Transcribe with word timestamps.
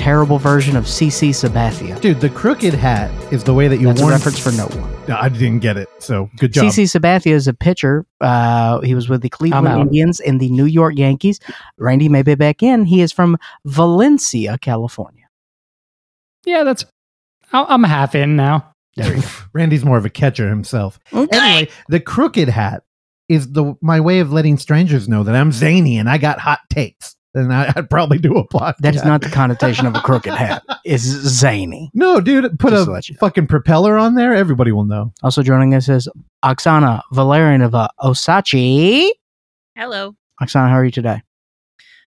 terrible 0.00 0.38
version 0.38 0.76
of 0.76 0.84
CC 0.84 1.28
Sabathia. 1.28 2.00
Dude, 2.00 2.22
the 2.22 2.30
crooked 2.30 2.72
hat 2.72 3.10
is 3.30 3.44
the 3.44 3.52
way 3.52 3.68
that 3.68 3.76
you 3.80 3.86
That's 3.88 4.00
a 4.00 4.06
reference 4.06 4.38
for 4.38 4.50
no 4.52 4.64
one. 4.80 4.90
No, 5.06 5.16
I 5.16 5.28
didn't 5.28 5.58
get 5.58 5.76
it. 5.76 5.90
So 5.98 6.30
good 6.38 6.54
job. 6.54 6.64
CC 6.64 6.84
Sabathia 6.84 7.32
is 7.32 7.46
a 7.46 7.52
pitcher. 7.52 8.06
Uh, 8.18 8.80
he 8.80 8.94
was 8.94 9.10
with 9.10 9.20
the 9.20 9.28
Cleveland. 9.28 9.68
Indians 9.78 10.18
and 10.18 10.40
the 10.40 10.48
New 10.48 10.64
York 10.64 10.94
Yankees. 10.96 11.38
Randy 11.76 12.08
may 12.08 12.22
be 12.22 12.34
back 12.34 12.62
in. 12.62 12.86
He 12.86 13.02
is 13.02 13.12
from 13.12 13.36
Valencia, 13.66 14.56
California. 14.56 15.28
Yeah, 16.46 16.64
that's. 16.64 16.86
I- 17.52 17.66
I'm 17.68 17.84
half 17.84 18.14
in 18.14 18.36
now. 18.36 18.74
There. 18.96 19.18
Randy's 19.52 19.84
more 19.84 19.98
of 19.98 20.06
a 20.06 20.10
catcher 20.10 20.48
himself. 20.48 20.98
Anyway, 21.12 21.68
the 21.88 22.00
crooked 22.00 22.48
hat 22.48 22.84
is 23.28 23.52
the 23.52 23.74
my 23.82 24.00
way 24.00 24.20
of 24.20 24.32
letting 24.32 24.56
strangers 24.56 25.10
know 25.10 25.24
that 25.24 25.34
I'm 25.36 25.52
zany 25.52 25.98
and 25.98 26.08
I 26.08 26.16
got 26.16 26.38
hot 26.38 26.60
takes. 26.70 27.16
And 27.34 27.52
I, 27.52 27.72
I'd 27.76 27.88
probably 27.88 28.18
do 28.18 28.36
a 28.36 28.46
podcast. 28.48 28.78
That 28.78 28.96
is 28.96 29.04
not 29.04 29.22
the 29.22 29.28
connotation 29.28 29.86
of 29.86 29.94
a 29.94 30.00
crooked 30.00 30.32
hat. 30.34 30.62
It's 30.84 31.02
zany. 31.04 31.90
No, 31.94 32.20
dude, 32.20 32.58
put 32.58 32.70
Just 32.70 32.88
a 32.88 32.90
let 32.90 33.08
you 33.08 33.14
know. 33.14 33.18
fucking 33.20 33.46
propeller 33.46 33.98
on 33.98 34.14
there. 34.14 34.34
Everybody 34.34 34.72
will 34.72 34.86
know. 34.86 35.12
Also 35.22 35.42
joining 35.42 35.74
us 35.74 35.88
is 35.88 36.08
Oksana 36.44 37.02
Valerianova 37.12 37.88
Osachi. 38.00 39.10
Hello. 39.76 40.16
Oksana, 40.42 40.68
how 40.70 40.76
are 40.76 40.84
you 40.84 40.90
today? 40.90 41.20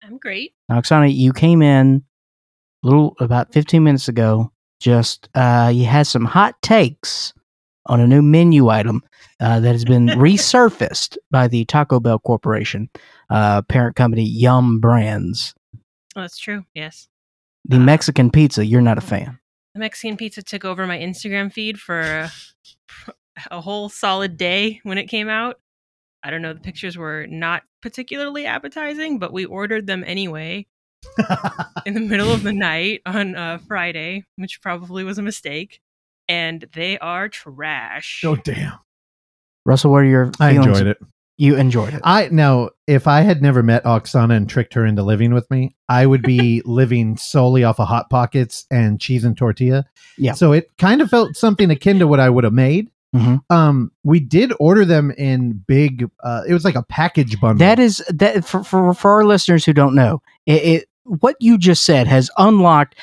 I'm 0.03 0.17
great. 0.17 0.53
Now, 0.69 0.79
Oksana, 0.79 1.13
you 1.13 1.33
came 1.33 1.61
in 1.61 2.03
a 2.83 2.87
little 2.87 3.15
about 3.19 3.51
15 3.51 3.83
minutes 3.83 4.07
ago. 4.07 4.51
Just 4.79 5.27
uh, 5.35 5.71
you 5.73 5.85
had 5.85 6.07
some 6.07 6.25
hot 6.25 6.61
takes 6.61 7.33
on 7.85 7.99
a 7.99 8.07
new 8.07 8.21
menu 8.21 8.69
item 8.69 9.01
uh, 9.39 9.59
that 9.59 9.71
has 9.71 9.85
been 9.85 10.05
resurfaced 10.07 11.17
by 11.29 11.47
the 11.47 11.65
Taco 11.65 11.99
Bell 11.99 12.19
Corporation, 12.19 12.89
uh, 13.29 13.61
parent 13.63 13.95
company 13.95 14.23
Yum 14.23 14.79
Brands. 14.79 15.53
Oh, 16.15 16.21
that's 16.21 16.37
true. 16.37 16.65
Yes. 16.73 17.07
The 17.65 17.79
Mexican 17.79 18.31
pizza, 18.31 18.65
you're 18.65 18.81
not 18.81 18.97
a 18.97 19.01
fan. 19.01 19.39
The 19.73 19.79
Mexican 19.79 20.17
pizza 20.17 20.41
took 20.41 20.65
over 20.65 20.85
my 20.85 20.97
Instagram 20.97 21.51
feed 21.53 21.79
for 21.79 22.01
a, 22.01 22.31
a 23.51 23.61
whole 23.61 23.89
solid 23.89 24.37
day 24.37 24.81
when 24.83 24.97
it 24.97 25.05
came 25.05 25.29
out. 25.29 25.59
I 26.23 26.29
don't 26.29 26.41
know. 26.41 26.53
The 26.53 26.59
pictures 26.59 26.97
were 26.97 27.25
not 27.27 27.63
particularly 27.81 28.45
appetizing, 28.45 29.17
but 29.17 29.33
we 29.33 29.45
ordered 29.45 29.87
them 29.87 30.03
anyway 30.05 30.67
in 31.85 31.93
the 31.93 31.99
middle 31.99 32.31
of 32.31 32.43
the 32.43 32.53
night 32.53 33.01
on 33.05 33.35
uh, 33.35 33.59
Friday, 33.67 34.25
which 34.35 34.61
probably 34.61 35.03
was 35.03 35.17
a 35.17 35.23
mistake. 35.23 35.81
And 36.31 36.65
they 36.73 36.97
are 36.99 37.27
trash. 37.29 38.23
oh 38.25 38.35
damn! 38.35 38.73
Russell, 39.65 39.91
what 39.91 39.97
are 39.99 40.05
your 40.05 40.31
I 40.39 40.53
feelings? 40.53 40.67
enjoyed 40.79 40.87
it. 40.87 40.97
You 41.37 41.55
enjoyed 41.55 41.93
it. 41.95 42.01
I 42.03 42.29
now, 42.31 42.69
if 42.87 43.07
I 43.07 43.21
had 43.21 43.41
never 43.41 43.63
met 43.63 43.83
Oksana 43.83 44.35
and 44.37 44.47
tricked 44.47 44.73
her 44.75 44.85
into 44.85 45.01
living 45.03 45.33
with 45.33 45.49
me, 45.49 45.75
I 45.89 46.05
would 46.05 46.21
be 46.21 46.61
living 46.65 47.17
solely 47.17 47.63
off 47.63 47.79
of 47.79 47.87
hot 47.87 48.09
pockets 48.09 48.65
and 48.69 48.99
cheese 49.01 49.23
and 49.23 49.35
tortilla. 49.35 49.85
Yeah. 50.17 50.33
So 50.33 50.51
it 50.51 50.69
kind 50.77 51.01
of 51.01 51.09
felt 51.09 51.35
something 51.35 51.71
akin 51.71 51.99
to 51.99 52.07
what 52.07 52.19
I 52.19 52.29
would 52.29 52.43
have 52.43 52.53
made. 52.53 52.89
Mhm. 53.15 53.41
Um, 53.49 53.91
we 54.03 54.19
did 54.19 54.53
order 54.59 54.85
them 54.85 55.11
in 55.17 55.53
big. 55.67 56.09
Uh, 56.23 56.43
it 56.47 56.53
was 56.53 56.63
like 56.63 56.75
a 56.75 56.83
package 56.83 57.41
bundle. 57.41 57.57
That 57.65 57.79
is 57.79 58.03
that 58.09 58.45
for 58.45 58.63
for, 58.63 58.93
for 58.93 59.11
our 59.11 59.25
listeners 59.25 59.65
who 59.65 59.73
don't 59.73 59.95
know, 59.95 60.21
it, 60.45 60.63
it 60.63 60.85
what 61.03 61.35
you 61.39 61.57
just 61.57 61.83
said 61.83 62.07
has 62.07 62.29
unlocked. 62.37 62.95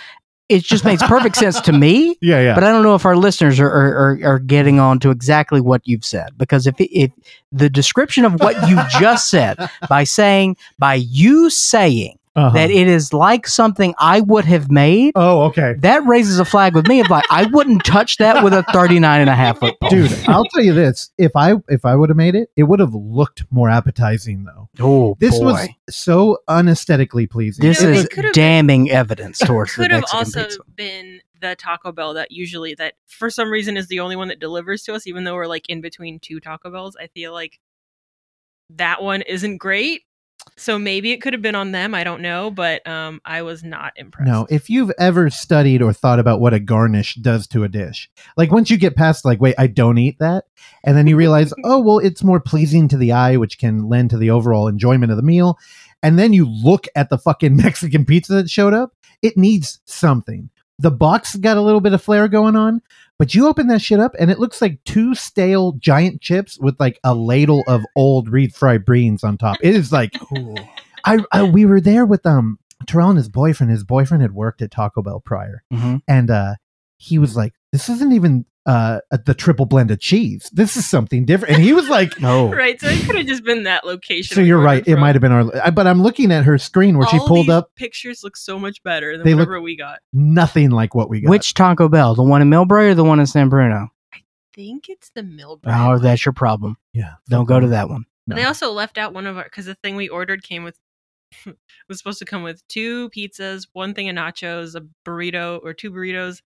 It 0.48 0.62
just 0.62 0.84
makes 0.84 1.02
perfect 1.02 1.36
sense 1.44 1.60
to 1.62 1.72
me. 1.72 2.16
yeah, 2.20 2.40
yeah. 2.40 2.54
But 2.54 2.64
I 2.64 2.72
don't 2.72 2.82
know 2.82 2.94
if 2.94 3.04
our 3.04 3.16
listeners 3.16 3.60
are, 3.60 3.68
are, 3.68 4.18
are, 4.24 4.38
getting 4.38 4.80
on 4.80 4.98
to 5.00 5.10
exactly 5.10 5.60
what 5.60 5.82
you've 5.84 6.04
said. 6.04 6.36
Because 6.38 6.66
if, 6.66 6.80
it, 6.80 6.90
if 6.92 7.12
the 7.52 7.68
description 7.68 8.24
of 8.24 8.40
what 8.40 8.68
you 8.68 8.78
just 8.98 9.30
said 9.30 9.58
by 9.88 10.04
saying, 10.04 10.56
by 10.78 10.94
you 10.94 11.50
saying 11.50 12.17
Uh-huh. 12.38 12.54
that 12.54 12.70
it 12.70 12.86
is 12.88 13.12
like 13.12 13.46
something 13.46 13.94
I 13.98 14.20
would 14.20 14.44
have 14.44 14.70
made, 14.70 15.12
oh, 15.16 15.42
okay, 15.46 15.74
that 15.80 16.06
raises 16.06 16.38
a 16.38 16.44
flag 16.44 16.74
with 16.74 16.86
me 16.86 17.00
of 17.00 17.10
like, 17.10 17.24
I 17.30 17.46
wouldn't 17.52 17.84
touch 17.84 18.16
that 18.18 18.42
with 18.44 18.52
a 18.52 18.62
39 18.72 19.20
and 19.20 19.28
a 19.30 19.34
half 19.34 19.58
foot 19.58 19.74
pole. 19.80 19.90
dude. 19.90 20.12
I'll 20.28 20.44
tell 20.44 20.62
you 20.62 20.72
this: 20.74 21.10
if 21.18 21.32
I 21.34 21.54
if 21.68 21.84
I 21.84 21.94
would 21.96 22.08
have 22.10 22.16
made 22.16 22.34
it, 22.34 22.50
it 22.56 22.64
would 22.64 22.80
have 22.80 22.94
looked 22.94 23.44
more 23.50 23.68
appetizing, 23.68 24.44
though. 24.44 24.68
Oh, 24.80 25.16
This 25.18 25.38
boy. 25.38 25.44
was 25.46 25.68
so 25.90 26.38
unesthetically 26.48 27.26
pleasing. 27.26 27.64
This 27.64 27.80
You 27.80 27.88
know, 27.88 27.92
is 27.94 28.04
it 28.04 28.10
could've 28.10 28.32
damning 28.32 28.90
evidence 28.90 29.38
towards 29.38 29.74
the 29.74 29.82
could 29.82 29.90
have 29.90 30.04
also 30.12 30.44
pizza. 30.44 30.58
been 30.76 31.20
the 31.40 31.54
Taco 31.56 31.92
Bell 31.92 32.14
that 32.14 32.30
usually 32.32 32.74
that 32.74 32.94
for 33.06 33.30
some 33.30 33.48
reason 33.50 33.76
is 33.76 33.86
the 33.88 34.00
only 34.00 34.16
one 34.16 34.28
that 34.28 34.40
delivers 34.40 34.82
to 34.84 34.92
us, 34.94 35.06
even 35.06 35.24
though 35.24 35.34
we're 35.34 35.46
like 35.46 35.68
in 35.68 35.80
between 35.80 36.18
two 36.20 36.40
Taco 36.40 36.70
Bells. 36.70 36.96
I 37.00 37.06
feel 37.08 37.32
like 37.32 37.58
that 38.70 39.02
one 39.02 39.22
isn't 39.22 39.58
great. 39.58 40.02
So 40.56 40.78
maybe 40.78 41.12
it 41.12 41.20
could 41.20 41.32
have 41.32 41.42
been 41.42 41.54
on 41.54 41.72
them. 41.72 41.94
I 41.94 42.04
don't 42.04 42.22
know, 42.22 42.50
but 42.50 42.86
um, 42.86 43.20
I 43.24 43.42
was 43.42 43.62
not 43.62 43.92
impressed. 43.96 44.30
No, 44.30 44.46
if 44.50 44.68
you've 44.68 44.92
ever 44.98 45.30
studied 45.30 45.82
or 45.82 45.92
thought 45.92 46.18
about 46.18 46.40
what 46.40 46.54
a 46.54 46.60
garnish 46.60 47.14
does 47.16 47.46
to 47.48 47.64
a 47.64 47.68
dish, 47.68 48.10
like 48.36 48.50
once 48.50 48.70
you 48.70 48.76
get 48.76 48.96
past, 48.96 49.24
like, 49.24 49.40
wait, 49.40 49.54
I 49.58 49.66
don't 49.66 49.98
eat 49.98 50.18
that, 50.18 50.44
and 50.84 50.96
then 50.96 51.06
you 51.06 51.16
realize, 51.16 51.52
oh, 51.64 51.80
well, 51.80 51.98
it's 51.98 52.24
more 52.24 52.40
pleasing 52.40 52.88
to 52.88 52.96
the 52.96 53.12
eye, 53.12 53.36
which 53.36 53.58
can 53.58 53.88
lend 53.88 54.10
to 54.10 54.18
the 54.18 54.30
overall 54.30 54.68
enjoyment 54.68 55.10
of 55.10 55.16
the 55.16 55.22
meal. 55.22 55.58
And 56.02 56.18
then 56.18 56.32
you 56.32 56.48
look 56.48 56.86
at 56.94 57.10
the 57.10 57.18
fucking 57.18 57.56
Mexican 57.62 58.04
pizza 58.04 58.34
that 58.34 58.50
showed 58.50 58.74
up, 58.74 58.92
it 59.22 59.36
needs 59.36 59.80
something. 59.84 60.50
The 60.78 60.90
box 60.90 61.34
got 61.36 61.56
a 61.56 61.62
little 61.62 61.80
bit 61.80 61.92
of 61.92 62.02
flair 62.02 62.28
going 62.28 62.54
on, 62.56 62.82
but 63.18 63.34
you 63.34 63.48
open 63.48 63.66
that 63.66 63.82
shit 63.82 63.98
up 63.98 64.14
and 64.18 64.30
it 64.30 64.38
looks 64.38 64.62
like 64.62 64.78
two 64.84 65.14
stale 65.14 65.72
giant 65.72 66.20
chips 66.20 66.58
with 66.60 66.78
like 66.78 67.00
a 67.02 67.14
ladle 67.14 67.64
of 67.66 67.84
old 67.96 68.30
refried 68.30 68.84
beans 68.86 69.24
on 69.24 69.38
top. 69.38 69.56
It 69.60 69.74
is 69.74 69.90
like 69.92 70.12
I, 71.04 71.18
I 71.32 71.42
we 71.44 71.64
were 71.66 71.80
there 71.80 72.06
with 72.06 72.24
um 72.26 72.58
Terrell 72.86 73.10
and 73.10 73.16
his 73.18 73.28
boyfriend. 73.28 73.70
His 73.72 73.82
boyfriend 73.84 74.22
had 74.22 74.32
worked 74.34 74.62
at 74.62 74.70
Taco 74.70 75.02
Bell 75.02 75.20
prior, 75.20 75.62
Mhm. 75.72 76.00
and 76.06 76.30
uh 76.30 76.54
he 76.96 77.18
was 77.18 77.36
like, 77.36 77.54
"This 77.72 77.88
isn't 77.88 78.12
even 78.12 78.44
uh 78.68 79.00
the 79.24 79.34
triple 79.34 79.66
blend 79.66 79.90
of 79.90 79.98
cheese. 79.98 80.48
This 80.52 80.76
is 80.76 80.88
something 80.88 81.24
different." 81.24 81.54
And 81.54 81.62
he 81.64 81.72
was 81.72 81.88
like, 81.88 82.20
No. 82.20 82.52
right? 82.52 82.80
So 82.80 82.86
it 82.88 83.04
could 83.06 83.16
have 83.16 83.26
just 83.26 83.42
been 83.42 83.64
that 83.64 83.84
location. 83.84 84.34
"So 84.36 84.40
you're 84.40 84.58
ordered 84.58 84.66
right. 84.66 84.86
It 84.88 84.96
might 84.96 85.14
have 85.16 85.22
been 85.22 85.32
our." 85.32 85.70
But 85.72 85.86
I'm 85.88 86.02
looking 86.02 86.30
at 86.30 86.44
her 86.44 86.58
screen 86.58 86.96
where 86.98 87.08
she 87.08 87.18
pulled 87.18 87.46
these 87.46 87.50
up 87.54 87.74
Pictures 87.74 88.22
look 88.22 88.36
so 88.36 88.58
much 88.58 88.80
better 88.84 89.16
than 89.16 89.24
They 89.26 89.34
look- 89.34 89.48
whatever 89.48 89.60
we 89.60 89.76
got. 89.76 89.98
nothing 90.12 90.70
like 90.70 90.94
what 90.94 91.08
we 91.10 91.20
got. 91.22 91.30
Which 91.30 91.54
Taco 91.54 91.88
Bell? 91.88 92.14
The 92.14 92.22
one 92.22 92.42
in 92.42 92.50
Millbrae 92.50 92.90
or 92.90 92.94
the 92.94 93.02
one 93.04 93.18
in 93.18 93.26
San 93.26 93.48
Bruno? 93.48 93.88
I 94.14 94.18
think 94.54 94.88
it's 94.88 95.10
the 95.14 95.22
Millbrae. 95.22 95.60
Oh, 95.66 95.98
that's 95.98 96.24
your 96.24 96.32
problem. 96.34 96.76
yeah, 96.92 97.14
Don't 97.28 97.46
go 97.46 97.58
to 97.58 97.68
that 97.68 97.88
one. 97.88 98.04
No. 98.26 98.36
They 98.36 98.44
also 98.44 98.70
left 98.72 98.98
out 98.98 99.14
one 99.14 99.26
of 99.26 99.38
our 99.38 99.44
because 99.44 99.64
the 99.66 99.76
thing 99.76 99.96
we 99.96 100.08
ordered 100.10 100.42
came 100.42 100.62
with 100.64 100.78
was 101.88 101.98
supposed 101.98 102.18
to 102.18 102.24
come 102.24 102.42
with 102.42 102.66
two 102.68 103.08
pizzas, 103.10 103.66
one 103.72 103.94
thing 103.94 104.08
of 104.08 104.16
nachos, 104.16 104.74
a 104.74 104.86
burrito 105.08 105.60
or 105.62 105.72
two 105.74 105.90
burritos, 105.90 106.42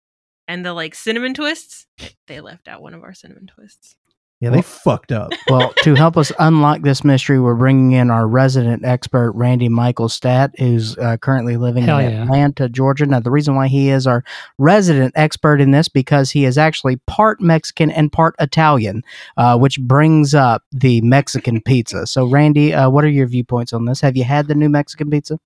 and 0.50 0.66
the 0.66 0.75
like 0.75 0.97
cinnamon 0.97 1.32
twists. 1.32 1.87
They 2.26 2.41
left 2.41 2.67
out 2.67 2.82
one 2.82 2.93
of 2.93 3.05
our 3.05 3.14
cinnamon 3.14 3.47
twists. 3.47 3.94
Yeah, 4.41 4.50
they 4.50 4.62
fucked 4.62 5.12
up. 5.12 5.32
Well, 5.49 5.73
to 5.82 5.94
help 5.97 6.17
us 6.17 6.31
unlock 6.38 6.82
this 6.82 7.02
mystery, 7.02 7.41
we're 7.41 7.56
bringing 7.56 7.93
in 7.93 8.11
our 8.11 8.26
resident 8.29 8.85
expert, 8.85 9.32
Randy 9.32 9.69
Michael 9.69 10.08
Stat, 10.08 10.52
who's 10.58 10.97
uh, 10.99 11.17
currently 11.17 11.56
living 11.56 11.85
Hell 11.85 11.99
in 11.99 12.11
yeah. 12.11 12.23
Atlanta, 12.23 12.69
Georgia. 12.69 13.05
Now, 13.06 13.19
the 13.19 13.32
reason 13.32 13.56
why 13.56 13.67
he 13.67 13.91
is 13.91 14.06
our 14.06 14.23
resident 14.58 15.12
expert 15.17 15.61
in 15.61 15.73
this 15.73 15.88
because 15.88 16.31
he 16.31 16.44
is 16.44 16.56
actually 16.56 16.97
part 17.06 17.41
Mexican 17.41 17.91
and 17.91 18.12
part 18.12 18.37
Italian, 18.38 19.02
uh, 19.37 19.58
which 19.58 19.81
brings 19.81 20.35
up 20.35 20.62
the 20.70 21.00
Mexican 21.00 21.61
pizza. 21.61 22.06
So, 22.06 22.26
Randy, 22.26 22.73
uh, 22.73 22.88
what 22.91 23.05
are 23.05 23.11
your 23.11 23.26
viewpoints 23.26 23.73
on 23.73 23.87
this? 23.87 24.00
Have 24.00 24.17
you 24.17 24.25
had 24.25 24.47
the 24.47 24.55
new 24.55 24.69
Mexican 24.69 25.11
pizza? 25.11 25.38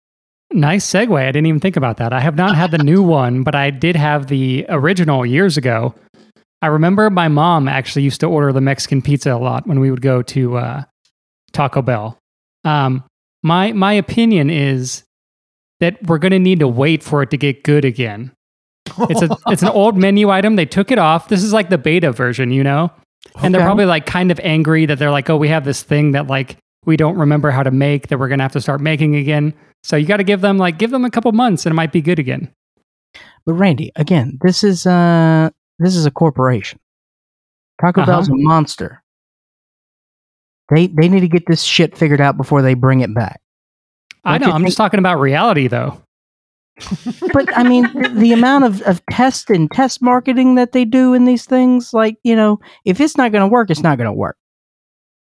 Nice 0.54 0.86
segue. 0.86 1.18
I 1.20 1.26
didn't 1.26 1.46
even 1.46 1.60
think 1.60 1.76
about 1.76 1.96
that. 1.96 2.12
I 2.12 2.20
have 2.20 2.36
not 2.36 2.54
had 2.54 2.70
the 2.70 2.78
new 2.78 3.02
one, 3.20 3.42
but 3.42 3.54
I 3.54 3.70
did 3.70 3.96
have 3.96 4.28
the 4.28 4.64
original 4.68 5.26
years 5.26 5.56
ago. 5.56 5.94
I 6.62 6.68
remember 6.68 7.10
my 7.10 7.28
mom 7.28 7.68
actually 7.68 8.02
used 8.02 8.20
to 8.20 8.26
order 8.26 8.52
the 8.52 8.60
Mexican 8.60 9.02
pizza 9.02 9.32
a 9.32 9.36
lot 9.36 9.66
when 9.66 9.80
we 9.80 9.90
would 9.90 10.00
go 10.00 10.22
to 10.22 10.56
uh, 10.56 10.84
Taco 11.52 11.82
Bell. 11.82 12.18
Um, 12.64 13.04
my 13.42 13.72
my 13.72 13.92
opinion 13.92 14.48
is 14.48 15.02
that 15.80 16.02
we're 16.06 16.18
going 16.18 16.32
to 16.32 16.38
need 16.38 16.60
to 16.60 16.68
wait 16.68 17.02
for 17.02 17.22
it 17.22 17.30
to 17.30 17.36
get 17.36 17.64
good 17.64 17.84
again. 17.84 18.32
It's 19.10 19.22
a 19.22 19.36
it's 19.48 19.62
an 19.62 19.68
old 19.68 19.98
menu 19.98 20.30
item. 20.30 20.56
They 20.56 20.66
took 20.66 20.90
it 20.90 20.98
off. 20.98 21.28
This 21.28 21.42
is 21.42 21.52
like 21.52 21.68
the 21.68 21.78
beta 21.78 22.12
version, 22.12 22.50
you 22.50 22.62
know. 22.62 22.90
And 23.42 23.52
they're 23.52 23.62
probably 23.62 23.86
like 23.86 24.06
kind 24.06 24.30
of 24.30 24.38
angry 24.40 24.86
that 24.86 24.98
they're 24.98 25.10
like, 25.10 25.28
oh, 25.28 25.36
we 25.36 25.48
have 25.48 25.64
this 25.64 25.82
thing 25.82 26.12
that 26.12 26.28
like 26.28 26.56
we 26.86 26.96
don't 26.96 27.16
remember 27.16 27.50
how 27.50 27.62
to 27.62 27.70
make 27.70 28.08
that 28.08 28.18
we're 28.18 28.28
gonna 28.28 28.44
have 28.44 28.52
to 28.52 28.60
start 28.60 28.80
making 28.80 29.16
again. 29.16 29.52
So 29.84 29.96
you 29.96 30.06
got 30.06 30.16
to 30.16 30.24
give 30.24 30.40
them 30.40 30.56
like 30.58 30.78
give 30.78 30.90
them 30.90 31.04
a 31.04 31.10
couple 31.10 31.30
months 31.32 31.66
and 31.66 31.72
it 31.72 31.76
might 31.76 31.92
be 31.92 32.00
good 32.02 32.18
again. 32.18 32.52
But 33.46 33.52
Randy, 33.52 33.92
again, 33.96 34.38
this 34.42 34.64
is 34.64 34.86
uh 34.86 35.50
This 35.78 35.94
is 35.94 36.06
a 36.06 36.10
corporation. 36.10 36.80
Taco 37.80 38.00
Uh-huh. 38.02 38.10
Bell's 38.10 38.28
a 38.28 38.34
monster. 38.34 39.02
They 40.70 40.86
they 40.86 41.08
need 41.08 41.20
to 41.20 41.28
get 41.28 41.46
this 41.46 41.62
shit 41.62 41.96
figured 41.96 42.20
out 42.20 42.36
before 42.36 42.62
they 42.62 42.74
bring 42.74 43.00
it 43.00 43.14
back. 43.14 43.40
I 44.24 44.38
Don't 44.38 44.48
know. 44.48 44.54
I'm 44.54 44.60
think- 44.62 44.68
just 44.68 44.78
talking 44.78 44.98
about 44.98 45.20
reality, 45.20 45.68
though. 45.68 46.00
But 47.32 47.56
I 47.56 47.62
mean, 47.62 47.82
the, 47.92 48.08
the 48.08 48.32
amount 48.32 48.64
of, 48.64 48.80
of 48.82 49.00
test 49.10 49.48
and 49.50 49.70
test 49.70 50.02
marketing 50.02 50.54
that 50.56 50.72
they 50.72 50.84
do 50.84 51.14
in 51.14 51.24
these 51.24 51.44
things, 51.44 51.92
like, 51.94 52.16
you 52.24 52.34
know, 52.34 52.58
if 52.84 53.00
it's 53.00 53.16
not 53.16 53.30
going 53.30 53.42
to 53.42 53.52
work, 53.52 53.70
it's 53.70 53.82
not 53.82 53.96
going 53.98 54.08
to 54.08 54.12
work. 54.12 54.36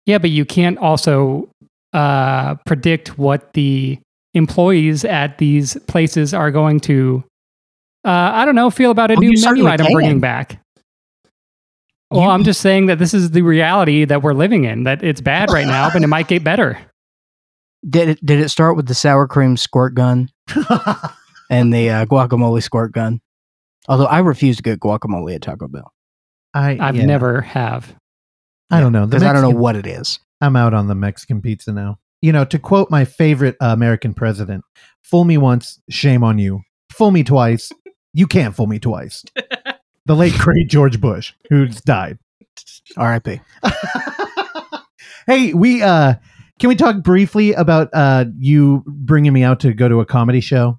Yeah, 0.05 0.19
but 0.19 0.29
you 0.29 0.45
can't 0.45 0.77
also 0.77 1.49
uh, 1.91 2.55
predict 2.65 3.17
what 3.17 3.51
the 3.53 3.99
employees 4.33 5.05
at 5.05 5.37
these 5.37 5.77
places 5.87 6.33
are 6.33 6.51
going 6.51 6.79
to, 6.81 7.23
uh, 8.05 8.09
I 8.33 8.45
don't 8.45 8.55
know, 8.55 8.69
feel 8.69 8.91
about 8.91 9.11
a 9.11 9.15
Oh, 9.15 9.19
new 9.19 9.27
you 9.27 9.31
menu 9.33 9.41
certainly 9.43 9.71
item 9.71 9.85
can. 9.87 9.93
bringing 9.93 10.19
back. 10.19 10.59
Well, 12.11 12.23
You- 12.23 12.29
I'm 12.29 12.43
just 12.43 12.61
saying 12.61 12.87
that 12.87 12.99
this 12.99 13.13
is 13.13 13.31
the 13.31 13.41
reality 13.41 14.05
that 14.05 14.21
we're 14.21 14.33
living 14.33 14.65
in. 14.65 14.83
That 14.83 15.03
it's 15.03 15.21
bad 15.21 15.51
right 15.51 15.65
now, 15.67 15.89
but 15.91 16.01
it 16.03 16.07
might 16.07 16.27
get 16.27 16.43
better. 16.43 16.77
Did 17.89 18.07
it, 18.07 18.25
did 18.25 18.39
it 18.39 18.47
start 18.47 18.77
with 18.77 18.87
the 18.87 18.93
sour 18.95 19.27
cream 19.27 19.57
squirt 19.57 19.93
gun 19.93 20.29
and 21.49 21.73
the 21.73 21.89
uh, 21.89 22.05
guacamole 22.05 22.63
squirt 22.63 22.93
gun? 22.93 23.19
Although 23.89 24.05
I 24.05 24.19
refuse 24.19 24.55
to 24.55 24.63
get 24.63 24.79
guacamole 24.79 25.35
at 25.35 25.41
Taco 25.41 25.67
Bell 25.67 25.91
I 26.53 26.77
I've 26.79 26.95
yeah. 26.95 27.03
never 27.05 27.41
have. 27.41 27.93
I 28.71 28.79
don't 28.79 28.93
know. 28.93 29.05
Because 29.05 29.23
I 29.23 29.33
don't 29.33 29.41
know 29.41 29.49
what 29.59 29.75
it 29.75 29.85
is. 29.85 30.19
I'm 30.39 30.55
out 30.55 30.73
on 30.73 30.87
the 30.87 30.95
Mexican 30.95 31.41
pizza 31.41 31.73
now. 31.73 31.97
You 32.23 32.31
know, 32.31 32.45
to 32.45 32.57
quote 32.57 32.89
my 32.89 33.03
favorite 33.03 33.57
uh, 33.61 33.65
American 33.67 34.13
president, 34.13 34.63
fool 35.03 35.25
me 35.25 35.37
once, 35.37 35.81
shame 35.89 36.23
on 36.23 36.39
you. 36.39 36.61
Fool 36.93 37.11
me 37.11 37.21
twice, 37.21 37.69
you 38.13 38.27
can't 38.27 38.55
fool 38.55 38.67
me 38.67 38.79
twice. 38.79 39.23
The 40.05 40.15
late 40.17 40.33
great 40.33 40.69
George 40.69 40.99
Bush, 40.99 41.31
who's 41.49 41.79
died. 41.79 42.19
R.I.P. 42.97 43.39
hey, 45.27 45.53
we 45.53 45.81
uh 45.81 46.15
can 46.59 46.67
we 46.67 46.75
talk 46.75 47.01
briefly 47.01 47.53
about 47.53 47.89
uh 47.93 48.25
you 48.37 48.83
bringing 48.85 49.31
me 49.31 49.43
out 49.43 49.61
to 49.61 49.73
go 49.73 49.87
to 49.87 50.01
a 50.01 50.05
comedy 50.05 50.41
show? 50.41 50.77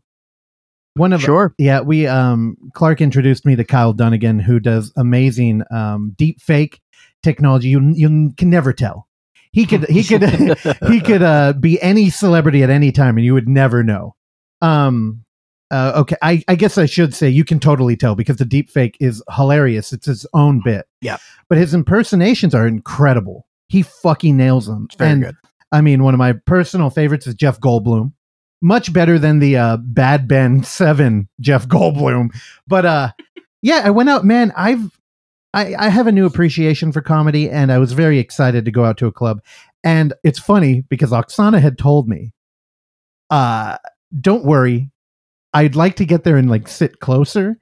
One 0.92 1.14
of 1.14 1.22
Sure. 1.22 1.54
yeah, 1.56 1.80
we 1.80 2.06
um 2.06 2.56
Clark 2.74 3.00
introduced 3.00 3.46
me 3.46 3.56
to 3.56 3.64
Kyle 3.64 3.94
Dunnigan, 3.94 4.40
who 4.40 4.60
does 4.60 4.92
amazing 4.94 5.62
um 5.70 6.12
deep 6.18 6.42
fake 6.42 6.82
technology. 7.22 7.68
You 7.68 7.92
you 7.94 8.32
can 8.36 8.50
never 8.50 8.74
tell. 8.74 9.08
He 9.54 9.66
could 9.66 9.88
he 9.88 10.02
could 10.02 10.22
he 10.88 11.00
could 11.00 11.22
uh 11.22 11.52
be 11.52 11.80
any 11.80 12.10
celebrity 12.10 12.64
at 12.64 12.70
any 12.70 12.90
time 12.90 13.16
and 13.16 13.24
you 13.24 13.34
would 13.34 13.48
never 13.48 13.84
know. 13.84 14.16
Um 14.60 15.24
uh, 15.70 15.92
okay, 15.96 16.16
I, 16.22 16.44
I 16.46 16.54
guess 16.54 16.78
I 16.78 16.86
should 16.86 17.14
say 17.14 17.28
you 17.28 17.44
can 17.44 17.58
totally 17.58 17.96
tell 17.96 18.14
because 18.14 18.36
the 18.36 18.44
deep 18.44 18.70
fake 18.70 18.96
is 19.00 19.22
hilarious. 19.34 19.92
It's 19.92 20.06
his 20.06 20.26
own 20.32 20.60
bit. 20.62 20.86
Yeah. 21.00 21.16
But 21.48 21.58
his 21.58 21.74
impersonations 21.74 22.54
are 22.54 22.66
incredible. 22.66 23.46
He 23.68 23.82
fucking 23.82 24.36
nails 24.36 24.66
them. 24.66 24.84
It's 24.84 24.94
very 24.94 25.10
and 25.10 25.22
good. 25.24 25.36
I 25.72 25.80
mean, 25.80 26.04
one 26.04 26.14
of 26.14 26.18
my 26.18 26.34
personal 26.34 26.90
favorites 26.90 27.26
is 27.26 27.34
Jeff 27.34 27.58
Goldblum. 27.60 28.12
Much 28.62 28.92
better 28.92 29.18
than 29.18 29.40
the 29.40 29.56
uh, 29.56 29.78
Bad 29.78 30.28
Ben 30.28 30.62
Seven 30.62 31.28
Jeff 31.40 31.66
Goldblum. 31.66 32.28
But 32.68 32.86
uh, 32.86 33.10
yeah, 33.62 33.82
I 33.84 33.90
went 33.90 34.10
out, 34.10 34.24
man. 34.24 34.52
I've 34.56 34.96
I, 35.54 35.74
I 35.78 35.88
have 35.88 36.08
a 36.08 36.12
new 36.12 36.26
appreciation 36.26 36.90
for 36.90 37.00
comedy, 37.00 37.48
and 37.48 37.70
I 37.70 37.78
was 37.78 37.92
very 37.92 38.18
excited 38.18 38.64
to 38.64 38.72
go 38.72 38.84
out 38.84 38.98
to 38.98 39.06
a 39.06 39.12
club. 39.12 39.40
And 39.84 40.12
it's 40.24 40.38
funny 40.38 40.84
because 40.88 41.10
Oksana 41.10 41.60
had 41.60 41.78
told 41.78 42.08
me, 42.08 42.32
uh, 43.30 43.78
"Don't 44.20 44.44
worry, 44.44 44.90
I'd 45.52 45.76
like 45.76 45.96
to 45.96 46.04
get 46.04 46.24
there 46.24 46.36
and 46.36 46.50
like 46.50 46.66
sit 46.68 46.98
closer." 47.00 47.56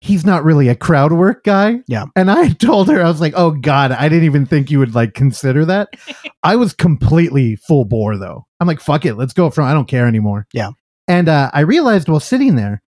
He's 0.00 0.26
not 0.26 0.42
really 0.42 0.66
a 0.66 0.74
crowd 0.74 1.12
work 1.12 1.44
guy. 1.44 1.78
Yeah. 1.86 2.06
And 2.16 2.28
I 2.28 2.48
told 2.48 2.88
her, 2.88 3.00
I 3.00 3.06
was 3.06 3.20
like, 3.20 3.34
oh 3.36 3.52
God, 3.52 3.92
I 3.92 4.08
didn't 4.08 4.24
even 4.24 4.46
think 4.46 4.68
you 4.68 4.80
would 4.80 4.96
like 4.96 5.14
consider 5.14 5.64
that. 5.66 5.90
I 6.42 6.56
was 6.56 6.72
completely 6.72 7.54
full 7.54 7.84
bore 7.84 8.18
though. 8.18 8.44
I'm 8.58 8.66
like, 8.66 8.80
fuck 8.80 9.04
it, 9.04 9.14
let's 9.14 9.32
go 9.32 9.46
up 9.46 9.54
front. 9.54 9.70
I 9.70 9.74
don't 9.74 9.86
care 9.86 10.08
anymore. 10.08 10.48
Yeah. 10.52 10.70
And 11.06 11.28
uh, 11.28 11.52
I 11.54 11.60
realized 11.60 12.08
while 12.08 12.18
sitting 12.18 12.56
there, 12.56 12.82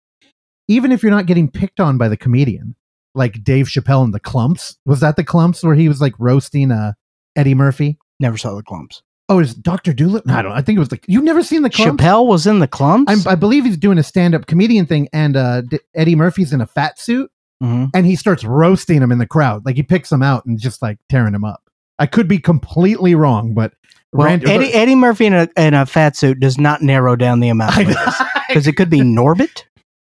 even 0.67 0.91
if 0.91 1.05
you're 1.05 1.13
not 1.13 1.27
getting 1.27 1.49
picked 1.49 1.79
on 1.79 1.99
by 1.99 2.09
the 2.09 2.17
comedian, 2.17 2.75
like 3.15 3.43
Dave 3.45 3.67
Chappelle 3.67 4.05
and 4.05 4.13
the 4.15 4.21
Klumps, 4.21 4.77
was 4.87 5.01
that 5.01 5.17
the 5.17 5.25
Klumps 5.25 5.63
where 5.65 5.75
he 5.75 5.89
was 5.89 6.01
like 6.01 6.15
roasting 6.19 6.71
uh, 6.73 6.93
Eddie 7.37 7.55
Murphy? 7.55 7.99
Never 8.21 8.37
saw 8.37 8.55
the 8.55 8.63
Klumps. 8.63 9.03
Oh, 9.29 9.39
is 9.39 9.55
Doctor 9.55 9.93
Dolittle? 9.95 10.23
No, 10.27 10.39
I 10.39 10.43
don't. 10.43 10.53
I 10.53 10.61
think 10.61 10.77
it 10.77 10.81
was 10.81 10.91
like 10.91 11.05
you've 11.09 11.25
never 11.25 11.43
seen 11.43 11.63
the 11.63 11.71
Klumps. 11.71 11.97
Chappelle 11.97 12.27
was 12.27 12.47
in 12.47 12.59
the 12.59 12.69
Klumps. 12.69 13.05
I'm, 13.09 13.27
I 13.27 13.35
believe 13.35 13.65
he's 13.65 13.77
doing 13.79 13.97
a 13.99 14.03
stand-up 14.03 14.47
comedian 14.47 14.85
thing, 14.87 15.09
and 15.13 15.37
uh, 15.37 15.63
D- 15.63 15.79
Eddie 15.95 16.15
Murphy's 16.15 16.53
in 16.53 16.61
a 16.61 16.67
fat 16.67 16.99
suit, 16.99 17.31
Mhm. 17.63 17.91
and 17.95 18.05
he 18.05 18.17
starts 18.17 18.45
roasting 18.45 19.01
him 19.01 19.11
in 19.13 19.19
the 19.19 19.27
crowd. 19.27 19.65
Like 19.65 19.77
he 19.77 19.83
picks 19.83 20.13
him 20.13 20.23
out 20.23 20.45
and 20.45 20.59
just 20.59 20.83
like 20.83 20.99
tearing 21.09 21.35
him 21.35 21.45
up. 21.45 21.63
I 21.99 22.07
could 22.07 22.29
be 22.29 22.39
completely 22.39 23.15
wrong, 23.15 23.55
but 23.55 23.73
Well, 24.13 24.27
Rand- 24.27 24.47
Eddie, 24.49 24.75
Eddie 24.75 24.95
Murphy 24.97 25.27
in 25.27 25.33
a, 25.35 25.49
in 25.57 25.73
a 25.73 25.87
fat 25.87 26.17
suit 26.17 26.41
does 26.41 26.59
not 26.59 26.83
narrow 26.83 27.17
down 27.17 27.41
the 27.41 27.49
amount 27.49 27.77
because 28.49 28.67
it 28.67 28.75
could 28.77 28.91
be 28.91 29.01
Norbit. 29.01 29.63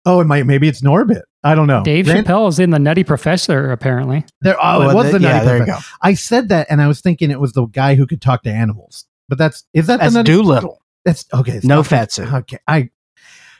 oh, 0.06 0.19
it 0.19 0.25
might 0.25 0.46
maybe 0.46 0.68
it's 0.68 0.81
Norbit. 0.81 1.22
I 1.45 1.56
don't 1.56 1.68
know. 1.68 1.83
Dave 1.83 2.07
Rand- 2.07 2.25
Chappelle 2.27 2.50
is 2.50 2.59
in 2.59 2.71
the 2.71 2.80
Nutty 2.80 3.03
Professor, 3.03 3.71
apparently. 3.71 4.25
There, 4.42 4.57
oh, 4.62 4.80
Well, 4.80 4.89
it 4.89 4.94
was 4.95 5.06
th- 5.12 5.21
the 5.21 5.27
yeah, 5.27 5.33
Nutty 5.33 5.45
there 5.45 5.57
you 5.59 5.63
Professor. 5.65 5.81
go. 5.94 5.97
I 6.01 6.13
said 6.15 6.50
that, 6.50 6.68
and 6.69 6.81
I 6.81 6.88
was 6.88 7.01
thinking 7.01 7.31
it 7.31 7.39
was 7.39 7.53
the 7.53 7.65
guy 7.68 7.95
who 7.95 8.07
could 8.07 8.21
talk 8.21 8.44
to 8.44 8.51
animals. 8.51 9.06
But 9.30 9.38
that's 9.38 9.63
is 9.74 9.88
that 9.88 10.00
That's 10.00 10.13
the 10.13 10.19
Nutty? 10.19 10.31
Dolittle. 10.33 10.81
That's 11.06 11.25
okay. 11.33 11.53
it's 11.53 11.65
No 11.65 11.77
not- 11.77 11.88
fat 11.88 12.12
suit. 12.12 12.31
Okay, 12.33 12.57
I. 12.68 12.89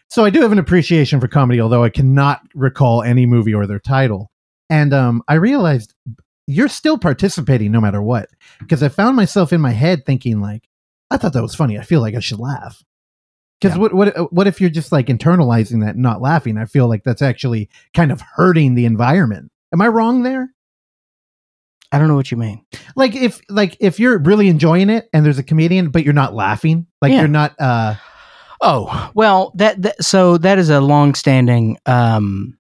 So 0.10 0.24
I 0.24 0.30
do 0.30 0.42
have 0.42 0.52
an 0.52 0.60
appreciation 0.60 1.20
for 1.20 1.28
comedy, 1.28 1.60
although 1.62 1.84
I 1.84 1.90
cannot 1.90 2.42
recall 2.54 3.02
any 3.02 3.26
movie 3.26 3.54
or 3.54 3.66
their 3.66 3.80
title. 3.80 4.32
And 4.70 4.94
um, 4.94 5.24
I 5.28 5.36
realized 5.36 5.94
you're 6.48 6.68
still 6.70 6.98
participating 7.00 7.72
no 7.72 7.82
matter 7.82 8.02
what, 8.02 8.30
because 8.60 8.84
I 8.84 8.90
found 8.90 9.16
myself 9.16 9.52
in 9.52 9.62
my 9.62 9.72
head 9.72 10.06
thinking 10.06 10.42
like, 10.42 10.68
I 11.10 11.18
thought 11.18 11.34
that 11.34 11.42
was 11.42 11.56
funny. 11.56 11.80
I 11.80 11.82
feel 11.84 12.02
like 12.02 12.14
I 12.16 12.20
should 12.20 12.40
laugh. 12.40 12.84
Because 13.62 13.76
Yeah. 13.76 13.82
what 13.82 13.94
what 13.94 14.34
what 14.34 14.48
if 14.48 14.60
you're 14.60 14.70
just 14.70 14.92
like 14.92 15.08
internalizing 15.08 15.82
that, 15.86 15.96
and 15.96 16.04
not 16.04 16.22
laughing? 16.22 16.58
I 16.58 16.66
feel 16.66 16.88
like 16.88 17.04
that's 17.04 17.22
actually 17.22 17.70
kind 17.94 18.12
of 18.12 18.22
hurting 18.22 18.76
the 18.76 18.86
environment. 18.86 19.52
Am 19.74 19.82
I 19.82 19.88
wrong 19.88 20.24
there? 20.24 20.50
I 21.92 22.00
don't 22.00 22.08
know 22.08 22.16
what 22.16 22.32
you 22.32 22.38
mean. 22.38 22.66
like 22.96 23.16
if 23.16 23.40
like 23.50 23.78
if 23.80 24.00
you're 24.00 24.18
really 24.20 24.50
enjoying 24.50 24.90
it 24.90 25.08
and 25.14 25.26
there's 25.26 25.38
a 25.40 25.44
comedian 25.44 25.90
but 25.90 26.04
you're 26.04 26.14
not 26.14 26.34
laughing 26.34 26.88
like 27.02 27.12
Yeah. 27.12 27.20
you're 27.20 27.28
not 27.30 27.54
uh 27.60 27.96
Oh 28.62 29.12
well, 29.14 29.52
that, 29.56 29.82
that 29.84 30.04
so 30.04 30.38
that 30.40 30.58
is 30.58 30.70
a 30.70 30.80
long-standing 30.80 31.78
um, 31.86 32.58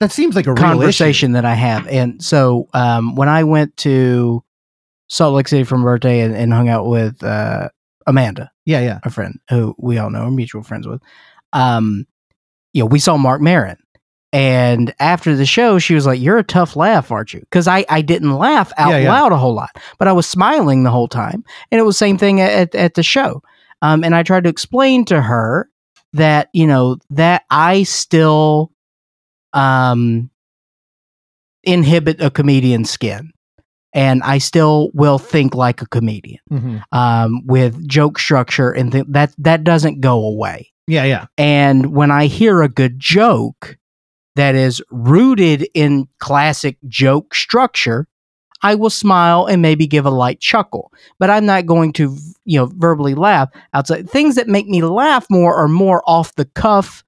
that 0.00 0.10
seems 0.12 0.34
like 0.34 0.46
a 0.46 0.52
real 0.52 0.56
conversation 0.62 1.32
that 1.32 1.44
I 1.44 1.54
have, 1.54 1.86
and 1.86 2.22
so 2.22 2.68
um, 2.74 3.14
when 3.14 3.28
I 3.28 3.44
went 3.44 3.76
to 3.78 4.42
Salt 5.08 5.34
Lake 5.34 5.46
City 5.48 5.62
for 5.62 5.78
my 5.78 5.84
birthday 5.84 6.20
and, 6.20 6.34
and 6.36 6.52
hung 6.52 6.68
out 6.68 6.86
with 6.86 7.22
uh, 7.22 7.68
Amanda, 8.06 8.50
yeah 8.64 8.80
yeah 8.80 9.00
a 9.04 9.10
friend 9.10 9.38
who 9.50 9.74
we 9.78 9.98
all 9.98 10.10
know 10.10 10.22
are 10.26 10.30
mutual 10.30 10.62
friends 10.62 10.86
with. 10.86 11.02
Um, 11.52 12.06
you 12.72 12.82
know, 12.82 12.86
we 12.86 12.98
saw 12.98 13.16
Marc 13.16 13.40
Maron. 13.40 13.78
And 14.32 14.92
after 15.00 15.34
the 15.34 15.46
show, 15.46 15.78
she 15.78 15.94
was 15.94 16.04
like, 16.04 16.20
You're 16.20 16.36
a 16.36 16.44
tough 16.44 16.76
laugh, 16.76 17.10
aren't 17.10 17.32
you? 17.32 17.40
Because 17.40 17.66
I, 17.68 17.86
I 17.88 18.02
didn't 18.02 18.34
laugh 18.36 18.72
out 18.76 18.90
Yeah, 18.90 18.98
yeah. 18.98 19.12
loud 19.12 19.32
a 19.32 19.38
whole 19.38 19.54
lot, 19.54 19.70
but 19.98 20.08
I 20.08 20.12
was 20.12 20.26
smiling 20.26 20.82
the 20.82 20.90
whole 20.90 21.08
time. 21.08 21.42
And 21.70 21.78
it 21.78 21.84
was 21.84 21.96
same 21.96 22.18
thing 22.18 22.40
at, 22.40 22.74
at 22.74 22.94
the 22.94 23.02
show. 23.02 23.42
Um, 23.80 24.04
and 24.04 24.14
I 24.14 24.22
tried 24.22 24.44
to 24.44 24.50
explain 24.50 25.04
to 25.06 25.22
her 25.22 25.70
that, 26.12 26.48
you 26.52 26.66
know, 26.66 26.98
that 27.10 27.44
I 27.50 27.84
still 27.84 28.72
um, 29.52 30.28
inhibit 31.62 32.20
a 32.20 32.30
comedian's 32.30 32.90
skin. 32.90 33.32
And 33.96 34.22
I 34.22 34.38
still 34.38 34.90
will 34.94 35.18
think 35.18 35.54
like 35.54 35.80
a 35.82 35.86
comedian 35.86 36.38
Mhm. 36.52 36.82
um, 36.92 37.40
with 37.46 37.88
joke 37.88 38.18
structure 38.20 38.70
and 38.70 38.92
th- 38.92 39.06
that 39.08 39.32
that 39.38 39.64
doesn't 39.64 40.00
go 40.00 40.22
away. 40.24 40.70
yeah 40.86 41.02
yeah 41.04 41.26
And 41.38 41.86
when 41.92 42.10
I 42.12 42.26
hear 42.26 42.62
a 42.62 42.68
good 42.68 43.00
joke 43.00 43.76
that 44.36 44.54
is 44.54 44.80
rooted 44.90 45.66
in 45.74 46.06
classic 46.20 46.76
joke 46.86 47.34
structure, 47.34 48.06
I 48.62 48.74
will 48.74 48.90
smile 48.90 49.46
and 49.46 49.62
maybe 49.62 49.86
give 49.86 50.04
a 50.06 50.10
light 50.10 50.40
chuckle. 50.40 50.92
But 51.18 51.30
I'm 51.30 51.46
not 51.46 51.66
going 51.66 51.92
to, 51.94 52.16
you 52.44 52.58
know, 52.60 52.70
verbally 52.76 53.14
laugh 53.14 53.48
outside. 53.72 54.08
Things 54.10 54.34
that 54.36 54.46
make 54.48 54.66
me 54.68 54.82
laugh 54.82 55.26
more 55.30 55.54
are 55.56 55.68
more 55.68 56.02
off 56.06 56.34
the 56.36 56.44
cuff, 56.44 57.02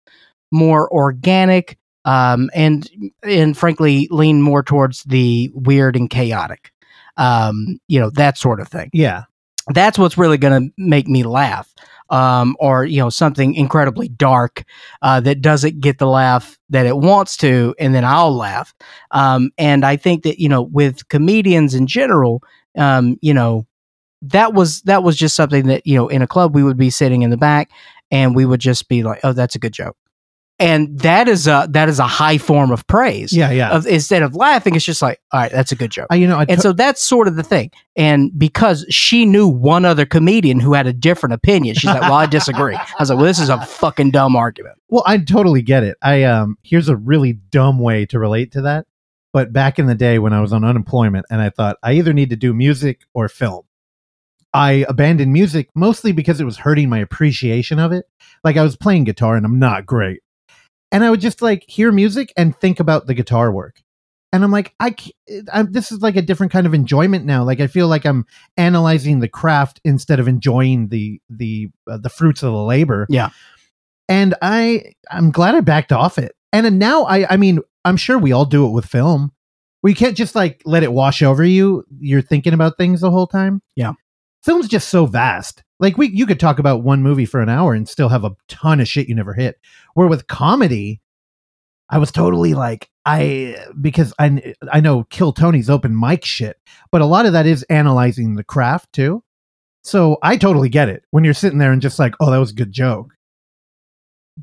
more 0.50 0.90
organic, 0.92 1.76
um, 2.04 2.48
and 2.54 2.88
and 3.22 3.56
frankly 3.56 4.08
lean 4.10 4.40
more 4.42 4.62
towards 4.62 5.02
the 5.04 5.50
weird 5.54 5.96
and 5.96 6.08
chaotic. 6.10 6.70
Um, 7.18 7.78
you 7.88 8.00
know, 8.00 8.10
that 8.10 8.38
sort 8.38 8.60
of 8.60 8.68
thing. 8.68 8.90
Yeah. 8.92 9.24
That's 9.74 9.98
what's 9.98 10.16
really 10.16 10.38
going 10.38 10.68
to 10.68 10.72
make 10.78 11.08
me 11.08 11.24
laugh 11.24 11.74
um, 12.10 12.56
or 12.58 12.84
you 12.84 12.98
know 12.98 13.10
something 13.10 13.54
incredibly 13.54 14.08
dark 14.08 14.64
uh, 15.02 15.20
that 15.20 15.40
doesn't 15.40 15.80
get 15.80 15.98
the 15.98 16.06
laugh 16.06 16.58
that 16.70 16.86
it 16.86 16.96
wants 16.96 17.36
to 17.38 17.74
and 17.78 17.94
then 17.94 18.04
i'll 18.04 18.34
laugh. 18.34 18.74
Um, 19.10 19.50
and 19.58 19.84
i 19.84 19.96
think 19.96 20.22
that 20.24 20.40
you 20.40 20.48
know 20.48 20.62
with 20.62 21.08
comedians 21.08 21.74
in 21.74 21.86
general 21.86 22.42
um, 22.76 23.18
you 23.20 23.34
know 23.34 23.66
that 24.22 24.52
was 24.52 24.82
that 24.82 25.02
was 25.02 25.16
just 25.16 25.36
something 25.36 25.66
that 25.66 25.86
you 25.86 25.96
know 25.96 26.08
in 26.08 26.22
a 26.22 26.26
club 26.26 26.54
we 26.54 26.62
would 26.62 26.78
be 26.78 26.90
sitting 26.90 27.22
in 27.22 27.30
the 27.30 27.36
back 27.36 27.70
and 28.10 28.34
we 28.34 28.44
would 28.44 28.60
just 28.60 28.88
be 28.88 29.02
like 29.02 29.20
oh 29.24 29.32
that's 29.32 29.54
a 29.54 29.58
good 29.58 29.72
joke 29.72 29.96
and 30.58 30.98
that 31.00 31.28
is 31.28 31.46
a 31.46 31.68
that 31.70 31.88
is 31.88 31.98
a 31.98 32.06
high 32.06 32.38
form 32.38 32.72
of 32.72 32.86
praise. 32.86 33.32
Yeah, 33.32 33.50
yeah. 33.50 33.70
Of, 33.70 33.86
instead 33.86 34.22
of 34.22 34.34
laughing, 34.34 34.74
it's 34.74 34.84
just 34.84 35.00
like, 35.00 35.20
all 35.32 35.40
right, 35.40 35.52
that's 35.52 35.70
a 35.70 35.76
good 35.76 35.90
joke. 35.90 36.08
I, 36.10 36.16
you 36.16 36.26
know, 36.26 36.38
I 36.38 36.46
and 36.48 36.60
so 36.60 36.72
that's 36.72 37.02
sort 37.02 37.28
of 37.28 37.36
the 37.36 37.42
thing. 37.42 37.70
And 37.96 38.36
because 38.36 38.84
she 38.90 39.24
knew 39.24 39.46
one 39.46 39.84
other 39.84 40.04
comedian 40.04 40.58
who 40.58 40.74
had 40.74 40.86
a 40.86 40.92
different 40.92 41.34
opinion, 41.34 41.74
she's 41.76 41.90
like, 41.90 42.02
"Well, 42.02 42.14
I 42.14 42.26
disagree." 42.26 42.74
I 42.76 42.86
was 42.98 43.10
like, 43.10 43.18
"Well, 43.18 43.26
this 43.26 43.38
is 43.38 43.48
a 43.48 43.60
fucking 43.60 44.10
dumb 44.10 44.34
argument." 44.34 44.76
Well, 44.88 45.04
I 45.06 45.18
totally 45.18 45.62
get 45.62 45.84
it. 45.84 45.96
I 46.02 46.24
um 46.24 46.58
here's 46.62 46.88
a 46.88 46.96
really 46.96 47.34
dumb 47.34 47.78
way 47.78 48.06
to 48.06 48.18
relate 48.18 48.52
to 48.52 48.62
that. 48.62 48.86
But 49.32 49.52
back 49.52 49.78
in 49.78 49.86
the 49.86 49.94
day 49.94 50.18
when 50.18 50.32
I 50.32 50.40
was 50.40 50.52
on 50.52 50.64
unemployment 50.64 51.26
and 51.30 51.40
I 51.40 51.50
thought 51.50 51.76
I 51.82 51.92
either 51.92 52.12
need 52.12 52.30
to 52.30 52.36
do 52.36 52.52
music 52.52 53.02
or 53.14 53.28
film. 53.28 53.64
I 54.54 54.86
abandoned 54.88 55.32
music 55.32 55.68
mostly 55.74 56.12
because 56.12 56.40
it 56.40 56.44
was 56.44 56.56
hurting 56.56 56.88
my 56.88 56.98
appreciation 56.98 57.78
of 57.78 57.92
it. 57.92 58.06
Like 58.42 58.56
I 58.56 58.62
was 58.62 58.76
playing 58.76 59.04
guitar 59.04 59.36
and 59.36 59.44
I'm 59.44 59.58
not 59.58 59.84
great. 59.84 60.20
And 60.90 61.04
I 61.04 61.10
would 61.10 61.20
just 61.20 61.42
like 61.42 61.64
hear 61.68 61.92
music 61.92 62.32
and 62.36 62.56
think 62.56 62.80
about 62.80 63.06
the 63.06 63.14
guitar 63.14 63.52
work. 63.52 63.82
And 64.32 64.44
I'm 64.44 64.50
like, 64.50 64.74
I, 64.78 64.94
I'm, 65.52 65.72
this 65.72 65.90
is 65.90 66.00
like 66.00 66.16
a 66.16 66.22
different 66.22 66.52
kind 66.52 66.66
of 66.66 66.74
enjoyment 66.74 67.24
now. 67.24 67.44
Like 67.44 67.60
I 67.60 67.66
feel 67.66 67.88
like 67.88 68.04
I'm 68.04 68.26
analyzing 68.56 69.20
the 69.20 69.28
craft 69.28 69.80
instead 69.84 70.20
of 70.20 70.28
enjoying 70.28 70.88
the 70.88 71.20
the 71.30 71.68
uh, 71.90 71.96
the 71.96 72.10
fruits 72.10 72.42
of 72.42 72.52
the 72.52 72.62
labor. 72.62 73.06
Yeah. 73.08 73.30
And 74.08 74.34
I 74.42 74.92
I'm 75.10 75.30
glad 75.30 75.54
I 75.54 75.60
backed 75.60 75.92
off 75.92 76.18
it. 76.18 76.34
And 76.52 76.78
now 76.78 77.04
I 77.04 77.26
I 77.32 77.36
mean 77.36 77.60
I'm 77.84 77.96
sure 77.96 78.18
we 78.18 78.32
all 78.32 78.44
do 78.44 78.66
it 78.66 78.70
with 78.70 78.84
film. 78.84 79.32
We 79.82 79.94
can't 79.94 80.16
just 80.16 80.34
like 80.34 80.60
let 80.66 80.82
it 80.82 80.92
wash 80.92 81.22
over 81.22 81.44
you. 81.44 81.84
You're 81.98 82.22
thinking 82.22 82.52
about 82.52 82.76
things 82.76 83.00
the 83.00 83.10
whole 83.10 83.26
time. 83.26 83.62
Yeah. 83.76 83.92
Film's 84.42 84.68
just 84.68 84.88
so 84.88 85.06
vast. 85.06 85.62
Like 85.80 85.96
we 85.96 86.08
you 86.08 86.26
could 86.26 86.40
talk 86.40 86.58
about 86.58 86.82
one 86.82 87.02
movie 87.02 87.26
for 87.26 87.40
an 87.40 87.48
hour 87.48 87.74
and 87.74 87.88
still 87.88 88.08
have 88.08 88.24
a 88.24 88.36
ton 88.48 88.80
of 88.80 88.88
shit 88.88 89.08
you 89.08 89.14
never 89.14 89.34
hit. 89.34 89.60
Where 89.94 90.08
with 90.08 90.26
comedy, 90.26 91.00
I 91.90 91.98
was 91.98 92.10
totally 92.10 92.54
like 92.54 92.90
I 93.06 93.56
because 93.80 94.12
I 94.18 94.54
I 94.72 94.80
know 94.80 95.04
Kill 95.04 95.32
Tony's 95.32 95.70
open 95.70 95.98
mic 95.98 96.24
shit, 96.24 96.56
but 96.90 97.00
a 97.00 97.06
lot 97.06 97.26
of 97.26 97.32
that 97.32 97.46
is 97.46 97.62
analyzing 97.64 98.34
the 98.34 98.44
craft 98.44 98.92
too. 98.92 99.22
So 99.84 100.18
I 100.22 100.36
totally 100.36 100.68
get 100.68 100.88
it 100.88 101.04
when 101.10 101.24
you're 101.24 101.34
sitting 101.34 101.58
there 101.58 101.72
and 101.72 101.80
just 101.80 101.98
like, 101.98 102.14
oh, 102.20 102.30
that 102.30 102.38
was 102.38 102.50
a 102.50 102.56
good 102.56 102.72
joke. 102.72 103.14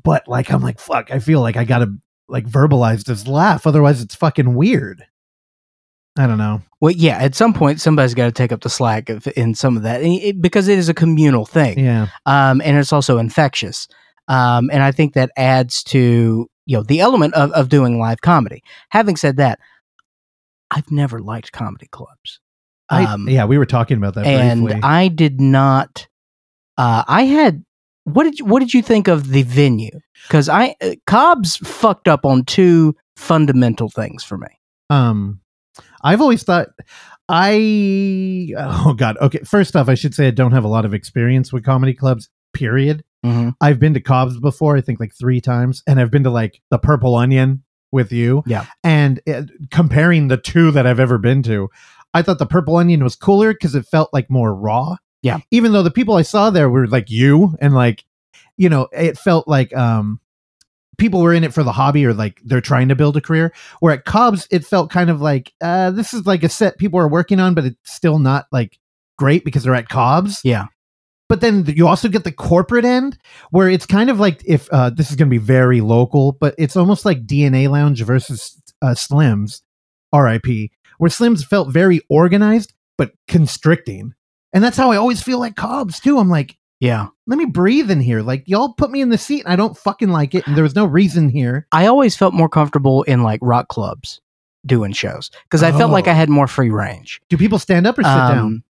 But 0.02 0.26
like 0.26 0.50
I'm 0.50 0.62
like, 0.62 0.80
fuck, 0.80 1.10
I 1.10 1.18
feel 1.18 1.40
like 1.40 1.56
I 1.56 1.64
gotta 1.64 1.94
like 2.28 2.46
verbalize 2.46 3.04
this 3.04 3.26
laugh, 3.26 3.66
otherwise 3.66 4.00
it's 4.00 4.14
fucking 4.14 4.54
weird. 4.54 5.06
I 6.18 6.26
don't 6.26 6.38
know. 6.38 6.62
Well, 6.80 6.92
yeah, 6.92 7.18
at 7.18 7.34
some 7.34 7.52
point, 7.52 7.80
somebody's 7.80 8.14
got 8.14 8.24
to 8.26 8.32
take 8.32 8.52
up 8.52 8.62
the 8.62 8.70
slack 8.70 9.08
of, 9.10 9.26
in 9.36 9.54
some 9.54 9.76
of 9.76 9.82
that 9.82 10.02
it- 10.02 10.40
because 10.40 10.68
it 10.68 10.78
is 10.78 10.88
a 10.88 10.94
communal 10.94 11.44
thing. 11.46 11.78
Yeah. 11.78 12.08
um, 12.26 12.60
and 12.64 12.76
it's 12.78 12.92
also 12.92 13.18
infectious. 13.18 13.86
Um, 14.28 14.70
and 14.72 14.82
I 14.82 14.92
think 14.92 15.14
that 15.14 15.30
adds 15.36 15.82
to 15.84 16.48
you 16.66 16.76
know 16.76 16.82
the 16.82 17.00
element 17.00 17.34
of, 17.34 17.52
of 17.52 17.68
doing 17.68 17.98
live 18.00 18.20
comedy. 18.22 18.62
Having 18.90 19.16
said 19.16 19.36
that, 19.36 19.60
I've 20.70 20.90
never 20.90 21.20
liked 21.20 21.52
comedy 21.52 21.86
clubs, 21.92 22.40
I, 22.88 23.04
Um, 23.04 23.28
yeah, 23.28 23.44
we 23.44 23.56
were 23.58 23.66
talking 23.66 23.96
about 23.98 24.14
that 24.14 24.26
and 24.26 24.64
briefly. 24.64 24.80
I 24.82 25.08
did 25.08 25.40
not. 25.40 26.08
Uh, 26.76 27.04
I 27.06 27.22
had 27.22 27.64
what 28.04 28.24
did 28.24 28.38
you, 28.38 28.44
what 28.44 28.60
did 28.60 28.74
you 28.74 28.82
think 28.82 29.06
of 29.08 29.28
the 29.30 29.42
venue? 29.42 30.00
Because 30.26 30.48
I 30.48 30.74
uh, 30.82 30.94
Cobb's 31.06 31.56
fucked 31.56 32.08
up 32.08 32.24
on 32.24 32.44
two 32.44 32.94
fundamental 33.16 33.88
things 33.88 34.22
for 34.24 34.38
me. 34.38 34.48
um 34.90 35.40
I've 36.06 36.20
always 36.20 36.44
thought 36.44 36.68
I 37.28 38.52
oh 38.56 38.94
god. 38.94 39.16
Okay, 39.20 39.40
first 39.40 39.74
off, 39.74 39.88
I 39.88 39.94
should 39.94 40.14
say 40.14 40.28
I 40.28 40.30
don't 40.30 40.52
have 40.52 40.64
a 40.64 40.68
lot 40.68 40.84
of 40.84 40.94
experience 40.94 41.52
with 41.52 41.64
comedy 41.64 41.94
clubs, 41.94 42.28
period. 42.54 43.02
Mm-hmm. 43.24 43.50
I've 43.60 43.80
been 43.80 43.94
to 43.94 44.00
Cobb's 44.00 44.38
before, 44.38 44.76
I 44.76 44.80
think 44.80 45.00
like 45.00 45.12
3 45.12 45.40
times, 45.40 45.82
and 45.86 46.00
I've 46.00 46.12
been 46.12 46.22
to 46.22 46.30
like 46.30 46.60
the 46.70 46.78
Purple 46.78 47.16
Onion 47.16 47.64
with 47.90 48.12
you. 48.12 48.44
Yeah. 48.46 48.66
And 48.84 49.20
uh, 49.28 49.42
comparing 49.72 50.28
the 50.28 50.36
two 50.36 50.70
that 50.70 50.86
I've 50.86 51.00
ever 51.00 51.18
been 51.18 51.42
to, 51.44 51.68
I 52.14 52.22
thought 52.22 52.38
the 52.38 52.46
Purple 52.46 52.76
Onion 52.76 53.02
was 53.02 53.16
cooler 53.16 53.52
cuz 53.52 53.74
it 53.74 53.86
felt 53.86 54.10
like 54.12 54.30
more 54.30 54.54
raw. 54.54 54.96
Yeah. 55.22 55.40
Even 55.50 55.72
though 55.72 55.82
the 55.82 55.90
people 55.90 56.14
I 56.14 56.22
saw 56.22 56.50
there 56.50 56.70
were 56.70 56.86
like 56.86 57.10
you 57.10 57.56
and 57.60 57.74
like 57.74 58.04
you 58.56 58.68
know, 58.68 58.88
it 58.92 59.18
felt 59.18 59.48
like 59.48 59.76
um 59.76 60.20
people 60.98 61.20
were 61.20 61.32
in 61.32 61.44
it 61.44 61.54
for 61.54 61.62
the 61.62 61.72
hobby 61.72 62.04
or 62.06 62.14
like 62.14 62.40
they're 62.44 62.60
trying 62.60 62.88
to 62.88 62.96
build 62.96 63.16
a 63.16 63.20
career. 63.20 63.52
Where 63.80 63.92
at 63.92 64.04
Cobb's, 64.04 64.46
it 64.50 64.64
felt 64.64 64.90
kind 64.90 65.10
of 65.10 65.20
like 65.20 65.52
uh, 65.60 65.90
this 65.90 66.14
is 66.14 66.26
like 66.26 66.42
a 66.42 66.48
set 66.48 66.78
people 66.78 66.98
are 66.98 67.08
working 67.08 67.40
on, 67.40 67.54
but 67.54 67.64
it's 67.64 67.94
still 67.94 68.18
not 68.18 68.46
like 68.52 68.78
great 69.18 69.44
because 69.44 69.64
they're 69.64 69.74
at 69.74 69.88
Cobb's. 69.88 70.40
Yeah. 70.44 70.66
But 71.28 71.40
then 71.40 71.64
you 71.66 71.88
also 71.88 72.08
get 72.08 72.24
the 72.24 72.32
corporate 72.32 72.84
end 72.84 73.18
where 73.50 73.68
it's 73.68 73.86
kind 73.86 74.10
of 74.10 74.20
like 74.20 74.42
if 74.46 74.68
uh, 74.70 74.90
this 74.90 75.10
is 75.10 75.16
going 75.16 75.28
to 75.28 75.34
be 75.34 75.44
very 75.44 75.80
local, 75.80 76.32
but 76.32 76.54
it's 76.56 76.76
almost 76.76 77.04
like 77.04 77.26
DNA 77.26 77.68
Lounge 77.68 78.00
versus 78.02 78.60
uh, 78.80 78.94
Slims, 78.94 79.62
RIP, 80.14 80.70
where 80.98 81.10
Slims 81.10 81.44
felt 81.44 81.72
very 81.72 82.00
organized 82.08 82.72
but 82.96 83.12
constricting. 83.26 84.14
And 84.52 84.62
that's 84.62 84.76
how 84.76 84.90
I 84.90 84.96
always 84.96 85.22
feel 85.22 85.38
like 85.38 85.56
Cobb's 85.56 85.98
too. 86.00 86.18
I'm 86.18 86.30
like, 86.30 86.56
Yeah, 86.80 87.06
let 87.26 87.38
me 87.38 87.46
breathe 87.46 87.90
in 87.90 88.00
here. 88.00 88.20
Like 88.22 88.44
y'all 88.46 88.74
put 88.74 88.90
me 88.90 89.00
in 89.00 89.08
the 89.08 89.16
seat 89.18 89.44
and 89.44 89.52
I 89.52 89.56
don't 89.56 89.76
fucking 89.76 90.10
like 90.10 90.34
it. 90.34 90.46
And 90.46 90.54
there 90.56 90.62
was 90.64 90.74
no 90.74 90.84
reason 90.84 91.28
here. 91.30 91.66
I 91.72 91.86
always 91.86 92.16
felt 92.16 92.34
more 92.34 92.48
comfortable 92.50 93.02
in 93.04 93.22
like 93.22 93.40
rock 93.42 93.68
clubs 93.68 94.20
doing 94.66 94.92
shows 94.92 95.30
because 95.44 95.62
I 95.62 95.72
felt 95.72 95.90
like 95.90 96.06
Oh. 96.06 96.10
I 96.10 96.14
had 96.14 96.28
more 96.28 96.46
free 96.46 96.70
range. 96.70 97.20
Do 97.30 97.36
people 97.38 97.58
stand 97.58 97.86
up 97.86 97.98
or 97.98 98.02
sit 98.02 98.08
down? 98.08 98.38
Um, 98.38 98.64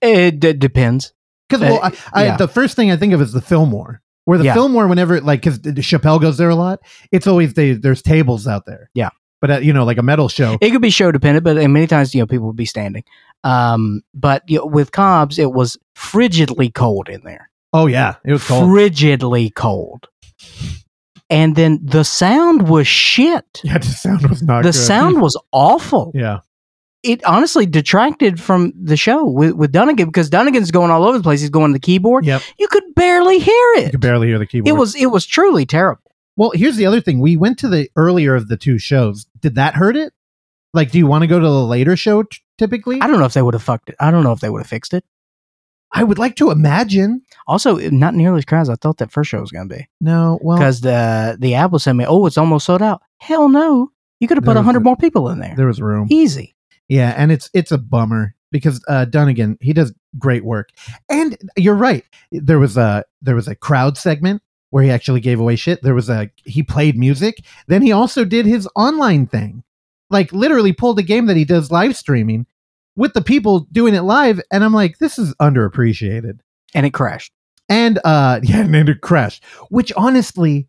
It 0.00 0.40
d- 0.40 0.52
depends. 0.54 1.12
Because 1.48 1.62
well, 1.62 1.80
uh, 1.82 1.90
I, 2.14 2.20
I, 2.22 2.24
yeah. 2.26 2.36
the 2.36 2.48
first 2.48 2.76
thing 2.76 2.90
I 2.90 2.96
think 2.96 3.12
of 3.12 3.20
is 3.22 3.32
the 3.32 3.40
Fillmore, 3.40 4.00
where 4.24 4.38
the 4.38 4.44
Yeah. 4.44 4.54
Fillmore, 4.54 4.86
whenever 4.86 5.20
like 5.20 5.40
because 5.42 5.58
Chappelle 5.60 6.20
goes 6.20 6.36
there 6.38 6.50
a 6.50 6.54
lot, 6.54 6.80
it's 7.10 7.26
always 7.26 7.54
they 7.54 7.72
there's 7.72 8.02
tables 8.02 8.46
out 8.46 8.66
there. 8.66 8.90
Yeah. 8.94 9.10
but 9.40 9.50
at, 9.50 9.64
you 9.64 9.72
know, 9.72 9.84
like 9.84 9.98
a 9.98 10.02
metal 10.02 10.28
show. 10.28 10.58
It 10.60 10.70
could 10.70 10.82
be 10.82 10.90
show 10.90 11.10
dependent, 11.12 11.44
but 11.44 11.56
uh, 11.58 11.68
many 11.68 11.86
times 11.86 12.14
you 12.14 12.20
know 12.20 12.26
people 12.26 12.46
would 12.48 12.56
be 12.56 12.66
standing. 12.66 13.04
Um, 13.44 14.02
but 14.14 14.42
you 14.48 14.58
know, 14.58 14.66
with 14.66 14.92
Cobb's, 14.92 15.38
it 15.38 15.52
was 15.52 15.76
frigidly 15.96 16.72
cold 16.72 17.08
in 17.08 17.22
there. 17.24 17.50
oh 17.72 17.86
yeah, 17.86 18.16
it 18.24 18.32
was 18.32 18.44
cold. 18.44 18.64
Frigidly 18.64 19.54
cold. 19.54 20.08
And 21.30 21.56
then 21.56 21.78
the 21.82 22.04
sound 22.04 22.68
was 22.68 22.86
shit. 22.86 23.44
yeah, 23.62 23.78
the 23.78 23.86
sound 23.86 24.26
was 24.28 24.42
not. 24.42 24.62
the 24.62 24.68
good. 24.70 24.74
sound 24.74 25.20
was 25.20 25.36
awful. 25.52 26.10
Yeah, 26.14 26.40
It 27.02 27.22
honestly 27.24 27.66
detracted 27.66 28.40
from 28.40 28.72
the 28.74 28.96
show 28.96 29.24
with, 29.26 29.52
with 29.52 29.72
Dunnigan 29.72 30.06
because 30.06 30.30
Dunnigan's 30.30 30.70
going 30.70 30.90
all 30.90 31.04
over 31.04 31.18
the 31.18 31.22
place. 31.22 31.40
He's 31.42 31.50
going 31.50 31.70
to 31.70 31.74
the 31.74 31.80
keyboard. 31.80 32.24
Yep. 32.24 32.42
You 32.58 32.66
could 32.68 32.94
barely 32.94 33.38
hear 33.38 33.72
it. 33.76 33.84
you 33.84 33.90
could 33.90 34.00
barely 34.00 34.28
hear 34.28 34.38
the 34.38 34.46
keyboard. 34.46 34.68
It 34.68 34.78
was 34.78 34.94
it 34.94 35.06
was 35.06 35.26
truly 35.26 35.66
terrible. 35.66 36.10
well. 36.36 36.50
Here's 36.54 36.76
the 36.76 36.86
other 36.86 37.00
thing: 37.02 37.20
we 37.20 37.36
went 37.36 37.58
to 37.58 37.68
the 37.68 37.90
earlier 37.94 38.34
of 38.34 38.48
the 38.48 38.56
two 38.56 38.78
shows. 38.78 39.26
Did 39.40 39.54
that 39.56 39.74
hurt 39.74 39.96
it? 39.96 40.12
Like, 40.74 40.90
do 40.90 40.98
you 40.98 41.06
want 41.06 41.22
to 41.22 41.26
go 41.28 41.38
to 41.38 41.46
the 41.46 41.64
later 41.66 41.96
show 41.96 42.22
t- 42.22 42.38
typically? 42.58 43.00
I 43.00 43.06
don't 43.06 43.18
know 43.18 43.24
if 43.24 43.32
they 43.34 43.42
would 43.42 43.54
have 43.54 43.62
fucked 43.62 43.88
it. 43.88 43.96
I 44.00 44.10
don't 44.10 44.24
know 44.24 44.32
if 44.32 44.40
they 44.40 44.50
would 44.50 44.60
have 44.60 44.66
fixed 44.68 44.92
it. 44.94 45.04
I 45.90 46.04
would 46.04 46.18
like 46.18 46.36
to 46.36 46.50
imagine. 46.50 47.22
Also, 47.46 47.76
not 47.76 48.14
nearly 48.14 48.38
as 48.38 48.44
crowded 48.44 48.62
as 48.62 48.68
I 48.70 48.74
thought 48.74 48.98
that 48.98 49.10
first 49.10 49.30
show 49.30 49.40
was 49.40 49.50
going 49.50 49.68
to 49.68 49.74
be. 49.76 49.88
No, 50.02 50.38
well, 50.42 50.58
Because 50.58 50.82
the 50.82 51.36
the 51.40 51.54
app 51.54 51.70
was 51.70 51.82
saying, 51.82 52.04
"Oh, 52.06 52.26
it's 52.26 52.36
almost 52.36 52.66
sold 52.66 52.82
out." 52.82 53.00
Hell 53.18 53.48
no! 53.48 53.90
You 54.20 54.28
could 54.28 54.36
have 54.36 54.44
put 54.44 54.56
a 54.58 54.62
hundred 54.62 54.84
more 54.84 54.96
people 54.96 55.30
in 55.30 55.38
there. 55.38 55.54
there 55.56 55.66
was 55.66 55.80
room. 55.80 56.08
Easy. 56.10 56.54
Yeah, 56.88 57.14
and 57.16 57.32
it's 57.32 57.48
it's 57.54 57.72
a 57.72 57.78
bummer 57.78 58.34
because 58.50 58.82
uh 58.88 59.06
Dunnigan, 59.06 59.56
he 59.60 59.72
does 59.72 59.94
great 60.18 60.44
work. 60.44 60.70
And 61.08 61.38
you're 61.56 61.74
right. 61.74 62.04
There 62.32 62.58
was 62.58 62.76
a 62.76 63.04
there 63.22 63.34
was 63.34 63.48
a 63.48 63.54
crowd 63.54 63.96
segment 63.96 64.42
where 64.70 64.84
he 64.84 64.90
actually 64.90 65.20
gave 65.20 65.40
away 65.40 65.56
shit. 65.56 65.82
There 65.82 65.94
was 65.94 66.10
a 66.10 66.30
he 66.44 66.62
played 66.62 66.98
music. 66.98 67.42
Then 67.66 67.80
he 67.80 67.92
also 67.92 68.24
did 68.26 68.44
his 68.44 68.68
online 68.76 69.26
thing. 69.26 69.64
Like 70.10 70.32
literally 70.32 70.72
pulled 70.72 70.98
a 70.98 71.02
game 71.02 71.26
that 71.26 71.36
he 71.36 71.44
does 71.44 71.70
live 71.70 71.96
streaming 71.96 72.46
with 72.96 73.12
the 73.12 73.22
people 73.22 73.60
doing 73.70 73.94
it 73.94 74.00
live 74.02 74.40
and 74.50 74.64
I'm 74.64 74.72
like 74.72 74.98
this 74.98 75.18
is 75.18 75.34
underappreciated. 75.34 76.40
And 76.74 76.86
it 76.86 76.90
crashed. 76.94 77.32
And 77.68 77.98
uh 78.04 78.40
yeah, 78.44 78.62
and 78.62 78.88
it 78.88 79.00
crashed, 79.02 79.44
which 79.70 79.92
honestly 79.96 80.68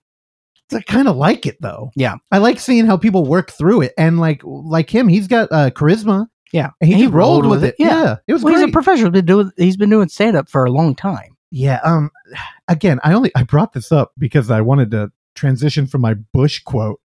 I 0.74 0.82
kind 0.82 1.08
of 1.08 1.16
like 1.16 1.46
it 1.48 1.60
though. 1.62 1.90
Yeah. 1.96 2.16
I 2.32 2.38
like 2.38 2.60
seeing 2.60 2.86
how 2.86 2.98
people 2.98 3.26
work 3.26 3.52
through 3.52 3.82
it 3.82 3.94
and 3.98 4.20
like 4.20 4.42
like 4.44 4.90
him, 4.94 5.08
he's 5.08 5.28
got 5.28 5.52
uh 5.52 5.72
charisma. 5.72 6.28
Yeah. 6.52 6.70
And 6.82 6.88
he, 6.88 6.94
And 6.94 7.02
he 7.02 7.08
rolled, 7.08 7.44
rolled 7.46 7.52
with 7.52 7.64
it. 7.64 7.76
it. 7.80 7.84
Yeah. 7.84 8.04
Yeah. 8.04 8.16
It 8.28 8.34
was 8.34 8.44
Well, 8.44 8.54
he's 8.56 8.64
a 8.64 8.72
professional. 8.72 9.12
Been 9.12 9.26
doing, 9.26 9.52
he's 9.58 9.78
been 9.78 9.90
doing 9.92 10.10
stand 10.10 10.36
up 10.36 10.50
for 10.50 10.66
a 10.66 10.72
long 10.72 10.96
time. 10.96 11.36
yeah. 11.52 11.80
Um 11.84 12.12
again, 12.68 13.00
I 13.04 13.14
only 13.14 13.32
I 13.36 13.44
brought 13.44 13.74
this 13.74 13.92
up 13.92 14.12
because 14.18 14.52
I 14.52 14.62
wanted 14.62 14.92
to 14.92 15.12
transition 15.36 15.88
from 15.88 16.02
my 16.02 16.14
Bush 16.16 16.60
quote 16.64 17.00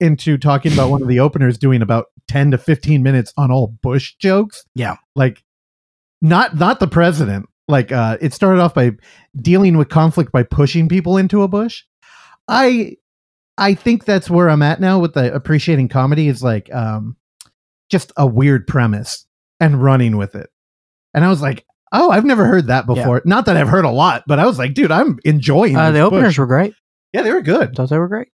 into 0.00 0.36
talking 0.38 0.72
about 0.72 0.90
one 0.90 1.02
of 1.02 1.08
the 1.08 1.20
openers 1.20 1.56
doing 1.58 1.82
about 1.82 2.06
10 2.28 2.50
to 2.52 2.58
15 2.58 3.02
minutes 3.02 3.32
on 3.36 3.50
all 3.50 3.68
Bush 3.82 4.14
jokes. 4.18 4.64
Yeah. 4.74 4.96
Like 5.14 5.42
not 6.20 6.56
not 6.56 6.80
the 6.80 6.86
president. 6.86 7.46
Like 7.68 7.92
uh 7.92 8.18
it 8.20 8.32
started 8.32 8.60
off 8.60 8.74
by 8.74 8.92
dealing 9.40 9.76
with 9.76 9.88
conflict 9.88 10.32
by 10.32 10.42
pushing 10.42 10.88
people 10.88 11.16
into 11.16 11.42
a 11.42 11.48
bush. 11.48 11.82
I 12.48 12.96
I 13.58 13.74
think 13.74 14.04
that's 14.04 14.28
where 14.30 14.48
I'm 14.50 14.62
at 14.62 14.80
now 14.80 14.98
with 14.98 15.14
the 15.14 15.32
appreciating 15.34 15.88
comedy 15.88 16.28
is 16.28 16.42
like 16.42 16.72
um 16.74 17.16
just 17.90 18.12
a 18.16 18.26
weird 18.26 18.66
premise 18.66 19.26
and 19.60 19.82
running 19.82 20.16
with 20.16 20.34
it. 20.34 20.50
And 21.14 21.24
I 21.24 21.28
was 21.28 21.40
like, 21.40 21.64
"Oh, 21.92 22.10
I've 22.10 22.24
never 22.26 22.44
heard 22.44 22.66
that 22.66 22.86
before." 22.86 23.22
Not 23.24 23.46
that 23.46 23.56
I've 23.56 23.68
heard 23.68 23.84
a 23.86 23.90
lot, 23.90 24.24
but 24.26 24.38
I 24.38 24.44
was 24.46 24.58
like, 24.58 24.74
"Dude, 24.74 24.90
I'm 24.90 25.18
enjoying 25.24 25.76
Uh, 25.76 25.90
the 25.92 26.00
openers 26.00 26.30
Bush. 26.30 26.38
were 26.38 26.46
great. 26.46 26.74
Yeah, 27.12 27.22
they 27.22 27.32
were 27.32 27.40
good. 27.42 27.74
Thought 27.74 27.88
they 27.90 27.98
were 27.98 28.08
great. 28.08 28.28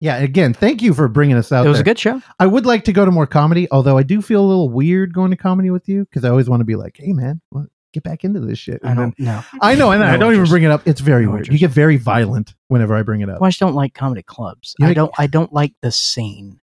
Yeah, 0.00 0.16
again, 0.18 0.52
thank 0.52 0.82
you 0.82 0.92
for 0.92 1.08
bringing 1.08 1.36
us 1.36 1.50
out. 1.52 1.64
it 1.64 1.68
was 1.70 1.78
there. 1.78 1.82
a 1.82 1.84
good 1.84 1.98
show. 1.98 2.20
I 2.38 2.46
would 2.46 2.66
like 2.66 2.84
to 2.84 2.92
go 2.92 3.04
to 3.06 3.10
more 3.10 3.26
comedy, 3.26 3.66
although 3.70 3.96
I 3.96 4.02
do 4.02 4.20
feel 4.20 4.44
a 4.44 4.46
little 4.46 4.68
weird 4.68 5.14
going 5.14 5.30
to 5.30 5.36
comedy 5.38 5.70
with 5.70 5.88
you 5.88 6.04
because 6.04 6.24
I 6.24 6.28
always 6.28 6.48
want 6.50 6.60
to 6.60 6.64
be 6.64 6.76
like, 6.76 6.96
"Hey, 6.98 7.12
man, 7.14 7.40
well, 7.50 7.66
get 7.94 8.02
back 8.02 8.22
into 8.22 8.40
this 8.40 8.58
shit." 8.58 8.80
I 8.84 8.90
And 8.90 8.98
then- 8.98 9.14
don't 9.16 9.20
know. 9.20 9.42
I 9.62 9.74
know, 9.74 9.92
and 9.92 10.02
No 10.02 10.06
I 10.06 10.16
don't 10.18 10.34
even 10.34 10.46
bring 10.46 10.64
it 10.64 10.70
up. 10.70 10.86
It's 10.86 11.00
very 11.00 11.24
No 11.24 11.32
weird. 11.32 11.48
You 11.48 11.58
get 11.58 11.70
very 11.70 11.96
violent 11.96 12.54
whenever 12.68 12.94
I 12.94 13.02
bring 13.02 13.22
it 13.22 13.30
up. 13.30 13.40
Well, 13.40 13.46
I 13.46 13.50
just 13.50 13.60
don't 13.60 13.74
like 13.74 13.94
comedy 13.94 14.22
clubs. 14.22 14.74
You 14.78 14.86
I 14.86 14.92
don't. 14.94 15.12
I 15.18 15.26
don't 15.26 15.52
like 15.52 15.72
the 15.80 15.90
scene. 15.90 16.60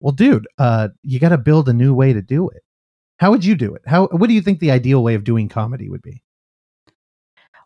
Well, 0.00 0.12
dude, 0.12 0.46
uh, 0.58 0.88
you 1.02 1.20
got 1.20 1.28
to 1.30 1.38
build 1.38 1.68
a 1.68 1.72
new 1.72 1.94
way 1.94 2.12
to 2.12 2.20
do 2.22 2.48
it. 2.48 2.62
How 3.20 3.30
would 3.30 3.44
you 3.44 3.54
do 3.54 3.74
it? 3.76 3.82
How? 3.86 4.08
What 4.08 4.26
do 4.26 4.34
you 4.34 4.40
think 4.42 4.58
the 4.58 4.72
ideal 4.72 5.02
way 5.02 5.14
of 5.14 5.22
doing 5.22 5.48
comedy 5.48 5.88
would 5.88 6.02
be? 6.02 6.22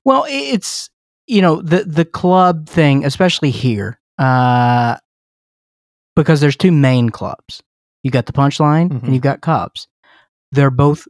Well, 0.04 0.26
it's 0.28 0.90
you 1.26 1.40
know 1.42 1.62
the 1.62 1.84
the 1.84 2.04
club 2.04 2.68
thing, 2.68 3.04
especially 3.06 3.50
here, 3.50 3.98
uh, 4.18 4.96
because 6.16 6.40
there's 6.40 6.56
two 6.56 6.72
main 6.72 7.10
clubs. 7.10 7.62
You 8.02 8.10
got 8.10 8.26
the 8.26 8.32
Punchline 8.32 8.90
Mhm. 8.90 9.02
and 9.04 9.12
you've 9.14 9.22
got 9.22 9.40
Cobb's. 9.40 9.86
They're 10.52 10.70
both 10.70 11.06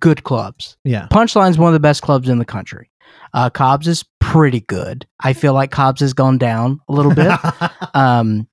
good 0.00 0.22
clubs. 0.22 0.76
Yeah. 0.84 1.06
Punchline's 1.10 1.58
one 1.58 1.68
of 1.68 1.72
the 1.74 1.80
best 1.80 2.02
clubs 2.02 2.28
in 2.28 2.38
the 2.38 2.44
country. 2.44 2.90
Uh, 3.32 3.50
Cobb's 3.50 3.88
is 3.88 4.04
pretty 4.20 4.60
good. 4.60 5.06
I 5.20 5.32
feel 5.32 5.54
like 5.54 5.70
Cobb's 5.70 6.00
has 6.00 6.12
gone 6.12 6.38
down 6.38 6.80
a 6.88 6.92
little 6.92 7.14
bit. 7.14 7.32
um, 7.94 8.46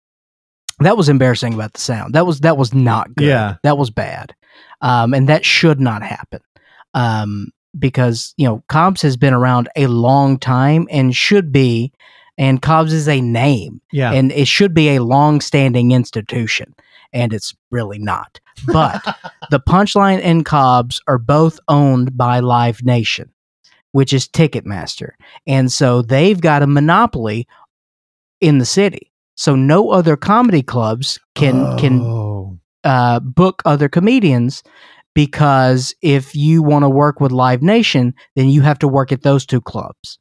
that 0.80 0.98
was 0.98 1.10
embarrassing 1.10 1.54
about 1.54 1.74
the 1.74 1.82
sound. 1.82 2.14
That 2.16 2.26
was 2.26 2.42
that 2.42 2.58
was 2.58 2.74
not 2.74 3.14
good. 3.16 3.28
Yeah. 3.28 3.56
that 3.64 3.78
was 3.78 3.90
bad, 3.90 4.34
um, 4.82 5.14
and 5.14 5.30
that 5.30 5.46
should 5.46 5.80
not 5.80 6.04
happen. 6.04 6.42
Um, 6.94 7.48
because 7.78 8.34
you 8.38 8.48
know 8.48 8.64
Cobb's 8.70 9.02
has 9.02 9.16
been 9.18 9.34
around 9.34 9.70
a 9.78 9.88
long 9.88 10.38
time 10.38 10.88
and 10.92 11.16
should 11.16 11.52
be, 11.54 11.94
and 12.38 12.62
Cobb's 12.62 12.94
is 12.94 13.08
a 13.08 13.22
name 13.22 13.82
yeah. 13.92 14.12
and 14.12 14.32
it 14.32 14.48
should 14.48 14.74
be 14.74 14.90
a 14.96 15.04
long-standing 15.04 15.92
institution, 15.92 16.76
and 17.14 17.34
it's 17.34 17.54
really 17.72 18.00
not. 18.00 18.40
But 18.68 19.02
the 19.52 19.60
Punchline 19.60 20.22
and 20.24 20.46
Cobb's 20.46 21.02
are 21.08 21.18
both 21.18 21.60
owned 21.68 22.18
by 22.18 22.40
Live 22.40 22.84
Nation, 22.84 23.30
which 23.94 24.14
is 24.14 24.28
Ticketmaster, 24.28 25.12
and 25.48 25.72
so 25.72 26.02
they've 26.02 26.40
got 26.40 26.64
a 26.64 26.68
monopoly 26.68 27.48
in 28.42 28.58
the 28.60 28.66
city. 28.66 29.12
So 29.36 29.56
no 29.56 29.90
other 29.92 30.16
comedy 30.16 30.62
clubs 30.62 31.20
can 31.36 31.78
can 31.78 32.02
Oh. 32.02 32.58
uh, 32.84 33.20
book 33.20 33.62
other 33.66 33.90
comedians 33.90 34.64
because 35.14 35.96
if 36.02 36.36
you 36.36 36.62
want 36.62 36.84
to 36.84 36.90
work 36.90 37.20
with 37.20 37.32
Live 37.32 37.62
Nation, 37.62 38.14
then 38.36 38.50
you 38.50 38.62
have 38.62 38.80
to 38.80 38.88
work 38.88 39.12
at 39.12 39.24
those 39.24 39.46
two 39.46 39.62
clubs. 39.62 40.20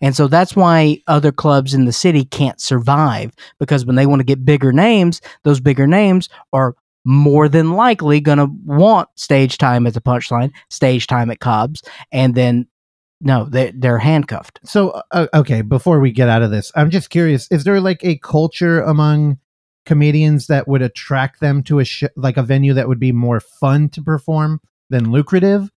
And 0.00 0.14
so 0.14 0.28
that's 0.28 0.56
why 0.56 0.98
other 1.06 1.32
clubs 1.32 1.74
in 1.74 1.84
the 1.84 1.92
city 1.92 2.24
can't 2.24 2.60
survive 2.60 3.32
because 3.58 3.84
when 3.84 3.96
they 3.96 4.06
want 4.06 4.20
to 4.20 4.24
get 4.24 4.44
bigger 4.44 4.72
names, 4.72 5.20
those 5.44 5.60
bigger 5.60 5.86
names 5.86 6.28
are 6.52 6.74
more 7.04 7.48
than 7.48 7.72
likely 7.72 8.20
going 8.20 8.38
to 8.38 8.48
want 8.64 9.08
stage 9.16 9.58
time 9.58 9.86
at 9.86 9.94
the 9.94 10.00
punchline, 10.00 10.52
stage 10.70 11.06
time 11.06 11.30
at 11.30 11.40
Cobb's, 11.40 11.82
and 12.12 12.34
then 12.34 12.66
no, 13.24 13.44
they, 13.44 13.70
they're 13.72 13.98
handcuffed. 13.98 14.58
So, 14.64 15.00
uh, 15.12 15.28
okay, 15.32 15.62
before 15.62 16.00
we 16.00 16.10
get 16.10 16.28
out 16.28 16.42
of 16.42 16.50
this, 16.50 16.72
I'm 16.74 16.90
just 16.90 17.10
curious: 17.10 17.46
is 17.50 17.64
there 17.64 17.80
like 17.80 18.04
a 18.04 18.18
culture 18.18 18.80
among 18.80 19.38
comedians 19.86 20.48
that 20.48 20.68
would 20.68 20.82
attract 20.82 21.40
them 21.40 21.62
to 21.64 21.78
a 21.78 21.84
sh- 21.84 22.04
like 22.16 22.36
a 22.36 22.42
venue 22.42 22.74
that 22.74 22.88
would 22.88 23.00
be 23.00 23.12
more 23.12 23.40
fun 23.40 23.88
to 23.90 24.02
perform 24.02 24.60
than 24.90 25.12
lucrative? 25.12 25.70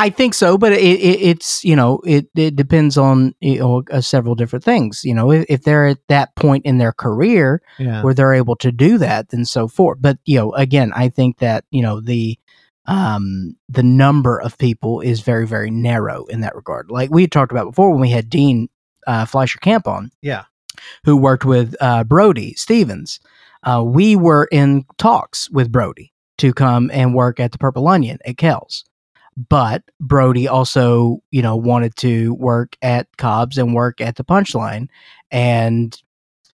I 0.00 0.10
think 0.10 0.34
so, 0.34 0.56
but 0.58 0.72
it, 0.72 0.80
it, 0.80 1.20
it's 1.20 1.64
you 1.64 1.76
know 1.76 2.00
it, 2.04 2.26
it 2.34 2.56
depends 2.56 2.96
on 2.96 3.34
you 3.40 3.58
know, 3.58 3.82
uh, 3.90 4.00
several 4.00 4.34
different 4.34 4.64
things. 4.64 5.02
You 5.04 5.14
know, 5.14 5.30
if, 5.30 5.44
if 5.48 5.62
they're 5.62 5.86
at 5.88 5.98
that 6.08 6.34
point 6.36 6.64
in 6.64 6.78
their 6.78 6.92
career 6.92 7.60
Yeah. 7.78 8.02
where 8.02 8.14
they're 8.14 8.32
able 8.34 8.56
to 8.56 8.72
do 8.72 8.98
that, 8.98 9.28
then 9.28 9.44
so 9.44 9.68
forth. 9.68 9.98
But 10.00 10.18
you 10.24 10.38
know, 10.38 10.52
again, 10.54 10.92
I 10.94 11.08
think 11.10 11.38
that 11.38 11.64
you 11.70 11.82
know 11.82 12.00
the 12.00 12.38
um 12.86 13.56
the 13.68 13.82
number 13.82 14.40
of 14.40 14.56
people 14.58 15.00
is 15.00 15.20
very 15.20 15.46
very 15.46 15.70
narrow 15.70 16.24
in 16.26 16.40
that 16.40 16.56
regard. 16.56 16.90
Like 16.90 17.10
we 17.10 17.26
talked 17.26 17.52
about 17.52 17.66
before 17.66 17.90
when 17.90 18.00
we 18.00 18.10
had 18.10 18.30
Dean 18.30 18.68
uh, 19.06 19.26
Fleischer 19.26 19.58
Camp 19.58 19.86
on, 19.86 20.10
Yeah. 20.22 20.44
who 21.04 21.16
worked 21.16 21.44
with 21.44 21.74
uh, 21.80 22.04
Brody 22.04 22.54
Stevens. 22.54 23.20
Uh, 23.62 23.82
we 23.84 24.16
were 24.16 24.48
in 24.50 24.84
talks 24.96 25.50
with 25.50 25.70
Brody 25.70 26.12
to 26.38 26.54
come 26.54 26.90
and 26.92 27.14
work 27.14 27.38
at 27.38 27.52
the 27.52 27.58
Purple 27.58 27.86
Onion 27.86 28.18
at 28.24 28.38
Kells 28.38 28.84
but 29.48 29.82
Brody 30.00 30.46
also, 30.48 31.22
you 31.30 31.42
know, 31.42 31.56
wanted 31.56 31.96
to 31.96 32.34
work 32.34 32.76
at 32.82 33.06
Cobb's 33.16 33.58
and 33.58 33.74
work 33.74 34.00
at 34.00 34.16
the 34.16 34.24
Punchline, 34.24 34.88
and 35.30 35.96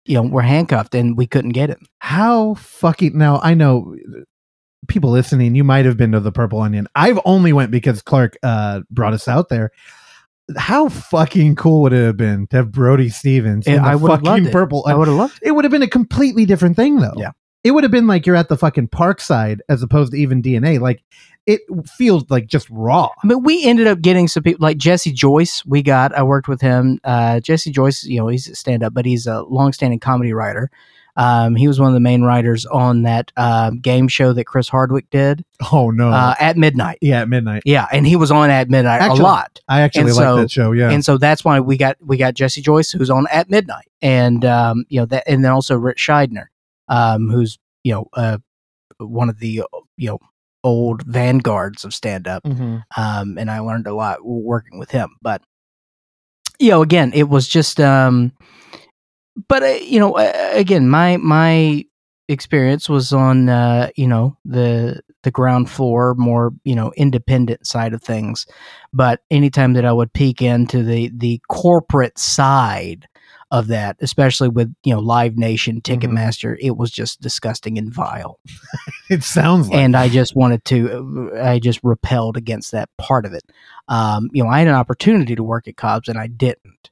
you 0.04 0.14
know, 0.16 0.22
we're 0.28 0.42
handcuffed 0.42 0.94
and 0.96 1.16
we 1.16 1.26
couldn't 1.26 1.50
get 1.52 1.70
him. 1.70 1.86
How 2.00 2.54
fucking 2.54 3.16
now? 3.16 3.38
I 3.42 3.54
know 3.54 3.94
people 4.88 5.10
listening. 5.10 5.54
You 5.54 5.62
might 5.64 5.84
have 5.84 5.96
been 5.96 6.12
to 6.12 6.20
the 6.20 6.32
Purple 6.32 6.60
Onion. 6.60 6.88
I've 6.96 7.20
only 7.24 7.52
went 7.52 7.70
because 7.70 8.02
Clark 8.02 8.36
uh, 8.42 8.80
brought 8.90 9.12
us 9.12 9.28
out 9.28 9.48
there. 9.48 9.70
How 10.56 10.88
fucking 10.88 11.54
cool 11.54 11.82
would 11.82 11.92
it 11.92 12.04
have 12.04 12.16
been 12.16 12.48
to 12.48 12.56
have 12.56 12.72
Brody 12.72 13.08
Stevens 13.08 13.66
in 13.66 13.74
Yeah, 13.74 13.82
the 13.82 13.88
I 13.90 13.94
loved 13.94 14.26
fucking 14.26 14.46
it. 14.46 14.52
Purple? 14.52 14.84
I 14.88 14.94
would 14.94 15.06
have 15.06 15.16
loved. 15.16 15.38
it 15.40 15.52
would 15.52 15.64
have 15.64 15.70
been 15.70 15.82
a 15.82 15.88
completely 15.88 16.44
different 16.46 16.74
thing 16.74 16.96
though. 16.96 17.14
Yeah. 17.16 17.30
It 17.62 17.70
would 17.70 17.84
have 17.84 17.92
been 17.92 18.08
like 18.08 18.26
you're 18.26 18.34
at 18.34 18.48
the 18.48 18.56
fucking 18.58 18.88
park 18.88 19.20
side 19.20 19.62
as 19.68 19.84
opposed 19.84 20.10
to 20.12 20.18
even 20.18 20.42
DNA. 20.42 20.80
Like 20.80 21.04
it 21.46 21.60
feels 21.96 22.24
like 22.30 22.46
just 22.46 22.68
raw. 22.70 23.08
I 23.22 23.26
mean, 23.26 23.42
we 23.42 23.64
ended 23.64 23.86
up 23.88 24.00
getting 24.00 24.28
some 24.28 24.42
people 24.42 24.62
like 24.62 24.76
Jesse 24.76 25.12
Joyce. 25.12 25.64
We 25.66 25.82
got. 25.82 26.14
I 26.14 26.22
worked 26.22 26.48
with 26.48 26.60
him. 26.60 27.00
Uh, 27.04 27.40
Jesse 27.40 27.70
Joyce, 27.72 28.04
you 28.04 28.18
know, 28.20 28.28
he's 28.28 28.48
a 28.48 28.54
stand 28.54 28.82
up, 28.84 28.94
but 28.94 29.04
he's 29.06 29.26
a 29.26 29.42
long-standing 29.42 29.98
comedy 30.00 30.32
writer. 30.32 30.70
Um, 31.14 31.56
he 31.56 31.68
was 31.68 31.78
one 31.78 31.88
of 31.88 31.94
the 31.94 32.00
main 32.00 32.22
writers 32.22 32.64
on 32.64 33.02
that 33.02 33.32
um, 33.36 33.80
game 33.80 34.08
show 34.08 34.32
that 34.32 34.44
Chris 34.46 34.68
Hardwick 34.70 35.10
did 35.10 35.44
Oh 35.70 35.90
no. 35.90 36.08
uh, 36.08 36.34
at 36.40 36.56
midnight. 36.56 36.96
yeah, 37.02 37.20
at 37.20 37.28
midnight. 37.28 37.64
Yeah, 37.66 37.86
and 37.92 38.06
he 38.06 38.16
was 38.16 38.30
on 38.30 38.48
at 38.48 38.70
midnight 38.70 39.02
Actually, 39.02 39.20
a 39.20 39.22
lot. 39.24 39.60
I 39.68 39.82
actually 39.82 40.04
like 40.12 40.14
so- 40.14 40.36
that 40.36 40.50
show. 40.50 40.72
Yeah. 40.72 40.90
and 40.90 41.04
so 41.04 41.18
that's 41.18 41.44
why 41.44 41.60
we 41.60 41.76
got 41.76 41.98
we 42.00 42.16
got 42.16 42.32
Jesse 42.32 42.62
Joyce 42.62 42.90
who's 42.92 43.10
on 43.10 43.26
at 43.30 43.50
midnight, 43.50 43.90
and 44.00 44.42
um, 44.46 44.86
you 44.88 45.00
know 45.00 45.06
that, 45.06 45.24
and 45.26 45.44
then 45.44 45.52
also 45.52 45.76
Rich 45.76 46.06
Scheidner, 46.08 46.46
um, 46.88 47.28
who's 47.28 47.58
you 47.84 47.92
know 47.92 48.06
uh, 48.14 48.38
one 48.96 49.28
of 49.28 49.38
the 49.38 49.64
you 49.98 50.08
know 50.08 50.18
old 50.64 51.02
vanguards 51.04 51.84
of 51.84 51.94
stand 51.94 52.28
up, 52.28 52.44
Mhm. 52.44 52.82
um, 52.96 53.38
and 53.38 53.50
I 53.50 53.58
learned 53.60 53.86
a 53.86 53.94
lot 53.94 54.24
working 54.24 54.78
with 54.78 54.90
him. 54.90 55.16
But 55.22 55.42
you 56.58 56.70
know, 56.70 56.82
again, 56.82 57.12
it 57.14 57.28
was 57.28 57.48
just, 57.48 57.80
um, 57.80 58.32
but 59.48 59.62
uh, 59.62 59.66
you 59.66 59.98
know, 59.98 60.14
uh, 60.16 60.50
again, 60.52 60.88
my 60.88 61.16
my 61.16 61.84
experience 62.28 62.88
was 62.88 63.12
on 63.12 63.48
uh, 63.48 63.88
you 63.96 64.06
know 64.06 64.36
the 64.44 65.00
the 65.22 65.30
ground 65.30 65.70
floor, 65.70 66.14
more 66.14 66.52
you 66.64 66.74
know 66.74 66.92
independent 66.96 67.66
side 67.66 67.94
of 67.94 68.02
things. 68.02 68.46
But 68.92 69.20
anytime 69.30 69.72
that 69.74 69.84
I 69.84 69.92
would 69.92 70.12
peek 70.12 70.42
into 70.42 70.82
the 70.82 71.10
the 71.14 71.40
corporate 71.48 72.18
side 72.18 73.06
of 73.52 73.66
that, 73.66 73.96
especially 74.00 74.48
with 74.48 74.74
you 74.82 74.94
know 74.94 74.98
Live 74.98 75.36
Nation, 75.36 75.82
Ticketmaster, 75.82 76.56
it 76.58 76.78
was 76.78 76.90
just 76.90 77.20
disgusting 77.20 77.76
and 77.76 77.92
vile 77.92 78.40
It 79.10 79.22
sounds 79.22 79.68
like 79.68 79.76
and 79.76 79.94
I 79.94 80.08
just 80.08 80.34
wanted 80.34 80.64
to, 80.64 81.30
I 81.40 81.58
just 81.58 81.78
repelled 81.82 82.38
against 82.38 82.72
that 82.72 82.88
part 82.96 83.26
of 83.26 83.34
it. 83.34 83.42
Um, 83.88 84.30
you 84.32 84.42
know, 84.42 84.48
I 84.48 84.60
had 84.60 84.68
an 84.68 84.74
opportunity 84.74 85.36
to 85.36 85.42
work 85.42 85.68
at 85.68 85.76
Cobb's 85.76 86.08
and 86.08 86.18
I 86.18 86.28
didn't 86.28 86.90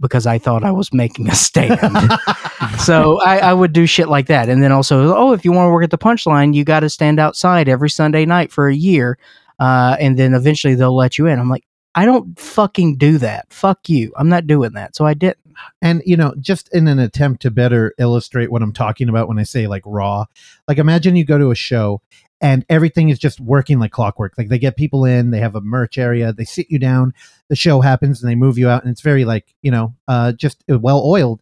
because 0.00 0.26
I 0.26 0.38
thought 0.38 0.64
I 0.64 0.72
was 0.72 0.90
making 0.90 1.28
a 1.28 1.34
stand. 1.34 1.78
so 2.78 3.20
I, 3.20 3.38
I 3.38 3.52
would 3.52 3.74
do 3.74 3.84
shit 3.86 4.08
like 4.08 4.26
that. 4.28 4.48
And 4.48 4.62
then 4.62 4.72
also, 4.72 5.14
oh, 5.14 5.32
if 5.32 5.44
you 5.44 5.52
want 5.52 5.68
to 5.68 5.72
work 5.72 5.84
at 5.84 5.90
the 5.90 5.98
punchline, 5.98 6.54
you 6.54 6.64
got 6.64 6.80
to 6.80 6.88
stand 6.88 7.20
outside 7.20 7.68
every 7.68 7.90
Sunday 7.90 8.24
night 8.24 8.50
for 8.50 8.68
a 8.68 8.74
year. 8.74 9.18
Uh, 9.58 9.96
and 10.00 10.18
then 10.18 10.32
eventually 10.32 10.74
they'll 10.74 10.96
let 10.96 11.18
you 11.18 11.26
in. 11.26 11.38
I'm 11.38 11.50
like, 11.50 11.64
I 11.94 12.06
don't 12.06 12.38
fucking 12.38 12.96
do 12.96 13.18
that. 13.18 13.52
Fuck 13.52 13.90
you. 13.90 14.12
I'm 14.16 14.30
not 14.30 14.46
doing 14.46 14.72
that. 14.72 14.96
So 14.96 15.04
I 15.04 15.12
didn't. 15.12 15.38
And 15.82 16.02
you 16.04 16.16
know 16.16 16.34
just 16.40 16.72
in 16.74 16.88
an 16.88 16.98
attempt 16.98 17.42
to 17.42 17.50
better 17.50 17.94
illustrate 17.98 18.50
what 18.50 18.62
i'm 18.62 18.72
talking 18.72 19.08
about 19.08 19.28
when 19.28 19.38
i 19.38 19.42
say 19.42 19.66
like 19.66 19.82
raw 19.84 20.24
like 20.68 20.78
imagine 20.78 21.16
you 21.16 21.24
go 21.24 21.38
to 21.38 21.50
a 21.50 21.54
show 21.54 22.00
and 22.40 22.64
everything 22.68 23.08
is 23.08 23.18
just 23.18 23.40
working 23.40 23.78
like 23.78 23.90
clockwork. 23.90 24.34
Like 24.36 24.48
they 24.48 24.58
get 24.58 24.76
people 24.76 25.04
in 25.04 25.30
they 25.30 25.40
have 25.40 25.54
a 25.54 25.60
merch 25.60 25.96
area 25.98 26.32
they 26.32 26.44
sit 26.44 26.70
you 26.70 26.78
down 26.78 27.12
the 27.48 27.56
show 27.56 27.80
happens 27.80 28.22
and 28.22 28.30
they 28.30 28.34
move 28.34 28.58
you 28.58 28.68
out 28.68 28.82
and 28.82 28.92
it's 28.92 29.00
very 29.00 29.24
like 29.24 29.54
you 29.62 29.70
know 29.70 29.94
uh 30.08 30.32
just 30.32 30.62
well 30.68 31.02
oiled 31.04 31.40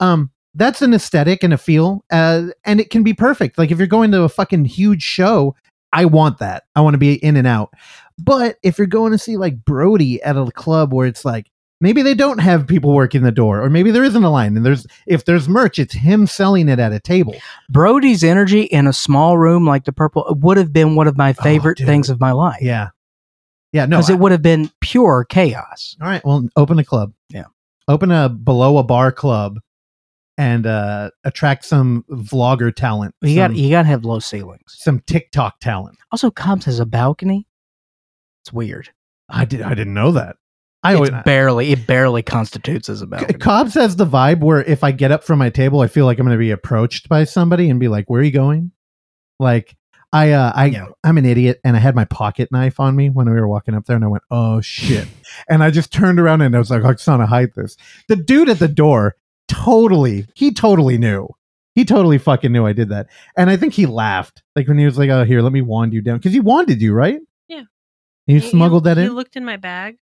um 0.00 0.30
that's 0.54 0.80
an 0.80 0.94
aesthetic 0.94 1.42
and 1.42 1.52
a 1.52 1.58
feel 1.58 2.04
uh 2.10 2.46
and 2.64 2.80
it 2.80 2.90
can 2.90 3.02
be 3.02 3.12
perfect. 3.12 3.58
Like 3.58 3.70
if 3.70 3.78
you're 3.78 3.86
going 3.86 4.10
to 4.12 4.22
a 4.22 4.28
fucking 4.28 4.64
huge 4.64 5.02
show 5.02 5.54
i 5.92 6.04
want 6.04 6.38
that. 6.38 6.64
I 6.74 6.80
want 6.80 6.94
to 6.94 6.98
be 6.98 7.14
in 7.14 7.36
and 7.36 7.46
out. 7.46 7.72
But 8.18 8.58
if 8.62 8.78
you're 8.78 8.86
going 8.86 9.12
to 9.12 9.18
see 9.18 9.36
like 9.36 9.64
brody 9.64 10.22
at 10.22 10.36
a 10.36 10.50
club 10.50 10.92
where 10.92 11.06
it's 11.06 11.24
like 11.24 11.50
maybe 11.80 12.02
they 12.02 12.14
don't 12.14 12.38
have 12.38 12.66
people 12.66 12.92
working 12.94 13.22
the 13.22 13.32
door 13.32 13.62
or 13.62 13.70
maybe 13.70 13.90
there 13.90 14.04
isn't 14.04 14.24
a 14.24 14.30
line 14.30 14.56
and 14.56 14.64
there's 14.66 14.86
if 15.06 15.24
there's 15.24 15.48
merch 15.48 15.78
it's 15.78 15.94
him 15.94 16.26
selling 16.26 16.68
it 16.68 16.78
at 16.78 16.92
a 16.92 17.00
table 17.00 17.34
Brody's 17.70 18.24
energy 18.24 18.62
in 18.62 18.86
a 18.86 18.92
small 18.92 19.38
room 19.38 19.64
like 19.66 19.84
the 19.84 19.92
Purple 19.92 20.36
would 20.40 20.56
have 20.56 20.72
been 20.72 20.94
one 20.96 21.06
of 21.06 21.16
my 21.16 21.32
favorite 21.32 21.78
dude. 21.78 21.86
things 21.86 22.10
of 22.10 22.18
my 22.20 22.32
life. 22.32 22.62
yeah 22.62 22.88
yeah 23.72 23.86
no 23.86 23.98
Because 23.98 24.10
it 24.10 24.18
would 24.18 24.32
have 24.32 24.42
been 24.42 24.70
pure 24.80 25.24
chaos. 25.28 25.96
all 26.00 26.08
right 26.08 26.24
well 26.24 26.48
open 26.56 26.78
a 26.78 26.84
club 26.84 27.12
yeah 27.30 27.44
open 27.86 28.10
a 28.10 28.28
below 28.28 28.78
a 28.78 28.82
bar 28.82 29.10
club, 29.12 29.58
and 30.36 30.66
uh, 30.66 31.10
attract 31.24 31.64
some 31.64 32.04
vlogger 32.08 32.72
talent. 32.72 33.12
You 33.22 33.34
got 33.34 33.56
you 33.56 33.70
got 33.70 33.82
to 33.82 33.88
have 33.88 34.04
low 34.04 34.20
ceilings. 34.20 34.76
some 34.78 35.00
TikTok 35.00 35.58
talent. 35.58 35.98
Also, 36.12 36.30
Cobb's 36.30 36.66
has 36.66 36.78
a 36.78 36.86
balcony. 36.86 37.48
It's 38.42 38.52
weird. 38.52 38.90
I 39.28 39.44
did. 39.44 39.62
I 39.62 39.70
didn't 39.74 39.94
know 39.94 40.12
that. 40.12 40.36
I 40.84 40.92
It's 40.92 40.96
always, 41.10 41.24
barely 41.24 41.72
it 41.72 41.86
barely 41.86 42.22
constitutes 42.22 42.88
as 42.88 43.02
a 43.02 43.06
balcony. 43.06 43.38
Cobbs 43.38 43.74
has 43.74 43.96
the 43.96 44.06
vibe 44.06 44.40
where 44.40 44.62
if 44.62 44.84
I 44.84 44.92
get 44.92 45.10
up 45.10 45.24
from 45.24 45.38
my 45.40 45.50
table, 45.50 45.80
I 45.80 45.88
feel 45.88 46.06
like 46.06 46.18
I'm 46.18 46.26
going 46.26 46.36
to 46.36 46.38
be 46.38 46.52
approached 46.52 47.08
by 47.08 47.24
somebody 47.24 47.68
and 47.68 47.80
be 47.80 47.88
like, 47.88 48.08
"Where 48.08 48.20
are 48.20 48.24
you 48.24 48.30
going?" 48.30 48.70
Like 49.40 49.76
I, 50.12 50.30
uh, 50.32 50.52
I, 50.54 50.66
Yeah. 50.66 50.86
I'm 51.04 51.18
an 51.18 51.24
idiot, 51.26 51.60
and 51.64 51.76
I 51.76 51.80
had 51.80 51.94
my 51.96 52.04
pocket 52.06 52.50
knife 52.52 52.78
on 52.80 52.94
me 52.96 53.10
when 53.10 53.26
we 53.28 53.32
were 53.38 53.48
walking 53.48 53.74
up 53.74 53.86
there, 53.86 53.96
and 53.96 54.04
I 54.04 54.08
went, 54.08 54.22
"Oh 54.30 54.60
shit!" 54.60 55.08
and 55.48 55.62
I 55.64 55.70
just 55.70 55.92
turned 55.92 56.20
around 56.20 56.40
and 56.42 56.54
I 56.54 56.58
was 56.58 56.70
like, 56.70 56.84
"I'm 56.84 56.96
trying 56.96 57.18
to 57.20 57.26
hide 57.26 57.50
this." 57.56 57.76
The 58.08 58.16
dude 58.16 58.48
at 58.48 58.58
the 58.60 58.68
door 58.68 59.16
totally, 59.48 60.26
he 60.34 60.52
totally 60.52 60.96
knew. 60.98 61.28
He 61.74 61.84
totally 61.84 62.18
fucking 62.18 62.50
knew 62.52 62.66
I 62.66 62.72
did 62.72 62.88
that, 62.90 63.08
and 63.36 63.50
I 63.50 63.56
think 63.56 63.74
he 63.74 63.86
laughed 63.86 64.42
like 64.56 64.66
when 64.68 64.78
he 64.78 64.84
was 64.84 64.96
like, 64.98 65.10
"Oh, 65.10 65.24
here, 65.24 65.42
let 65.42 65.52
me 65.52 65.60
wand 65.62 65.92
you 65.92 66.02
down," 66.02 66.18
because 66.18 66.32
he 66.32 66.40
wanted 66.40 66.80
you, 66.80 66.92
right? 66.92 67.18
Yeah. 67.48 67.62
You 68.26 68.40
He- 68.40 68.48
smuggled 68.50 68.84
he, 68.86 68.90
that 68.94 68.96
he 69.00 69.06
in. 69.06 69.14
looked 69.14 69.36
in 69.36 69.44
my 69.44 69.56
bag. 69.56 69.96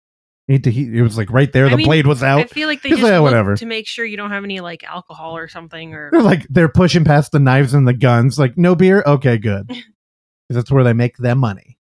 He, 0.48 0.60
he, 0.64 0.98
it 1.00 1.02
was 1.02 1.18
like 1.18 1.32
right 1.32 1.52
there. 1.52 1.66
I 1.66 1.70
The 1.70 1.78
mean, 1.78 1.88
blade 1.88 2.06
was 2.06 2.22
out. 2.22 2.38
I 2.38 2.42
out. 2.44 2.50
feel 2.52 2.68
like 2.68 2.84
they 2.84 2.90
He's 2.90 3.00
just 3.00 3.04
like, 3.10 3.14
look 3.14 3.24
whatever. 3.24 3.56
to 3.56 3.66
make 3.66 3.88
sure 3.88 4.06
you 4.06 4.16
don't 4.18 4.30
have 4.30 4.44
any 4.44 4.60
like 4.60 4.84
alcohol 4.84 5.36
or 5.36 5.48
something 5.48 5.94
or 5.96 6.10
They're 6.12 6.22
like 6.22 6.46
they're 6.50 6.70
pushing 6.70 7.04
past 7.04 7.32
the 7.32 7.40
knives 7.40 7.74
and 7.74 7.88
the 7.88 7.94
guns. 7.94 8.38
Like 8.38 8.56
no 8.58 8.76
beer, 8.76 9.04
okay, 9.08 9.38
good. 9.40 9.72
that's 10.50 10.70
where 10.72 10.84
they 10.84 10.94
make 10.94 11.18
their 11.18 11.34
money. 11.36 11.78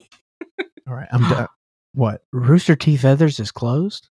All 0.88 0.94
right, 0.94 1.08
I'm 1.12 1.22
done. 1.28 1.46
What? 1.94 2.22
Rooster 2.32 2.74
T 2.74 2.96
Feathers 2.96 3.38
is 3.38 3.52
closed. 3.52 4.08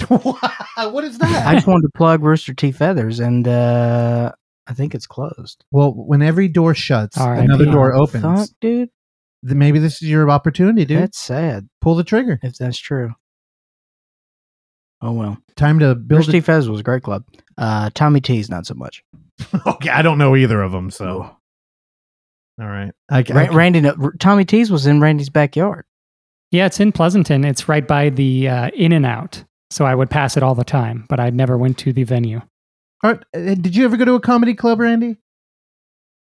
what 0.08 1.04
is 1.04 1.18
that? 1.18 1.46
I 1.46 1.54
just 1.54 1.66
wanted 1.66 1.82
to 1.82 1.90
plug 1.94 2.22
Rooster 2.22 2.54
T 2.54 2.72
Feathers, 2.72 3.20
and 3.20 3.46
uh, 3.46 4.32
I 4.66 4.72
think 4.72 4.94
it's 4.94 5.06
closed. 5.06 5.62
well, 5.70 5.92
when 5.92 6.22
every 6.22 6.48
door 6.48 6.74
shuts, 6.74 7.18
R.I.P. 7.18 7.44
another 7.44 7.66
door 7.66 7.94
Oh, 7.94 8.04
opens. 8.04 8.22
Fuck, 8.22 8.48
dude. 8.62 8.88
Then 9.42 9.58
maybe 9.58 9.78
this 9.78 10.02
is 10.02 10.08
your 10.08 10.30
opportunity, 10.30 10.84
dude. 10.84 10.98
That's 10.98 11.18
sad 11.18 11.68
Pull 11.80 11.94
the 11.94 12.04
trigger. 12.04 12.38
if 12.42 12.56
that's 12.56 12.78
true. 12.78 13.14
Oh 15.02 15.12
well. 15.12 15.38
Time 15.56 15.78
to 15.78 15.94
build. 15.94 16.18
Rooster 16.18 16.32
T 16.32 16.38
It. 16.38 16.68
Was 16.68 16.80
a 16.80 16.82
great 16.82 17.02
club. 17.02 17.24
Uh, 17.56 17.90
Tommy 17.94 18.20
T's 18.20 18.50
not 18.50 18.66
so 18.66 18.74
much. 18.74 19.02
okay, 19.66 19.88
I 19.88 20.02
don't 20.02 20.18
know 20.18 20.36
either 20.36 20.60
of 20.62 20.72
them. 20.72 20.90
So, 20.90 21.22
all 21.22 21.36
right. 22.66 22.92
I, 23.08 23.18
I, 23.18 23.32
Ra- 23.32 23.54
Randy, 23.56 23.80
no, 23.80 23.94
Tommy 24.18 24.44
T's 24.44 24.70
was 24.70 24.86
in 24.86 25.00
Randy's 25.00 25.30
backyard. 25.30 25.84
Yeah, 26.50 26.66
it's 26.66 26.80
in 26.80 26.92
Pleasanton. 26.92 27.44
It's 27.44 27.68
right 27.68 27.86
by 27.86 28.10
the 28.10 28.48
uh, 28.48 28.70
In 28.74 28.92
and 28.92 29.06
Out. 29.06 29.44
So 29.70 29.86
I 29.86 29.94
would 29.94 30.10
pass 30.10 30.36
it 30.36 30.42
all 30.42 30.54
the 30.54 30.64
time, 30.64 31.06
but 31.08 31.20
I 31.20 31.30
never 31.30 31.56
went 31.56 31.78
to 31.78 31.92
the 31.92 32.02
venue. 32.02 32.42
All 33.02 33.12
right, 33.12 33.22
uh, 33.34 33.54
did 33.54 33.74
you 33.76 33.84
ever 33.84 33.96
go 33.96 34.04
to 34.04 34.14
a 34.14 34.20
comedy 34.20 34.52
club, 34.52 34.80
Randy? 34.80 35.16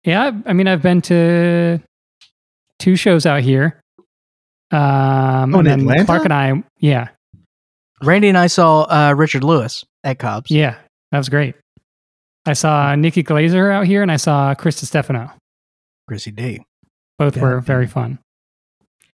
Yeah, 0.04 0.30
I 0.46 0.52
mean, 0.52 0.68
I've 0.68 0.80
been 0.80 1.02
to 1.02 1.80
two 2.82 2.96
shows 2.96 3.24
out 3.26 3.42
here. 3.42 3.80
Um, 4.70 5.54
Oh, 5.54 5.60
in 5.60 5.66
and 5.66 5.66
then 5.66 5.80
Atlanta? 5.80 6.04
Clark 6.06 6.24
and 6.24 6.32
I, 6.32 6.62
yeah, 6.78 7.08
Randy 8.02 8.28
and 8.28 8.38
I 8.38 8.46
saw 8.48 8.82
uh, 8.82 9.14
Richard 9.16 9.44
Lewis 9.44 9.84
at 10.02 10.18
Cobb's. 10.18 10.50
yeah, 10.50 10.76
that 11.10 11.18
was 11.18 11.28
great. 11.28 11.54
I 12.46 12.54
saw 12.54 12.94
Nikki 12.96 13.22
Glazer 13.22 13.70
out 13.72 13.86
here, 13.86 14.02
and 14.02 14.10
I 14.10 14.16
saw 14.16 14.54
Krista 14.54 14.84
Stefano. 14.86 15.30
Chrissy 16.08 16.32
D. 16.32 16.60
Both 17.18 17.36
Yeah. 17.36 17.42
were 17.42 17.60
very 17.60 17.86
fun. 17.86 18.18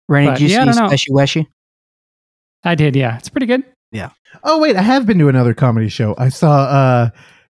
Randy, 0.08 0.30
But, 0.32 0.38
did 0.38 0.50
you 0.50 0.56
yeah, 0.56 0.64
see 0.64 0.78
don't 0.78 0.84
know. 0.90 0.90
Speshy 0.94 1.10
Weshy? 1.10 1.46
I 2.64 2.74
did, 2.74 2.94
yeah. 2.96 3.16
It's 3.16 3.28
pretty 3.30 3.46
good. 3.46 3.62
Yeah. 3.92 4.10
Oh 4.42 4.58
wait, 4.58 4.76
I 4.76 4.82
have 4.82 5.06
been 5.06 5.18
to 5.20 5.28
another 5.28 5.54
comedy 5.54 5.88
show. 5.88 6.14
I 6.18 6.28
saw 6.28 6.64
uh 6.64 7.10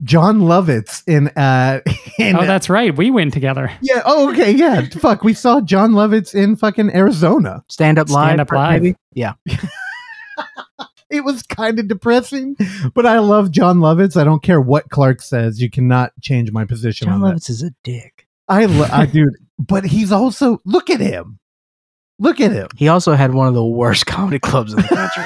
Jon 0.02 0.40
Lovitz 0.40 1.02
in 1.06 1.28
uh 1.28 1.80
in 2.18 2.36
oh, 2.36 2.44
that's 2.44 2.68
right. 2.68 2.94
We 2.96 3.10
went 3.10 3.32
together. 3.32 3.70
Yeah. 3.80 4.02
Oh, 4.04 4.30
okay. 4.32 4.52
Yeah. 4.52 4.82
Fuck. 4.82 5.24
We 5.24 5.32
saw 5.34 5.60
Jon 5.60 5.92
Lovitz 5.92 6.34
in 6.34 6.56
fucking 6.56 6.94
Arizona. 6.94 7.64
Stand 7.68 7.98
up 7.98 8.10
live. 8.10 8.28
Stand 8.28 8.40
Up 8.40 8.52
Live. 8.52 8.82
maybe? 8.82 8.96
Yeah. 9.14 9.34
It 11.08 11.24
was 11.24 11.44
kind 11.44 11.78
of 11.78 11.86
depressing, 11.86 12.56
but 12.92 13.06
I 13.06 13.20
love 13.20 13.52
Jon 13.52 13.78
Lovitz. 13.78 14.20
I 14.20 14.24
don't 14.24 14.42
care 14.42 14.60
what 14.60 14.90
Clark 14.90 15.22
says. 15.22 15.62
You 15.62 15.70
cannot 15.70 16.12
change 16.20 16.50
my 16.50 16.64
position 16.64 17.06
John 17.06 17.22
on. 17.22 17.36
Lovitz 17.36 17.48
is 17.48 17.62
a 17.62 17.70
dick. 17.84 18.26
I, 18.48 18.64
lo- 18.64 18.88
I, 18.90 19.06
dude. 19.12 19.36
But 19.56 19.84
he's 19.86 20.10
also 20.10 20.60
look 20.64 20.90
at 20.90 20.98
him. 20.98 21.38
Look 22.18 22.40
at 22.40 22.50
him. 22.50 22.66
He 22.76 22.88
also 22.88 23.12
had 23.12 23.34
one 23.34 23.46
of 23.46 23.54
the 23.54 23.64
worst 23.64 24.06
comedy 24.06 24.40
clubs 24.40 24.72
in 24.72 24.78
the 24.82 24.88
country. 24.88 25.24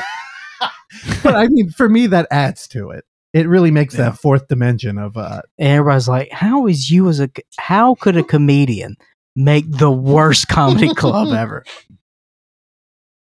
But 1.22 1.34
I 1.34 1.46
mean, 1.48 1.70
for 1.70 1.88
me, 1.88 2.08
that 2.08 2.26
adds 2.30 2.68
to 2.68 2.90
it. 2.90 3.04
It 3.32 3.48
really 3.48 3.70
makes 3.70 3.94
Yeah. 3.94 4.10
that 4.10 4.18
fourth 4.18 4.48
dimension 4.48 4.98
of 4.98 5.16
uh. 5.16 5.42
and 5.58 5.68
everybody's 5.78 6.08
like, 6.08 6.30
"How 6.32 6.66
is 6.66 6.90
you 6.90 7.08
as 7.08 7.20
a? 7.20 7.30
How 7.58 7.94
could 7.94 8.16
a 8.16 8.24
comedian 8.24 8.96
make 9.36 9.70
the 9.70 9.90
worst 9.90 10.48
comedy 10.48 10.92
club 10.94 11.28
ever?" 11.34 11.64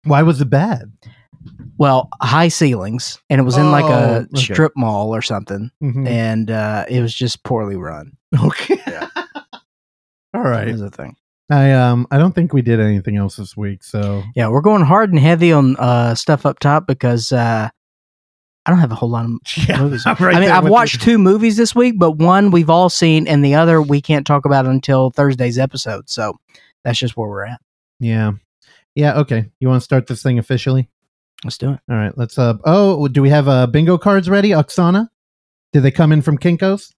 Why 0.04 0.22
was 0.22 0.40
it 0.40 0.50
bad? 0.50 0.92
Well, 1.78 2.08
high 2.22 2.48
ceilings, 2.48 3.18
and 3.28 3.40
it 3.40 3.44
was 3.44 3.56
in 3.56 3.70
like 3.70 3.84
Oh, 3.86 3.88
a 3.88 4.16
okay. 4.20 4.28
strip 4.36 4.72
mall 4.76 5.14
or 5.14 5.22
something, 5.22 5.70
Mhm. 5.82 6.06
and 6.08 6.50
uh, 6.50 6.84
it 6.88 7.00
was 7.00 7.14
just 7.14 7.42
poorly 7.44 7.76
run. 7.76 8.12
Okay. 8.44 8.80
All 10.34 10.42
That 10.42 10.48
right. 10.50 10.68
was 10.70 10.80
the 10.80 10.90
thing. 10.90 11.16
I 11.50 11.72
um 11.72 12.06
I 12.10 12.18
don't 12.18 12.34
think 12.34 12.52
we 12.52 12.62
did 12.62 12.80
anything 12.80 13.16
else 13.16 13.36
this 13.36 13.56
week. 13.56 13.84
So 13.84 14.22
Yeah, 14.34 14.48
we're 14.48 14.60
going 14.62 14.82
hard 14.82 15.10
and 15.10 15.18
heavy 15.20 15.52
on 15.52 15.76
uh, 15.76 16.14
stuff 16.16 16.44
up 16.44 16.58
top 16.58 16.86
because 16.88 17.30
uh, 17.30 17.68
I 18.66 18.70
don't 18.70 18.80
have 18.80 18.90
a 18.92 18.96
whole 18.96 19.08
lot 19.08 19.24
of 19.24 19.30
yeah, 19.68 19.80
movies. 19.80 20.02
I'm 20.06 20.16
right 20.16 20.34
I 20.36 20.40
mean, 20.40 20.50
I've 20.50 20.68
watched 20.68 20.94
you. 20.94 21.00
two 21.00 21.18
movies 21.18 21.56
this 21.56 21.74
week, 21.74 21.98
but 21.98 22.12
one 22.12 22.50
we've 22.50 22.68
all 22.68 22.88
seen, 22.90 23.28
and 23.28 23.44
the 23.44 23.54
other 23.54 23.80
we 23.80 24.00
can't 24.02 24.26
talk 24.26 24.44
about 24.44 24.66
until 24.66 25.10
Thursday's 25.10 25.56
episode. 25.58 26.10
So 26.10 26.38
that's 26.84 26.98
just 26.98 27.16
where 27.16 27.28
we're 27.28 27.44
at. 27.46 27.60
Yeah. 28.00 28.32
Yeah. 28.94 29.18
Okay. 29.20 29.50
You 29.60 29.68
want 29.68 29.80
to 29.80 29.84
start 29.84 30.06
this 30.08 30.22
thing 30.22 30.38
officially? 30.38 30.88
Let's 31.44 31.58
do 31.58 31.70
it. 31.70 31.80
All 31.88 31.96
right. 31.96 32.16
Let's. 32.18 32.38
Uh. 32.38 32.54
Oh, 32.64 33.06
do 33.08 33.22
we 33.22 33.28
have 33.30 33.46
uh 33.46 33.66
bingo 33.68 33.98
cards 33.98 34.28
ready, 34.28 34.50
Oksana? 34.50 35.08
Did 35.72 35.82
they 35.82 35.90
come 35.90 36.12
in 36.12 36.22
from 36.22 36.36
Kinkos? 36.38 36.92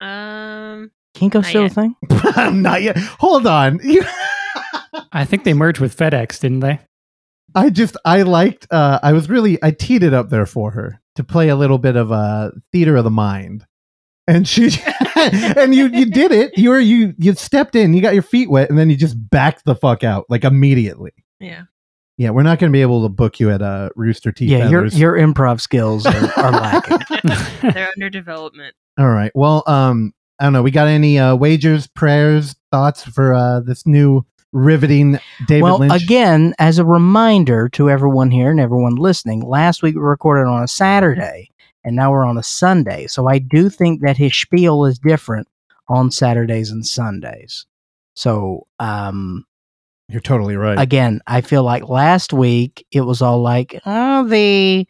um 0.00 0.90
Kinko 1.14 1.34
Not 1.36 1.44
still 1.46 1.62
a 1.62 1.64
yet. 1.64 1.72
thing? 1.72 1.96
Not 2.62 2.82
yet. 2.82 2.96
Hold 2.98 3.46
on. 3.46 3.80
I 5.12 5.24
think 5.24 5.44
they 5.44 5.54
merged 5.54 5.80
with 5.80 5.96
FedEx, 5.96 6.40
didn't 6.40 6.60
they? 6.60 6.78
I 7.56 7.70
just 7.70 7.96
I 8.04 8.22
liked. 8.22 8.66
Uh. 8.70 9.00
I 9.02 9.12
was 9.12 9.28
really 9.28 9.58
I 9.62 9.70
teed 9.72 10.02
it 10.02 10.14
up 10.14 10.30
there 10.30 10.46
for 10.46 10.70
her 10.72 11.00
to 11.16 11.24
play 11.24 11.48
a 11.48 11.56
little 11.56 11.78
bit 11.78 11.96
of 11.96 12.12
uh 12.12 12.50
theater 12.72 12.96
of 12.96 13.04
the 13.04 13.10
mind, 13.10 13.66
and 14.28 14.46
she 14.46 14.70
and 15.16 15.74
you 15.74 15.88
you 15.88 16.06
did 16.06 16.30
it. 16.32 16.56
You 16.56 16.70
were 16.70 16.78
you 16.78 17.14
you 17.18 17.34
stepped 17.34 17.74
in. 17.74 17.94
You 17.94 18.02
got 18.02 18.14
your 18.14 18.22
feet 18.22 18.50
wet, 18.50 18.68
and 18.70 18.78
then 18.78 18.90
you 18.90 18.96
just 18.96 19.16
backed 19.30 19.64
the 19.64 19.74
fuck 19.74 20.04
out 20.04 20.26
like 20.28 20.44
immediately. 20.44 21.12
yeah. 21.40 21.62
Yeah, 22.18 22.30
we're 22.30 22.44
not 22.44 22.58
going 22.58 22.72
to 22.72 22.74
be 22.74 22.80
able 22.80 23.02
to 23.02 23.10
book 23.10 23.40
you 23.40 23.50
at 23.50 23.60
uh, 23.60 23.90
Rooster 23.94 24.32
Teeth. 24.32 24.48
yeah, 24.48 24.70
your 24.70 24.86
your 24.86 25.18
improv 25.18 25.60
skills 25.60 26.06
are, 26.06 26.32
are 26.38 26.50
lacking. 26.50 26.98
They're 27.74 27.90
under 27.94 28.08
development. 28.08 28.74
All 28.98 29.10
right. 29.10 29.30
Well, 29.34 29.62
um, 29.66 30.14
I 30.40 30.44
don't 30.44 30.54
know. 30.54 30.62
We 30.62 30.70
got 30.70 30.88
any 30.88 31.18
uh, 31.18 31.36
wagers, 31.36 31.86
prayers, 31.86 32.56
thoughts 32.72 33.04
for 33.04 33.34
uh, 33.34 33.60
this 33.60 33.86
new 33.86 34.24
riveting 34.56 35.18
David 35.46 35.62
well, 35.62 35.78
Lynch? 35.78 36.02
again, 36.02 36.54
as 36.58 36.78
a 36.78 36.84
reminder 36.84 37.68
to 37.70 37.90
everyone 37.90 38.30
here 38.30 38.50
and 38.50 38.58
everyone 38.58 38.96
listening, 38.96 39.40
last 39.40 39.82
week 39.82 39.94
we 39.94 40.00
recorded 40.00 40.48
on 40.48 40.62
a 40.62 40.68
Saturday, 40.68 41.50
and 41.84 41.94
now 41.94 42.10
we're 42.10 42.24
on 42.24 42.38
a 42.38 42.42
Sunday. 42.42 43.06
So 43.06 43.28
I 43.28 43.38
do 43.38 43.68
think 43.68 44.00
that 44.00 44.16
his 44.16 44.34
spiel 44.34 44.86
is 44.86 44.98
different 44.98 45.46
on 45.88 46.10
Saturdays 46.10 46.70
and 46.70 46.84
Sundays. 46.84 47.66
So, 48.14 48.66
um, 48.80 49.44
You're 50.08 50.22
totally 50.22 50.56
right. 50.56 50.78
again, 50.80 51.20
I 51.26 51.42
feel 51.42 51.62
like 51.62 51.88
last 51.88 52.32
week 52.32 52.84
it 52.90 53.02
was 53.02 53.20
all 53.20 53.42
like, 53.42 53.80
oh, 53.84 54.26
the 54.26 54.88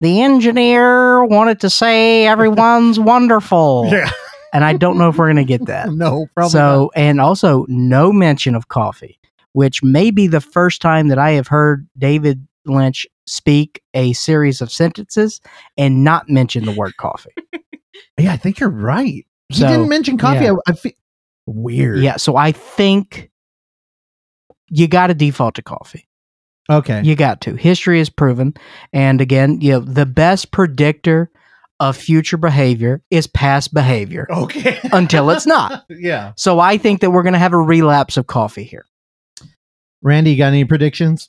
the 0.00 0.20
engineer 0.22 1.24
wanted 1.24 1.60
to 1.60 1.70
say 1.70 2.26
everyone's 2.26 2.98
wonderful, 3.12 3.88
yeah. 3.92 4.10
and 4.52 4.64
I 4.64 4.74
don't 4.74 4.98
know 4.98 5.08
if 5.08 5.16
we're 5.18 5.28
gonna 5.28 5.44
get 5.44 5.66
that. 5.66 5.88
No, 5.92 6.26
probably 6.34 6.50
so, 6.50 6.90
and 6.94 7.20
also 7.20 7.64
no 7.68 8.12
mention 8.12 8.54
of 8.54 8.68
coffee, 8.68 9.18
which 9.52 9.82
may 9.82 10.10
be 10.10 10.26
the 10.26 10.40
first 10.40 10.80
time 10.82 11.08
that 11.08 11.18
I 11.18 11.32
have 11.32 11.48
heard 11.48 11.86
David 11.98 12.46
Lynch 12.66 13.06
speak 13.26 13.82
a 13.94 14.12
series 14.12 14.60
of 14.60 14.70
sentences 14.70 15.40
and 15.76 16.04
not 16.04 16.28
mention 16.28 16.64
the 16.64 16.72
word 16.72 16.96
coffee. 16.96 17.30
Yeah, 18.18 18.32
I 18.32 18.36
think 18.36 18.60
you're 18.60 18.68
right. 18.70 19.26
He 19.48 19.54
So, 19.54 19.66
didn't 19.68 19.88
mention 19.88 20.18
coffee. 20.18 20.44
yeah. 20.44 20.52
I, 20.66 20.70
I 20.70 20.72
feel 20.74 20.92
weird. 21.46 21.98
yeah, 22.00 22.16
so 22.16 22.36
I 22.36 22.52
think 22.52 23.30
you 24.68 24.86
got 24.86 25.06
to 25.08 25.14
default 25.14 25.54
to 25.56 25.62
coffee. 25.62 26.06
Okay. 26.70 27.02
You 27.02 27.16
got 27.16 27.40
to. 27.42 27.54
History 27.56 28.00
is 28.00 28.10
proven. 28.10 28.54
And 28.92 29.20
again, 29.20 29.60
you 29.62 29.72
know, 29.72 29.80
the 29.80 30.06
best 30.06 30.50
predictor 30.52 31.30
of 31.82 31.96
future 31.96 32.36
behavior 32.36 33.02
is 33.10 33.26
past 33.26 33.74
behavior 33.74 34.26
Okay. 34.30 34.78
until 34.92 35.30
it's 35.30 35.46
not. 35.46 35.84
yeah. 35.90 36.32
So 36.36 36.60
I 36.60 36.78
think 36.78 37.00
that 37.00 37.10
we're 37.10 37.22
going 37.24 37.32
to 37.34 37.38
have 37.38 37.52
a 37.52 37.58
relapse 37.58 38.16
of 38.16 38.26
coffee 38.26 38.64
here. 38.64 38.86
Randy, 40.02 40.30
you 40.32 40.36
got 40.38 40.48
any 40.48 40.64
predictions? 40.64 41.28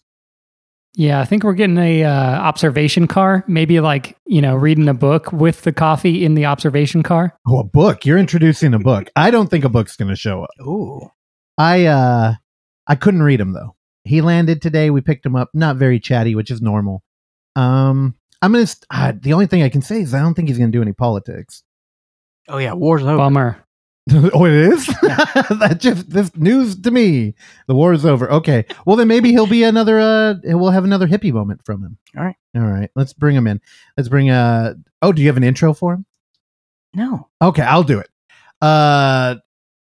Yeah, 0.95 1.19
I 1.19 1.25
think 1.25 1.43
we're 1.43 1.53
getting 1.53 1.77
a 1.79 2.03
uh, 2.03 2.11
observation 2.11 3.07
car. 3.07 3.43
Maybe 3.47 3.79
like 3.79 4.15
you 4.27 4.41
know, 4.41 4.55
reading 4.55 4.87
a 4.87 4.93
book 4.93 5.31
with 5.31 5.63
the 5.63 5.73
coffee 5.73 6.23
in 6.23 6.35
the 6.35 6.45
observation 6.45 7.01
car. 7.01 7.35
Oh, 7.47 7.59
a 7.59 7.63
book. 7.63 8.05
You're 8.05 8.19
introducing 8.19 8.75
a 8.75 8.79
book. 8.79 9.09
I 9.15 9.31
don't 9.31 9.49
think 9.49 9.65
a 9.65 9.69
book's 9.69 9.95
going 9.95 10.09
to 10.09 10.15
show 10.15 10.43
up. 10.43 10.51
Ooh. 10.61 11.09
I 11.57 11.85
uh 11.85 12.33
I 12.85 12.95
couldn't 12.95 13.23
read 13.23 13.39
him 13.39 13.53
though. 13.53 13.75
He 14.03 14.21
landed 14.21 14.61
today. 14.61 14.89
We 14.91 15.01
picked 15.01 15.25
him 15.25 15.35
up. 15.35 15.49
Not 15.53 15.77
very 15.77 15.99
chatty, 15.99 16.35
which 16.35 16.51
is 16.51 16.61
normal. 16.61 17.03
Um, 17.55 18.15
I'm 18.43 18.51
gonna. 18.51 18.67
St- 18.67 18.85
uh, 18.91 19.13
the 19.19 19.31
only 19.31 19.47
thing 19.47 19.63
I 19.63 19.69
can 19.69 19.81
say 19.81 20.01
is 20.01 20.13
I 20.13 20.19
don't 20.19 20.33
think 20.33 20.49
he's 20.49 20.57
gonna 20.57 20.71
do 20.71 20.81
any 20.81 20.91
politics. 20.91 21.63
Oh 22.49 22.57
yeah, 22.57 22.73
war's 22.73 23.03
over. 23.03 23.17
Bummer. 23.17 23.65
oh, 24.11 24.45
it 24.45 24.51
is. 24.51 24.85
that 25.01 25.77
just 25.79 26.09
this 26.09 26.35
news 26.35 26.79
to 26.81 26.91
me. 26.91 27.35
The 27.67 27.75
war 27.75 27.93
is 27.93 28.05
over. 28.05 28.29
Okay. 28.29 28.65
Well, 28.85 28.97
then 28.97 29.07
maybe 29.07 29.31
he'll 29.31 29.47
be 29.47 29.63
another. 29.63 29.97
Uh, 29.97 30.35
we'll 30.43 30.71
have 30.71 30.83
another 30.83 31.07
hippie 31.07 31.31
moment 31.31 31.61
from 31.65 31.81
him. 31.83 31.97
All 32.17 32.25
right. 32.25 32.35
All 32.53 32.63
right. 32.63 32.91
Let's 32.95 33.13
bring 33.13 33.35
him 33.35 33.47
in. 33.47 33.61
Let's 33.95 34.09
bring. 34.09 34.29
Uh. 34.29 34.73
Oh, 35.01 35.13
do 35.13 35.21
you 35.21 35.29
have 35.29 35.37
an 35.37 35.45
intro 35.45 35.73
for 35.73 35.93
him? 35.93 36.05
No. 36.93 37.29
Okay, 37.41 37.63
I'll 37.63 37.83
do 37.83 37.99
it. 37.99 38.09
Uh, 38.61 39.35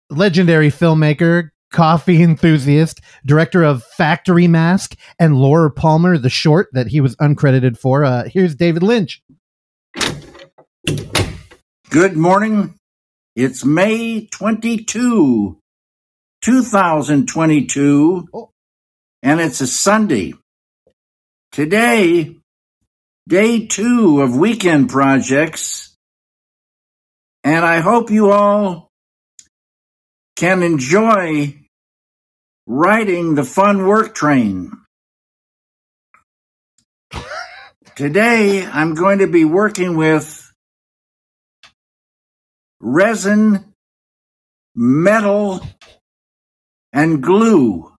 legendary 0.09 0.69
filmmaker, 0.69 1.51
coffee 1.73 2.23
enthusiast, 2.23 3.01
director 3.27 3.63
of 3.65 3.83
Factory 3.83 4.47
Mask 4.47 4.95
and 5.19 5.37
Laura 5.37 5.71
Palmer, 5.71 6.19
the 6.19 6.31
short 6.31 6.69
that 6.73 6.87
he 6.89 7.01
was 7.01 7.17
uncredited 7.17 7.79
for. 7.79 8.05
Uh, 8.05 8.29
here's 8.29 8.55
David 8.55 8.83
Lynch. 8.83 9.23
Good 11.91 12.17
morning. 12.17 12.75
It's 13.35 13.65
May 13.65 14.27
22, 14.27 15.59
2022, 16.43 18.29
Oh. 18.35 18.51
and 19.23 19.41
it's 19.41 19.61
a 19.61 19.67
Sunday. 19.67 20.35
Today, 21.51 22.37
day 23.29 23.67
two 23.67 24.21
of 24.23 24.37
weekend 24.37 24.91
projects, 24.91 25.95
and 27.45 27.65
I 27.65 27.81
hope 27.81 28.11
you 28.11 28.31
all 28.31 28.89
can 30.37 30.63
enjoy 30.63 31.62
riding 32.67 33.35
the 33.35 33.45
fun 33.45 33.87
work 33.87 34.15
train. 34.15 34.73
Today, 37.97 38.65
I'm 38.65 38.95
going 38.95 39.19
to 39.19 39.27
be 39.27 39.45
working 39.45 39.97
with 39.97 40.51
resin, 42.81 43.75
metal, 44.75 45.61
and 46.93 47.23
glue. 47.23 47.93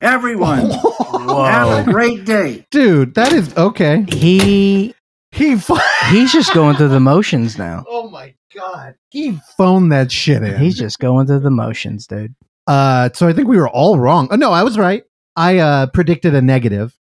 Everyone, 0.00 0.70
have 0.70 1.88
a 1.88 1.90
great 1.90 2.24
day. 2.24 2.64
Dude, 2.70 3.14
that 3.14 3.32
is 3.32 3.54
okay. 3.56 4.04
He 4.08 4.94
He. 5.32 5.56
Fu- 5.56 5.76
he's 6.10 6.32
just 6.32 6.54
going 6.54 6.76
through 6.76 6.88
the 6.88 7.00
motions 7.12 7.58
now. 7.58 7.84
oh 7.88 8.08
my 8.08 8.34
god. 8.54 8.94
He 9.10 9.38
phoned 9.56 9.92
that 9.92 10.10
shit 10.12 10.42
in. 10.42 10.58
He's 10.58 10.76
just 10.78 10.98
going 10.98 11.26
through 11.26 11.40
the 11.40 11.50
motions, 11.50 12.06
dude. 12.06 12.34
Uh, 12.66 13.08
so 13.14 13.26
I 13.28 13.32
think 13.32 13.48
we 13.48 13.56
were 13.56 13.68
all 13.68 13.98
wrong. 13.98 14.28
Oh, 14.30 14.36
no, 14.36 14.52
I 14.52 14.62
was 14.62 14.76
right. 14.78 15.02
I 15.36 15.58
uh, 15.58 15.86
predicted 15.86 16.34
a 16.34 16.42
negative. 16.42 16.94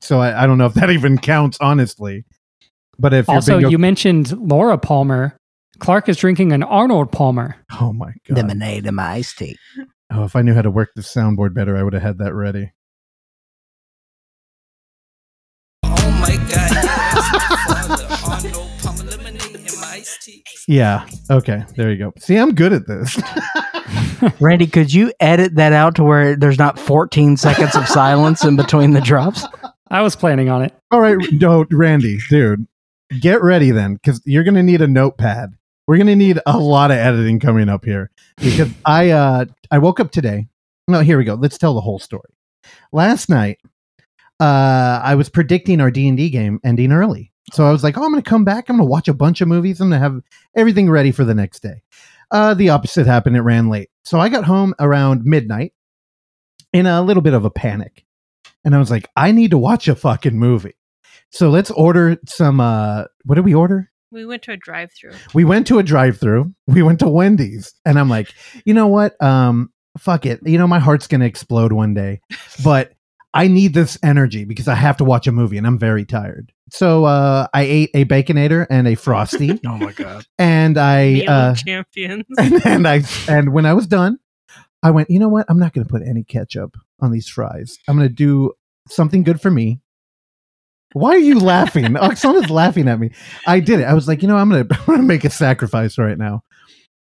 So 0.00 0.20
I, 0.20 0.44
I 0.44 0.46
don't 0.46 0.58
know 0.58 0.66
if 0.66 0.74
that 0.74 0.90
even 0.90 1.18
counts, 1.18 1.58
honestly. 1.60 2.24
But 2.98 3.14
if 3.14 3.28
Also, 3.28 3.52
you're 3.52 3.58
bingo- 3.60 3.70
you 3.70 3.78
mentioned 3.78 4.32
Laura 4.38 4.76
Palmer. 4.78 5.38
Clark 5.78 6.08
is 6.08 6.16
drinking 6.16 6.52
an 6.52 6.62
Arnold 6.64 7.12
Palmer. 7.12 7.54
oh 7.80 7.92
my 7.92 8.12
god, 8.28 8.36
Lemonade 8.38 8.86
and 8.86 8.96
my 8.96 9.10
iced 9.12 9.38
tea. 9.38 9.56
oh, 10.12 10.24
if 10.24 10.34
I 10.34 10.42
knew 10.42 10.52
how 10.54 10.62
to 10.62 10.70
work 10.70 10.90
the 10.96 11.02
soundboard 11.02 11.54
better, 11.54 11.76
I 11.76 11.84
would 11.84 11.92
have 11.92 12.02
had 12.02 12.18
that 12.18 12.34
ready. 12.34 12.72
Oh 15.84 16.10
my 16.20 16.36
god. 16.52 17.54
Yeah. 20.66 21.06
Okay. 21.30 21.64
There 21.76 21.90
you 21.90 21.98
go. 21.98 22.12
See, 22.18 22.36
I'm 22.36 22.54
good 22.54 22.72
at 22.72 22.86
this. 22.86 23.20
Randy, 24.40 24.66
could 24.66 24.92
you 24.92 25.12
edit 25.20 25.54
that 25.56 25.72
out 25.72 25.94
to 25.96 26.04
where 26.04 26.36
there's 26.36 26.58
not 26.58 26.78
14 26.78 27.36
seconds 27.36 27.74
of 27.76 27.86
silence 27.86 28.44
in 28.44 28.56
between 28.56 28.92
the 28.92 29.00
drops? 29.00 29.44
I 29.90 30.02
was 30.02 30.16
planning 30.16 30.48
on 30.48 30.62
it. 30.62 30.74
All 30.90 31.00
right, 31.00 31.16
no, 31.32 31.64
Randy, 31.70 32.18
dude, 32.28 32.66
get 33.20 33.42
ready 33.42 33.70
then, 33.70 33.94
because 33.94 34.20
you're 34.24 34.44
gonna 34.44 34.62
need 34.62 34.82
a 34.82 34.88
notepad. 34.88 35.54
We're 35.86 35.98
gonna 35.98 36.16
need 36.16 36.38
a 36.44 36.58
lot 36.58 36.90
of 36.90 36.98
editing 36.98 37.40
coming 37.40 37.68
up 37.68 37.84
here 37.84 38.10
because 38.36 38.70
I 38.84 39.10
uh 39.10 39.46
I 39.70 39.78
woke 39.78 40.00
up 40.00 40.10
today. 40.10 40.48
No, 40.86 41.00
here 41.00 41.18
we 41.18 41.24
go. 41.24 41.34
Let's 41.34 41.58
tell 41.58 41.74
the 41.74 41.80
whole 41.80 41.98
story. 41.98 42.30
Last 42.92 43.28
night, 43.28 43.58
uh, 44.40 45.00
I 45.02 45.14
was 45.14 45.28
predicting 45.28 45.80
our 45.80 45.90
D 45.90 46.08
and 46.08 46.16
D 46.16 46.30
game 46.30 46.60
ending 46.64 46.92
early, 46.92 47.32
so 47.52 47.64
I 47.66 47.72
was 47.72 47.82
like, 47.84 47.96
"Oh, 47.98 48.04
I'm 48.04 48.10
gonna 48.10 48.22
come 48.22 48.44
back. 48.44 48.68
I'm 48.68 48.76
gonna 48.76 48.88
watch 48.88 49.08
a 49.08 49.14
bunch 49.14 49.40
of 49.40 49.48
movies. 49.48 49.80
I'm 49.80 49.88
gonna 49.90 50.00
have 50.00 50.20
everything 50.56 50.90
ready 50.90 51.10
for 51.12 51.24
the 51.24 51.34
next 51.34 51.60
day." 51.62 51.82
Uh, 52.30 52.54
the 52.54 52.68
opposite 52.70 53.06
happened. 53.06 53.36
It 53.36 53.40
ran 53.42 53.68
late, 53.68 53.88
so 54.04 54.18
I 54.20 54.28
got 54.28 54.44
home 54.44 54.74
around 54.78 55.24
midnight 55.24 55.72
in 56.72 56.86
a 56.86 57.02
little 57.02 57.22
bit 57.22 57.34
of 57.34 57.44
a 57.44 57.50
panic, 57.50 58.04
and 58.64 58.74
I 58.74 58.78
was 58.78 58.90
like, 58.90 59.08
"I 59.16 59.32
need 59.32 59.50
to 59.52 59.58
watch 59.58 59.88
a 59.88 59.94
fucking 59.94 60.38
movie." 60.38 60.74
So 61.30 61.50
let's 61.50 61.70
order 61.70 62.16
some. 62.26 62.60
uh 62.60 63.04
What 63.24 63.36
did 63.36 63.44
we 63.44 63.54
order? 63.54 63.90
We 64.10 64.24
went 64.24 64.42
to 64.44 64.52
a 64.52 64.56
drive-through. 64.56 65.12
we 65.34 65.44
went 65.44 65.66
to 65.66 65.78
a 65.78 65.82
drive-through 65.82 66.54
we 66.66 66.82
went 66.82 66.98
to 67.00 67.08
wendy's 67.10 67.74
and 67.84 67.98
i'm 67.98 68.08
like 68.08 68.32
you 68.64 68.72
know 68.72 68.86
what 68.86 69.22
um 69.22 69.70
fuck 69.98 70.24
it 70.24 70.40
you 70.46 70.56
know 70.56 70.66
my 70.66 70.78
heart's 70.78 71.06
gonna 71.06 71.26
explode 71.26 71.72
one 71.74 71.92
day 71.92 72.20
but 72.64 72.92
i 73.34 73.46
need 73.48 73.74
this 73.74 73.98
energy 74.02 74.44
because 74.44 74.68
i 74.68 74.74
have 74.74 74.96
to 74.96 75.04
watch 75.04 75.26
a 75.26 75.32
movie 75.32 75.58
and 75.58 75.66
i'm 75.66 75.78
very 75.78 76.04
tired 76.04 76.52
so 76.70 77.04
uh 77.04 77.46
i 77.54 77.62
ate 77.62 77.90
a 77.94 78.04
baconator 78.04 78.66
and 78.70 78.86
a 78.88 78.94
frosty 78.94 79.60
Oh 79.66 79.76
my 79.76 79.92
god. 79.92 80.24
and 80.38 80.78
i 80.78 81.24
uh 81.26 81.54
champions. 81.54 82.24
and, 82.38 82.66
and 82.66 82.88
i 82.88 83.02
and 83.28 83.52
when 83.52 83.66
i 83.66 83.74
was 83.74 83.86
done 83.86 84.18
i 84.82 84.90
went 84.90 85.10
you 85.10 85.18
know 85.18 85.28
what 85.28 85.46
i'm 85.48 85.58
not 85.58 85.72
gonna 85.72 85.86
put 85.86 86.02
any 86.02 86.24
ketchup 86.24 86.76
on 87.00 87.12
these 87.12 87.28
fries 87.28 87.78
i'm 87.88 87.96
gonna 87.96 88.08
do 88.08 88.52
something 88.88 89.22
good 89.22 89.40
for 89.40 89.50
me 89.50 89.80
why 90.94 91.10
are 91.10 91.18
you 91.18 91.38
laughing? 91.38 91.84
Oksana's 91.94 92.50
laughing 92.50 92.88
at 92.88 92.98
me. 92.98 93.10
I 93.46 93.60
did 93.60 93.80
it. 93.80 93.84
I 93.84 93.92
was 93.92 94.08
like, 94.08 94.22
you 94.22 94.28
know, 94.28 94.36
I'm 94.36 94.48
gonna, 94.48 94.66
I'm 94.70 94.86
gonna 94.86 95.02
make 95.02 95.24
a 95.24 95.30
sacrifice 95.30 95.98
right 95.98 96.16
now. 96.16 96.42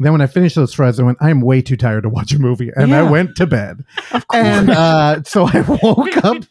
Then 0.01 0.13
when 0.13 0.21
I 0.21 0.27
finished 0.27 0.57
those 0.57 0.75
fries, 0.75 0.99
I 0.99 1.05
went, 1.05 1.19
I'm 1.21 1.41
way 1.41 1.63
too 1.63 1.77
tired 1.77 2.03
to 2.03 2.09
watch 2.09 2.33
a 2.33 2.39
movie, 2.39 2.71
and 2.75 2.95
I 2.95 3.03
went 3.03 3.37
to 3.37 3.47
bed. 3.47 3.85
Of 4.13 4.27
course. 4.27 4.45
And 4.45 4.71
uh, 4.71 5.23
so 5.23 5.47
I 5.47 5.61
woke 5.83 6.17
up. 6.25 6.43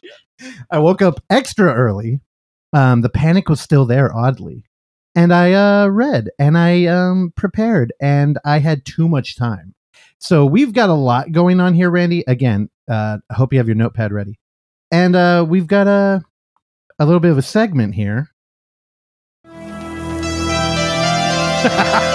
I 0.72 0.80
woke 0.80 1.02
up 1.02 1.22
extra 1.30 1.74
early. 1.74 2.22
Um, 2.72 3.02
the 3.02 3.10
panic 3.10 3.50
was 3.50 3.60
still 3.60 3.86
there, 3.86 4.16
oddly, 4.16 4.64
and 5.14 5.34
I 5.34 5.54
uh, 5.54 5.88
read 5.88 6.30
and 6.40 6.58
I 6.58 6.86
um, 6.86 7.34
prepared, 7.36 7.94
and 8.02 8.40
I 8.46 8.60
had 8.60 8.86
too 8.86 9.08
much 9.08 9.36
time. 9.36 9.76
So 10.20 10.46
we've 10.46 10.74
got 10.74 10.90
a 10.90 10.94
lot 10.94 11.32
going 11.32 11.60
on 11.60 11.74
here, 11.74 11.92
Randy. 11.92 12.24
Again, 12.26 12.70
uh, 12.90 13.18
I 13.30 13.34
hope 13.34 13.52
you 13.52 13.60
have 13.60 13.68
your 13.68 13.76
notepad 13.76 14.14
ready, 14.14 14.40
and 14.90 15.16
uh, 15.16 15.46
we've 15.48 15.68
got 15.68 15.88
a 15.88 16.24
a 16.98 17.06
little 17.06 17.20
bit 17.20 17.32
of 17.32 17.38
a 17.38 17.42
segment 17.42 17.94
here. 17.96 18.30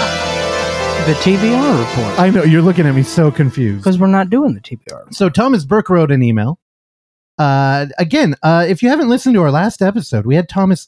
the 1.09 1.15
TBR 1.15 1.79
report. 1.79 2.19
I 2.19 2.29
know 2.29 2.43
you're 2.43 2.61
looking 2.61 2.85
at 2.85 2.93
me 2.93 3.01
so 3.01 3.31
confused. 3.31 3.79
Because 3.79 3.97
we're 3.97 4.05
not 4.05 4.29
doing 4.29 4.53
the 4.53 4.59
TBR. 4.59 5.11
So 5.11 5.27
Thomas 5.27 5.65
Burke 5.65 5.89
wrote 5.89 6.11
an 6.11 6.21
email. 6.21 6.59
Uh, 7.39 7.87
again, 7.97 8.35
uh, 8.43 8.67
if 8.69 8.83
you 8.83 8.89
haven't 8.89 9.09
listened 9.09 9.33
to 9.33 9.41
our 9.41 9.49
last 9.49 9.81
episode, 9.81 10.27
we 10.27 10.35
had 10.35 10.47
Thomas. 10.47 10.87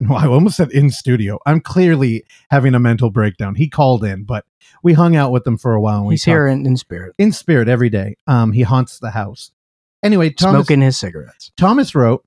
No, 0.00 0.14
I 0.16 0.26
almost 0.26 0.58
said 0.58 0.70
in 0.72 0.90
studio. 0.90 1.38
I'm 1.46 1.62
clearly 1.62 2.26
having 2.50 2.74
a 2.74 2.78
mental 2.78 3.08
breakdown. 3.08 3.54
He 3.54 3.66
called 3.66 4.04
in, 4.04 4.24
but 4.24 4.44
we 4.82 4.92
hung 4.92 5.16
out 5.16 5.32
with 5.32 5.46
him 5.46 5.56
for 5.56 5.72
a 5.72 5.80
while. 5.80 6.00
And 6.00 6.08
we 6.08 6.12
He's 6.12 6.24
here 6.24 6.46
in, 6.46 6.66
in 6.66 6.76
spirit, 6.76 7.14
in 7.16 7.32
spirit 7.32 7.66
every 7.66 7.88
day. 7.88 8.18
Um, 8.26 8.52
he 8.52 8.64
haunts 8.64 8.98
the 8.98 9.12
house. 9.12 9.50
Anyway, 10.02 10.28
Thomas 10.28 10.66
smoking 10.66 10.82
his 10.82 10.98
cigarettes. 10.98 11.52
Thomas 11.56 11.94
wrote, 11.94 12.22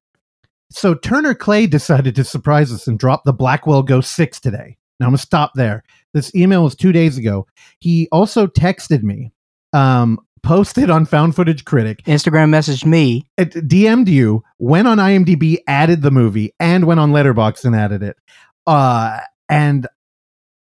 so 0.71 0.95
Turner 0.95 1.36
Clay 1.36 1.67
decided 1.67 2.15
to 2.15 2.23
surprise 2.23 2.71
us 2.71 2.88
and 2.88 2.97
drop 2.97 3.26
the 3.26 3.34
Blackwell 3.34 3.84
Ghost 3.84 4.15
6 4.15 4.39
today. 4.39 4.78
Now 5.00 5.06
I'm 5.06 5.12
going 5.12 5.17
to 5.17 5.21
stop 5.21 5.52
there. 5.54 5.84
This 6.17 6.34
email 6.34 6.63
was 6.63 6.75
two 6.75 6.91
days 6.91 7.15
ago. 7.15 7.45
He 7.80 8.08
also 8.12 8.47
texted 8.47 9.03
me, 9.03 9.32
um, 9.71 10.19
posted 10.41 10.89
on 10.89 11.06
Found 11.06 11.36
Footage 11.36 11.63
Critic, 11.63 12.01
Instagram 12.06 12.49
messaged 12.49 12.86
me. 12.86 13.27
it 13.38 13.51
DM'd 13.51 14.10
you, 14.10 14.43
went 14.58 14.88
on 14.88 14.97
IMDb, 14.97 15.60
added 15.67 16.01
the 16.01 16.10
movie, 16.10 16.56
and 16.60 16.86
went 16.86 16.99
on 16.99 17.12
Letterboxd 17.12 17.65
and 17.65 17.75
added 17.75 18.01
it. 18.01 18.17
Uh, 18.65 19.19
and 19.47 19.88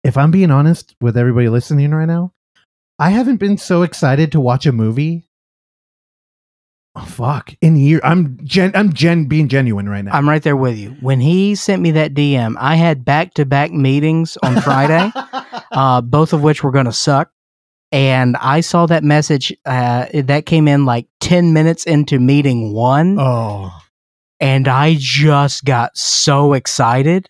if 0.05 0.19
I'm 0.19 0.31
being 0.31 0.51
honest 0.51 0.95
with 1.01 1.17
everybody 1.17 1.49
listening 1.49 1.93
right 1.93 2.05
now, 2.05 2.35
I 2.99 3.09
haven't 3.11 3.39
been 3.39 3.57
so 3.57 3.83
excited 3.83 4.33
to 4.33 4.41
watch 4.41 4.67
a 4.67 4.73
movie. 4.73 5.26
Oh, 6.99 7.05
fuck! 7.05 7.53
In 7.61 7.77
year, 7.77 8.01
I'm 8.03 8.39
gen, 8.43 8.73
I'm 8.75 8.93
gen 8.93 9.27
being 9.27 9.49
genuine 9.49 9.87
right 9.87 10.03
now. 10.03 10.13
I'm 10.13 10.27
right 10.27 10.43
there 10.43 10.57
with 10.57 10.79
you. 10.79 10.97
When 11.03 11.21
he 11.21 11.55
sent 11.55 11.83
me 11.83 11.91
that 11.91 12.15
DM, 12.15 12.57
I 12.59 12.77
had 12.77 13.05
back 13.05 13.35
to 13.35 13.45
back 13.45 13.71
meetings 13.71 14.39
on 14.43 14.59
Friday, 14.63 15.13
uh, 15.73 16.01
both 16.01 16.33
of 16.33 16.43
which 16.43 16.65
were 16.65 16.71
going 16.71 16.87
to 16.87 16.93
suck. 16.95 17.31
and 17.93 18.35
I 18.39 18.61
saw 18.63 18.87
that 18.87 19.05
message 19.05 19.53
uh, 19.67 20.07
that 20.15 20.47
came 20.47 20.67
in 20.69 20.87
like 20.87 21.07
ten 21.21 21.53
minutes 21.53 21.85
into 21.85 22.19
meeting 22.19 22.73
one, 22.73 23.19
Oh, 23.21 23.79
and 24.41 24.67
I 24.67 24.97
just 24.99 25.67
got 25.67 25.95
so 25.99 26.55
excited. 26.55 27.29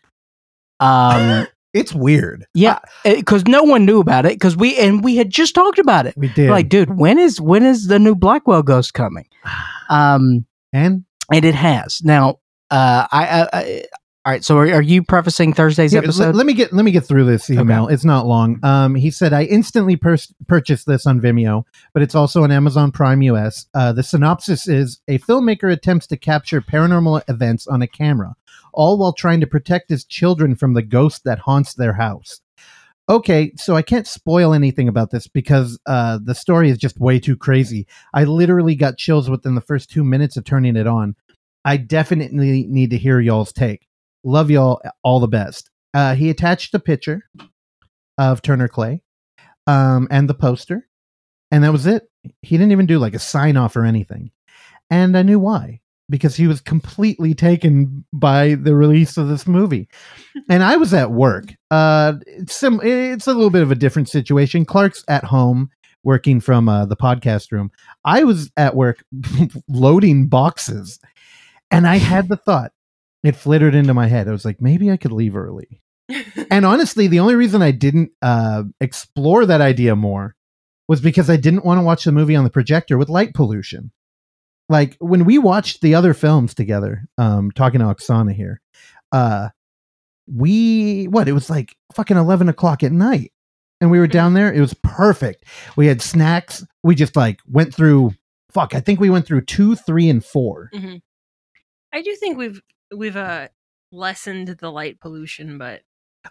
Um, 0.78 1.48
it's 1.76 1.94
weird. 1.94 2.46
yeah, 2.54 2.78
because 3.04 3.46
no 3.46 3.62
one 3.62 3.84
knew 3.84 4.00
about 4.00 4.26
it 4.26 4.32
because 4.32 4.56
we 4.56 4.76
and 4.78 5.04
we 5.04 5.16
had 5.16 5.30
just 5.30 5.54
talked 5.54 5.78
about 5.78 6.06
it. 6.06 6.14
We 6.16 6.28
did. 6.28 6.50
Like, 6.50 6.68
dude, 6.68 6.96
when 6.96 7.18
is 7.18 7.40
when 7.40 7.64
is 7.64 7.86
the 7.88 7.98
new 7.98 8.14
Blackwell 8.14 8.62
Ghost 8.62 8.94
coming? 8.94 9.26
Um, 9.88 10.44
and 10.72 11.04
and 11.32 11.44
it 11.44 11.54
has 11.54 12.02
now. 12.02 12.40
Uh, 12.72 13.06
I, 13.12 13.26
I, 13.28 13.48
I 13.52 13.84
all 14.26 14.32
right. 14.32 14.44
So, 14.44 14.58
are, 14.58 14.66
are 14.72 14.82
you 14.82 15.04
prefacing 15.04 15.52
Thursday's 15.52 15.92
Here, 15.92 16.02
episode? 16.02 16.26
Let, 16.26 16.34
let 16.34 16.46
me 16.46 16.54
get 16.54 16.72
let 16.72 16.84
me 16.84 16.90
get 16.90 17.04
through 17.04 17.26
this 17.26 17.48
email. 17.48 17.86
It's 17.86 18.04
not 18.04 18.26
long. 18.26 18.58
Um, 18.64 18.96
he 18.96 19.12
said 19.12 19.32
I 19.32 19.44
instantly 19.44 19.94
pers- 19.94 20.34
purchased 20.48 20.84
this 20.84 21.06
on 21.06 21.20
Vimeo, 21.20 21.62
but 21.94 22.02
it's 22.02 22.16
also 22.16 22.42
on 22.42 22.50
Amazon 22.50 22.90
Prime 22.90 23.22
US. 23.22 23.66
Uh, 23.72 23.92
the 23.92 24.02
synopsis 24.02 24.66
is: 24.66 25.00
a 25.06 25.20
filmmaker 25.20 25.72
attempts 25.72 26.08
to 26.08 26.16
capture 26.16 26.60
paranormal 26.60 27.22
events 27.28 27.68
on 27.68 27.82
a 27.82 27.86
camera, 27.86 28.34
all 28.76 28.98
while 28.98 29.12
trying 29.12 29.40
to 29.40 29.46
protect 29.46 29.90
his 29.90 30.04
children 30.04 30.54
from 30.54 30.74
the 30.74 30.82
ghost 30.82 31.24
that 31.24 31.40
haunts 31.40 31.74
their 31.74 31.94
house. 31.94 32.40
Okay, 33.08 33.52
so 33.56 33.76
I 33.76 33.82
can't 33.82 34.06
spoil 34.06 34.52
anything 34.52 34.88
about 34.88 35.12
this 35.12 35.28
because 35.28 35.78
uh, 35.86 36.18
the 36.22 36.34
story 36.34 36.70
is 36.70 36.78
just 36.78 36.98
way 36.98 37.20
too 37.20 37.36
crazy. 37.36 37.86
I 38.12 38.24
literally 38.24 38.74
got 38.74 38.98
chills 38.98 39.30
within 39.30 39.54
the 39.54 39.60
first 39.60 39.90
two 39.90 40.02
minutes 40.02 40.36
of 40.36 40.44
turning 40.44 40.76
it 40.76 40.88
on. 40.88 41.14
I 41.64 41.76
definitely 41.76 42.66
need 42.68 42.90
to 42.90 42.98
hear 42.98 43.20
y'all's 43.20 43.52
take. 43.52 43.86
Love 44.24 44.50
y'all. 44.50 44.80
All 45.04 45.20
the 45.20 45.28
best. 45.28 45.70
Uh, 45.94 46.16
he 46.16 46.30
attached 46.30 46.74
a 46.74 46.80
picture 46.80 47.22
of 48.18 48.42
Turner 48.42 48.68
Clay 48.68 49.02
um, 49.68 50.08
and 50.10 50.28
the 50.28 50.34
poster, 50.34 50.88
and 51.52 51.62
that 51.62 51.72
was 51.72 51.86
it. 51.86 52.10
He 52.42 52.56
didn't 52.56 52.72
even 52.72 52.86
do 52.86 52.98
like 52.98 53.14
a 53.14 53.20
sign 53.20 53.56
off 53.56 53.76
or 53.76 53.84
anything. 53.84 54.32
And 54.90 55.16
I 55.16 55.22
knew 55.22 55.38
why 55.38 55.80
because 56.08 56.36
he 56.36 56.46
was 56.46 56.60
completely 56.60 57.34
taken 57.34 58.04
by 58.12 58.54
the 58.54 58.74
release 58.74 59.16
of 59.16 59.28
this 59.28 59.46
movie. 59.46 59.88
and 60.48 60.62
I 60.62 60.76
was 60.76 60.94
at 60.94 61.10
work. 61.10 61.52
Uh, 61.70 62.14
it's, 62.26 62.54
sim- 62.54 62.80
it's 62.82 63.26
a 63.26 63.32
little 63.32 63.50
bit 63.50 63.62
of 63.62 63.70
a 63.70 63.76
different 63.76 64.08
situation. 64.08 64.64
Clark's 64.64 65.04
at 65.08 65.24
home 65.24 65.70
working 66.04 66.40
from 66.40 66.68
uh, 66.68 66.86
the 66.86 66.96
podcast 66.96 67.50
room. 67.50 67.70
I 68.04 68.24
was 68.24 68.50
at 68.56 68.76
work 68.76 69.04
loading 69.68 70.28
boxes, 70.28 71.00
and 71.70 71.86
I 71.86 71.96
had 71.96 72.28
the 72.28 72.36
thought. 72.36 72.72
It 73.24 73.34
flittered 73.34 73.74
into 73.74 73.92
my 73.92 74.06
head. 74.06 74.28
I 74.28 74.32
was 74.32 74.44
like, 74.44 74.60
maybe 74.60 74.90
I 74.90 74.96
could 74.96 75.10
leave 75.10 75.36
early. 75.36 75.82
and 76.50 76.64
honestly, 76.64 77.08
the 77.08 77.18
only 77.18 77.34
reason 77.34 77.60
I 77.60 77.72
didn't 77.72 78.12
uh, 78.22 78.62
explore 78.80 79.46
that 79.46 79.60
idea 79.60 79.96
more 79.96 80.36
was 80.86 81.00
because 81.00 81.28
I 81.28 81.36
didn't 81.36 81.64
want 81.64 81.78
to 81.78 81.84
watch 81.84 82.04
the 82.04 82.12
movie 82.12 82.36
on 82.36 82.44
the 82.44 82.50
projector 82.50 82.96
with 82.96 83.08
light 83.08 83.34
pollution. 83.34 83.90
Like 84.68 84.96
when 84.98 85.24
we 85.24 85.38
watched 85.38 85.80
the 85.80 85.94
other 85.94 86.12
films 86.14 86.54
together, 86.54 87.04
um, 87.18 87.50
talking 87.52 87.80
to 87.80 87.86
Oksana 87.86 88.32
here, 88.32 88.60
uh, 89.12 89.50
we 90.26 91.04
what 91.04 91.28
it 91.28 91.32
was 91.32 91.48
like 91.48 91.76
fucking 91.94 92.16
eleven 92.16 92.48
o'clock 92.48 92.82
at 92.82 92.92
night, 92.92 93.32
and 93.80 93.90
we 93.90 93.98
were 93.98 94.06
down 94.08 94.34
there. 94.34 94.52
It 94.52 94.60
was 94.60 94.74
perfect. 94.74 95.44
We 95.76 95.86
had 95.86 96.02
snacks. 96.02 96.64
We 96.82 96.94
just 96.94 97.16
like 97.16 97.40
went 97.46 97.74
through. 97.74 98.12
Fuck, 98.50 98.74
I 98.74 98.80
think 98.80 99.00
we 99.00 99.10
went 99.10 99.26
through 99.26 99.42
two, 99.42 99.76
three, 99.76 100.08
and 100.08 100.24
four. 100.24 100.70
Mhm. 100.74 101.02
I 101.92 102.02
do 102.02 102.14
think 102.16 102.36
we've 102.38 102.60
we've 102.94 103.16
uh 103.16 103.48
lessened 103.92 104.48
the 104.48 104.70
light 104.72 104.98
pollution, 105.00 105.58
but 105.58 105.82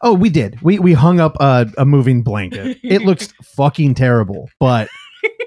Oh, 0.01 0.13
we 0.13 0.29
did. 0.29 0.61
We 0.61 0.77
we 0.79 0.91
hung 0.91 1.21
up 1.21 1.37
a, 1.39 1.71
a 1.77 1.85
moving 1.85 2.21
blanket. 2.21 2.79
It 2.83 3.03
looks 3.03 3.27
fucking 3.55 3.93
terrible, 3.93 4.49
but 4.59 4.89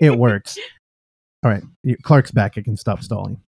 it 0.00 0.16
works. 0.18 0.56
All 1.44 1.50
right, 1.50 1.62
Clark's 2.02 2.30
back. 2.30 2.58
I 2.58 2.62
can 2.62 2.76
stop 2.76 3.02
stalling. 3.02 3.40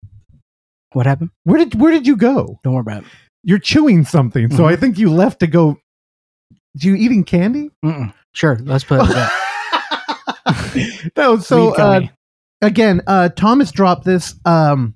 what 0.93 1.07
happened? 1.07 1.31
Where 1.45 1.59
did 1.59 1.81
where 1.81 1.91
did 1.93 2.07
you 2.07 2.17
go? 2.17 2.59
Don't 2.63 2.75
worry 2.75 2.83
about 2.83 3.03
it. 3.03 3.09
You're 3.43 3.59
chewing 3.59 4.05
something, 4.05 4.51
so. 4.55 4.67
I 4.67 4.77
think 4.77 4.99
you 4.99 5.11
left 5.11 5.41
to 5.41 5.47
go. 5.47 5.79
Did 6.75 6.85
you 6.85 6.95
eating 6.95 7.25
candy? 7.25 7.71
Mm-mm. 7.85 8.13
Sure, 8.33 8.59
let's 8.63 8.85
put 8.85 9.01
it. 9.03 9.31
That 11.15 11.29
was 11.29 11.47
so. 11.47 11.75
Uh, 11.75 12.03
again, 12.63 13.03
uh, 13.07 13.29
Thomas 13.31 13.71
dropped 13.73 14.05
this. 14.05 14.35
Um, 14.45 14.95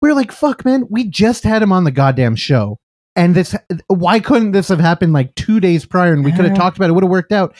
we 0.00 0.10
are 0.10 0.14
like, 0.14 0.32
fuck, 0.32 0.64
man. 0.64 0.84
We 0.90 1.04
just 1.08 1.44
had 1.44 1.62
him 1.62 1.72
on 1.72 1.84
the 1.84 1.90
goddamn 1.90 2.36
show, 2.36 2.78
and 3.16 3.34
this. 3.34 3.54
Why 3.88 4.20
couldn't 4.20 4.52
this 4.52 4.68
have 4.68 4.80
happened 4.80 5.12
like 5.12 5.34
two 5.34 5.60
days 5.60 5.84
prior, 5.86 6.12
and 6.12 6.24
we 6.24 6.32
could 6.32 6.44
have 6.46 6.56
talked 6.56 6.76
about 6.76 6.90
it? 6.90 6.92
Would 6.94 7.04
have 7.04 7.10
worked 7.10 7.32
out. 7.32 7.54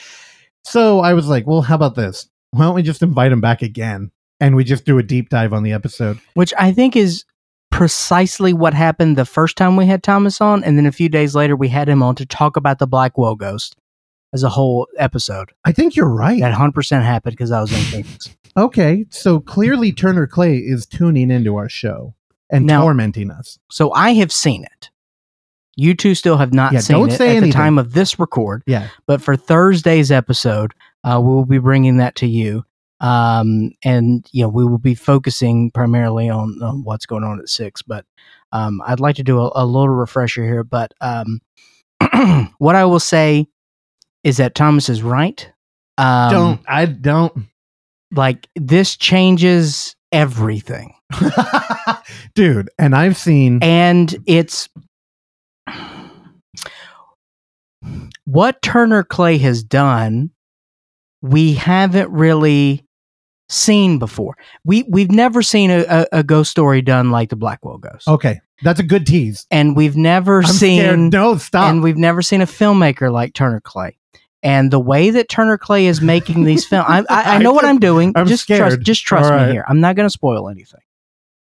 So 0.65 0.99
I 1.01 1.13
was 1.13 1.27
like, 1.27 1.45
well, 1.45 1.61
how 1.61 1.75
about 1.75 1.95
this? 1.95 2.27
Why 2.51 2.65
don't 2.65 2.75
we 2.75 2.83
just 2.83 3.01
invite 3.03 3.31
him 3.31 3.41
back 3.41 3.61
again, 3.61 4.11
and 4.39 4.55
we 4.55 4.63
just 4.63 4.85
do 4.85 4.97
a 4.97 5.03
deep 5.03 5.29
dive 5.29 5.53
on 5.53 5.63
the 5.63 5.71
episode? 5.71 6.19
which 6.33 6.53
I 6.57 6.71
think 6.71 6.95
is 6.95 7.23
precisely 7.71 8.53
what 8.53 8.73
happened 8.73 9.17
the 9.17 9.25
first 9.25 9.57
time 9.57 9.75
we 9.75 9.85
had 9.85 10.01
Thomas 10.03 10.39
on, 10.39 10.63
and 10.63 10.77
then 10.77 10.85
a 10.85 10.91
few 10.91 11.09
days 11.09 11.35
later 11.35 11.55
we 11.55 11.67
had 11.69 11.89
him 11.89 12.01
on 12.01 12.15
to 12.15 12.25
talk 12.25 12.55
about 12.55 12.79
the 12.79 12.87
Blackwell 12.87 13.35
Ghost 13.35 13.75
as 14.33 14.43
a 14.43 14.49
whole 14.49 14.87
episode. 14.97 15.51
I 15.65 15.71
think 15.71 15.95
you're 15.95 16.09
right. 16.09 16.39
That 16.39 16.53
hundred 16.53 16.73
percent 16.75 17.03
happened 17.03 17.33
because 17.35 17.51
I 17.51 17.59
was 17.61 17.71
in 17.71 17.79
Phoenix. 18.03 18.29
Okay, 18.57 19.05
so 19.09 19.39
clearly 19.41 19.91
Turner 19.91 20.25
Clay 20.27 20.57
is 20.57 20.85
tuning 20.85 21.29
into 21.31 21.57
our 21.57 21.67
show 21.67 22.15
and 22.49 22.65
Now- 22.65 22.81
tormenting 22.81 23.29
us. 23.31 23.59
So 23.69 23.91
I 23.93 24.13
have 24.13 24.31
seen 24.31 24.63
it. 24.63 24.89
You 25.75 25.93
two 25.93 26.15
still 26.15 26.37
have 26.37 26.53
not 26.53 26.71
Yeah, 26.71 26.79
seen 26.79 26.95
don't 26.97 27.11
it 27.11 27.17
say 27.17 27.25
at 27.25 27.31
anything. 27.31 27.49
the 27.49 27.53
time 27.53 27.77
of 27.77 27.91
this 27.91 28.17
record, 28.17 28.63
Yeah. 28.65 28.87
but 29.07 29.21
for 29.21 29.35
Thursday's 29.35 30.09
episode, 30.09 30.73
uh, 31.03 31.19
we 31.21 31.27
will 31.27 31.45
be 31.45 31.57
bringing 31.57 31.97
that 31.97 32.15
to 32.15 32.27
you. 32.27 32.63
Um, 33.01 33.71
and 33.83 34.27
you 34.31 34.43
know 34.43 34.49
we 34.49 34.65
will 34.65 34.77
be 34.77 34.95
focusing 34.95 35.71
primarily 35.71 36.29
on, 36.29 36.61
on 36.61 36.83
what's 36.83 37.05
going 37.05 37.23
on 37.23 37.39
at 37.39 37.49
six. 37.49 37.81
But 37.81 38.05
um, 38.51 38.81
I'd 38.85 38.99
like 38.99 39.17
to 39.17 39.23
do 39.23 39.39
a, 39.39 39.51
a 39.55 39.65
little 39.65 39.89
refresher 39.89 40.43
here. 40.43 40.63
But 40.63 40.93
um, 41.01 41.41
what 42.57 42.75
I 42.75 42.85
will 42.85 42.99
say 42.99 43.47
is 44.23 44.37
that 44.37 44.55
Thomas 44.55 44.89
is 44.89 45.03
right. 45.03 45.49
Um, 45.97 46.31
don't 46.31 46.61
I 46.67 46.85
don't, 46.85 47.45
like 48.11 48.47
this 48.55 48.95
changes 48.97 49.95
everything, 50.11 50.93
dude. 52.35 52.69
And 52.77 52.95
I've 52.95 53.17
seen. 53.17 53.59
and 53.61 54.15
it's 54.25 54.69
what 58.25 58.61
Turner 58.61 59.03
Clay 59.03 59.37
has 59.37 59.63
done. 59.63 60.31
We 61.21 61.53
haven't 61.53 62.09
really 62.11 62.84
seen 63.49 63.99
before. 63.99 64.37
We 64.63 64.83
we've 64.83 65.11
never 65.11 65.41
seen 65.41 65.69
a, 65.71 65.85
a, 65.87 66.07
a 66.19 66.23
ghost 66.23 66.51
story 66.51 66.81
done 66.81 67.11
like 67.11 67.29
the 67.29 67.35
Blackwell 67.35 67.77
Ghost, 67.77 68.07
Okay, 68.07 68.39
that's 68.63 68.79
a 68.79 68.83
good 68.83 69.05
tease. 69.05 69.45
and 69.51 69.75
we've 69.75 69.95
never 69.97 70.39
I'm 70.39 70.45
seen 70.45 70.81
scared. 70.81 70.99
No, 71.13 71.37
stop. 71.37 71.69
and 71.69 71.83
we've 71.83 71.97
never 71.97 72.21
seen 72.21 72.41
a 72.41 72.45
filmmaker 72.45 73.11
like 73.11 73.33
Turner 73.33 73.61
Clay. 73.61 73.97
And 74.43 74.69
the 74.69 74.79
way 74.79 75.09
that 75.09 75.27
Turner 75.27 75.57
Clay 75.57 75.87
is 75.87 76.01
making 76.01 76.43
these 76.43 76.65
films, 76.69 76.85
I, 76.87 76.99
I, 77.09 77.35
I 77.35 77.37
know 77.39 77.51
what 77.51 77.65
I'm 77.65 77.79
doing. 77.79 78.13
I'm 78.15 78.27
just 78.27 78.45
trust, 78.45 78.59
scared. 78.73 78.85
just 78.85 79.03
trust 79.03 79.31
All 79.31 79.39
me 79.43 79.51
here. 79.51 79.65
I'm 79.67 79.79
not 79.79 79.95
going 79.95 80.05
to 80.05 80.11
spoil 80.11 80.49
anything. 80.49 80.81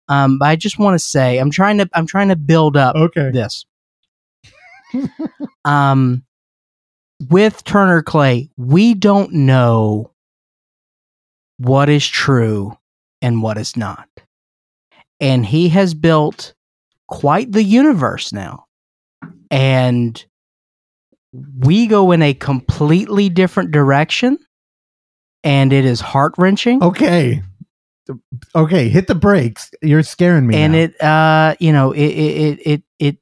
Um, 0.08 0.38
but 0.38 0.46
I 0.46 0.54
just 0.54 0.78
want 0.78 0.94
to 0.94 1.00
say, 1.00 1.38
I'm 1.38 1.50
trying 1.50 1.78
to, 1.78 1.88
I'm 1.94 2.06
trying 2.06 2.28
to 2.28 2.36
build 2.36 2.76
up 2.76 2.94
okay. 2.94 3.30
this. 3.32 3.64
um, 5.64 6.22
with 7.28 7.64
Turner 7.64 8.02
Clay, 8.02 8.50
we 8.56 8.94
don't 8.94 9.32
know 9.32 10.11
what 11.58 11.88
is 11.88 12.06
true 12.06 12.76
and 13.20 13.42
what 13.42 13.58
is 13.58 13.76
not. 13.76 14.08
And 15.20 15.46
he 15.46 15.68
has 15.70 15.94
built 15.94 16.54
quite 17.06 17.52
the 17.52 17.62
universe 17.62 18.32
now. 18.32 18.66
And 19.50 20.24
we 21.58 21.86
go 21.86 22.10
in 22.12 22.22
a 22.22 22.34
completely 22.34 23.28
different 23.28 23.70
direction. 23.70 24.38
And 25.44 25.72
it 25.72 25.84
is 25.84 26.00
heart 26.00 26.34
wrenching. 26.38 26.82
Okay. 26.82 27.42
Okay, 28.54 28.88
hit 28.88 29.06
the 29.06 29.14
brakes. 29.14 29.70
You're 29.80 30.02
scaring 30.02 30.46
me. 30.46 30.56
and 30.56 30.72
now. 30.72 30.78
it, 30.78 31.00
uh, 31.00 31.54
you 31.60 31.72
know, 31.72 31.92
it, 31.92 32.00
it, 32.00 32.36
it, 32.36 32.60
it, 32.66 32.82
it, 32.98 33.16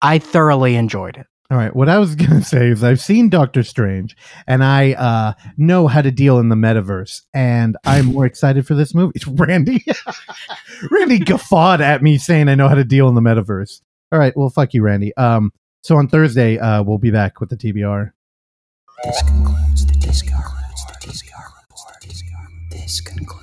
I 0.00 0.18
thoroughly 0.18 0.74
enjoyed 0.74 1.16
it. 1.16 1.26
All 1.52 1.58
right. 1.58 1.76
What 1.76 1.90
I 1.90 1.98
was 1.98 2.14
going 2.16 2.40
to 2.40 2.42
say 2.42 2.68
is 2.68 2.82
I've 2.82 3.00
seen 3.00 3.28
Doctor 3.28 3.62
Strange 3.62 4.16
and 4.46 4.64
I 4.64 4.92
uh, 4.94 5.34
know 5.58 5.86
how 5.86 6.00
to 6.00 6.10
deal 6.10 6.38
in 6.38 6.48
the 6.48 6.56
metaverse. 6.56 7.20
And 7.34 7.76
I'm 7.84 8.06
more 8.06 8.24
excited 8.24 8.66
for 8.66 8.74
this 8.74 8.94
movie. 8.94 9.12
It's 9.14 9.26
Randy, 9.28 9.84
Randy 10.90 11.18
guffawed 11.18 11.82
at 11.82 12.02
me 12.02 12.16
saying 12.16 12.48
I 12.48 12.54
know 12.54 12.68
how 12.68 12.74
to 12.74 12.84
deal 12.84 13.06
in 13.10 13.14
the 13.14 13.20
metaverse. 13.20 13.82
All 14.10 14.18
right. 14.18 14.34
Well, 14.34 14.48
fuck 14.48 14.72
you, 14.72 14.82
Randy. 14.82 15.14
Um, 15.18 15.52
so 15.82 15.96
on 15.96 16.08
Thursday, 16.08 16.58
uh, 16.58 16.82
we'll 16.82 16.96
be 16.96 17.10
back 17.10 17.38
with 17.38 17.50
the 17.50 17.56
TBR. 17.56 18.12
This 19.04 19.22
concludes 19.22 19.86
the 19.86 19.92
TBR. 19.92 20.52
This 22.70 23.00
concludes. 23.00 23.41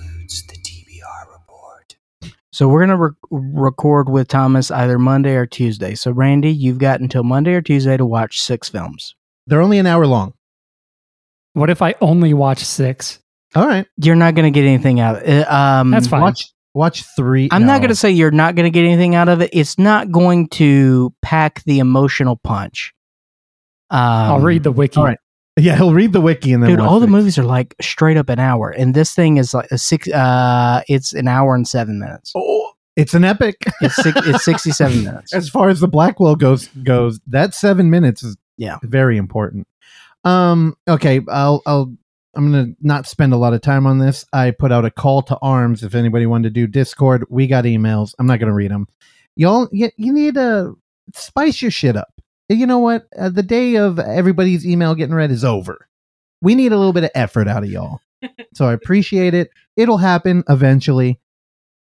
So 2.60 2.68
we're 2.68 2.82
gonna 2.82 2.97
re- 2.97 3.12
record 3.32 4.10
with 4.10 4.28
Thomas 4.28 4.70
either 4.70 4.99
Monday 4.99 5.36
or 5.36 5.45
Tuesday. 5.45 5.95
So 5.95 6.12
Randy, 6.12 6.51
you've 6.51 6.78
got 6.78 6.99
until 6.99 7.24
Monday 7.24 7.53
or 7.53 7.62
Tuesday 7.62 7.95
to 7.95 8.05
watch 8.05 8.41
six 8.41 8.68
films. 8.68 9.16
They're 9.47 9.62
only 9.62 9.80
an 9.80 9.86
hour 9.86 10.05
long. 10.05 10.34
What 11.53 11.70
if 11.70 11.82
I 11.82 11.95
only 12.01 12.34
watch 12.34 12.60
six? 12.60 13.20
All 13.55 13.66
right, 13.66 13.88
You're 13.95 14.18
not 14.18 14.36
going 14.36 14.51
to 14.51 14.60
get 14.60 14.68
anything 14.68 14.99
out. 14.99 15.16
of 15.16 15.24
it. 15.24 15.49
Um, 15.49 15.91
That's 15.91 16.07
fine. 16.07 16.20
watch 16.20 16.51
watch 16.74 17.05
three. 17.16 17.47
I'm 17.49 17.66
not 17.66 17.80
going 17.80 17.91
to 17.91 17.95
say 17.95 18.12
you're 18.12 18.30
not 18.30 18.55
going 18.55 18.66
to 18.66 18.78
get 18.78 18.84
anything 18.84 19.16
out 19.16 19.30
of 19.30 19.39
it. 19.39 19.51
It's 19.53 19.80
not 19.80 20.12
going 20.12 20.49
to 20.49 21.14
pack 21.22 21.64
the 21.64 21.80
emotional 21.80 22.36
punch. 22.43 22.93
Um, 23.89 23.99
I'll 24.01 24.39
read 24.41 24.64
the 24.64 24.74
wiki. 24.74 24.97
all 24.97 25.05
right. 25.05 25.18
Yeah, 25.60 25.76
he'll 25.76 25.93
read 25.93 26.14
the 26.14 26.22
wiki 26.22 26.53
and 26.53 26.64
then 26.64 26.72
Dude, 26.72 26.80
all 26.80 26.99
the 26.99 27.07
movies 27.07 27.38
are 27.38 27.43
like 27.43 27.76
straight 27.82 28.18
up 28.18 28.30
an 28.30 28.39
hour, 28.39 28.70
and 28.70 28.93
this 28.93 29.14
thing 29.14 29.38
is 29.38 29.53
like 29.53 29.70
a 29.72 29.78
six. 29.78 30.07
Uh, 30.07 30.82
it's 30.88 31.14
an 31.14 31.28
hour 31.28 31.55
and 31.55 31.68
seven 31.68 31.99
minutes. 31.99 32.32
Oh, 32.36 32.72
it's 32.95 33.14
an 33.14 33.24
epic. 33.24 33.57
It's 33.82 33.95
six, 33.95 34.20
it's 34.28 34.43
sixty 34.51 34.72
seven 34.72 35.03
minutes. 35.03 35.34
as 35.34 35.49
far 35.49 35.70
as 35.70 35.80
the 35.80 35.88
Blackwell 35.88 36.36
goes 36.36 36.68
goes, 36.84 37.20
that 37.28 37.53
seven 37.53 37.89
minutes 37.89 38.24
is 38.24 38.36
Yeah. 38.57 38.78
very 38.84 39.18
important. 39.18 39.68
Um, 40.24 40.76
okay, 40.88 41.22
I'll 41.30 41.62
I'll 41.66 41.93
I'm 42.36 42.51
gonna 42.51 42.74
not 42.82 43.07
spend 43.07 43.34
a 43.34 43.38
lot 43.38 43.53
of 43.53 43.62
time 43.62 43.86
on 43.88 43.99
this. 43.99 44.26
I 44.34 44.51
put 44.51 44.72
out 44.72 44.86
a 44.86 44.91
call 44.91 45.22
to 45.24 45.38
arms 45.41 45.84
if 45.84 45.95
anybody 45.95 46.26
wanted 46.26 46.49
to 46.53 46.62
do 46.62 46.68
Discord. 46.68 47.26
We 47.30 47.47
got 47.47 47.64
emails. 47.66 48.14
I'm 48.20 48.28
not 48.28 48.39
gonna 48.39 48.53
read 48.53 48.72
them. 48.72 48.88
Y'all, 49.36 49.68
you, 49.72 49.89
you 49.97 50.12
need 50.14 50.34
to 50.36 50.76
spice 51.16 51.62
your 51.62 51.72
shit 51.72 51.95
up. 51.95 52.10
You 52.50 52.66
know 52.66 52.80
what? 52.80 53.08
Uh, 53.18 53.30
the 53.30 53.43
day 53.43 53.76
of 53.76 54.00
everybody's 54.00 54.66
email 54.66 54.95
getting 54.95 55.14
read 55.14 55.32
is 55.32 55.45
over. 55.45 55.88
We 56.41 56.56
need 56.56 56.72
a 56.72 56.78
little 56.78 56.93
bit 56.93 57.04
of 57.04 57.12
effort 57.14 57.47
out 57.47 57.64
of 57.64 57.70
y'all. 57.70 58.00
so 58.54 58.66
I 58.66 58.74
appreciate 58.74 59.34
it. 59.34 59.52
It'll 59.78 59.97
happen 59.97 60.43
eventually. 60.50 61.20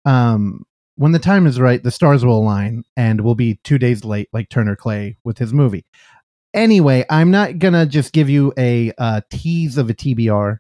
Um, 0.06 0.66
when 0.96 1.12
the 1.12 1.20
time 1.20 1.46
is 1.46 1.60
right, 1.60 1.84
the 1.84 1.92
stars 1.92 2.24
will 2.24 2.40
align 2.40 2.84
and 2.96 3.22
we'll 3.22 3.36
be 3.36 3.60
two 3.64 3.78
days 3.78 4.06
late, 4.06 4.30
like 4.32 4.50
Turner 4.50 4.76
Clay 4.76 5.18
with 5.26 5.38
his 5.38 5.54
movie. 5.54 5.86
Anyway, 6.54 7.04
I'm 7.10 7.32
not 7.32 7.60
gonna 7.60 7.86
just 7.86 8.14
give 8.14 8.30
you 8.30 8.54
a 8.58 8.94
uh, 8.98 9.22
tease 9.30 9.78
of 9.78 9.90
a 9.90 9.94
TBR, 9.94 10.60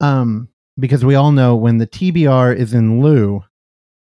um, 0.00 0.48
because 0.78 1.04
we 1.04 1.14
all 1.14 1.30
know 1.30 1.54
when 1.54 1.78
the 1.78 1.86
TBR 1.86 2.56
is 2.56 2.74
in 2.74 3.00
lieu, 3.00 3.44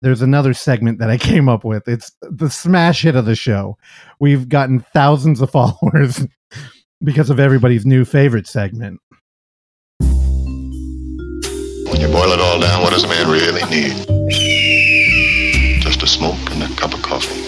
there's 0.02 0.22
another 0.22 0.54
segment 0.54 1.00
that 1.00 1.10
I 1.10 1.18
came 1.18 1.48
up 1.48 1.64
with. 1.64 1.88
It's 1.88 2.12
the 2.22 2.50
smash 2.50 3.04
hit 3.04 3.16
of 3.16 3.26
the 3.26 3.36
show. 3.36 3.78
We've 4.20 4.50
gotten 4.50 4.82
thousands 4.94 5.42
of 5.42 5.52
followers 5.52 6.26
because 7.04 7.30
of 7.30 7.40
everybody's 7.40 7.86
new 7.86 8.04
favorite 8.06 8.48
segment. 8.48 9.00
When 10.00 10.10
you 12.00 12.08
boil 12.08 12.32
it 12.32 12.40
all 12.40 12.60
down, 12.60 12.82
what 12.82 12.92
does 12.92 13.04
a 13.04 13.08
man 13.08 13.30
really 13.30 13.64
need? 13.70 13.92
Just 15.82 16.02
a 16.04 16.08
smoke 16.08 16.40
and 16.52 16.64
a 16.64 16.76
cup 16.76 16.94
of 16.94 17.02
coffee. 17.02 17.40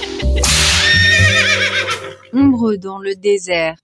Ombre 2.34 2.78
dans 2.78 3.00
le 3.04 3.16
désert. 3.16 3.78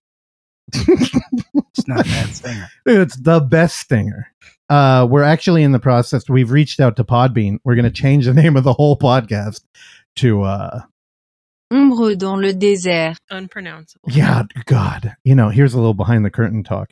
It's 0.73 1.87
not 1.87 2.01
a 2.01 2.03
bad 2.03 2.29
singer. 2.29 2.67
It's 2.85 3.15
the 3.15 3.39
best 3.39 3.77
stinger. 3.77 4.31
Uh, 4.69 5.07
we're 5.09 5.23
actually 5.23 5.63
in 5.63 5.71
the 5.71 5.79
process. 5.79 6.29
We've 6.29 6.51
reached 6.51 6.79
out 6.79 6.95
to 6.97 7.03
Podbean. 7.03 7.57
We're 7.63 7.75
going 7.75 7.85
to 7.85 7.91
change 7.91 8.25
the 8.25 8.33
name 8.41 8.55
of 8.55 8.63
the 8.63 8.73
whole 8.73 8.97
podcast 8.97 9.61
to, 10.17 10.43
uh, 10.43 10.81
Ombre 11.71 12.15
dans 12.15 12.41
le 12.41 12.53
désert. 12.53 13.17
Unpronounceable. 13.29 14.09
yeah, 14.11 14.43
God. 14.65 15.15
You 15.23 15.35
know, 15.35 15.49
here's 15.49 15.73
a 15.73 15.77
little 15.77 15.93
behind 15.93 16.25
the 16.25 16.31
curtain 16.31 16.63
talk. 16.63 16.91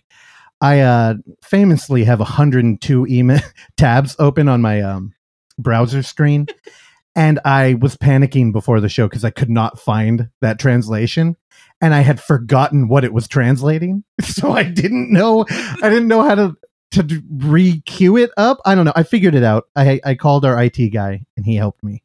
I 0.61 0.81
uh, 0.81 1.15
famously 1.43 2.03
have 2.03 2.19
102 2.19 3.07
email 3.07 3.39
tabs 3.77 4.15
open 4.19 4.47
on 4.47 4.61
my 4.61 4.81
um, 4.81 5.13
browser 5.57 6.03
screen. 6.03 6.47
and 7.15 7.39
I 7.43 7.73
was 7.73 7.95
panicking 7.95 8.53
before 8.53 8.79
the 8.79 8.89
show 8.89 9.07
because 9.07 9.25
I 9.25 9.31
could 9.31 9.49
not 9.49 9.79
find 9.79 10.29
that 10.41 10.59
translation. 10.59 11.35
And 11.81 11.93
I 11.93 12.01
had 12.01 12.21
forgotten 12.21 12.87
what 12.87 13.03
it 13.03 13.13
was 13.13 13.27
translating. 13.27 14.03
So 14.21 14.51
I 14.51 14.63
didn't 14.63 15.11
know 15.11 15.45
I 15.49 15.89
didn't 15.89 16.07
know 16.07 16.21
how 16.21 16.35
to 16.35 16.55
to 16.91 17.21
re-queue 17.29 18.17
it 18.17 18.31
up. 18.37 18.59
I 18.65 18.75
don't 18.75 18.85
know. 18.85 18.93
I 18.95 19.03
figured 19.03 19.35
it 19.35 19.43
out. 19.43 19.65
I 19.75 19.99
I 20.03 20.15
called 20.15 20.45
our 20.45 20.61
IT 20.63 20.89
guy 20.93 21.25
and 21.35 21.45
he 21.45 21.55
helped 21.55 21.83
me. 21.83 22.03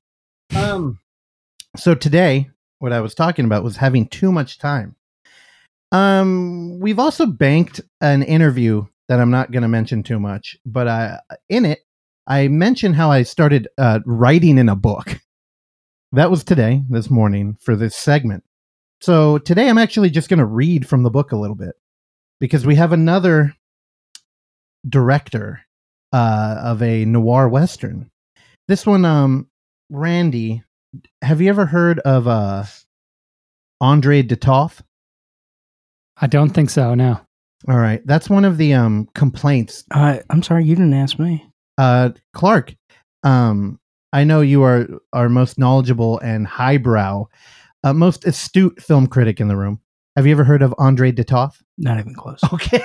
Um 0.54 0.98
so 1.76 1.94
today 1.94 2.50
what 2.78 2.92
I 2.92 3.00
was 3.00 3.14
talking 3.14 3.44
about 3.44 3.64
was 3.64 3.76
having 3.76 4.08
too 4.08 4.32
much 4.32 4.58
time. 4.58 4.96
Um 5.92 6.80
we've 6.80 6.98
also 6.98 7.26
banked 7.26 7.80
an 8.00 8.22
interview 8.22 8.86
that 9.08 9.20
I'm 9.20 9.30
not 9.30 9.52
going 9.52 9.62
to 9.62 9.68
mention 9.68 10.02
too 10.02 10.18
much, 10.18 10.56
but 10.64 10.88
I 10.88 11.20
in 11.48 11.64
it 11.64 11.80
I 12.26 12.48
mentioned 12.48 12.96
how 12.96 13.10
I 13.10 13.24
started 13.24 13.68
uh, 13.78 14.00
writing 14.06 14.58
in 14.58 14.68
a 14.68 14.76
book. 14.76 15.20
That 16.12 16.30
was 16.30 16.44
today, 16.44 16.82
this 16.88 17.10
morning, 17.10 17.56
for 17.60 17.74
this 17.74 17.96
segment. 17.96 18.44
So 19.00 19.38
today 19.38 19.68
I'm 19.68 19.78
actually 19.78 20.10
just 20.10 20.28
going 20.28 20.38
to 20.38 20.44
read 20.44 20.86
from 20.86 21.02
the 21.02 21.10
book 21.10 21.32
a 21.32 21.36
little 21.36 21.56
bit 21.56 21.74
because 22.38 22.64
we 22.64 22.76
have 22.76 22.92
another 22.92 23.54
director 24.88 25.60
uh, 26.12 26.56
of 26.62 26.82
a 26.82 27.04
noir 27.04 27.48
western. 27.48 28.10
This 28.68 28.86
one, 28.86 29.04
um, 29.04 29.48
Randy, 29.90 30.62
have 31.22 31.40
you 31.40 31.48
ever 31.48 31.66
heard 31.66 31.98
of 32.00 32.28
uh, 32.28 32.64
Andre 33.80 34.22
de 34.22 34.36
Toth? 34.36 34.82
I 36.18 36.26
don't 36.26 36.50
think 36.50 36.70
so. 36.70 36.94
No. 36.94 37.20
All 37.68 37.76
right, 37.78 38.04
that's 38.06 38.28
one 38.28 38.44
of 38.44 38.58
the 38.58 38.74
um, 38.74 39.08
complaints 39.14 39.84
Uh, 39.92 40.18
I'm 40.30 40.42
sorry, 40.42 40.64
you 40.64 40.74
didn't 40.74 40.94
ask 40.94 41.18
me. 41.18 41.46
uh 41.78 42.10
clark 42.34 42.74
um 43.22 43.78
i 44.12 44.24
know 44.24 44.40
you 44.42 44.62
are 44.62 44.86
our 45.14 45.28
most 45.30 45.58
knowledgeable 45.58 46.18
and 46.18 46.46
highbrow 46.46 47.24
uh, 47.84 47.92
most 47.94 48.26
astute 48.26 48.78
film 48.82 49.06
critic 49.06 49.40
in 49.40 49.48
the 49.48 49.56
room 49.56 49.80
have 50.16 50.26
you 50.26 50.32
ever 50.32 50.44
heard 50.44 50.62
of 50.62 50.74
andre 50.78 51.10
de 51.12 51.24
toth 51.24 51.62
Not 51.78 51.98
even 51.98 52.14
close. 52.14 52.40
okay 52.52 52.82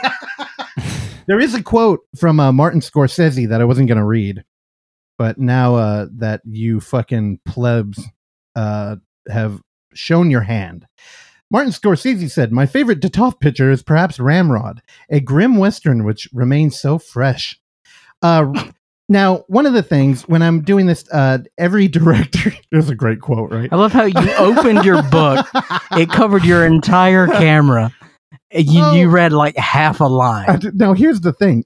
there 1.28 1.39
is 1.39 1.53
a 1.53 1.63
quote 1.63 2.01
from 2.17 2.39
uh, 2.39 2.51
martin 2.51 2.82
scorsese 2.82 3.47
that 3.49 3.61
i 3.61 3.65
wasn't 3.65 3.88
going 3.88 3.97
to 3.97 4.03
read 4.05 4.43
but 5.17 5.38
now 5.38 5.75
uh 5.75 6.07
that 6.17 6.41
you 6.45 6.80
fucking 6.80 7.39
plebs 7.45 8.03
uh 8.55 8.95
have 9.30 9.61
shown 9.93 10.30
your 10.32 10.41
hand 10.41 10.86
Martin 11.49 11.71
Scorsese 11.71 12.30
said, 12.30 12.51
My 12.51 12.65
favorite 12.65 12.99
de 12.99 13.07
Toth 13.09 13.39
picture 13.39 13.71
is 13.71 13.82
perhaps 13.82 14.19
Ramrod, 14.19 14.82
a 15.09 15.21
grim 15.21 15.55
western 15.55 16.03
which 16.03 16.28
remains 16.34 16.78
so 16.78 16.99
fresh. 16.99 17.57
Uh, 18.21 18.51
now, 19.10 19.45
one 19.47 19.66
of 19.66 19.74
the 19.74 19.84
things 19.84 20.24
when 20.24 20.41
I'm 20.41 20.62
doing 20.62 20.86
this, 20.86 21.05
uh, 21.12 21.39
every 21.58 21.88
director, 21.99 22.51
there's 22.72 22.89
a 22.89 22.95
great 22.95 23.22
quote, 23.22 23.51
right? 23.51 23.70
I 23.72 23.76
love 23.76 23.91
how 23.93 24.03
you 24.05 24.34
opened 24.38 24.84
your 24.84 25.01
book. 25.03 25.45
It 25.93 26.10
covered 26.10 26.43
your 26.43 26.66
entire 26.66 27.28
camera. 27.28 27.91
And 28.51 28.66
You, 28.66 28.86
you 28.93 29.08
Oh. 29.08 29.12
read 29.12 29.34
like 29.34 29.55
half 29.58 29.99
a 29.99 30.05
line. 30.05 30.60
d- 30.60 30.70
now, 30.74 30.93
here's 30.93 31.22
the 31.22 31.34
thing. 31.34 31.66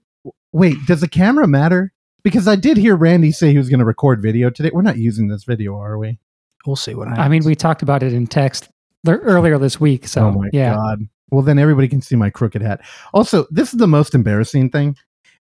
Wait, 0.51 0.75
does 0.87 1.01
the 1.01 1.07
camera 1.07 1.47
matter? 1.47 1.93
Because 2.23 2.47
I 2.47 2.55
did 2.55 2.77
hear 2.77 2.95
Randy 2.95 3.31
say 3.31 3.51
he 3.51 3.57
was 3.57 3.69
going 3.69 3.79
to 3.79 3.85
record 3.85 4.21
video 4.21 4.49
today. 4.49 4.69
We're 4.73 4.81
not 4.83 4.97
using 4.97 5.27
this 5.27 5.43
video, 5.43 5.75
are 5.77 5.97
we? 5.97 6.19
We'll 6.67 6.75
see 6.75 6.93
what 6.93 7.07
happens. 7.07 7.25
I 7.25 7.29
mean, 7.29 7.43
we 7.43 7.55
talked 7.55 7.81
about 7.81 8.03
it 8.03 8.13
in 8.13 8.27
text 8.27 8.69
earlier 9.07 9.57
this 9.57 9.79
week. 9.79 10.07
So, 10.07 10.27
oh 10.27 10.31
my 10.31 10.49
yeah. 10.53 10.75
god. 10.75 11.07
Well, 11.31 11.41
then 11.41 11.57
everybody 11.57 11.87
can 11.87 12.01
see 12.01 12.15
my 12.15 12.29
crooked 12.29 12.61
hat. 12.61 12.81
Also, 13.13 13.47
this 13.49 13.73
is 13.73 13.79
the 13.79 13.87
most 13.87 14.13
embarrassing 14.13 14.69
thing. 14.69 14.95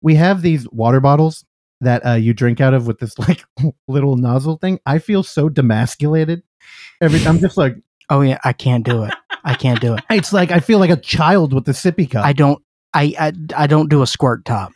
We 0.03 0.15
have 0.17 0.43
these 0.43 0.69
water 0.71 1.01
bottles 1.01 1.45
that 1.81 2.05
uh, 2.07 2.15
you 2.15 2.35
drink 2.35 2.61
out 2.61 2.75
of 2.75 2.87
with 2.87 2.99
this 2.99 3.19
like 3.29 3.45
little 3.87 4.17
nozzle 4.17 4.57
thing. 4.57 4.81
I 4.87 4.99
feel 4.99 5.23
so 5.23 5.49
demasculated. 5.49 6.43
Every 7.01 7.25
I'm 7.27 7.39
just 7.39 7.57
like 7.57 7.77
oh 8.11 8.21
yeah, 8.21 8.39
I 8.45 8.53
can't 8.53 8.85
do 8.85 9.05
it. 9.05 9.15
I 9.45 9.55
can't 9.55 9.81
do 9.81 9.95
it. 9.95 10.05
it's 10.11 10.33
like 10.33 10.51
I 10.51 10.61
feel 10.61 10.79
like 10.79 10.91
a 10.91 10.97
child 10.97 11.53
with 11.53 11.65
the 11.65 11.73
sippy 11.73 12.11
cup. 12.11 12.25
I 12.25 12.33
don't. 12.33 12.63
I, 12.95 13.15
I 13.21 13.33
I 13.57 13.67
don't 13.67 13.91
do 13.91 14.01
a 14.01 14.07
squirt 14.07 14.47
top 14.47 14.73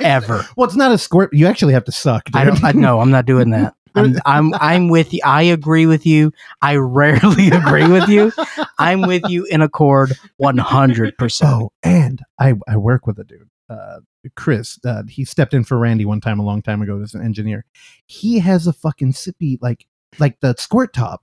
ever. 0.00 0.44
well, 0.56 0.66
it's 0.66 0.76
not 0.76 0.90
a 0.90 0.98
squirt. 0.98 1.32
You 1.34 1.46
actually 1.46 1.74
have 1.74 1.84
to 1.84 1.92
suck. 1.92 2.24
Dude. 2.24 2.36
I 2.36 2.44
don't. 2.44 2.64
I, 2.64 2.72
no, 2.72 3.00
I'm 3.00 3.10
not 3.10 3.26
doing 3.26 3.50
that. 3.50 3.74
I'm, 3.96 4.16
I'm 4.26 4.54
I'm 4.54 4.88
with 4.88 5.12
you. 5.12 5.20
I 5.24 5.42
agree 5.42 5.86
with 5.86 6.06
you. 6.06 6.32
I 6.60 6.76
rarely 6.76 7.48
agree 7.48 7.88
with 7.88 8.08
you. 8.08 8.32
I'm 8.78 9.02
with 9.02 9.22
you 9.28 9.44
in 9.46 9.62
accord 9.62 10.12
100. 10.36 11.16
percent 11.16 11.50
Oh, 11.50 11.72
and 11.82 12.20
I 12.38 12.54
I 12.68 12.76
work 12.76 13.06
with 13.06 13.18
a 13.18 13.24
dude, 13.24 13.48
uh, 13.68 13.98
Chris. 14.36 14.78
Uh, 14.84 15.02
he 15.08 15.24
stepped 15.24 15.54
in 15.54 15.64
for 15.64 15.78
Randy 15.78 16.04
one 16.04 16.20
time 16.20 16.38
a 16.38 16.44
long 16.44 16.62
time 16.62 16.82
ago 16.82 17.00
as 17.02 17.14
an 17.14 17.24
engineer. 17.24 17.64
He 18.06 18.38
has 18.40 18.66
a 18.66 18.72
fucking 18.72 19.12
sippy 19.12 19.58
like 19.60 19.86
like 20.18 20.38
the 20.40 20.54
squirt 20.58 20.92
top, 20.92 21.22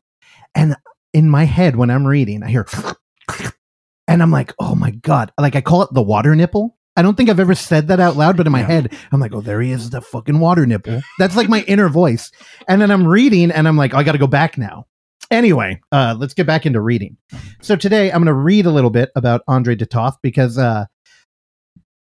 and 0.56 0.76
in 1.14 1.30
my 1.30 1.44
head 1.46 1.76
when 1.76 1.90
I'm 1.90 2.06
reading, 2.08 2.44
I 2.44 2.50
hear, 2.50 2.66
and 4.08 4.22
I'm 4.22 4.32
like, 4.32 4.54
oh 4.60 4.76
my 4.76 4.92
god! 4.92 5.32
Like 5.40 5.56
I 5.56 5.62
call 5.62 5.82
it 5.84 5.90
the 5.94 6.02
water 6.02 6.36
nipple. 6.36 6.78
I 6.96 7.02
don't 7.02 7.16
think 7.18 7.30
I've 7.32 7.40
ever 7.40 7.56
said 7.56 7.88
that 7.88 8.00
out 8.00 8.18
loud, 8.18 8.38
but 8.38 8.46
in 8.46 8.52
my 8.52 8.60
Yeah. 8.60 8.68
head, 8.68 8.94
I'm 9.12 9.20
like, 9.20 9.34
oh, 9.34 9.42
there 9.42 9.60
he 9.62 9.72
is, 9.72 9.90
the 9.90 10.00
fucking 10.02 10.40
water 10.40 10.68
nipple. 10.68 11.02
That's 11.18 11.36
like 11.36 11.50
my 11.50 11.62
inner 11.68 11.90
voice. 11.90 12.32
And 12.68 12.80
then 12.80 12.92
I'm 12.92 13.08
reading, 13.08 13.50
and 13.50 13.68
I'm 13.68 13.78
like, 13.78 13.96
oh, 13.96 13.98
I 13.98 14.04
got 14.04 14.12
to 14.12 14.20
go 14.20 14.28
back 14.28 14.60
now. 14.60 14.86
Anyway, 15.32 15.82
uh, 15.92 16.16
let's 16.20 16.36
get 16.36 16.46
back 16.46 16.68
into 16.68 16.80
reading. 16.80 17.18
So 17.64 17.76
today 17.76 18.12
I'm 18.12 18.20
going 18.20 18.28
to 18.28 18.34
read 18.34 18.68
a 18.68 18.72
little 18.72 18.92
bit 18.92 19.10
about 19.16 19.42
Andre 19.48 19.74
de 19.74 19.88
Toth 19.88 20.18
because 20.22 20.60
uh, 20.60 20.86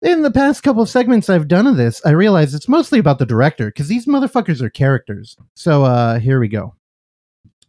in 0.02 0.22
the 0.22 0.32
past 0.32 0.64
couple 0.64 0.82
of 0.82 0.89
segments 0.89 1.30
I've 1.30 1.47
done 1.47 1.68
of 1.68 1.78
this, 1.78 2.02
I 2.06 2.12
realize 2.12 2.54
it's 2.54 2.68
mostly 2.70 3.00
about 3.00 3.20
the 3.20 3.26
director 3.26 3.68
because 3.68 3.88
these 3.88 4.06
motherfuckers 4.06 4.62
are 4.62 4.70
characters. 4.70 5.36
So 5.56 5.84
uh, 5.84 6.20
here 6.20 6.39
we 6.39 6.47
go. 6.47 6.76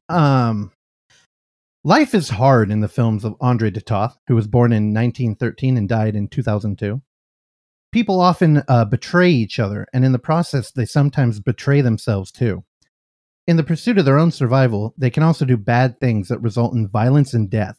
Um, 0.09 0.73
life 1.85 2.15
is 2.15 2.29
hard 2.31 2.71
in 2.71 2.81
the 2.81 2.89
films 2.89 3.25
of 3.25 3.37
Andre 3.41 3.71
de 3.71 3.81
Toth, 3.81 4.19
who 4.29 4.35
was 4.35 4.47
born 4.47 4.73
in 4.73 4.95
1913 4.95 5.77
and 5.77 5.89
died 5.89 6.15
in 6.17 6.29
2002. 6.29 7.01
people 7.93 8.21
often 8.21 8.63
uh, 8.69 8.85
betray 8.85 9.31
each 9.31 9.59
other, 9.59 9.87
and 9.93 10.05
in 10.05 10.13
the 10.13 10.19
process, 10.19 10.71
they 10.71 10.85
sometimes 10.85 11.41
betray 11.41 11.81
themselves 11.81 12.31
too. 12.31 12.65
In 13.47 13.57
the 13.57 13.65
pursuit 13.65 13.99
of 13.99 14.05
their 14.05 14.19
own 14.19 14.31
survival, 14.31 14.95
they 14.97 15.11
can 15.11 15.23
also 15.23 15.45
do 15.45 15.57
bad 15.57 15.99
things 15.99 16.29
that 16.29 16.39
result 16.41 16.75
in 16.75 16.87
violence 16.89 17.35
and 17.35 17.51
death. 17.51 17.79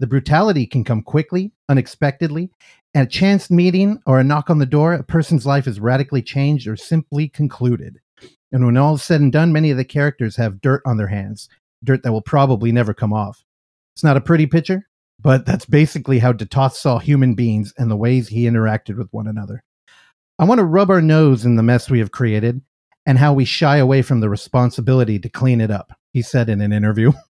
The 0.00 0.06
brutality 0.06 0.66
can 0.66 0.84
come 0.84 1.02
quickly, 1.02 1.52
unexpectedly, 1.68 2.50
and 2.94 3.06
a 3.06 3.10
chance 3.10 3.50
meeting 3.50 4.00
or 4.06 4.20
a 4.20 4.24
knock 4.24 4.48
on 4.48 4.58
the 4.58 4.66
door, 4.66 4.94
a 4.94 5.02
person's 5.02 5.44
life 5.44 5.66
is 5.66 5.80
radically 5.80 6.22
changed 6.22 6.66
or 6.66 6.76
simply 6.76 7.28
concluded. 7.28 7.98
And 8.52 8.64
when 8.64 8.76
all 8.76 8.94
is 8.94 9.02
said 9.02 9.20
and 9.20 9.32
done, 9.32 9.52
many 9.52 9.70
of 9.70 9.76
the 9.76 9.84
characters 9.84 10.36
have 10.36 10.60
dirt 10.60 10.82
on 10.86 10.96
their 10.96 11.08
hands, 11.08 11.48
dirt 11.84 12.02
that 12.02 12.12
will 12.12 12.22
probably 12.22 12.72
never 12.72 12.94
come 12.94 13.12
off. 13.12 13.44
It's 13.94 14.04
not 14.04 14.16
a 14.16 14.22
pretty 14.22 14.46
picture, 14.46 14.88
but 15.20 15.44
that's 15.44 15.66
basically 15.66 16.20
how 16.20 16.32
de 16.32 16.46
Toth 16.46 16.76
saw 16.76 16.98
human 16.98 17.34
beings 17.34 17.74
and 17.76 17.90
the 17.90 17.96
ways 17.96 18.28
he 18.28 18.44
interacted 18.44 18.96
with 18.96 19.08
one 19.10 19.26
another. 19.26 19.62
I 20.38 20.44
want 20.44 20.60
to 20.60 20.64
rub 20.64 20.90
our 20.90 21.02
nose 21.02 21.44
in 21.44 21.56
the 21.56 21.62
mess 21.62 21.90
we 21.90 21.98
have 21.98 22.12
created 22.12 22.62
and 23.04 23.18
how 23.18 23.32
we 23.32 23.44
shy 23.44 23.78
away 23.78 24.02
from 24.02 24.20
the 24.20 24.28
responsibility 24.28 25.18
to 25.18 25.28
clean 25.28 25.60
it 25.60 25.70
up, 25.70 25.92
he 26.12 26.22
said 26.22 26.48
in 26.48 26.60
an 26.60 26.72
interview. 26.72 27.12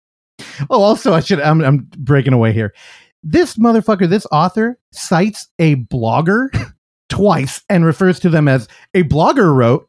oh, 0.71 0.83
also, 0.83 1.13
I 1.13 1.21
should, 1.21 1.41
I'm, 1.41 1.61
I'm 1.63 1.89
breaking 1.99 2.33
away 2.33 2.53
here. 2.53 2.75
This 3.23 3.57
motherfucker, 3.57 4.09
this 4.09 4.27
author, 4.33 4.79
cites 4.91 5.49
a 5.59 5.77
blogger 5.77 6.49
twice 7.09 7.63
and 7.69 7.85
refers 7.85 8.19
to 8.21 8.31
them 8.31 8.49
as 8.49 8.69
a 8.95 9.05
blogger 9.05 9.55
wrote. 9.55 9.89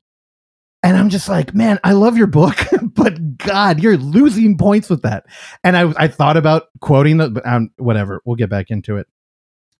And 0.83 0.97
I'm 0.97 1.09
just 1.09 1.29
like, 1.29 1.55
man, 1.55 1.79
I 1.85 1.93
love 1.93 2.17
your 2.17 2.27
book, 2.27 2.57
but 2.81 3.37
God, 3.37 3.81
you're 3.81 3.97
losing 3.97 4.57
points 4.57 4.89
with 4.89 5.01
that. 5.03 5.25
And 5.63 5.77
I, 5.77 5.93
I 5.97 6.07
thought 6.09 6.35
about 6.35 6.63
quoting 6.81 7.17
the, 7.17 7.29
but 7.29 7.47
um, 7.47 7.71
whatever. 7.77 8.21
We'll 8.25 8.35
get 8.35 8.49
back 8.49 8.69
into 8.69 8.97
it. 8.97 9.07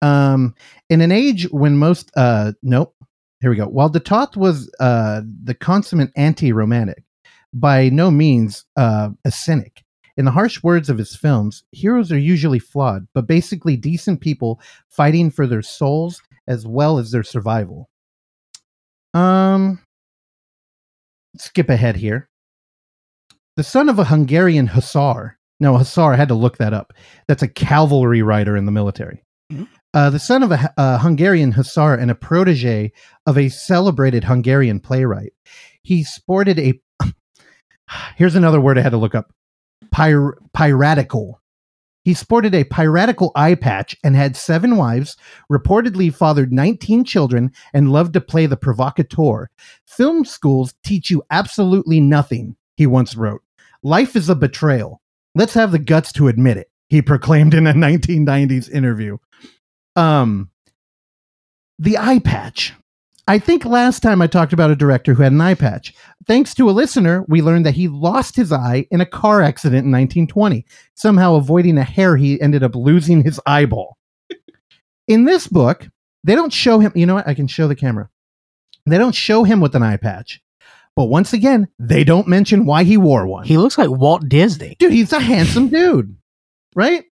Um, 0.01 0.55
in 0.89 1.01
an 1.01 1.11
age 1.11 1.43
when 1.51 1.77
most, 1.77 2.11
uh, 2.15 2.53
nope, 2.61 2.95
here 3.41 3.49
we 3.49 3.57
go. 3.57 3.67
While 3.67 3.89
de 3.89 3.99
Toth 3.99 4.37
was 4.37 4.73
uh, 4.79 5.21
the 5.43 5.53
consummate 5.53 6.11
anti-romantic, 6.15 7.03
by 7.53 7.89
no 7.89 8.09
means 8.09 8.65
uh, 8.77 9.09
a 9.25 9.31
cynic. 9.31 9.82
In 10.15 10.25
the 10.25 10.31
harsh 10.31 10.61
words 10.61 10.89
of 10.89 10.97
his 10.97 11.15
films, 11.15 11.63
heroes 11.71 12.11
are 12.11 12.17
usually 12.17 12.59
flawed, 12.59 13.07
but 13.13 13.27
basically 13.27 13.75
decent 13.75 14.21
people 14.21 14.59
fighting 14.87 15.31
for 15.31 15.47
their 15.47 15.63
souls 15.63 16.21
as 16.47 16.67
well 16.67 16.99
as 16.99 17.11
their 17.11 17.23
survival. 17.23 17.89
Um, 19.13 19.79
skip 21.37 21.69
ahead 21.69 21.95
here. 21.95 22.29
The 23.55 23.63
son 23.63 23.89
of 23.89 23.99
a 23.99 24.05
Hungarian 24.05 24.67
hussar. 24.67 25.37
No, 25.59 25.77
hussar. 25.77 26.13
I 26.13 26.17
had 26.17 26.27
to 26.27 26.33
look 26.35 26.57
that 26.57 26.73
up. 26.73 26.93
That's 27.27 27.43
a 27.43 27.47
cavalry 27.47 28.21
rider 28.21 28.57
in 28.57 28.65
the 28.65 28.71
military. 28.71 29.23
Uh, 29.93 30.09
the 30.09 30.19
son 30.19 30.41
of 30.41 30.51
a, 30.51 30.73
a 30.77 30.97
Hungarian 30.97 31.51
hussar 31.51 31.93
and 31.93 32.09
a 32.09 32.15
protege 32.15 32.91
of 33.27 33.37
a 33.37 33.49
celebrated 33.49 34.23
Hungarian 34.23 34.79
playwright. 34.79 35.33
He 35.83 36.03
sported 36.03 36.59
a. 36.59 36.79
Here's 38.15 38.35
another 38.35 38.59
word 38.59 38.77
I 38.77 38.81
had 38.81 38.89
to 38.91 38.97
look 38.97 39.13
up. 39.13 39.31
Pir- 39.91 40.37
piratical. 40.53 41.39
He 42.03 42.13
sported 42.13 42.53
a 42.53 42.65
piratical 42.65 43.31
eye 43.35 43.55
patch 43.55 43.95
and 44.03 44.15
had 44.15 44.35
seven 44.35 44.75
wives, 44.75 45.15
reportedly 45.49 46.13
fathered 46.13 46.51
19 46.51 47.05
children, 47.05 47.51
and 47.73 47.91
loved 47.91 48.13
to 48.13 48.21
play 48.21 48.45
the 48.45 48.57
provocateur. 48.57 49.49
Film 49.85 50.25
schools 50.25 50.73
teach 50.83 51.09
you 51.09 51.23
absolutely 51.31 52.01
nothing, 52.01 52.57
he 52.75 52.85
once 52.85 53.15
wrote. 53.15 53.41
Life 53.83 54.15
is 54.15 54.29
a 54.29 54.35
betrayal. 54.35 55.01
Let's 55.35 55.53
have 55.53 55.71
the 55.71 55.79
guts 55.79 56.11
to 56.13 56.27
admit 56.27 56.57
it, 56.57 56.69
he 56.89 57.01
proclaimed 57.01 57.53
in 57.53 57.67
a 57.67 57.73
1990s 57.73 58.69
interview. 58.69 59.17
Um, 59.95 60.49
the 61.79 61.97
eye 61.97 62.19
patch. 62.19 62.73
I 63.27 63.39
think 63.39 63.63
last 63.63 64.01
time 64.01 64.21
I 64.21 64.27
talked 64.27 64.51
about 64.51 64.71
a 64.71 64.75
director 64.75 65.13
who 65.13 65.23
had 65.23 65.31
an 65.31 65.39
eye 65.39 65.53
patch. 65.53 65.93
Thanks 66.25 66.53
to 66.55 66.69
a 66.69 66.71
listener, 66.71 67.25
we 67.27 67.41
learned 67.41 67.65
that 67.65 67.75
he 67.75 67.87
lost 67.87 68.35
his 68.35 68.51
eye 68.51 68.87
in 68.91 69.01
a 69.01 69.05
car 69.05 69.41
accident 69.41 69.85
in 69.85 69.91
1920. 69.91 70.65
Somehow 70.95 71.35
avoiding 71.35 71.77
a 71.77 71.83
hair, 71.83 72.15
he 72.15 72.39
ended 72.39 72.63
up 72.63 72.75
losing 72.75 73.23
his 73.23 73.39
eyeball. 73.45 73.97
in 75.07 75.25
this 75.25 75.47
book, 75.47 75.87
they 76.23 76.35
don't 76.35 76.53
show 76.53 76.79
him. 76.79 76.91
You 76.95 77.05
know 77.05 77.15
what? 77.15 77.27
I 77.27 77.33
can 77.33 77.47
show 77.47 77.67
the 77.67 77.75
camera. 77.75 78.09
They 78.85 78.97
don't 78.97 79.15
show 79.15 79.43
him 79.43 79.59
with 79.59 79.75
an 79.75 79.83
eye 79.83 79.97
patch. 79.97 80.41
But 80.95 81.05
once 81.05 81.33
again, 81.33 81.67
they 81.79 82.03
don't 82.03 82.27
mention 82.27 82.65
why 82.65 82.83
he 82.83 82.97
wore 82.97 83.25
one. 83.25 83.45
He 83.45 83.57
looks 83.57 83.77
like 83.77 83.89
Walt 83.89 84.29
Disney. 84.29 84.75
Dude, 84.77 84.91
he's 84.91 85.11
a 85.11 85.19
handsome 85.19 85.69
dude, 85.69 86.15
right? 86.75 87.05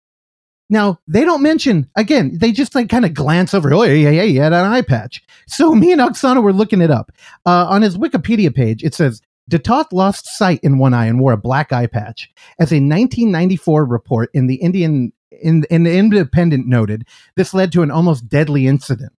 Now 0.71 0.99
they 1.05 1.25
don't 1.25 1.43
mention 1.43 1.89
again. 1.95 2.37
They 2.39 2.53
just 2.53 2.73
like 2.73 2.89
kind 2.89 3.05
of 3.05 3.13
glance 3.13 3.53
over. 3.53 3.71
Oh 3.73 3.83
yeah, 3.83 4.09
yeah, 4.09 4.23
yeah, 4.23 4.43
had 4.43 4.53
an 4.53 4.71
eye 4.71 4.81
patch. 4.81 5.21
So 5.45 5.75
me 5.75 5.91
and 5.91 6.01
Oksana 6.01 6.41
were 6.41 6.53
looking 6.53 6.81
it 6.81 6.89
up 6.89 7.11
uh, 7.45 7.67
on 7.67 7.83
his 7.83 7.97
Wikipedia 7.97 8.55
page. 8.55 8.81
It 8.81 8.95
says 8.95 9.21
de 9.49 9.59
Toth 9.59 9.91
lost 9.91 10.25
sight 10.27 10.61
in 10.63 10.79
one 10.79 10.93
eye 10.93 11.07
and 11.07 11.19
wore 11.19 11.33
a 11.33 11.37
black 11.37 11.73
eye 11.73 11.87
patch. 11.87 12.31
As 12.57 12.71
a 12.71 12.75
1994 12.75 13.85
report 13.85 14.29
in 14.33 14.47
the 14.47 14.55
Indian 14.55 15.11
in, 15.29 15.65
in 15.69 15.83
the 15.83 15.95
Independent 15.95 16.67
noted, 16.67 17.05
this 17.35 17.53
led 17.53 17.73
to 17.73 17.81
an 17.81 17.91
almost 17.91 18.29
deadly 18.29 18.65
incident. 18.65 19.11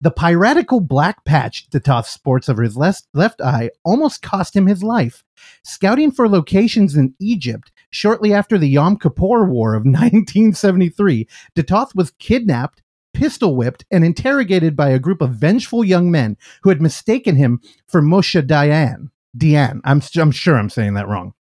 The 0.00 0.10
piratical 0.10 0.80
black 0.80 1.24
patch 1.24 1.68
de 1.68 1.78
Toth 1.78 2.06
sports 2.06 2.48
over 2.48 2.62
his 2.62 2.76
left, 2.76 3.06
left 3.12 3.40
eye 3.42 3.70
almost 3.84 4.22
cost 4.22 4.56
him 4.56 4.66
his 4.66 4.82
life. 4.82 5.22
Scouting 5.62 6.10
for 6.10 6.28
locations 6.28 6.96
in 6.96 7.14
Egypt 7.20 7.70
shortly 7.90 8.32
after 8.32 8.56
the 8.56 8.68
Yom 8.68 8.96
Kippur 8.96 9.44
War 9.44 9.74
of 9.74 9.82
1973, 9.84 11.28
de 11.54 11.62
Toth 11.62 11.94
was 11.94 12.12
kidnapped, 12.18 12.82
pistol 13.12 13.56
whipped, 13.56 13.84
and 13.90 14.04
interrogated 14.04 14.76
by 14.76 14.90
a 14.90 14.98
group 14.98 15.20
of 15.20 15.34
vengeful 15.34 15.84
young 15.84 16.10
men 16.10 16.36
who 16.62 16.68
had 16.68 16.80
mistaken 16.80 17.36
him 17.36 17.60
for 17.86 18.00
Moshe 18.00 18.40
Dayan. 18.46 19.10
Diane. 19.36 19.80
I'm, 19.84 20.02
I'm 20.16 20.30
sure 20.30 20.56
I'm 20.56 20.70
saying 20.70 20.94
that 20.94 21.08
wrong. 21.08 21.34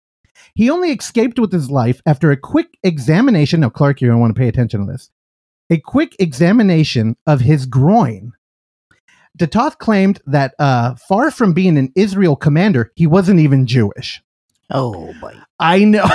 He 0.54 0.70
only 0.70 0.92
escaped 0.92 1.38
with 1.38 1.52
his 1.52 1.70
life 1.70 2.00
after 2.06 2.30
a 2.30 2.36
quick 2.36 2.78
examination. 2.82 3.60
Now, 3.60 3.70
Clark, 3.70 4.00
you're 4.00 4.10
going 4.10 4.18
to 4.18 4.20
want 4.20 4.34
to 4.34 4.40
pay 4.40 4.48
attention 4.48 4.86
to 4.86 4.92
this. 4.92 5.10
A 5.70 5.78
quick 5.78 6.16
examination 6.18 7.16
of 7.26 7.40
his 7.40 7.66
groin. 7.66 8.32
de 9.36 9.46
Toth 9.46 9.78
claimed 9.78 10.20
that 10.26 10.54
uh, 10.58 10.94
far 11.08 11.30
from 11.30 11.52
being 11.52 11.76
an 11.78 11.92
Israel 11.94 12.36
commander, 12.36 12.92
he 12.96 13.06
wasn't 13.06 13.40
even 13.40 13.66
Jewish. 13.66 14.22
Oh 14.70 15.14
boy. 15.20 15.34
I 15.58 15.84
know. 15.84 16.06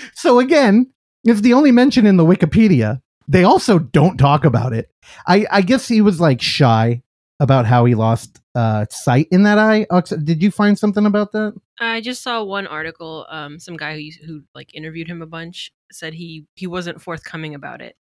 so 0.14 0.38
again, 0.38 0.92
it's 1.24 1.40
the 1.40 1.54
only 1.54 1.72
mention 1.72 2.06
in 2.06 2.16
the 2.16 2.24
Wikipedia. 2.24 3.00
They 3.26 3.44
also 3.44 3.78
don't 3.78 4.18
talk 4.18 4.44
about 4.44 4.72
it. 4.72 4.90
I, 5.26 5.46
I 5.50 5.62
guess 5.62 5.88
he 5.88 6.00
was 6.00 6.20
like 6.20 6.42
shy 6.42 7.02
about 7.40 7.66
how 7.66 7.84
he 7.84 7.94
lost 7.94 8.40
uh, 8.54 8.86
sight 8.90 9.28
in 9.30 9.42
that 9.44 9.58
eye. 9.58 9.86
Did 10.22 10.42
you 10.42 10.50
find 10.50 10.78
something 10.78 11.06
about 11.06 11.32
that? 11.32 11.54
I 11.80 12.00
just 12.00 12.22
saw 12.22 12.44
one 12.44 12.66
article. 12.66 13.26
Um, 13.28 13.58
some 13.58 13.76
guy 13.76 13.96
who 13.96 14.26
who 14.26 14.42
like 14.54 14.74
interviewed 14.74 15.08
him 15.08 15.22
a 15.22 15.26
bunch 15.26 15.72
said 15.90 16.14
he 16.14 16.46
he 16.54 16.66
wasn't 16.66 17.02
forthcoming 17.02 17.54
about 17.54 17.80
it. 17.80 17.96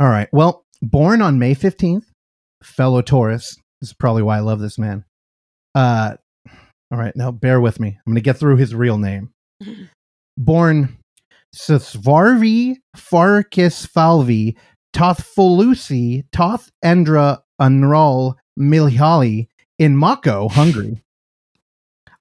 All 0.00 0.08
right. 0.08 0.28
Well, 0.32 0.64
born 0.80 1.20
on 1.22 1.38
May 1.38 1.54
15th, 1.54 2.04
fellow 2.62 3.02
Taurus. 3.02 3.56
This 3.80 3.90
is 3.90 3.94
probably 3.94 4.22
why 4.22 4.36
I 4.36 4.40
love 4.40 4.60
this 4.60 4.78
man. 4.78 5.04
Uh, 5.74 6.16
all 6.90 6.98
right. 6.98 7.14
Now, 7.16 7.30
bear 7.30 7.60
with 7.60 7.80
me. 7.80 7.88
I'm 7.88 8.12
going 8.12 8.14
to 8.16 8.20
get 8.20 8.36
through 8.38 8.56
his 8.56 8.74
real 8.74 8.98
name. 8.98 9.30
Born 10.38 10.96
Sasvarvi 11.54 12.76
Farkis 12.96 13.86
Falvi 13.86 14.56
Tothfolusi 14.94 16.24
Toth 16.32 16.70
Endra 16.84 17.38
Unral 17.60 18.34
Milhali 18.58 19.48
in 19.78 19.96
Mako, 19.96 20.48
Hungary. 20.48 21.02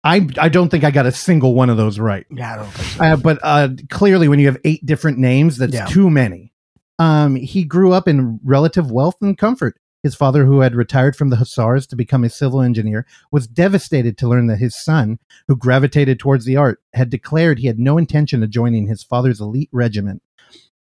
I, 0.03 0.28
I 0.38 0.49
don't 0.49 0.70
think 0.70 0.84
I 0.84 0.91
got 0.91 1.05
a 1.05 1.11
single 1.11 1.53
one 1.53 1.70
of 1.70 1.78
those 1.78 1.99
right. 1.99 2.26
Yeah, 2.32 2.53
I 2.53 2.57
don't 2.57 2.72
think 2.72 2.88
so. 2.89 3.03
Uh, 3.03 3.15
but 3.18 3.39
uh, 3.43 3.70
clearly, 3.89 4.28
when 4.28 4.39
you 4.39 4.45
have 4.47 4.57
eight 4.63 4.86
different 4.86 5.18
names, 5.18 5.57
that's 5.57 5.74
Yeah. 5.74 5.86
too 5.86 6.09
many. 6.09 6.53
Um, 6.99 7.36
he 7.36 7.63
grew 7.63 7.91
up 7.93 8.07
in 8.07 8.39
relative 8.43 8.89
wealth 8.89 9.15
and 9.22 9.38
comfort. 9.38 9.76
His 10.04 10.16
father, 10.16 10.45
who 10.45 10.62
had 10.62 10.76
retired 10.76 11.16
from 11.16 11.30
the 11.30 11.38
Hussars 11.38 11.88
to 11.88 11.95
become 11.95 12.24
a 12.24 12.30
civil 12.30 12.62
engineer, 12.62 13.06
was 13.32 13.48
devastated 13.48 14.18
to 14.18 14.28
learn 14.28 14.48
that 14.48 14.60
his 14.60 14.76
son, 14.76 15.20
who 15.48 15.56
gravitated 15.56 16.20
towards 16.20 16.45
the 16.45 16.56
art, 16.56 16.82
had 16.93 17.10
declared 17.10 17.60
he 17.60 17.68
had 17.68 17.80
no 17.80 17.98
intention 17.98 18.43
of 18.43 18.50
joining 18.50 18.88
his 18.88 19.04
father's 19.04 19.41
elite 19.41 19.70
regiment. 19.72 20.22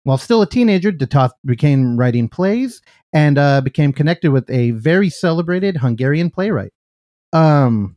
While 0.04 0.18
still 0.18 0.42
a 0.42 0.48
teenager, 0.48 0.92
de 0.92 1.06
Toth 1.06 1.32
became 1.44 1.98
writing 1.98 2.28
plays 2.28 2.80
and 3.12 3.36
uh, 3.36 3.60
became 3.60 3.92
connected 3.92 4.30
with 4.30 4.48
a 4.48 4.70
very 4.70 5.10
celebrated 5.10 5.76
Hungarian 5.76 6.30
playwright. 6.30 6.72
Um, 7.32 7.96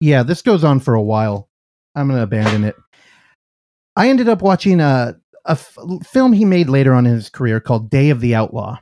yeah, 0.00 0.22
this 0.22 0.42
goes 0.42 0.64
on 0.64 0.80
for 0.80 0.94
a 0.94 1.02
while. 1.02 1.48
I'm 1.94 2.06
going 2.08 2.18
to 2.18 2.22
abandon 2.22 2.64
it. 2.64 2.76
I 3.96 4.08
ended 4.08 4.28
up 4.28 4.40
watching 4.40 4.80
a, 4.80 5.16
a 5.44 5.50
f- 5.50 5.76
film 6.04 6.32
he 6.32 6.44
made 6.44 6.68
later 6.68 6.94
on 6.94 7.06
in 7.06 7.12
his 7.12 7.28
career 7.28 7.60
called 7.60 7.90
Day 7.90 8.10
of 8.10 8.20
the 8.20 8.34
Outlaw. 8.34 8.78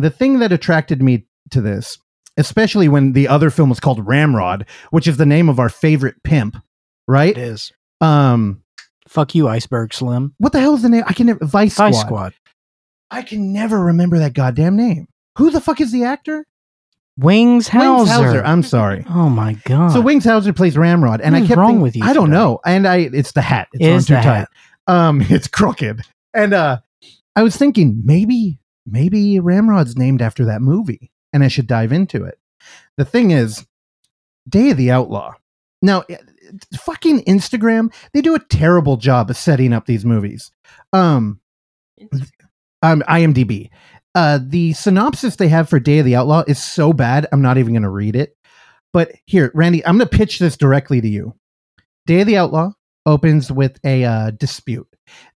The 0.00 0.10
thing 0.10 0.38
that 0.40 0.52
attracted 0.52 1.02
me 1.02 1.26
to 1.50 1.60
this, 1.60 1.98
especially 2.36 2.88
when 2.88 3.12
the 3.12 3.28
other 3.28 3.50
film 3.50 3.68
was 3.68 3.80
called 3.80 4.06
Ramrod, 4.06 4.66
which 4.90 5.06
is 5.06 5.16
the 5.16 5.26
name 5.26 5.48
of 5.48 5.58
our 5.58 5.68
favorite 5.68 6.22
pimp, 6.24 6.56
right? 7.08 7.36
It 7.36 7.38
is. 7.38 7.72
Um, 8.00 8.62
Fuck 9.08 9.34
you, 9.34 9.48
Iceberg 9.48 9.92
Slim. 9.92 10.34
what 10.38 10.52
the 10.52 10.60
hell 10.60 10.74
is 10.74 10.82
the 10.82 10.88
name? 10.88 11.02
I 11.06 11.12
can 11.12 11.26
never 11.26 11.44
Vice 11.44 11.74
Squad. 11.74 11.86
Vice 11.90 12.00
Squad. 12.00 12.32
I 13.10 13.22
can 13.22 13.52
never 13.52 13.78
remember 13.80 14.18
that 14.20 14.34
goddamn 14.34 14.76
name. 14.76 15.08
Who 15.36 15.50
the 15.50 15.60
fuck 15.60 15.80
is 15.80 15.90
the 15.90 16.04
actor? 16.04 16.46
Wings 17.18 17.68
Wings 17.74 18.08
Hauser. 18.08 18.42
I'm 18.44 18.62
sorry. 18.62 19.04
oh 19.10 19.28
my 19.28 19.54
god. 19.64 19.92
So 19.92 20.00
Wings 20.00 20.24
Hauser 20.24 20.52
plays 20.52 20.78
Ramrod, 20.78 21.20
and 21.20 21.34
What 21.34 21.42
I 21.42 21.46
kept 21.46 21.58
wrong 21.58 21.68
thinking- 21.70 21.82
with 21.82 21.96
you 21.96 22.04
I 22.04 22.12
don't 22.12 22.26
today? 22.26 22.38
know, 22.38 22.60
and 22.64 22.86
I 22.86 22.96
it's 23.12 23.32
the 23.32 23.42
hat. 23.42 23.68
It's 23.74 23.84
It 23.84 23.92
on 23.92 24.00
too 24.02 24.14
tight. 24.14 24.22
hat. 24.36 24.48
Um, 24.86 25.20
it's 25.28 25.48
crooked, 25.48 26.02
and 26.32 26.54
uh, 26.54 26.78
I 27.34 27.42
was 27.42 27.56
thinking 27.56 28.00
maybe 28.04 28.59
maybe 28.86 29.40
Ramrod's 29.40 29.96
named 29.96 30.22
after 30.22 30.44
that 30.46 30.62
movie, 30.62 31.10
and 31.32 31.42
I 31.42 31.48
should 31.48 31.66
dive 31.66 31.92
into 31.92 32.24
it. 32.24 32.38
The 32.96 33.04
thing 33.04 33.30
is, 33.30 33.66
Day 34.48 34.70
of 34.70 34.76
the 34.76 34.90
Outlaw. 34.90 35.34
Now, 35.82 36.02
eh, 36.08 36.16
fucking 36.78 37.24
Instagram, 37.24 37.92
they 38.12 38.20
do 38.20 38.34
a 38.34 38.44
terrible 38.50 38.96
job 38.96 39.30
of 39.30 39.36
setting 39.36 39.72
up 39.72 39.86
these 39.86 40.04
movies. 40.04 40.50
Um, 40.92 41.40
um, 42.82 43.02
IMDb. 43.08 43.70
Uh, 44.14 44.40
the 44.42 44.72
synopsis 44.72 45.36
they 45.36 45.48
have 45.48 45.68
for 45.68 45.78
Day 45.78 46.00
of 46.00 46.04
the 46.04 46.16
Outlaw 46.16 46.42
is 46.48 46.62
so 46.62 46.92
bad, 46.92 47.26
I'm 47.30 47.42
not 47.42 47.58
even 47.58 47.72
going 47.72 47.82
to 47.82 47.88
read 47.88 48.16
it. 48.16 48.36
But 48.92 49.12
here, 49.26 49.52
Randy, 49.54 49.86
I'm 49.86 49.98
going 49.98 50.08
to 50.08 50.16
pitch 50.16 50.38
this 50.38 50.56
directly 50.56 51.00
to 51.00 51.08
you. 51.08 51.34
Day 52.06 52.22
of 52.22 52.26
the 52.26 52.36
Outlaw 52.36 52.72
opens 53.06 53.52
with 53.52 53.78
a 53.84 54.04
uh, 54.04 54.30
dispute. 54.32 54.88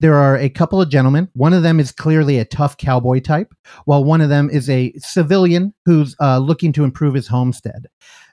There 0.00 0.14
are 0.14 0.36
a 0.36 0.48
couple 0.48 0.80
of 0.80 0.88
gentlemen. 0.88 1.28
One 1.34 1.52
of 1.52 1.62
them 1.62 1.80
is 1.80 1.92
clearly 1.92 2.38
a 2.38 2.44
tough 2.44 2.76
cowboy 2.76 3.20
type, 3.20 3.54
while 3.84 4.04
one 4.04 4.20
of 4.20 4.28
them 4.28 4.50
is 4.50 4.68
a 4.68 4.92
civilian 4.98 5.74
who's 5.84 6.16
uh, 6.20 6.38
looking 6.38 6.72
to 6.74 6.84
improve 6.84 7.14
his 7.14 7.28
homestead. 7.28 7.86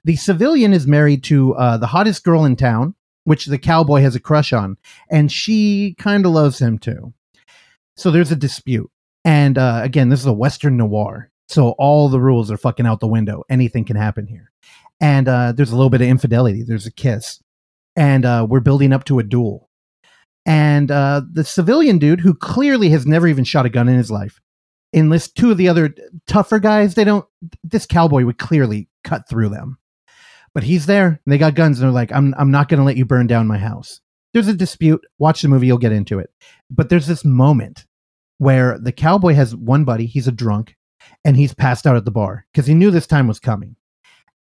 The 0.04 0.16
civilian 0.16 0.74
is 0.74 0.88
married 0.88 1.24
to 1.26 1.56
uh, 1.56 1.78
the 1.78 1.88
hottest 1.88 2.24
girl 2.24 2.46
in 2.46 2.56
town, 2.56 2.96
which 3.26 3.46
the 3.46 3.58
cowboy 3.58 4.02
has 4.02 4.16
a 4.16 4.20
crush 4.20 4.54
on, 4.54 4.78
and 5.12 5.32
she 5.32 5.96
kind 6.00 6.26
of 6.26 6.32
loves 6.32 6.60
him 6.60 6.80
too. 6.80 7.14
So 7.96 8.12
there's 8.12 8.32
a 8.32 8.36
dispute. 8.36 8.90
And 9.26 9.58
uh, 9.58 9.82
again, 9.84 10.10
this 10.10 10.22
is 10.22 10.26
a 10.26 10.34
Western 10.34 10.78
noir. 10.78 11.30
So 11.50 11.72
all 11.78 12.10
the 12.10 12.22
rules 12.22 12.50
are 12.52 12.58
fucking 12.58 12.86
out 12.86 13.00
the 13.00 13.08
window. 13.08 13.44
Anything 13.50 13.84
can 13.84 13.96
happen 13.96 14.26
here. 14.28 14.52
And 15.02 15.28
uh, 15.28 15.52
there's 15.52 15.72
a 15.72 15.76
little 15.76 15.90
bit 15.90 16.02
of 16.02 16.08
infidelity. 16.08 16.64
There's 16.64 16.86
a 16.86 16.92
kiss. 16.92 17.42
And 17.96 18.26
uh, 18.26 18.46
we're 18.50 18.60
building 18.60 18.94
up 18.94 19.04
to 19.06 19.20
a 19.20 19.24
duel. 19.24 19.69
And 20.46 20.90
uh, 20.90 21.22
the 21.32 21.44
civilian 21.44 21.98
dude, 22.00 22.22
who 22.22 22.34
clearly 22.34 22.90
has 22.90 23.06
never 23.06 23.28
even 23.28 23.44
shot 23.44 23.66
a 23.66 23.70
gun 23.70 23.90
in 23.90 23.98
his 23.98 24.10
life, 24.10 24.40
enlists 24.94 25.32
two 25.32 25.52
of 25.52 25.58
the 25.58 25.70
other 25.70 25.94
tougher 26.28 26.60
guys. 26.60 26.96
They 26.96 27.04
don't, 27.04 27.26
this 27.64 27.86
cowboy 27.86 28.26
would 28.26 28.38
clearly 28.38 28.90
cut 29.04 29.30
through 29.30 29.50
them. 29.50 29.78
But 30.54 30.64
he's 30.64 30.88
there. 30.88 31.08
And 31.08 31.20
they 31.32 31.38
got 31.38 31.56
guns. 31.56 31.80
And 31.80 31.86
they're 31.86 31.94
like, 31.94 32.12
I'm, 32.12 32.34
I'm 32.38 32.52
not 32.52 32.70
going 32.70 32.80
to 32.80 32.84
let 32.84 32.98
you 32.98 33.06
burn 33.06 33.28
down 33.28 33.48
my 33.48 33.58
house. 33.58 34.02
There's 34.34 34.48
a 34.48 34.54
dispute. 34.54 35.06
Watch 35.18 35.42
the 35.42 35.48
movie. 35.48 35.68
You'll 35.68 35.78
get 35.78 35.92
into 35.92 36.20
it. 36.20 36.32
But 36.70 36.90
there's 36.90 37.08
this 37.08 37.26
moment 37.26 37.86
where 38.38 38.80
the 38.80 38.92
cowboy 38.92 39.34
has 39.34 39.56
one 39.56 39.84
buddy, 39.84 40.06
he's 40.06 40.28
a 40.28 40.32
drunk, 40.32 40.76
and 41.24 41.36
he's 41.36 41.54
passed 41.54 41.86
out 41.86 41.98
at 41.98 42.06
the 42.06 42.12
bar 42.12 42.46
because 42.52 42.66
he 42.66 42.74
knew 42.74 42.90
this 42.90 43.08
time 43.08 43.28
was 43.28 43.40
coming. 43.40 43.76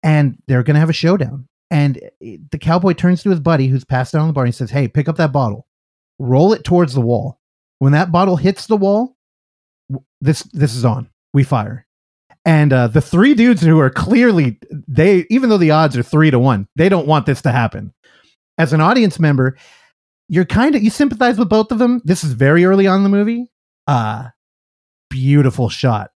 And 0.03 0.38
they're 0.46 0.62
going 0.62 0.74
to 0.74 0.80
have 0.80 0.90
a 0.90 0.94
showdown. 0.94 1.49
And 1.70 2.01
the 2.20 2.59
cowboy 2.59 2.94
turns 2.94 3.22
to 3.22 3.30
his 3.30 3.40
buddy 3.40 3.66
who's 3.66 3.84
passed 3.84 4.14
out 4.14 4.22
on 4.22 4.28
the 4.28 4.32
bar 4.32 4.44
and 4.44 4.55
he 4.55 4.57
says, 4.57 4.70
Hey, 4.70 4.88
pick 4.88 5.09
up 5.09 5.16
that 5.16 5.32
bottle, 5.32 5.66
roll 6.18 6.52
it 6.52 6.64
towards 6.64 6.94
the 6.94 7.00
wall. 7.00 7.38
When 7.78 7.92
that 7.92 8.10
bottle 8.12 8.36
hits 8.36 8.66
the 8.66 8.76
wall, 8.76 9.16
this 10.20 10.42
this 10.52 10.74
is 10.74 10.84
on. 10.84 11.08
We 11.32 11.44
fire. 11.44 11.86
And 12.44 12.72
uh, 12.72 12.88
the 12.88 13.00
three 13.00 13.34
dudes 13.34 13.62
who 13.62 13.78
are 13.78 13.90
clearly 13.90 14.58
they, 14.70 15.26
even 15.30 15.50
though 15.50 15.58
the 15.58 15.70
odds 15.70 15.96
are 15.96 16.02
three 16.02 16.30
to 16.30 16.38
one, 16.38 16.66
they 16.76 16.88
don't 16.88 17.06
want 17.06 17.26
this 17.26 17.42
to 17.42 17.52
happen. 17.52 17.92
As 18.56 18.72
an 18.72 18.80
audience 18.80 19.20
member, 19.20 19.56
you're 20.28 20.44
kind 20.44 20.74
of 20.74 20.82
you 20.82 20.90
sympathize 20.90 21.38
with 21.38 21.48
both 21.48 21.70
of 21.70 21.78
them. 21.78 22.00
This 22.04 22.24
is 22.24 22.32
very 22.32 22.64
early 22.64 22.86
on 22.86 23.02
the 23.02 23.08
movie. 23.08 23.50
Uh 23.86 24.28
beautiful 25.10 25.68
shot. 25.68 26.10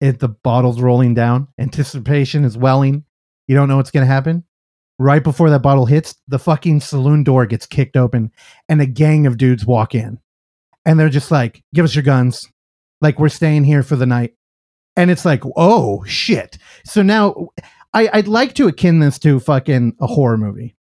It 0.00 0.20
the 0.20 0.28
bottle's 0.28 0.80
rolling 0.80 1.14
down, 1.14 1.48
anticipation 1.58 2.44
is 2.44 2.56
welling. 2.56 3.04
You 3.46 3.56
don't 3.56 3.68
know 3.68 3.76
what's 3.76 3.90
gonna 3.90 4.06
happen. 4.06 4.44
Right 4.98 5.22
before 5.22 5.48
that 5.50 5.62
bottle 5.62 5.86
hits, 5.86 6.16
the 6.26 6.40
fucking 6.40 6.80
saloon 6.80 7.22
door 7.22 7.46
gets 7.46 7.66
kicked 7.66 7.96
open, 7.96 8.32
and 8.68 8.80
a 8.80 8.86
gang 8.86 9.26
of 9.26 9.38
dudes 9.38 9.64
walk 9.64 9.94
in, 9.94 10.18
and 10.84 10.98
they're 10.98 11.08
just 11.08 11.30
like, 11.30 11.62
"Give 11.72 11.84
us 11.84 11.94
your 11.94 12.02
guns, 12.02 12.46
like 13.00 13.18
we're 13.18 13.28
staying 13.28 13.64
here 13.64 13.82
for 13.82 13.94
the 13.94 14.06
night." 14.06 14.34
And 14.96 15.10
it's 15.10 15.24
like, 15.24 15.42
"Oh 15.56 16.02
shit!" 16.04 16.58
So 16.84 17.02
now, 17.02 17.48
I, 17.94 18.10
I'd 18.12 18.28
like 18.28 18.54
to 18.54 18.66
akin 18.66 18.98
this 18.98 19.18
to 19.20 19.38
fucking 19.38 19.94
a 20.00 20.06
horror 20.06 20.36
movie. 20.36 20.76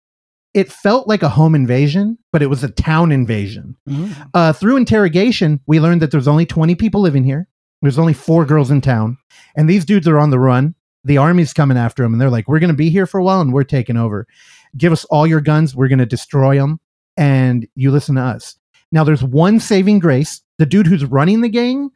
It 0.53 0.71
felt 0.71 1.07
like 1.07 1.21
a 1.21 1.29
home 1.29 1.53
invasion, 1.53 2.17
but 2.31 2.41
it 2.41 2.47
was 2.47 2.63
a 2.63 2.71
town 2.71 3.11
invasion. 3.11 3.75
Mm. 3.89 4.29
Uh, 4.33 4.53
through 4.53 4.77
interrogation, 4.77 5.59
we 5.67 5.81
learned 5.81 6.01
that 6.01 6.11
there's 6.11 6.29
only 6.29 6.45
20 6.45 6.75
people 6.75 7.01
living 7.01 7.25
here. 7.25 7.49
There's 7.81 7.99
only 7.99 8.13
four 8.13 8.45
girls 8.45 8.71
in 8.71 8.79
town, 8.79 9.17
and 9.57 9.69
these 9.69 9.83
dudes 9.83 10.07
are 10.07 10.17
on 10.17 10.29
the 10.29 10.39
run. 10.39 10.73
The 11.05 11.17
army's 11.17 11.53
coming 11.53 11.77
after 11.77 12.03
them, 12.03 12.13
and 12.13 12.21
they're 12.21 12.29
like, 12.29 12.47
"We're 12.47 12.59
going 12.59 12.69
to 12.69 12.75
be 12.75 12.89
here 12.89 13.05
for 13.05 13.19
a 13.19 13.23
while, 13.23 13.41
and 13.41 13.53
we're 13.53 13.63
taking 13.63 13.97
over. 13.97 14.27
Give 14.75 14.91
us 14.91 15.05
all 15.05 15.25
your 15.25 15.41
guns. 15.41 15.75
We're 15.75 15.87
going 15.87 15.99
to 15.99 16.05
destroy 16.05 16.57
them, 16.57 16.79
and 17.15 17.67
you 17.75 17.91
listen 17.91 18.15
to 18.15 18.21
us." 18.21 18.57
Now, 18.91 19.03
there's 19.03 19.23
one 19.23 19.59
saving 19.59 19.99
grace. 19.99 20.41
The 20.57 20.65
dude 20.65 20.87
who's 20.87 21.05
running 21.05 21.41
the 21.41 21.49
gang 21.49 21.91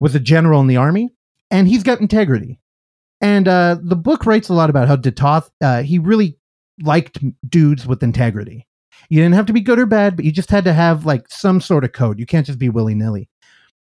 was 0.00 0.14
a 0.14 0.20
general 0.20 0.60
in 0.60 0.66
the 0.66 0.76
army, 0.76 1.10
and 1.50 1.68
he's 1.68 1.82
got 1.82 2.00
integrity. 2.00 2.58
And 3.20 3.48
uh, 3.48 3.78
the 3.80 3.96
book 3.96 4.26
writes 4.26 4.48
a 4.48 4.54
lot 4.54 4.70
about 4.70 4.88
how 4.88 4.96
de 4.96 5.10
Toth, 5.10 5.50
uh, 5.62 5.82
he 5.82 5.98
really 5.98 6.38
liked 6.82 7.18
dudes 7.48 7.86
with 7.86 8.02
integrity. 8.02 8.66
You 9.08 9.20
didn't 9.20 9.34
have 9.34 9.46
to 9.46 9.52
be 9.52 9.60
good 9.60 9.78
or 9.78 9.86
bad, 9.86 10.16
but 10.16 10.24
you 10.24 10.32
just 10.32 10.50
had 10.50 10.64
to 10.64 10.72
have 10.72 11.06
like 11.06 11.26
some 11.28 11.60
sort 11.60 11.84
of 11.84 11.92
code. 11.92 12.18
You 12.18 12.26
can't 12.26 12.46
just 12.46 12.58
be 12.58 12.68
willy 12.68 12.94
nilly. 12.94 13.28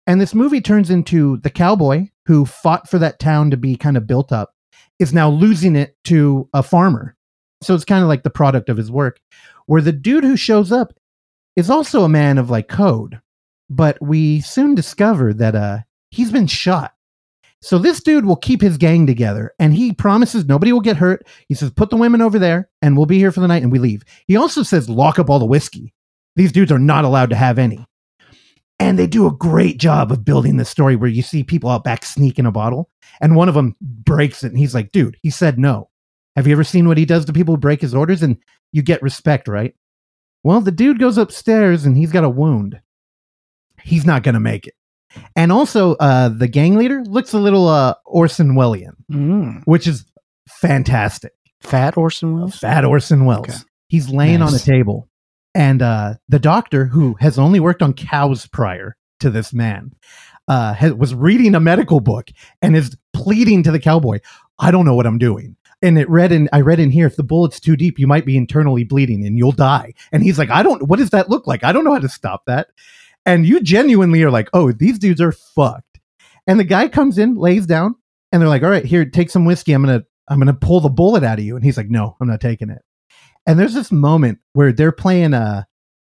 And 0.07 0.19
this 0.19 0.33
movie 0.33 0.61
turns 0.61 0.89
into 0.89 1.37
the 1.37 1.49
cowboy 1.49 2.07
who 2.25 2.45
fought 2.45 2.89
for 2.89 2.97
that 2.99 3.19
town 3.19 3.51
to 3.51 3.57
be 3.57 3.75
kind 3.75 3.97
of 3.97 4.07
built 4.07 4.31
up 4.31 4.55
is 4.99 5.13
now 5.13 5.29
losing 5.29 5.75
it 5.75 5.95
to 6.05 6.49
a 6.53 6.63
farmer. 6.63 7.15
So 7.61 7.75
it's 7.75 7.85
kind 7.85 8.01
of 8.03 8.07
like 8.07 8.23
the 8.23 8.29
product 8.29 8.69
of 8.69 8.77
his 8.77 8.91
work. 8.91 9.19
Where 9.65 9.81
the 9.81 9.91
dude 9.91 10.23
who 10.23 10.37
shows 10.37 10.71
up 10.71 10.93
is 11.55 11.69
also 11.69 12.03
a 12.03 12.09
man 12.09 12.37
of 12.37 12.49
like 12.49 12.67
code, 12.67 13.19
but 13.69 13.97
we 14.01 14.41
soon 14.41 14.75
discover 14.75 15.33
that 15.33 15.55
uh 15.55 15.79
he's 16.09 16.31
been 16.31 16.47
shot. 16.47 16.93
So 17.61 17.77
this 17.77 18.01
dude 18.01 18.25
will 18.25 18.37
keep 18.37 18.61
his 18.61 18.77
gang 18.77 19.05
together 19.05 19.53
and 19.59 19.73
he 19.73 19.91
promises 19.91 20.45
nobody 20.45 20.71
will 20.71 20.79
get 20.79 20.95
hurt. 20.97 21.27
He 21.49 21.55
says, 21.55 21.71
put 21.71 21.89
the 21.89 21.97
women 21.97 22.21
over 22.21 22.39
there 22.39 22.69
and 22.81 22.95
we'll 22.95 23.05
be 23.05 23.17
here 23.17 23.33
for 23.33 23.41
the 23.41 23.47
night 23.49 23.63
and 23.63 23.71
we 23.71 23.79
leave. 23.79 24.03
He 24.27 24.37
also 24.37 24.63
says, 24.63 24.89
lock 24.89 25.19
up 25.19 25.29
all 25.29 25.39
the 25.39 25.45
whiskey. 25.45 25.93
These 26.37 26.53
dudes 26.53 26.71
are 26.71 26.79
not 26.79 27.03
allowed 27.03 27.31
to 27.31 27.35
have 27.35 27.59
any. 27.59 27.85
And 28.79 28.97
they 28.97 29.07
do 29.07 29.27
a 29.27 29.31
great 29.33 29.77
job 29.77 30.11
of 30.11 30.23
building 30.23 30.55
this 30.57 30.69
story 30.69 30.95
where 30.95 31.09
you 31.09 31.21
see 31.21 31.43
people 31.43 31.69
out 31.69 31.83
back 31.83 32.05
sneaking 32.05 32.45
a 32.45 32.51
bottle 32.51 32.89
and 33.19 33.35
one 33.35 33.49
of 33.49 33.55
them 33.55 33.75
breaks 33.81 34.43
it 34.43 34.47
and 34.47 34.57
he's 34.57 34.73
like, 34.73 34.91
dude, 34.93 35.17
he 35.21 35.29
said 35.29 35.59
no. 35.59 35.89
Have 36.37 36.47
you 36.47 36.53
ever 36.53 36.63
seen 36.63 36.87
what 36.87 36.97
he 36.97 37.03
does 37.05 37.25
to 37.25 37.33
people 37.33 37.55
who 37.55 37.59
break 37.59 37.81
his 37.81 37.93
orders? 37.93 38.23
And 38.23 38.37
you 38.71 38.81
get 38.81 39.01
respect, 39.01 39.49
right? 39.49 39.75
Well, 40.43 40.61
the 40.61 40.71
dude 40.71 40.99
goes 40.99 41.17
upstairs 41.17 41.85
and 41.85 41.97
he's 41.97 42.11
got 42.13 42.23
a 42.23 42.29
wound. 42.29 42.79
He's 43.83 44.05
not 44.05 44.23
going 44.23 44.35
to 44.35 44.39
make 44.39 44.65
it. 44.65 44.75
And 45.35 45.51
also, 45.51 45.95
uh, 45.95 46.29
the 46.29 46.47
gang 46.47 46.77
leader 46.77 47.03
looks 47.03 47.33
a 47.33 47.39
little 47.39 47.67
uh, 47.67 47.95
Orson 48.05 48.51
Wellian, 48.53 48.93
Mm. 49.11 49.63
which 49.65 49.87
is 49.87 50.05
fantastic. 50.47 51.33
Fat 51.61 51.97
Orson 51.97 52.35
Welles. 52.35 52.55
Fat 52.57 52.85
Orson 52.85 53.25
Welles. 53.25 53.49
Okay. 53.49 53.57
He's 53.89 54.07
laying 54.09 54.41
on 54.41 54.53
a 54.53 54.59
table. 54.59 55.08
And 55.55 55.81
uh, 55.81 56.15
the 56.27 56.39
doctor, 56.39 56.85
who 56.85 57.15
has 57.19 57.39
only 57.39 57.59
worked 57.59 57.81
on 57.81 57.93
cows 57.93 58.47
prior 58.47 58.95
to 59.19 59.29
this 59.29 59.53
man, 59.53 59.93
uh, 60.47 60.73
ha- 60.73 60.89
was 60.89 61.13
reading 61.13 61.55
a 61.55 61.59
medical 61.59 61.99
book 61.99 62.29
and 62.61 62.75
is 62.75 62.95
pleading 63.13 63.63
to 63.63 63.71
the 63.71 63.79
cowboy, 63.79 64.19
I 64.59 64.71
don't 64.71 64.85
know 64.85 64.95
what 64.95 65.07
I'm 65.07 65.17
doing. 65.17 65.55
And 65.81 65.97
it 65.97 66.09
read 66.09 66.31
in, 66.31 66.49
I 66.51 66.61
read 66.61 66.79
in 66.79 66.91
here, 66.91 67.07
if 67.07 67.15
the 67.15 67.23
bullet's 67.23 67.59
too 67.59 67.75
deep, 67.75 67.99
you 67.99 68.07
might 68.07 68.25
be 68.25 68.35
internally 68.35 68.83
bleeding 68.83 69.25
and 69.25 69.37
you'll 69.37 69.53
die. 69.53 69.93
And 70.11 70.23
he's 70.23 70.37
like, 70.37 70.49
I 70.49 70.61
don't, 70.61 70.87
what 70.87 70.99
does 70.99 71.11
that 71.11 71.29
look 71.29 71.47
like? 71.47 71.63
I 71.63 71.71
don't 71.71 71.85
know 71.85 71.93
how 71.93 71.99
to 71.99 72.09
stop 72.09 72.45
that. 72.47 72.67
And 73.25 73.45
you 73.45 73.61
genuinely 73.61 74.21
are 74.23 74.31
like, 74.31 74.49
oh, 74.53 74.71
these 74.71 74.99
dudes 74.99 75.21
are 75.21 75.31
fucked. 75.31 75.99
And 76.47 76.59
the 76.59 76.65
guy 76.65 76.87
comes 76.89 77.17
in, 77.17 77.35
lays 77.35 77.65
down, 77.65 77.95
and 78.31 78.41
they're 78.41 78.49
like, 78.49 78.63
all 78.63 78.69
right, 78.69 78.85
here, 78.85 79.05
take 79.05 79.29
some 79.29 79.45
whiskey. 79.45 79.71
I'm 79.71 79.85
to, 79.85 80.05
I'm 80.27 80.41
to 80.41 80.53
pull 80.53 80.81
the 80.81 80.89
bullet 80.89 81.23
out 81.23 81.39
of 81.39 81.45
you. 81.45 81.55
And 81.55 81.63
he's 81.63 81.77
like, 81.77 81.89
no, 81.89 82.17
I'm 82.19 82.27
not 82.27 82.41
taking 82.41 82.69
it. 82.69 82.81
And 83.49 83.57
there's 83.57 83.73
this 83.73 83.91
moment 83.91 84.37
where 84.53 84.71
they're 84.71 84.91
playing 84.91 85.33
a, 85.33 85.65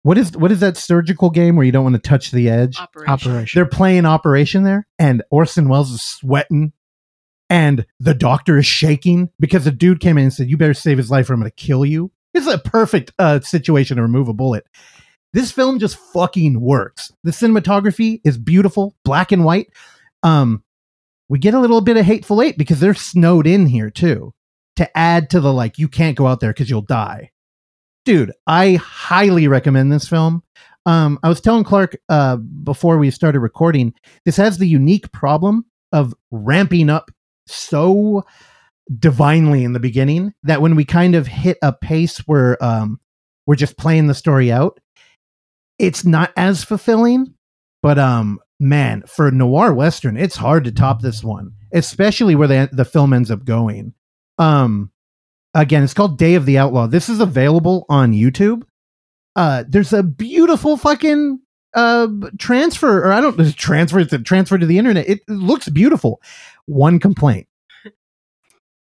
what 0.04 0.18
is, 0.18 0.36
what 0.36 0.52
is 0.52 0.60
that 0.60 0.76
surgical 0.76 1.30
game 1.30 1.56
where 1.56 1.66
you 1.66 1.72
don't 1.72 1.86
want 1.86 1.96
to 1.96 2.10
touch 2.10 2.32
the 2.32 2.50
edge? 2.50 2.78
Operation. 2.78 3.10
Operation. 3.14 3.58
They're 3.58 3.70
playing 3.70 4.06
Operation 4.06 4.64
there, 4.64 4.86
and 5.00 5.24
Orson 5.32 5.70
Welles 5.70 5.92
is 5.92 6.02
sweating, 6.02 6.74
and 7.50 7.86
the 8.02 8.14
doctor 8.14 8.58
is 8.58 8.66
shaking 8.66 9.30
because 9.40 9.64
the 9.64 9.72
dude 9.72 10.02
came 10.02 10.18
in 10.18 10.26
and 10.26 10.34
said, 10.34 10.50
"You 10.50 10.58
better 10.58 10.74
save 10.74 10.98
his 10.98 11.10
life, 11.10 11.30
or 11.30 11.34
I'm 11.34 11.40
going 11.40 11.50
to 11.50 11.56
kill 11.56 11.86
you." 11.86 12.12
This 12.34 12.48
is 12.48 12.54
a 12.54 12.58
perfect 12.58 13.14
uh, 13.18 13.40
situation 13.40 13.96
to 13.96 14.04
remove 14.04 14.28
a 14.28 14.34
bullet. 14.34 14.66
This 15.32 15.54
film 15.54 15.80
just 15.80 15.96
fucking 15.96 16.60
works. 16.60 17.14
The 17.24 17.32
cinematography 17.32 18.20
is 18.26 18.38
beautiful, 18.38 18.94
black 19.06 19.32
and 19.32 19.46
white. 19.46 19.70
Um, 20.22 20.66
we 21.30 21.40
get 21.40 21.54
a 21.54 21.60
little 21.62 21.80
bit 21.80 21.96
of 21.96 22.06
Hateful 22.06 22.42
Eight 22.42 22.58
because 22.58 22.82
they're 22.82 22.94
snowed 22.94 23.48
in 23.48 23.68
here 23.68 23.90
too, 23.90 24.34
to 24.82 24.98
add 24.98 25.30
to 25.30 25.40
the 25.40 25.54
like, 25.54 25.78
you 25.78 25.88
can't 25.88 26.18
go 26.18 26.26
out 26.26 26.40
there 26.40 26.52
because 26.52 26.70
you'll 26.70 26.82
die. 26.82 27.30
Dude, 28.04 28.32
I 28.48 28.76
highly 28.76 29.48
recommend 29.48 29.92
this 29.92 30.08
film. 30.08 30.42
Um, 30.88 31.20
I 31.22 31.30
was 31.30 31.40
telling 31.40 31.64
Clark 31.64 31.98
uh, 32.10 32.38
before 32.38 32.98
we 32.98 33.12
started 33.12 33.42
recording, 33.42 33.94
this 34.26 34.38
has 34.38 34.58
the 34.58 34.68
unique 34.68 35.12
problem 35.12 35.66
of 35.92 36.16
ramping 36.32 36.90
up 36.90 37.12
so 37.46 38.24
divinely 38.98 39.64
in 39.64 39.74
the 39.74 39.80
beginning 39.80 40.34
that 40.42 40.64
when 40.64 40.76
we 40.76 40.84
kind 40.84 41.14
of 41.14 41.28
hit 41.28 41.58
a 41.62 41.72
pace 41.72 42.18
where 42.20 42.62
um 42.64 43.00
we're 43.46 43.56
just 43.56 43.78
playing 43.78 44.08
the 44.08 44.14
story 44.14 44.52
out, 44.52 44.80
it's 45.78 46.04
not 46.04 46.34
as 46.36 46.64
fulfilling. 46.64 47.34
But 47.84 48.00
um 48.00 48.40
man, 48.60 49.04
for 49.08 49.30
noir 49.32 49.74
western, 49.74 50.18
it's 50.18 50.36
hard 50.36 50.64
to 50.64 50.72
top 50.72 51.02
this 51.02 51.24
one, 51.24 51.54
especially 51.72 52.36
where 52.36 52.48
the 52.48 52.70
the 52.72 52.86
film 52.86 53.14
ends 53.14 53.30
up 53.30 53.46
going. 53.46 53.94
Um 54.42 54.92
again, 55.54 55.84
it's 55.84 55.94
called 55.94 56.18
Day 56.18 56.34
of 56.34 56.46
the 56.46 56.58
Outlaw. 56.58 56.88
This 56.88 57.08
is 57.10 57.20
available 57.20 57.86
on 57.88 58.12
YouTube. 58.12 58.64
Uh 59.36 59.64
there's 59.70 59.94
a 59.94 60.04
beautiful 60.04 60.78
fucking 60.78 61.40
uh 61.74 62.08
transfer 62.38 63.04
or 63.06 63.14
I 63.14 63.22
don't 63.22 63.38
transfer 63.56 64.00
it's 64.00 64.14
a 64.14 64.20
transfer 64.20 64.58
to 64.58 64.66
the 64.66 64.80
internet. 64.80 65.08
It 65.08 65.22
looks 65.30 65.70
beautiful. 65.70 66.22
One 66.66 67.00
complaint. 67.00 67.48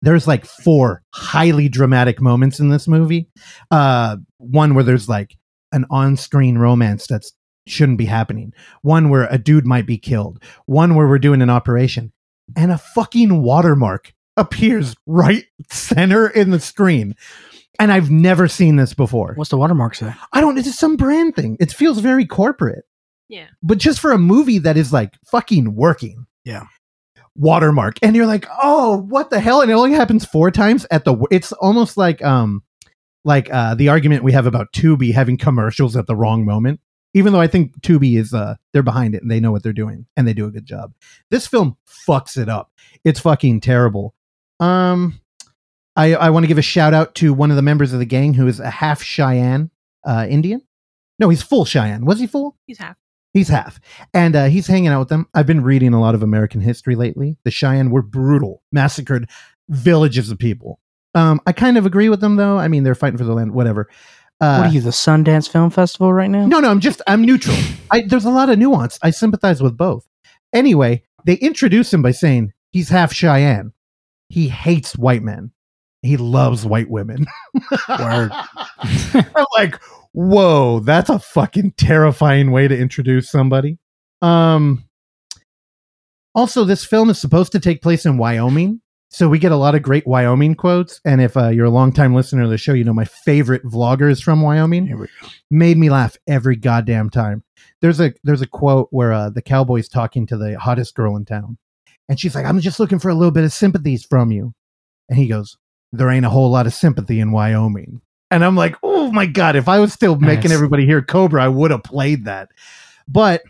There's 0.00 0.28
like 0.28 0.46
four 0.46 1.02
highly 1.12 1.68
dramatic 1.68 2.20
moments 2.20 2.60
in 2.60 2.68
this 2.68 2.86
movie. 2.86 3.28
Uh 3.70 4.18
one 4.38 4.74
where 4.74 4.84
there's 4.84 5.08
like 5.08 5.36
an 5.72 5.84
on-screen 5.90 6.56
romance 6.56 7.06
that's 7.06 7.32
shouldn't 7.66 7.98
be 7.98 8.06
happening. 8.06 8.52
One 8.82 9.10
where 9.10 9.26
a 9.30 9.38
dude 9.38 9.66
might 9.66 9.86
be 9.86 9.98
killed. 9.98 10.42
One 10.66 10.94
where 10.94 11.08
we're 11.08 11.18
doing 11.18 11.42
an 11.42 11.50
operation 11.50 12.12
and 12.56 12.72
a 12.72 12.78
fucking 12.78 13.42
watermark 13.42 14.14
appears 14.38 14.94
right 15.04 15.44
center 15.70 16.28
in 16.28 16.50
the 16.50 16.60
screen. 16.60 17.14
And 17.78 17.92
I've 17.92 18.10
never 18.10 18.48
seen 18.48 18.76
this 18.76 18.94
before. 18.94 19.34
What's 19.34 19.50
the 19.50 19.58
watermark 19.58 19.94
say? 19.94 20.12
I 20.32 20.40
don't, 20.40 20.56
it's 20.56 20.66
just 20.66 20.80
some 20.80 20.96
brand 20.96 21.36
thing. 21.36 21.56
It 21.60 21.70
feels 21.72 22.00
very 22.00 22.26
corporate. 22.26 22.84
Yeah. 23.28 23.48
But 23.62 23.78
just 23.78 24.00
for 24.00 24.10
a 24.10 24.18
movie 24.18 24.58
that 24.58 24.76
is 24.76 24.92
like 24.92 25.14
fucking 25.26 25.74
working. 25.74 26.26
Yeah. 26.44 26.64
Watermark. 27.36 27.98
And 28.02 28.16
you're 28.16 28.26
like, 28.26 28.48
oh, 28.62 28.96
what 28.96 29.30
the 29.30 29.38
hell? 29.38 29.60
And 29.60 29.70
it 29.70 29.74
only 29.74 29.92
happens 29.92 30.24
four 30.24 30.50
times 30.50 30.86
at 30.90 31.04
the, 31.04 31.16
it's 31.30 31.52
almost 31.52 31.96
like, 31.96 32.24
um, 32.24 32.64
like, 33.24 33.52
uh, 33.52 33.76
the 33.76 33.90
argument 33.90 34.24
we 34.24 34.32
have 34.32 34.46
about 34.46 34.72
Tubi 34.72 35.12
having 35.12 35.36
commercials 35.36 35.94
at 35.94 36.06
the 36.06 36.16
wrong 36.16 36.44
moment. 36.44 36.80
Even 37.14 37.32
though 37.32 37.40
I 37.40 37.46
think 37.46 37.80
Tubi 37.80 38.18
is, 38.18 38.34
uh, 38.34 38.56
they're 38.72 38.82
behind 38.82 39.14
it 39.14 39.22
and 39.22 39.30
they 39.30 39.40
know 39.40 39.52
what 39.52 39.62
they're 39.62 39.72
doing 39.72 40.06
and 40.16 40.26
they 40.26 40.34
do 40.34 40.46
a 40.46 40.50
good 40.50 40.66
job. 40.66 40.92
This 41.30 41.46
film 41.46 41.76
fucks 42.08 42.36
it 42.36 42.48
up. 42.48 42.72
It's 43.04 43.20
fucking 43.20 43.60
terrible. 43.60 44.14
Um, 44.60 45.20
I, 45.96 46.14
I 46.14 46.30
want 46.30 46.44
to 46.44 46.48
give 46.48 46.58
a 46.58 46.62
shout 46.62 46.94
out 46.94 47.14
to 47.16 47.34
one 47.34 47.50
of 47.50 47.56
the 47.56 47.62
members 47.62 47.92
of 47.92 47.98
the 47.98 48.06
gang 48.06 48.34
who 48.34 48.46
is 48.46 48.60
a 48.60 48.70
half 48.70 49.02
Cheyenne 49.02 49.70
uh, 50.04 50.26
Indian. 50.28 50.62
No, 51.18 51.28
he's 51.28 51.42
full 51.42 51.64
Cheyenne. 51.64 52.04
Was 52.04 52.20
he 52.20 52.26
full? 52.26 52.56
He's 52.66 52.78
half. 52.78 52.96
He's 53.34 53.48
half. 53.48 53.80
And 54.14 54.36
uh, 54.36 54.44
he's 54.46 54.66
hanging 54.66 54.88
out 54.88 55.00
with 55.00 55.08
them. 55.08 55.26
I've 55.34 55.46
been 55.46 55.62
reading 55.62 55.92
a 55.92 56.00
lot 56.00 56.14
of 56.14 56.22
American 56.22 56.60
history 56.60 56.94
lately. 56.94 57.36
The 57.44 57.50
Cheyenne 57.50 57.90
were 57.90 58.02
brutal, 58.02 58.62
massacred 58.72 59.28
villages 59.68 60.30
of 60.30 60.38
people. 60.38 60.80
Um, 61.14 61.40
I 61.46 61.52
kind 61.52 61.76
of 61.76 61.84
agree 61.84 62.08
with 62.08 62.20
them, 62.20 62.36
though. 62.36 62.58
I 62.58 62.68
mean, 62.68 62.84
they're 62.84 62.94
fighting 62.94 63.18
for 63.18 63.24
the 63.24 63.34
land, 63.34 63.52
whatever. 63.52 63.88
Uh, 64.40 64.58
what 64.58 64.70
are 64.70 64.72
you, 64.72 64.80
the 64.80 64.90
Sundance 64.90 65.48
Film 65.48 65.70
Festival 65.70 66.12
right 66.12 66.30
now? 66.30 66.46
no, 66.46 66.60
no, 66.60 66.70
I'm 66.70 66.80
just, 66.80 67.02
I'm 67.08 67.22
neutral. 67.22 67.56
I, 67.90 68.02
there's 68.02 68.24
a 68.24 68.30
lot 68.30 68.50
of 68.50 68.58
nuance. 68.58 68.98
I 69.02 69.10
sympathize 69.10 69.60
with 69.60 69.76
both. 69.76 70.06
Anyway, 70.52 71.02
they 71.24 71.34
introduce 71.34 71.92
him 71.92 72.02
by 72.02 72.12
saying 72.12 72.52
he's 72.70 72.88
half 72.88 73.12
Cheyenne. 73.12 73.72
He 74.28 74.48
hates 74.48 74.96
white 74.96 75.22
men. 75.22 75.52
He 76.02 76.16
loves 76.16 76.64
white 76.64 76.90
women. 76.90 77.26
I'm 77.88 78.30
like, 79.56 79.80
whoa, 80.12 80.80
that's 80.80 81.10
a 81.10 81.18
fucking 81.18 81.72
terrifying 81.72 82.50
way 82.50 82.68
to 82.68 82.78
introduce 82.78 83.30
somebody. 83.30 83.78
Um, 84.22 84.84
also, 86.34 86.64
this 86.64 86.84
film 86.84 87.10
is 87.10 87.18
supposed 87.18 87.52
to 87.52 87.60
take 87.60 87.82
place 87.82 88.06
in 88.06 88.18
Wyoming. 88.18 88.80
So 89.10 89.28
we 89.28 89.38
get 89.38 89.52
a 89.52 89.56
lot 89.56 89.74
of 89.74 89.82
great 89.82 90.06
Wyoming 90.06 90.54
quotes. 90.54 91.00
And 91.04 91.20
if 91.20 91.36
uh, 91.36 91.48
you're 91.48 91.66
a 91.66 91.70
longtime 91.70 92.14
listener 92.14 92.42
of 92.42 92.50
the 92.50 92.58
show, 92.58 92.74
you 92.74 92.84
know 92.84 92.92
my 92.92 93.06
favorite 93.06 93.64
vlogger 93.64 94.10
is 94.10 94.20
from 94.20 94.42
Wyoming. 94.42 94.86
Here 94.86 94.98
we 94.98 95.06
go. 95.06 95.28
Made 95.50 95.78
me 95.78 95.88
laugh 95.88 96.16
every 96.26 96.56
goddamn 96.56 97.08
time. 97.08 97.42
There's 97.80 98.00
a 98.00 98.12
there's 98.22 98.42
a 98.42 98.46
quote 98.46 98.88
where 98.90 99.12
uh, 99.12 99.30
the 99.30 99.40
cowboy's 99.40 99.88
talking 99.88 100.26
to 100.26 100.36
the 100.36 100.58
hottest 100.58 100.94
girl 100.94 101.16
in 101.16 101.24
town, 101.24 101.56
and 102.08 102.18
she's 102.18 102.34
like, 102.34 102.44
"I'm 102.44 102.60
just 102.60 102.80
looking 102.80 102.98
for 102.98 103.08
a 103.08 103.14
little 103.14 103.30
bit 103.32 103.44
of 103.44 103.52
sympathies 103.52 104.04
from 104.04 104.32
you," 104.32 104.54
and 105.08 105.18
he 105.18 105.28
goes, 105.28 105.56
"There 105.92 106.10
ain't 106.10 106.26
a 106.26 106.30
whole 106.30 106.50
lot 106.50 106.66
of 106.66 106.74
sympathy 106.74 107.20
in 107.20 107.32
Wyoming." 107.32 108.00
And 108.30 108.44
I'm 108.44 108.56
like, 108.56 108.76
"Oh 108.82 109.10
my 109.12 109.26
god! 109.26 109.56
If 109.56 109.68
I 109.68 109.78
was 109.78 109.92
still 109.92 110.16
making 110.16 110.50
Nice. 110.50 110.52
everybody 110.52 110.84
hear 110.86 111.02
Cobra, 111.02 111.42
I 111.44 111.48
would 111.48 111.70
have 111.70 111.82
played 111.82 112.24
that." 112.26 112.48
But 113.06 113.42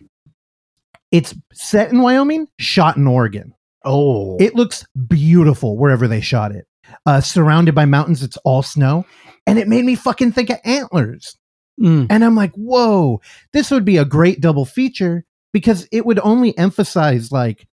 it's 1.11 1.35
set 1.53 1.91
in 1.91 2.03
Wyoming, 2.03 2.49
shot 2.59 2.97
in 2.97 3.07
Oregon. 3.07 3.55
Oh. 3.85 4.37
It 4.39 4.55
looks 4.55 4.85
beautiful 5.07 5.77
wherever 5.79 6.07
they 6.07 6.21
shot 6.21 6.53
it. 6.53 6.67
Uh, 7.07 7.21
surrounded 7.21 7.75
by 7.75 7.85
mountains, 7.85 8.23
it's 8.23 8.37
all 8.39 8.63
snow. 8.63 9.07
And 9.47 9.59
it 9.59 9.69
made 9.69 9.85
me 9.85 9.95
fucking 9.95 10.33
think 10.33 10.51
of 10.51 10.59
antlers. 10.65 11.37
Mm. 11.81 12.07
And 12.11 12.25
I'm 12.25 12.35
like, 12.35 12.53
whoa, 12.55 13.21
this 13.53 13.71
would 13.71 13.85
be 13.85 13.97
a 13.97 14.05
great 14.05 14.41
double 14.41 14.65
feature 14.65 15.25
because 15.53 15.89
it 15.91 16.05
would 16.05 16.19
only 16.21 16.57
emphasize 16.59 17.33
like 17.33 17.67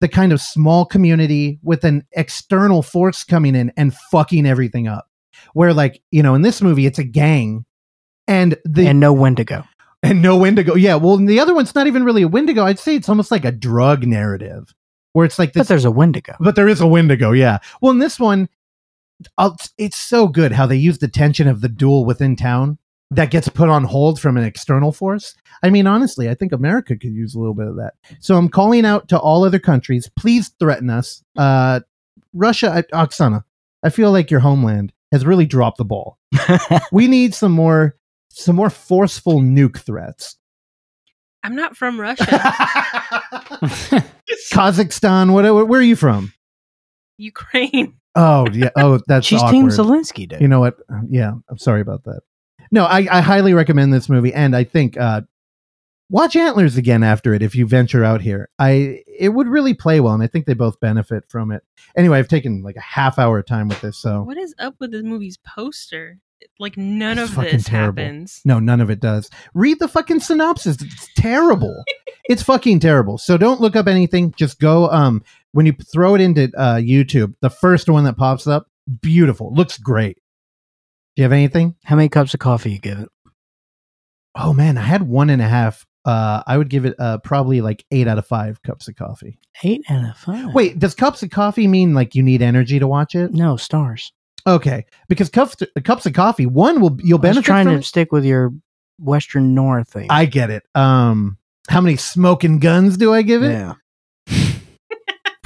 the 0.00 0.08
kind 0.08 0.32
of 0.32 0.40
small 0.40 0.84
community 0.84 1.58
with 1.62 1.84
an 1.84 2.04
external 2.12 2.82
force 2.82 3.24
coming 3.24 3.54
in 3.54 3.72
and 3.76 3.94
fucking 4.10 4.46
everything 4.46 4.86
up. 4.88 5.08
Where 5.54 5.72
like, 5.72 6.02
you 6.10 6.22
know, 6.22 6.34
in 6.34 6.42
this 6.42 6.60
movie, 6.62 6.86
it's 6.86 6.98
a 6.98 7.04
gang 7.04 7.64
and 8.26 8.56
the 8.64 8.86
and 8.88 9.00
no 9.00 9.12
Wendigo. 9.12 9.64
and 10.02 10.20
no 10.22 10.36
Wendigo. 10.36 10.74
Yeah, 10.74 10.96
well, 10.96 11.16
the 11.16 11.40
other 11.40 11.54
one's 11.54 11.74
not 11.74 11.86
even 11.86 12.04
really 12.04 12.22
a 12.22 12.28
Wendigo. 12.28 12.64
I'd 12.64 12.78
say 12.78 12.94
it's 12.96 13.08
almost 13.08 13.30
like 13.30 13.44
a 13.44 13.52
drug 13.52 14.06
narrative 14.06 14.74
where 15.12 15.24
it's 15.24 15.38
like 15.38 15.52
this 15.52 15.62
But 15.62 15.68
there's 15.68 15.84
a 15.84 15.90
Wendigo. 15.90 16.34
but 16.40 16.54
there 16.54 16.68
is 16.68 16.80
a 16.80 16.86
Wendigo, 16.86 17.32
yeah. 17.32 17.58
Well, 17.80 17.92
in 17.92 17.98
this 17.98 18.20
one, 18.20 18.48
I'll, 19.36 19.56
it's 19.78 19.96
so 19.96 20.28
good 20.28 20.52
how 20.52 20.66
they 20.66 20.76
use 20.76 20.98
the 20.98 21.08
tension 21.08 21.48
of 21.48 21.60
the 21.60 21.68
duel 21.68 22.04
within 22.04 22.36
town 22.36 22.78
that 23.10 23.30
gets 23.30 23.48
put 23.48 23.68
on 23.68 23.84
hold 23.84 24.20
from 24.20 24.36
an 24.36 24.44
external 24.44 24.92
force. 24.92 25.34
I 25.62 25.70
mean, 25.70 25.86
honestly, 25.86 26.28
I 26.28 26.34
think 26.34 26.52
America 26.52 26.96
could 26.96 27.12
use 27.12 27.34
a 27.34 27.38
little 27.38 27.54
bit 27.54 27.66
of 27.66 27.76
that. 27.76 27.94
So 28.20 28.36
I'm 28.36 28.48
calling 28.48 28.84
out 28.84 29.08
to 29.08 29.18
all 29.18 29.44
other 29.44 29.58
countries, 29.58 30.10
please 30.16 30.50
threaten 30.60 30.90
us. 30.90 31.22
Uh, 31.36 31.80
Russia, 32.34 32.70
I- 32.92 33.06
Oksana, 33.06 33.44
I 33.82 33.90
feel 33.90 34.12
like 34.12 34.30
your 34.30 34.40
homeland 34.40 34.92
has 35.10 35.24
really 35.24 35.46
dropped 35.46 35.78
the 35.78 35.84
ball. 35.84 36.18
we 36.92 37.08
need 37.08 37.34
some 37.34 37.52
more, 37.52 37.96
some 38.28 38.56
more 38.56 38.70
forceful 38.70 39.40
nuke 39.40 39.78
threats. 39.78 40.36
I'm 41.42 41.56
not 41.56 41.76
from 41.76 41.98
Russia. 41.98 42.24
Kazakhstan, 44.52 45.32
what, 45.32 45.44
where 45.66 45.80
are 45.80 45.82
you 45.82 45.96
from? 45.96 46.32
Ukraine. 47.16 47.94
Oh 48.14 48.46
yeah. 48.52 48.70
Oh, 48.76 49.00
that's 49.06 49.26
She's 49.26 49.40
awkward. 49.40 49.52
Team 49.52 49.68
Zelensky, 49.68 50.28
dude. 50.28 50.40
You 50.40 50.48
know 50.48 50.60
what? 50.60 50.76
Yeah, 51.08 51.32
I'm 51.48 51.58
sorry 51.58 51.80
about 51.80 52.04
that. 52.04 52.20
No, 52.70 52.84
I, 52.84 53.06
I 53.10 53.20
highly 53.20 53.54
recommend 53.54 53.92
this 53.92 54.08
movie, 54.08 54.32
and 54.34 54.54
I 54.56 54.64
think 54.64 54.96
uh, 54.96 55.22
watch 56.10 56.36
Antlers 56.36 56.76
again 56.76 57.02
after 57.02 57.34
it 57.34 57.42
if 57.42 57.54
you 57.54 57.66
venture 57.66 58.04
out 58.04 58.20
here. 58.20 58.48
I 58.58 59.02
it 59.06 59.30
would 59.30 59.48
really 59.48 59.74
play 59.74 60.00
well, 60.00 60.14
and 60.14 60.22
I 60.22 60.26
think 60.26 60.46
they 60.46 60.54
both 60.54 60.80
benefit 60.80 61.24
from 61.28 61.50
it. 61.52 61.62
Anyway, 61.96 62.18
I've 62.18 62.28
taken 62.28 62.62
like 62.62 62.76
a 62.76 62.80
half 62.80 63.18
hour 63.18 63.38
of 63.38 63.46
time 63.46 63.68
with 63.68 63.80
this, 63.80 63.98
so 63.98 64.22
What 64.22 64.38
is 64.38 64.54
up 64.58 64.74
with 64.80 64.92
this 64.92 65.02
movie's 65.02 65.38
poster? 65.38 66.18
Like 66.60 66.76
none 66.76 67.18
It's 67.18 67.30
of 67.30 67.34
fucking 67.36 67.52
this 67.52 67.64
terrible. 67.64 68.02
happens. 68.02 68.40
no, 68.44 68.60
none 68.60 68.80
of 68.80 68.90
it 68.90 69.00
does. 69.00 69.28
Read 69.54 69.80
the 69.80 69.88
fucking 69.88 70.20
synopsis. 70.20 70.76
It's 70.80 71.08
terrible. 71.16 71.82
it's 72.28 72.42
fucking 72.44 72.78
terrible. 72.78 73.18
So 73.18 73.36
don't 73.36 73.60
look 73.60 73.74
up 73.74 73.88
anything. 73.88 74.32
Just 74.36 74.60
go. 74.60 74.88
Um, 74.90 75.24
when 75.52 75.66
you 75.66 75.72
throw 75.72 76.14
it 76.14 76.20
into 76.20 76.44
uh, 76.56 76.76
YouTube, 76.76 77.34
the 77.40 77.50
first 77.50 77.88
one 77.88 78.04
that 78.04 78.16
pops 78.16 78.46
up, 78.46 78.68
beautiful, 79.00 79.52
looks 79.52 79.78
great. 79.78 80.18
Do 81.18 81.22
you 81.22 81.24
have 81.24 81.32
anything? 81.32 81.74
How 81.82 81.96
many 81.96 82.08
cups 82.08 82.32
of 82.32 82.38
coffee 82.38 82.70
you 82.70 82.78
give 82.78 83.00
it? 83.00 83.08
Oh 84.36 84.52
man, 84.52 84.78
I 84.78 84.82
had 84.82 85.02
one 85.02 85.30
and 85.30 85.42
a 85.42 85.48
half. 85.48 85.84
Uh, 86.04 86.44
I 86.46 86.56
would 86.56 86.68
give 86.70 86.84
it 86.84 86.94
uh, 86.96 87.18
probably 87.18 87.60
like 87.60 87.84
eight 87.90 88.06
out 88.06 88.18
of 88.18 88.26
five 88.28 88.62
cups 88.62 88.86
of 88.86 88.94
coffee. 88.94 89.36
Eight 89.64 89.82
out 89.90 90.10
of 90.10 90.16
five. 90.16 90.54
Wait, 90.54 90.78
does 90.78 90.94
cups 90.94 91.24
of 91.24 91.30
coffee 91.30 91.66
mean 91.66 91.92
like 91.92 92.14
you 92.14 92.22
need 92.22 92.40
energy 92.40 92.78
to 92.78 92.86
watch 92.86 93.16
it? 93.16 93.32
No, 93.32 93.56
stars. 93.56 94.12
Okay, 94.46 94.86
because 95.08 95.28
cups 95.28 95.56
cups 95.82 96.06
of 96.06 96.12
coffee, 96.12 96.46
one 96.46 96.80
will 96.80 96.96
you'll 97.02 97.18
I 97.26 97.32
was 97.32 97.42
trying 97.42 97.66
from. 97.66 97.74
to 97.74 97.80
it. 97.80 97.84
stick 97.84 98.12
with 98.12 98.24
your 98.24 98.52
Western 99.00 99.56
Noir 99.56 99.82
thing. 99.82 100.06
I 100.10 100.26
get 100.26 100.50
it. 100.50 100.62
Um, 100.76 101.36
how 101.68 101.80
many 101.80 101.96
smoking 101.96 102.60
guns 102.60 102.96
do 102.96 103.12
I 103.12 103.22
give 103.22 103.42
it? 103.42 103.50
yeah. 103.50 103.74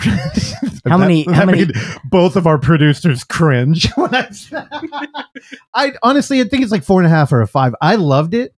How 0.86 0.98
many- 0.98 1.24
how 1.24 1.46
many- 1.46 1.66
both 2.04 2.34
of 2.36 2.46
our 2.46 2.58
producers 2.58 3.22
cringe 3.24 3.88
when 3.94 4.14
I. 4.14 4.28
I 5.74 5.92
honestly, 6.02 6.40
I 6.40 6.44
think 6.44 6.62
it's 6.62 6.72
like 6.72 6.82
four 6.82 7.00
and 7.00 7.06
a 7.06 7.10
half 7.10 7.32
or 7.32 7.40
a 7.40 7.46
five. 7.46 7.74
I 7.80 7.94
loved 7.94 8.34
it. 8.34 8.54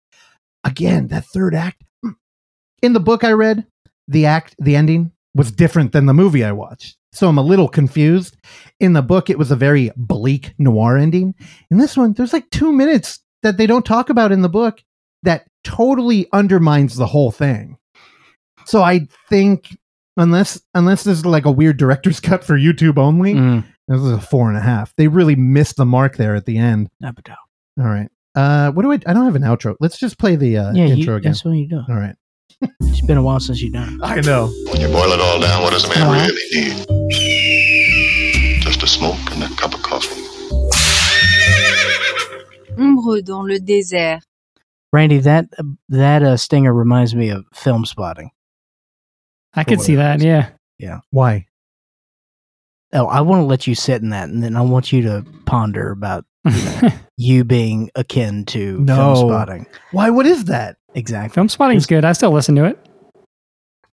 Again, 0.63 1.07
that 1.09 1.25
third 1.25 1.53
act 1.53 1.83
mm. 2.05 2.15
in 2.81 2.93
the 2.93 3.01
book 3.01 3.25
I 3.25 3.33
read, 3.33 3.65
the 4.07 4.25
act, 4.25 4.55
the 4.57 4.75
ending 4.75 5.11
was 5.35 5.51
different 5.51 5.91
than 5.91 6.05
the 6.05 6.13
movie 6.13 6.43
I 6.43 6.53
watched. 6.53 6.97
So 7.11 7.27
I'm 7.27 7.37
a 7.37 7.43
little 7.43 7.67
confused. 7.67 8.37
In 8.79 8.93
the 8.93 9.01
book, 9.01 9.29
it 9.29 9.37
was 9.37 9.51
a 9.51 9.55
very 9.55 9.91
bleak 9.95 10.53
noir 10.57 10.97
ending. 10.97 11.35
In 11.69 11.77
this 11.77 11.97
one, 11.97 12.13
there's 12.13 12.33
like 12.33 12.49
two 12.49 12.71
minutes 12.71 13.19
that 13.43 13.57
they 13.57 13.67
don't 13.67 13.85
talk 13.85 14.09
about 14.09 14.31
in 14.31 14.41
the 14.41 14.49
book 14.49 14.81
that 15.23 15.45
totally 15.63 16.27
undermines 16.33 16.95
the 16.95 17.05
whole 17.05 17.31
thing. 17.31 17.77
So 18.65 18.81
I 18.81 19.07
think 19.29 19.77
Unless 20.17 20.61
unless 20.75 21.03
this 21.03 21.19
is 21.19 21.25
like 21.25 21.45
a 21.45 21.51
weird 21.51 21.77
director's 21.77 22.19
cut 22.19 22.43
for 22.43 22.57
YouTube 22.57 22.97
only. 22.97 23.33
Mm. 23.33 23.63
This 23.87 24.01
is 24.01 24.11
a 24.11 24.21
four 24.21 24.49
and 24.49 24.57
a 24.57 24.61
half. 24.61 24.93
They 24.95 25.07
really 25.07 25.35
missed 25.35 25.77
the 25.77 25.85
mark 25.85 26.17
there 26.17 26.35
at 26.35 26.45
the 26.45 26.57
end. 26.57 26.89
Nabato. 27.03 27.35
All 27.79 27.85
right. 27.85 28.09
Uh, 28.35 28.71
what 28.71 28.81
do 28.83 28.91
I? 28.91 28.95
I 29.05 29.13
don't 29.13 29.25
have 29.25 29.35
an 29.35 29.41
outro. 29.43 29.75
Let's 29.79 29.97
just 29.97 30.17
play 30.17 30.35
the 30.35 30.57
uh, 30.57 30.73
Yeah, 30.73 30.85
intro 30.85 31.13
you, 31.13 31.17
again. 31.17 31.31
that's 31.31 31.45
what 31.45 31.51
you 31.51 31.67
do. 31.67 31.81
All 31.89 31.95
right. 31.95 32.15
It's 32.81 33.01
been 33.01 33.17
a 33.17 33.23
while 33.23 33.39
since 33.41 33.61
you've 33.61 33.73
done. 33.73 33.99
I 34.03 34.21
know. 34.21 34.47
When 34.71 34.79
you 34.79 34.87
boil 34.87 35.11
it 35.11 35.19
all 35.19 35.39
down, 35.41 35.63
what 35.63 35.71
does 35.71 35.83
a 35.83 35.89
man 35.89 36.01
Uh-huh. 36.01 36.27
really 36.27 36.41
need? 36.53 36.85
Just 38.61 38.81
a 38.83 38.87
smoke 38.87 39.19
and 39.31 39.43
a 39.43 39.49
cup 39.57 39.73
of 39.73 39.81
coffee. 39.83 40.21
Ombre 42.77 43.21
dans 43.21 43.43
le 43.47 43.59
désert. 43.59 44.21
Randy, 44.91 45.19
that 45.19 45.47
that 45.89 46.23
uh, 46.23 46.37
stinger 46.37 46.73
reminds 46.73 47.15
me 47.15 47.29
of 47.29 47.45
Filmspotting. 47.53 48.29
I 49.55 49.63
could 49.63 49.81
see 49.81 49.95
that. 49.95 50.21
Yeah. 50.21 50.49
Yeah. 50.79 50.99
Why? 51.11 51.47
Oh, 52.93 53.07
I 53.07 53.21
want 53.21 53.41
to 53.41 53.45
let 53.45 53.65
you 53.65 53.75
sit 53.75 54.01
in 54.01 54.09
that, 54.09 54.29
and 54.29 54.43
then 54.43 54.55
I 54.55 54.61
want 54.61 54.91
you 54.91 55.01
to 55.03 55.25
ponder 55.45 55.91
about 55.91 56.25
you 57.17 57.43
being 57.45 57.89
akin 57.95 58.45
to 58.45 58.79
No. 58.79 59.15
Filmspotting. 59.15 59.65
Why? 59.91 60.09
What 60.09 60.25
is 60.25 60.45
that? 60.45 60.77
Exactly. 60.93 61.41
Filmspotting's 61.41 61.85
good. 61.85 62.05
I 62.05 62.13
still 62.13 62.31
listen 62.31 62.55
to 62.55 62.65
it. 62.65 62.79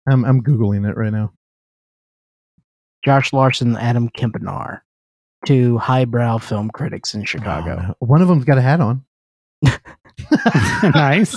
I'm 0.07 0.25
I'm 0.25 0.43
googling 0.43 0.89
it 0.89 0.97
right 0.97 1.11
now. 1.11 1.33
Josh 3.03 3.33
Larsen, 3.33 3.75
Adam 3.77 4.09
Kempenaar, 4.09 4.81
two 5.45 5.77
highbrow 5.79 6.37
film 6.37 6.69
critics 6.69 7.15
in 7.15 7.21
oh, 7.21 7.25
Chicago. 7.25 7.83
Oh, 7.89 8.05
One 8.05 8.21
of 8.21 8.27
them's 8.27 8.45
got 8.45 8.57
a 8.59 8.61
hat 8.61 8.79
on. 8.79 9.03
nice. 10.83 11.35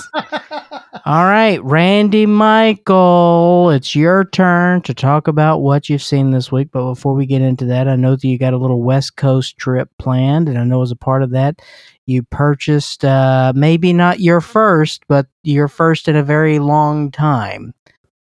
All 1.05 1.25
right, 1.25 1.63
Randy 1.63 2.25
Michael, 2.25 3.69
it's 3.69 3.95
your 3.95 4.25
turn 4.25 4.81
to 4.83 4.93
talk 4.93 5.27
about 5.27 5.59
what 5.59 5.87
you've 5.89 6.01
seen 6.01 6.31
this 6.31 6.51
week. 6.51 6.69
But 6.71 6.85
before 6.93 7.13
we 7.13 7.25
get 7.25 7.41
into 7.41 7.65
that, 7.65 7.87
I 7.87 7.95
know 7.95 8.15
that 8.15 8.23
you 8.23 8.39
got 8.39 8.53
a 8.53 8.57
little 8.57 8.81
West 8.81 9.15
Coast 9.15 9.57
trip 9.57 9.89
planned, 9.99 10.49
and 10.49 10.57
I 10.57 10.63
know 10.63 10.81
as 10.81 10.91
a 10.91 10.95
part 10.95 11.21
of 11.21 11.31
that, 11.31 11.61
you 12.07 12.23
purchased 12.23 13.05
uh, 13.05 13.53
maybe 13.55 13.93
not 13.93 14.19
your 14.19 14.41
first, 14.41 15.03
but 15.07 15.27
your 15.43 15.67
first 15.67 16.07
in 16.07 16.15
a 16.15 16.23
very 16.23 16.59
long 16.59 17.11
time. 17.11 17.73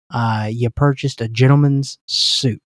Uh, 0.09 0.47
you 0.51 0.69
purchased 0.69 1.21
a 1.21 1.27
gentleman's 1.27 1.97
suit. 2.05 2.61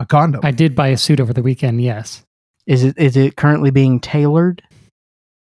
A 0.00 0.06
condom. 0.06 0.40
I 0.44 0.50
did 0.50 0.74
buy 0.74 0.88
a 0.88 0.96
suit 0.96 1.20
over 1.20 1.32
the 1.32 1.42
weekend. 1.42 1.80
Yes, 1.82 2.24
Is 2.66 2.82
it 2.82 2.98
is 2.98 3.16
it 3.16 3.36
currently 3.36 3.70
being 3.70 4.00
tailored? 4.00 4.62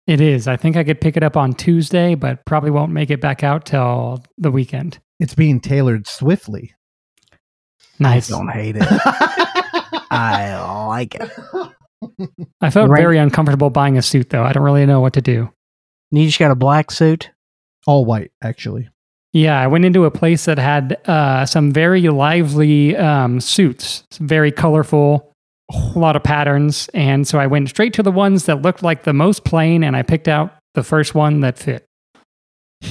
It 0.06 0.20
is. 0.20 0.46
I 0.48 0.56
think 0.56 0.76
I 0.76 0.84
could 0.84 1.00
pick 1.00 1.16
it 1.16 1.22
up 1.22 1.36
on 1.36 1.52
Tuesday, 1.54 2.14
but 2.14 2.44
probably 2.44 2.70
won't 2.70 2.92
make 2.92 3.10
it 3.10 3.20
back 3.20 3.42
out 3.42 3.66
till 3.66 4.22
the 4.38 4.50
weekend. 4.50 4.98
it's 5.18 5.34
being 5.34 5.60
tailored 5.60 6.06
swiftly. 6.06 6.72
Nice. 7.98 8.30
I 8.30 8.36
don't 8.36 8.48
hate 8.48 8.76
it. 8.76 8.86
I 10.10 10.86
like 10.88 11.14
it. 11.14 11.30
I 12.60 12.70
felt 12.70 12.90
Right. 12.90 13.00
very 13.00 13.18
uncomfortable 13.18 13.70
buying 13.70 13.96
a 13.96 14.02
suit, 14.02 14.30
though. 14.30 14.42
I 14.44 14.52
don't 14.52 14.62
really 14.62 14.86
know 14.86 15.00
what 15.00 15.14
to 15.14 15.22
do. 15.22 15.50
You 16.10 16.26
just 16.26 16.38
got 16.38 16.50
a 16.50 16.54
black 16.54 16.90
suit. 16.90 17.30
All 17.86 18.04
white, 18.04 18.30
actually. 18.42 18.88
Yeah, 19.32 19.60
I 19.60 19.66
went 19.66 19.84
into 19.84 20.04
a 20.04 20.10
place 20.10 20.44
that 20.46 20.58
had 20.58 20.98
uh, 21.06 21.46
some 21.46 21.72
very 21.72 22.02
lively 22.02 22.96
um, 22.96 23.40
suits, 23.40 24.04
some 24.10 24.26
very 24.26 24.50
colorful, 24.52 25.32
a 25.72 25.98
lot 25.98 26.16
of 26.16 26.22
patterns. 26.22 26.88
And 26.94 27.26
so 27.26 27.38
I 27.38 27.46
went 27.46 27.68
straight 27.68 27.92
to 27.94 28.02
the 28.02 28.12
ones 28.12 28.46
that 28.46 28.62
looked 28.62 28.82
like 28.82 29.04
the 29.04 29.12
most 29.12 29.44
plain, 29.44 29.82
and 29.82 29.96
I 29.96 30.02
picked 30.02 30.28
out 30.28 30.54
the 30.74 30.82
first 30.82 31.14
one 31.14 31.40
that 31.40 31.58
fit. 31.58 31.84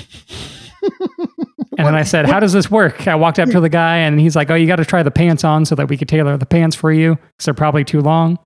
And 1.77 1.85
then 1.85 1.95
I 1.95 2.03
said, 2.03 2.25
How 2.25 2.39
does 2.39 2.53
this 2.53 2.71
work? 2.71 3.07
I 3.07 3.15
walked 3.15 3.39
up 3.39 3.49
to 3.49 3.59
the 3.59 3.69
guy, 3.69 3.97
and 3.97 4.19
he's 4.19 4.35
like, 4.35 4.49
Oh, 4.49 4.55
you 4.55 4.67
got 4.67 4.77
to 4.77 4.85
try 4.85 5.03
the 5.03 5.11
pants 5.11 5.43
on 5.43 5.65
so 5.65 5.75
that 5.75 5.89
we 5.89 5.97
could 5.97 6.07
tailor 6.07 6.37
the 6.37 6.45
pants 6.45 6.75
for 6.75 6.91
you 6.91 7.15
because 7.15 7.45
they're 7.45 7.53
probably 7.53 7.83
too 7.83 8.01
long. 8.01 8.39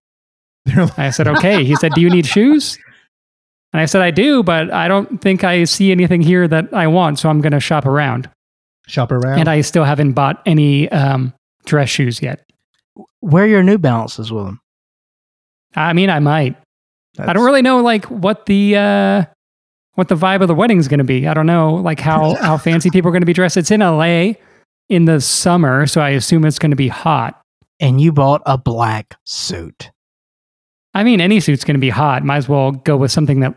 I 0.98 1.12
said, 1.12 1.28
Okay. 1.28 1.64
He 1.64 1.76
said, 1.76 1.94
Do 1.94 2.02
you 2.02 2.10
need 2.10 2.26
shoes? 2.26 2.78
And 3.72 3.82
I 3.82 3.86
said, 3.86 4.02
I 4.02 4.10
do, 4.10 4.42
but 4.42 4.74
I 4.74 4.88
don't 4.88 5.22
think 5.22 5.44
I 5.44 5.66
see 5.66 5.92
anything 5.92 6.22
here 6.22 6.48
that 6.48 6.74
I 6.74 6.88
want. 6.88 7.20
So 7.20 7.30
I'm 7.30 7.40
going 7.40 7.52
to 7.52 7.60
shop 7.60 7.86
around. 7.86 8.28
shop 8.88 9.12
around. 9.12 9.40
And 9.40 9.48
I 9.48 9.62
still 9.62 9.84
haven't 9.84 10.14
bought 10.14 10.42
any 10.48 10.90
um, 10.90 11.34
dress 11.66 11.90
shoes 11.90 12.20
yet. 12.20 12.49
Wear 13.22 13.46
your 13.48 13.64
New 13.64 13.78
Balances 13.78 14.32
with 14.32 14.46
them. 14.46 14.62
I 15.76 15.94
mean, 15.94 16.10
I 16.10 16.20
might. 16.20 16.56
I 17.18 17.34
don't 17.34 17.46
really 17.46 17.62
know 17.62 17.82
like 17.82 18.06
what 18.06 18.46
the 18.46 18.76
uh, 18.78 19.24
what 19.96 20.08
the 20.08 20.16
vibe 20.16 20.42
of 20.42 20.48
the 20.48 20.56
wedding 20.56 20.78
is 20.78 20.88
going 20.88 21.00
to 21.00 21.04
be. 21.04 21.28
I 21.28 21.34
don't 21.34 21.46
know 21.46 21.76
like 21.76 22.00
how 22.00 22.36
how 22.42 22.58
fancy 22.58 22.90
people 22.90 23.10
are 23.10 23.12
going 23.12 23.22
to 23.22 23.26
be 23.28 23.34
dressed. 23.34 23.58
It's 23.58 23.72
in 23.72 23.82
LA 23.82 24.34
in 24.90 25.06
the 25.06 25.20
summer, 25.22 25.86
so 25.86 26.02
I 26.02 26.10
assume 26.12 26.46
it's 26.46 26.60
going 26.60 26.72
to 26.72 26.78
be 26.78 26.88
hot. 26.88 27.40
And 27.82 28.02
you 28.02 28.12
bought 28.12 28.42
a 28.46 28.58
black 28.58 29.16
suit. 29.26 29.92
I 30.94 31.04
mean, 31.04 31.22
any 31.22 31.40
suit's 31.40 31.64
going 31.64 31.76
to 31.76 31.80
be 31.82 31.90
hot. 31.90 32.24
Might 32.26 32.38
as 32.38 32.50
well 32.50 32.72
go 32.72 32.98
with 32.98 33.12
something 33.12 33.40
that 33.42 33.56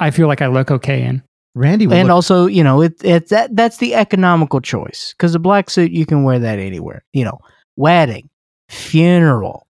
I 0.00 0.10
feel 0.10 0.26
like 0.26 0.40
I 0.40 0.46
look 0.46 0.70
okay 0.70 1.02
in. 1.02 1.22
Randy 1.54 1.86
would 1.86 1.96
And 1.96 2.08
look- 2.08 2.14
also, 2.14 2.46
you 2.46 2.62
know, 2.64 2.80
it, 2.82 2.94
it's 3.02 3.30
that 3.30 3.54
that's 3.54 3.78
the 3.78 3.94
economical 3.94 4.60
choice 4.60 5.12
because 5.16 5.34
a 5.34 5.38
black 5.38 5.70
suit 5.70 5.90
you 5.90 6.06
can 6.06 6.22
wear 6.22 6.38
that 6.38 6.58
anywhere. 6.58 7.04
You 7.12 7.24
know, 7.24 7.38
wedding, 7.76 8.27
funeral, 8.68 9.66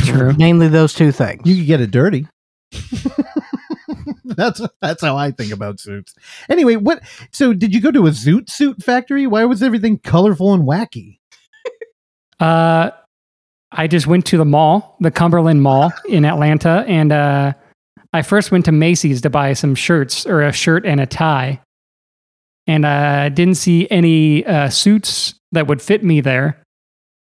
True. 0.00 0.32
mainly 0.34 0.68
those 0.68 0.94
two 0.94 1.12
things. 1.12 1.42
you 1.44 1.56
could 1.56 1.66
get 1.66 1.80
it 1.80 1.90
dirty. 1.90 2.26
that's 4.24 4.60
that's 4.80 5.02
how 5.02 5.16
I 5.16 5.30
think 5.30 5.52
about 5.52 5.80
suits. 5.80 6.14
Anyway, 6.48 6.76
what? 6.76 7.02
So, 7.30 7.52
did 7.52 7.74
you 7.74 7.80
go 7.80 7.90
to 7.90 8.06
a 8.06 8.10
zoot 8.10 8.48
suit 8.50 8.82
factory? 8.82 9.26
Why 9.26 9.44
was 9.44 9.62
everything 9.62 9.98
colorful 9.98 10.54
and 10.54 10.66
wacky? 10.66 11.18
Uh, 12.40 12.90
I 13.70 13.86
just 13.86 14.06
went 14.06 14.26
to 14.26 14.36
the 14.36 14.44
mall, 14.44 14.96
the 15.00 15.10
Cumberland 15.10 15.62
Mall 15.62 15.92
in 16.08 16.24
Atlanta, 16.24 16.84
and 16.88 17.12
uh, 17.12 17.52
I 18.12 18.22
first 18.22 18.50
went 18.50 18.64
to 18.66 18.72
Macy's 18.72 19.20
to 19.22 19.30
buy 19.30 19.52
some 19.52 19.74
shirts 19.74 20.26
or 20.26 20.42
a 20.42 20.52
shirt 20.52 20.84
and 20.84 21.00
a 21.00 21.06
tie, 21.06 21.60
and 22.66 22.86
I 22.86 23.26
uh, 23.26 23.28
didn't 23.28 23.54
see 23.54 23.88
any 23.90 24.44
uh, 24.44 24.70
suits 24.70 25.34
that 25.52 25.66
would 25.68 25.80
fit 25.80 26.02
me 26.02 26.20
there. 26.20 26.61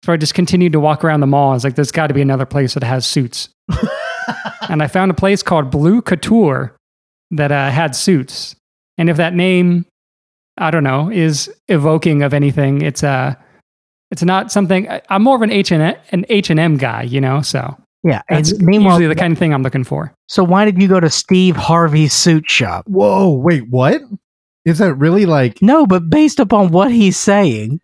So 0.08 0.14
I 0.14 0.16
just 0.16 0.34
continued 0.36 0.72
to 0.72 0.80
walk 0.80 1.04
around 1.04 1.20
the 1.20 1.28
mall. 1.28 1.50
I 1.52 1.56
was 1.56 1.66
like, 1.66 1.76
"There's 1.76 1.92
got 1.92 2.08
to 2.08 2.14
be 2.14 2.22
another 2.22 2.46
place 2.46 2.76
that 2.76 2.84
has 2.84 3.06
suits," 3.06 3.50
and 4.70 4.82
I 4.82 4.88
found 4.88 5.12
a 5.12 5.14
place 5.14 5.44
called 5.44 5.70
Blue 5.70 6.02
Couture 6.02 6.74
that 7.32 7.52
uh, 7.52 7.70
had 7.72 7.94
suits. 7.94 8.56
And 8.98 9.10
if 9.10 9.18
that 9.18 9.34
name, 9.34 9.86
I 10.58 10.72
don't 10.72 10.86
know, 10.86 11.12
is 11.12 11.54
evoking 11.68 12.24
of 12.24 12.34
anything, 12.34 12.84
it's 12.84 13.04
uh 13.04 13.36
it's 14.10 14.24
not 14.24 14.50
something 14.50 14.90
I- 14.90 15.02
I'm 15.10 15.24
more 15.24 15.36
of 15.36 15.42
an 15.42 15.52
H 15.52 15.74
and 15.74 15.98
an 16.14 16.26
H 16.30 16.50
and 16.50 16.58
M 16.58 16.78
guy, 16.78 17.02
you 17.02 17.20
know. 17.20 17.42
So 17.42 17.76
yeah. 18.06 18.22
And 18.30 18.46
that's 18.46 18.58
meanwhile, 18.62 18.94
usually 18.94 19.14
the 19.14 19.20
kind 19.20 19.34
of 19.34 19.38
thing 19.38 19.54
I'm 19.54 19.62
looking 19.62 19.84
for. 19.84 20.14
so 20.30 20.42
why 20.42 20.64
did 20.64 20.82
you 20.82 20.88
go 20.88 21.02
to 21.02 21.10
Steve 21.10 21.58
Harvey's 21.58 22.14
suit 22.14 22.50
shop? 22.50 22.86
Whoa, 22.88 23.34
wait, 23.34 23.68
what? 23.70 24.02
Is 24.64 24.78
that 24.78 24.94
really 24.94 25.26
like? 25.26 25.62
No, 25.62 25.86
but 25.86 26.10
based 26.10 26.40
upon 26.40 26.72
what 26.72 26.94
he's 26.94 27.18
saying, 27.18 27.82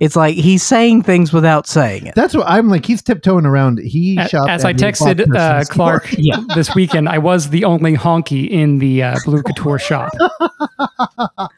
it's 0.00 0.16
like 0.16 0.34
he's 0.36 0.62
saying 0.62 1.02
things 1.02 1.32
without 1.32 1.66
saying 1.66 2.06
it. 2.06 2.14
That's 2.14 2.34
what 2.34 2.46
I'm 2.48 2.68
like. 2.68 2.86
He's 2.86 3.02
tiptoeing 3.02 3.46
around. 3.46 3.78
He 3.80 4.16
A- 4.18 4.28
shopped 4.28 4.50
As 4.50 4.64
I 4.64 4.72
texted 4.72 5.34
uh. 5.34 5.64
Clark 5.64 6.08
Yeah. 6.18 6.40
this 6.54 6.74
weekend, 6.74 7.08
I 7.08 7.18
was 7.18 7.50
the 7.50 7.64
only 7.64 7.94
honky 7.96 8.48
in 8.48 8.78
the 8.78 9.02
uh, 9.02 9.16
Blue 9.24 9.42
Couture 9.42 9.78
shop. 9.78 10.12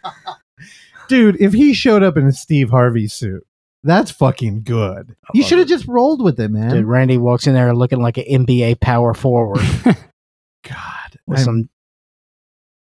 dude. 1.09 1.36
If 1.41 1.53
he 1.53 1.74
showed 1.74 2.03
up 2.03 2.16
in 2.16 2.26
a 2.26 2.32
Steve 2.32 2.70
Harvey 2.70 3.09
suit, 3.09 3.47
that's 3.82 4.11
fucking 4.11 4.62
good. 4.62 5.16
You 5.34 5.43
should 5.43 5.59
have 5.59 5.68
just 5.68 5.86
rolled 5.86 6.22
with 6.22 6.38
it, 6.41 6.51
man. 6.51 6.70
Dude, 6.70 6.84
Randy 6.84 7.18
walks 7.18 7.47
in 7.47 7.55
there 7.55 7.74
looking 7.74 8.01
like 8.01 8.18
an 8.18 8.24
NBA 8.47 8.80
power 8.80 9.14
forward 9.14 9.61
God, 9.84 11.18
with 11.26 11.38
I'm- 11.38 11.45
some 11.45 11.68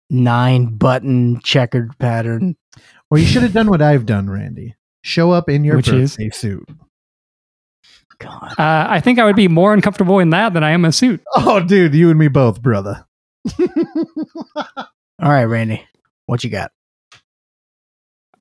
nine 0.09 0.65
button 0.77 1.39
checkered 1.41 1.97
pattern. 1.97 2.55
or 3.09 3.17
you 3.17 3.25
should 3.25 3.43
have 3.43 3.53
done 3.53 3.69
what 3.69 3.81
I've 3.81 4.05
done, 4.05 4.29
Randy. 4.29 4.75
Show 5.03 5.31
up 5.31 5.49
in 5.49 5.63
your 5.63 5.77
Which 5.77 5.87
is? 5.89 6.11
birthday 6.11 6.29
suit. 6.29 6.69
God. 8.19 8.53
Uh, 8.59 8.85
I 8.89 8.99
think 8.99 9.17
I 9.17 9.25
would 9.25 9.35
be 9.35 9.47
more 9.47 9.73
uncomfortable 9.73 10.19
in 10.19 10.29
that 10.29 10.53
than 10.53 10.63
I 10.63 10.71
am 10.71 10.85
in 10.85 10.89
a 10.89 10.91
suit. 10.91 11.21
Oh, 11.35 11.59
dude, 11.59 11.95
you 11.95 12.09
and 12.11 12.19
me 12.19 12.27
both, 12.27 12.61
brother. 12.61 13.03
All 13.59 15.29
right, 15.29 15.45
Randy, 15.45 15.83
what 16.27 16.43
you 16.43 16.49
got? 16.51 16.71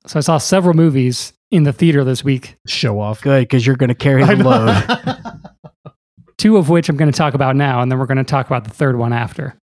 So 0.07 0.17
I 0.17 0.21
saw 0.21 0.37
several 0.37 0.75
movies 0.75 1.33
in 1.49 1.63
the 1.63 1.73
theater 1.73 2.03
this 2.03 2.23
week. 2.23 2.57
Show 2.67 2.99
off. 2.99 3.21
Good, 3.21 3.41
because 3.41 3.65
you're 3.65 3.75
going 3.75 3.89
to 3.89 3.95
carry 3.95 4.23
the 4.23 4.35
load. 4.35 5.93
two 6.37 6.57
of 6.57 6.69
which 6.69 6.87
I'm 6.89 6.97
going 6.97 7.11
to 7.11 7.17
talk 7.17 7.33
about 7.33 7.55
now, 7.55 7.81
and 7.81 7.91
then 7.91 7.97
we're 7.99 8.05
going 8.07 8.17
to 8.17 8.23
talk 8.23 8.45
about 8.47 8.63
the 8.63 8.71
third 8.71 8.97
one 8.97 9.13
after. 9.13 9.55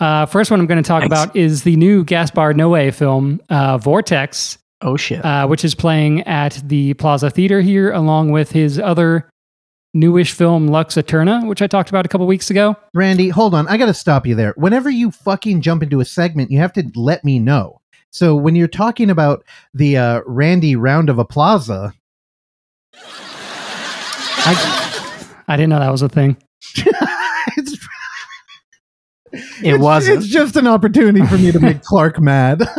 Uh, 0.00 0.26
first 0.26 0.50
one 0.50 0.60
I'm 0.60 0.66
going 0.66 0.82
to 0.82 0.86
talk 0.86 1.00
Nice. 1.02 1.06
about 1.24 1.36
is 1.36 1.62
the 1.62 1.76
new 1.76 2.04
Gaspar 2.04 2.54
Noé 2.54 2.92
film, 2.92 3.40
uh, 3.48 3.78
Vortex, 3.78 4.58
Oh 4.82 4.96
shit! 4.96 5.24
uh, 5.24 5.46
which 5.46 5.64
is 5.64 5.74
playing 5.74 6.22
at 6.22 6.60
the 6.64 6.94
Plaza 6.94 7.30
Theater 7.30 7.60
here, 7.60 7.92
along 7.92 8.32
with 8.32 8.50
his 8.52 8.78
other 8.78 9.30
newish 9.94 10.32
film, 10.32 10.66
Lux 10.68 10.96
Eterna, 10.96 11.42
which 11.46 11.62
I 11.62 11.66
talked 11.66 11.88
about 11.90 12.04
a 12.04 12.08
couple 12.08 12.26
weeks 12.26 12.50
ago. 12.50 12.74
Randy, 12.94 13.28
hold 13.28 13.54
on. 13.54 13.68
I 13.68 13.76
got 13.76 13.86
to 13.86 13.94
stop 13.94 14.26
you 14.26 14.34
there. 14.34 14.54
Whenever 14.56 14.90
you 14.90 15.10
fucking 15.10 15.60
jump 15.60 15.82
into 15.82 16.00
a 16.00 16.04
segment, 16.04 16.50
you 16.50 16.58
have 16.58 16.72
to 16.74 16.90
let 16.96 17.24
me 17.24 17.38
know. 17.38 17.80
So 18.10 18.34
when 18.34 18.56
you're 18.56 18.68
talking 18.68 19.08
about 19.10 19.44
the 19.74 19.96
uh, 19.98 20.20
Randy 20.26 20.76
round 20.76 21.08
of 21.10 21.18
applause, 21.18 21.70
I, 21.70 21.92
I 25.48 25.56
didn't 25.56 25.70
know 25.70 25.78
that 25.78 25.90
was 25.90 26.02
a 26.02 26.08
thing. 26.08 26.36
it's, 27.56 27.78
It 29.34 29.40
it's- 29.62 29.80
wasn't. 29.80 30.18
It's 30.18 30.26
just 30.26 30.56
an 30.56 30.66
opportunity 30.66 31.24
for 31.26 31.38
me 31.38 31.52
to 31.52 31.60
make 31.60 31.82
Clark 31.82 32.20
mad. 32.20 32.62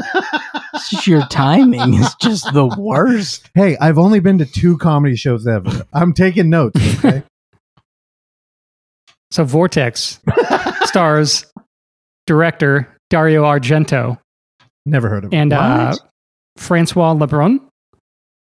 It's 0.84 0.90
just 0.92 1.08
your 1.08 1.26
timing 1.28 1.94
is 1.94 2.14
just 2.22 2.52
the 2.54 2.66
worst. 2.78 3.50
hey, 3.56 3.78
I've 3.80 3.98
only 3.98 4.20
been 4.20 4.38
to 4.40 4.46
two 4.46 4.78
comedy 4.78 5.16
shows 5.16 5.48
ever. 5.48 5.86
I'm 5.94 6.14
taking 6.14 6.50
notes. 6.50 6.80
Okay. 7.00 7.24
So 9.32 9.44
Vortex 9.44 10.20
stars 10.84 11.48
director 12.28 12.88
Dario 13.10 13.44
Argento 13.44 14.20
Never 14.86 15.10
heard 15.10 15.24
of 15.26 15.34
it. 15.34 15.36
and 15.36 15.52
uh, 15.54 15.96
Francois 16.58 17.14
Lebrun, 17.14 17.60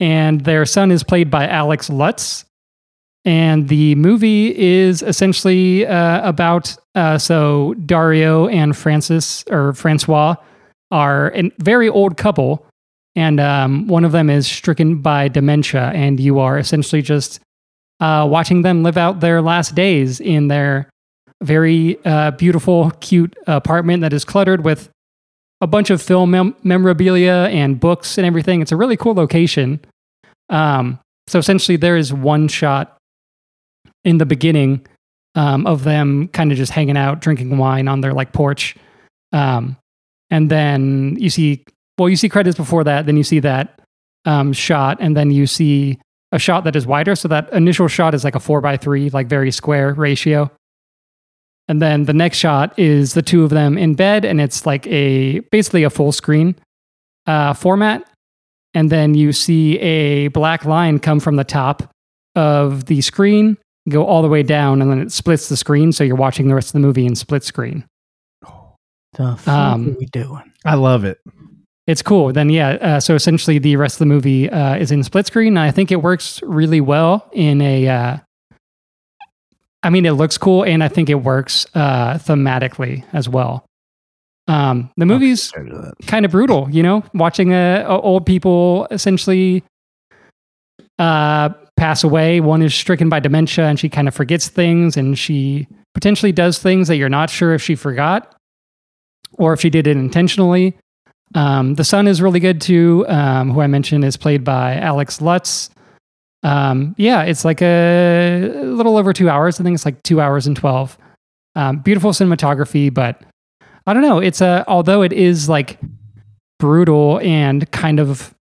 and 0.00 0.40
their 0.40 0.66
son 0.66 0.90
is 0.90 1.04
played 1.04 1.30
by 1.30 1.46
Alex 1.46 1.88
Lutz. 1.88 2.44
And 3.24 3.68
the 3.68 3.94
movie 3.94 4.58
is 4.58 5.02
essentially 5.04 5.86
uh, 5.86 6.28
about 6.28 6.74
uh, 6.96 7.16
so 7.16 7.74
Dario 7.86 8.48
and 8.48 8.76
Francis 8.76 9.44
or 9.52 9.74
Francois 9.74 10.34
are 10.92 11.32
a 11.34 11.50
very 11.58 11.88
old 11.88 12.16
couple, 12.16 12.64
and 13.16 13.40
um, 13.40 13.88
one 13.88 14.04
of 14.04 14.12
them 14.12 14.30
is 14.30 14.46
stricken 14.46 15.02
by 15.02 15.26
dementia, 15.26 15.90
and 15.94 16.20
you 16.20 16.38
are 16.38 16.58
essentially 16.58 17.02
just 17.02 17.40
uh, 17.98 18.26
watching 18.30 18.62
them 18.62 18.82
live 18.82 18.96
out 18.96 19.20
their 19.20 19.42
last 19.42 19.74
days 19.74 20.20
in 20.20 20.48
their 20.48 20.88
very 21.42 21.98
uh, 22.04 22.30
beautiful, 22.32 22.90
cute 23.00 23.34
apartment 23.46 24.02
that 24.02 24.12
is 24.12 24.24
cluttered 24.24 24.64
with 24.64 24.88
a 25.60 25.66
bunch 25.66 25.90
of 25.90 26.02
film 26.02 26.30
mem- 26.30 26.56
memorabilia 26.62 27.48
and 27.50 27.80
books 27.80 28.18
and 28.18 28.26
everything. 28.26 28.60
It's 28.60 28.72
a 28.72 28.76
really 28.76 28.96
cool 28.96 29.14
location. 29.14 29.80
Um, 30.48 30.98
so 31.26 31.38
essentially, 31.38 31.76
there 31.76 31.96
is 31.96 32.12
one 32.12 32.48
shot 32.48 32.96
in 34.04 34.18
the 34.18 34.26
beginning 34.26 34.86
um, 35.34 35.66
of 35.66 35.84
them 35.84 36.28
kind 36.28 36.52
of 36.52 36.58
just 36.58 36.72
hanging 36.72 36.96
out, 36.96 37.20
drinking 37.20 37.56
wine 37.56 37.88
on 37.88 38.00
their 38.00 38.12
like 38.12 38.32
porch. 38.32 38.76
Um, 39.32 39.76
and 40.32 40.50
then 40.50 41.14
you 41.20 41.28
see, 41.28 41.62
well, 41.98 42.08
you 42.08 42.16
see 42.16 42.30
credits 42.30 42.56
before 42.56 42.84
that. 42.84 43.04
Then 43.04 43.18
you 43.18 43.22
see 43.22 43.38
that 43.40 43.82
um, 44.24 44.54
shot, 44.54 44.96
and 44.98 45.14
then 45.14 45.30
you 45.30 45.46
see 45.46 45.98
a 46.32 46.38
shot 46.38 46.64
that 46.64 46.74
is 46.74 46.86
wider. 46.86 47.14
So 47.14 47.28
that 47.28 47.52
initial 47.52 47.86
shot 47.86 48.14
is 48.14 48.24
like 48.24 48.34
a 48.34 48.40
four 48.40 48.62
by 48.62 48.78
three, 48.78 49.10
like 49.10 49.26
very 49.26 49.50
square 49.50 49.92
ratio. 49.92 50.50
And 51.68 51.82
then 51.82 52.04
the 52.04 52.14
next 52.14 52.38
shot 52.38 52.76
is 52.78 53.12
the 53.12 53.20
two 53.20 53.44
of 53.44 53.50
them 53.50 53.76
in 53.76 53.94
bed, 53.94 54.24
and 54.24 54.40
it's 54.40 54.64
like 54.64 54.86
a 54.86 55.40
basically 55.50 55.84
a 55.84 55.90
full 55.90 56.12
screen 56.12 56.56
uh, 57.26 57.52
format. 57.52 58.02
And 58.72 58.88
then 58.88 59.12
you 59.12 59.34
see 59.34 59.78
a 59.80 60.28
black 60.28 60.64
line 60.64 60.98
come 60.98 61.20
from 61.20 61.36
the 61.36 61.44
top 61.44 61.92
of 62.34 62.86
the 62.86 63.02
screen, 63.02 63.58
go 63.90 64.06
all 64.06 64.22
the 64.22 64.28
way 64.28 64.42
down, 64.42 64.80
and 64.80 64.90
then 64.90 65.02
it 65.02 65.12
splits 65.12 65.50
the 65.50 65.58
screen. 65.58 65.92
So 65.92 66.04
you're 66.04 66.16
watching 66.16 66.48
the 66.48 66.54
rest 66.54 66.70
of 66.70 66.72
the 66.72 66.80
movie 66.80 67.04
in 67.04 67.16
split 67.16 67.44
screen. 67.44 67.84
The 69.14 69.36
fuck 69.36 69.48
Um, 69.54 69.88
are 69.88 69.96
we 69.98 70.06
doing? 70.06 70.52
I 70.64 70.74
love 70.74 71.04
it. 71.04 71.18
It's 71.86 72.02
cool. 72.02 72.32
Then, 72.32 72.48
yeah. 72.48 72.70
Uh, 72.70 73.00
so 73.00 73.14
essentially, 73.14 73.58
the 73.58 73.76
rest 73.76 73.96
of 73.96 73.98
the 74.00 74.06
movie 74.06 74.48
uh, 74.48 74.76
is 74.76 74.90
in 74.92 75.02
split 75.02 75.26
screen. 75.26 75.56
I 75.56 75.70
think 75.70 75.90
it 75.90 76.02
works 76.02 76.40
really 76.42 76.80
well 76.80 77.28
in 77.32 77.60
a. 77.60 77.88
Uh, 77.88 78.16
I 79.82 79.90
mean, 79.90 80.06
it 80.06 80.12
looks 80.12 80.38
cool, 80.38 80.62
and 80.64 80.82
I 80.82 80.88
think 80.88 81.10
it 81.10 81.16
works 81.16 81.66
uh, 81.74 82.14
thematically 82.14 83.04
as 83.12 83.28
well. 83.28 83.64
Um, 84.46 84.90
the 84.96 85.06
movie's 85.06 85.52
kind 86.06 86.24
of 86.24 86.30
brutal, 86.30 86.68
you 86.70 86.82
know, 86.82 87.02
watching 87.14 87.52
uh, 87.52 87.84
old 87.88 88.26
people 88.26 88.86
essentially 88.92 89.64
uh, 91.00 91.48
pass 91.76 92.04
away. 92.04 92.40
One 92.40 92.62
is 92.62 92.74
stricken 92.74 93.08
by 93.08 93.18
dementia, 93.20 93.66
and 93.66 93.78
she 93.78 93.88
kind 93.88 94.06
of 94.06 94.14
forgets 94.14 94.48
things, 94.48 94.96
and 94.96 95.18
she 95.18 95.66
potentially 95.94 96.32
does 96.32 96.58
things 96.60 96.86
that 96.88 96.96
you're 96.96 97.08
not 97.08 97.28
sure 97.28 97.52
if 97.54 97.62
she 97.62 97.74
forgot 97.74 98.36
or 99.34 99.52
if 99.52 99.60
she 99.60 99.70
did 99.70 99.86
it 99.86 99.96
intentionally. 99.96 100.76
Um, 101.34 101.74
the 101.74 101.84
son 101.84 102.06
is 102.06 102.20
really 102.20 102.40
good 102.40 102.60
too, 102.60 103.06
um, 103.08 103.50
who 103.50 103.60
I 103.60 103.66
mentioned 103.66 104.04
is 104.04 104.16
played 104.16 104.44
by 104.44 104.76
Alex 104.76 105.20
Lutz. 105.20 105.70
Um, 106.42 106.94
yeah, 106.98 107.22
it's 107.22 107.44
like 107.44 107.62
a, 107.62 108.62
little 108.64 108.96
over 108.96 109.12
two 109.12 109.30
hours. 109.30 109.60
I 109.60 109.62
think 109.62 109.74
it's 109.74 109.84
like 109.84 110.02
two 110.02 110.20
hours 110.20 110.46
and 110.46 110.56
12. 110.56 110.98
Um, 111.54 111.78
beautiful 111.78 112.10
cinematography, 112.10 112.92
but 112.92 113.22
I 113.86 113.94
don't 113.94 114.02
know. 114.02 114.18
It's 114.18 114.40
a, 114.40 114.64
although 114.66 115.02
it 115.02 115.12
is 115.12 115.48
like 115.48 115.78
brutal 116.58 117.20
and 117.20 117.70
kind 117.70 118.00
of 118.00 118.34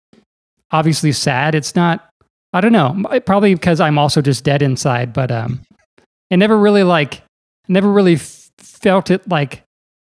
obviously 0.71 1.13
sad, 1.13 1.55
it's 1.55 1.75
not, 1.75 2.09
I 2.53 2.61
don't 2.61 2.73
know, 2.73 3.21
probably 3.27 3.55
because 3.55 3.81
I'm 3.81 3.99
also 3.99 4.21
just 4.23 4.45
dead 4.45 4.63
inside, 4.63 5.13
but 5.13 5.31
um, 5.31 5.61
it 6.31 6.37
never 6.39 6.59
really 6.59 6.83
like, 6.83 7.23
never 7.69 7.91
really 7.91 8.17
felt 8.59 9.11
it 9.11 9.29
like 9.29 9.63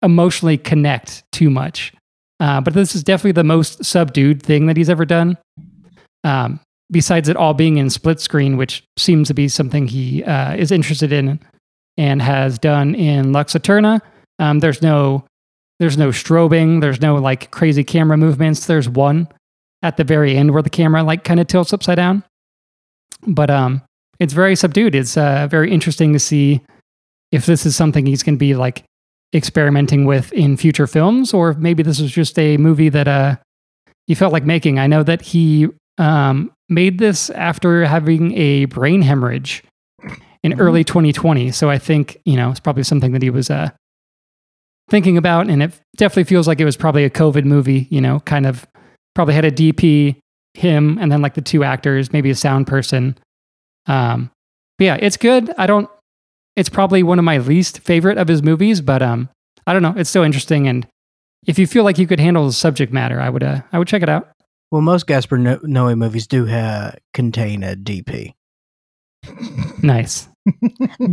emotionally 0.02 0.58
connect 0.58 1.24
too 1.32 1.50
much. 1.50 1.92
Uh, 2.40 2.60
but 2.60 2.72
this 2.72 2.94
is 2.94 3.04
definitely 3.04 3.32
the 3.32 3.44
most 3.44 3.84
subdued 3.84 4.42
thing 4.42 4.66
that 4.66 4.76
he's 4.76 4.88
ever 4.88 5.04
done. 5.04 5.36
Um, 6.24 6.60
besides 6.90 7.28
it 7.28 7.36
all 7.36 7.54
being 7.54 7.76
in 7.76 7.90
split 7.90 8.20
screen, 8.20 8.56
which 8.56 8.82
seems 8.98 9.28
to 9.28 9.34
be 9.34 9.48
something 9.48 9.86
he 9.86 10.24
uh, 10.24 10.54
is 10.54 10.72
interested 10.72 11.12
in 11.12 11.38
and 11.96 12.22
has 12.22 12.58
done 12.58 12.94
in 12.94 13.32
Lux. 13.32 13.54
Um, 14.38 14.58
there's 14.60 14.82
no, 14.82 15.24
there's 15.78 15.98
no 15.98 16.08
strobing. 16.08 16.80
There's 16.80 17.00
no 17.00 17.16
like 17.16 17.50
crazy 17.50 17.84
camera 17.84 18.16
movements. 18.16 18.66
There's 18.66 18.88
one 18.88 19.28
at 19.82 19.96
the 19.96 20.04
very 20.04 20.36
end 20.36 20.52
where 20.52 20.62
the 20.62 20.70
camera 20.70 21.02
like 21.02 21.24
kind 21.24 21.40
of 21.40 21.46
tilts 21.46 21.72
upside 21.72 21.96
down. 21.96 22.24
But 23.26 23.50
um, 23.50 23.82
it's 24.18 24.32
very 24.32 24.56
subdued. 24.56 24.94
It's 24.94 25.16
uh, 25.16 25.46
very 25.50 25.70
interesting 25.70 26.12
to 26.14 26.18
see 26.18 26.62
if 27.32 27.46
this 27.46 27.66
is 27.66 27.76
something 27.76 28.06
he's 28.06 28.22
going 28.22 28.36
to 28.36 28.38
be 28.38 28.54
like 28.54 28.82
experimenting 29.34 30.04
with 30.06 30.32
in 30.32 30.56
future 30.56 30.86
films, 30.86 31.32
or 31.32 31.54
maybe 31.54 31.82
this 31.82 32.00
was 32.00 32.10
just 32.10 32.38
a 32.38 32.56
movie 32.56 32.88
that 32.88 33.08
uh, 33.08 33.36
he 34.06 34.14
felt 34.14 34.32
like 34.32 34.44
making. 34.44 34.78
I 34.78 34.86
know 34.86 35.02
that 35.02 35.22
he 35.22 35.68
um, 35.98 36.52
made 36.68 36.98
this 36.98 37.30
after 37.30 37.84
having 37.84 38.36
a 38.36 38.64
brain 38.66 39.02
hemorrhage 39.02 39.62
in 40.42 40.58
early 40.58 40.84
2020. 40.84 41.52
So 41.52 41.68
I 41.70 41.78
think, 41.78 42.20
you 42.24 42.36
know, 42.36 42.50
it's 42.50 42.60
probably 42.60 42.82
something 42.82 43.12
that 43.12 43.22
he 43.22 43.30
was 43.30 43.50
uh, 43.50 43.70
thinking 44.88 45.18
about. 45.18 45.48
And 45.48 45.62
it 45.62 45.72
definitely 45.96 46.24
feels 46.24 46.48
like 46.48 46.60
it 46.60 46.64
was 46.64 46.76
probably 46.76 47.04
a 47.04 47.10
COVID 47.10 47.44
movie, 47.44 47.86
you 47.90 48.00
know, 48.00 48.20
kind 48.20 48.46
of 48.46 48.66
probably 49.14 49.34
had 49.34 49.44
a 49.44 49.52
DP, 49.52 50.16
him, 50.54 50.98
and 50.98 51.12
then 51.12 51.20
like 51.20 51.34
the 51.34 51.42
two 51.42 51.64
actors, 51.64 52.12
maybe 52.12 52.30
a 52.30 52.34
sound 52.34 52.66
person. 52.66 53.16
Um, 53.86 54.30
but 54.78 54.84
yeah, 54.84 54.98
it's 55.00 55.16
good. 55.16 55.52
I 55.58 55.66
don't, 55.66 55.90
it's 56.56 56.68
probably 56.68 57.02
one 57.02 57.18
of 57.18 57.24
my 57.24 57.38
least 57.38 57.80
favorite 57.80 58.18
of 58.18 58.28
his 58.28 58.42
movies, 58.42 58.80
but 58.80 59.02
um, 59.02 59.28
I 59.66 59.72
don't 59.72 59.82
know. 59.82 59.94
It's 59.96 60.10
still 60.10 60.22
interesting. 60.22 60.68
And 60.68 60.86
if 61.46 61.58
you 61.58 61.66
feel 61.66 61.84
like 61.84 61.98
you 61.98 62.06
could 62.06 62.20
handle 62.20 62.46
the 62.46 62.52
subject 62.52 62.92
matter, 62.92 63.20
I 63.20 63.28
would, 63.30 63.42
uh, 63.42 63.62
I 63.72 63.78
would 63.78 63.88
check 63.88 64.02
it 64.02 64.08
out. 64.08 64.28
Well, 64.70 64.82
most 64.82 65.06
Gaspar 65.06 65.38
no- 65.38 65.58
Noé 65.58 65.96
movies 65.96 66.26
do 66.26 66.46
ha- 66.46 66.92
contain 67.14 67.62
a 67.62 67.74
DP. 67.76 68.34
Nice. 69.82 70.28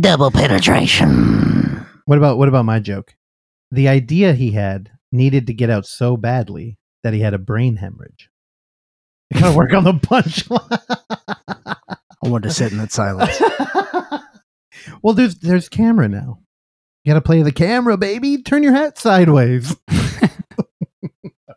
Double 0.00 0.30
penetration. 0.30 1.86
What 2.04 2.18
about 2.18 2.36
what 2.38 2.48
about 2.48 2.64
my 2.66 2.80
joke? 2.80 3.14
The 3.70 3.88
idea 3.88 4.34
he 4.34 4.50
had 4.52 4.90
needed 5.10 5.46
to 5.46 5.54
get 5.54 5.70
out 5.70 5.86
so 5.86 6.16
badly 6.18 6.76
that 7.02 7.14
he 7.14 7.20
had 7.20 7.32
a 7.34 7.38
brain 7.38 7.76
hemorrhage. 7.76 8.28
You 9.30 9.40
gotta 9.40 9.56
work 9.56 9.72
on 9.72 9.84
the 9.84 9.92
punchline. 9.94 10.80
I 12.24 12.28
want 12.28 12.44
to 12.44 12.50
sit 12.50 12.72
in 12.72 12.78
that 12.78 12.92
silence. 12.92 13.40
well, 15.02 15.14
there's 15.14 15.36
there's 15.36 15.68
camera 15.68 16.08
now. 16.08 16.38
You 17.04 17.10
gotta 17.12 17.20
play 17.22 17.42
the 17.42 17.52
camera, 17.52 17.96
baby. 17.96 18.42
Turn 18.42 18.62
your 18.62 18.74
hat 18.74 18.98
sideways. 18.98 19.74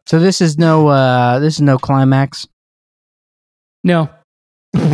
So 0.07 0.19
this 0.19 0.41
is 0.41 0.57
no 0.57 0.87
uh 0.89 1.39
this 1.39 1.53
is 1.55 1.61
no 1.61 1.77
climax. 1.77 2.45
No. 3.83 4.09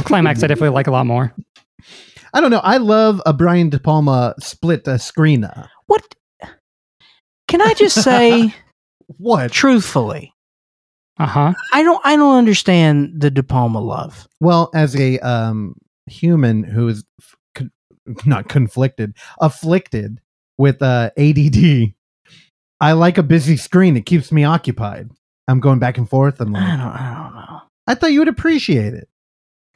Climax, 0.03 0.43
I 0.43 0.47
definitely 0.47 0.75
like 0.75 0.85
a 0.87 0.91
lot 0.91 1.05
more. 1.07 1.33
I 2.33 2.41
don't 2.41 2.51
know. 2.51 2.59
I 2.59 2.77
love 2.77 3.19
a 3.25 3.33
Brian 3.33 3.69
De 3.69 3.79
Palma 3.79 4.35
split 4.39 4.87
uh, 4.87 4.97
screen. 4.99 5.43
uh, 5.43 5.67
What 5.87 6.03
can 7.47 7.61
I 7.61 7.73
just 7.73 8.03
say 8.03 8.53
What? 9.17 9.51
truthfully? 9.51 10.33
Uh 11.19 11.25
huh. 11.25 11.53
I 11.73 11.81
don't 11.81 12.01
I 12.05 12.15
don't 12.15 12.37
understand 12.37 13.13
the 13.19 13.31
De 13.31 13.41
Palma 13.41 13.79
love. 13.79 14.27
Well, 14.39 14.69
as 14.75 14.95
a 14.95 15.17
um, 15.19 15.75
human 16.05 16.63
who 16.63 16.89
is 16.89 17.03
f- 17.19 17.35
con- 17.35 17.36
not 18.25 18.49
conflicted, 18.49 19.15
afflicted 19.39 20.19
with 20.57 20.81
uh, 20.81 21.11
ADD, 21.17 21.93
I 22.79 22.91
like 22.93 23.17
a 23.17 23.23
busy 23.23 23.57
screen. 23.57 23.97
It 23.97 24.05
keeps 24.05 24.31
me 24.31 24.43
occupied. 24.43 25.09
I'm 25.47 25.59
going 25.59 25.79
back 25.79 25.97
and 25.97 26.09
forth. 26.09 26.39
I'm 26.41 26.55
I 26.55 26.59
like, 26.59 26.77
don't 26.79 26.87
I 26.87 27.23
don't 27.23 27.35
know. 27.35 27.61
I 27.87 27.95
thought 27.95 28.11
you 28.11 28.19
would 28.19 28.27
appreciate 28.27 28.93
it. 28.93 29.07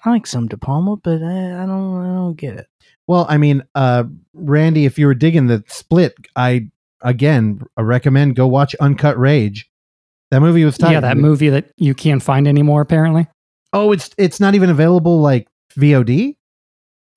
I 0.04 0.10
like 0.10 0.28
some 0.28 0.48
De 0.48 0.58
Palma, 0.58 0.98
but 0.98 1.22
I, 1.22 1.64
I 1.64 1.66
don't 1.66 2.02
I 2.02 2.08
don't 2.14 2.36
get 2.36 2.58
it. 2.58 2.68
Well, 3.08 3.26
I 3.30 3.38
mean, 3.38 3.64
uh, 3.76 4.04
Randy, 4.34 4.86
if 4.86 4.98
you 4.98 5.06
were 5.06 5.14
digging 5.14 5.48
the 5.48 5.64
split, 5.68 6.16
I 6.36 6.68
again 7.02 7.62
I 7.78 7.82
recommend 7.82 8.36
go 8.36 8.48
watch 8.48 8.76
Uncut 8.76 9.18
Rage. 9.18 9.70
That 10.32 10.42
movie 10.42 10.64
was 10.66 10.78
tight. 10.78 10.92
yeah, 10.94 11.00
that 11.02 11.18
movie 11.18 11.50
that 11.50 11.72
you 11.78 11.94
can't 11.94 12.24
find 12.24 12.48
anymore. 12.48 12.82
Apparently. 12.82 13.28
Oh, 13.74 13.92
it's 13.92 14.10
it's 14.18 14.40
not 14.40 14.56
even 14.56 14.70
available 14.70 15.20
like 15.22 15.48
VOD. 15.78 16.36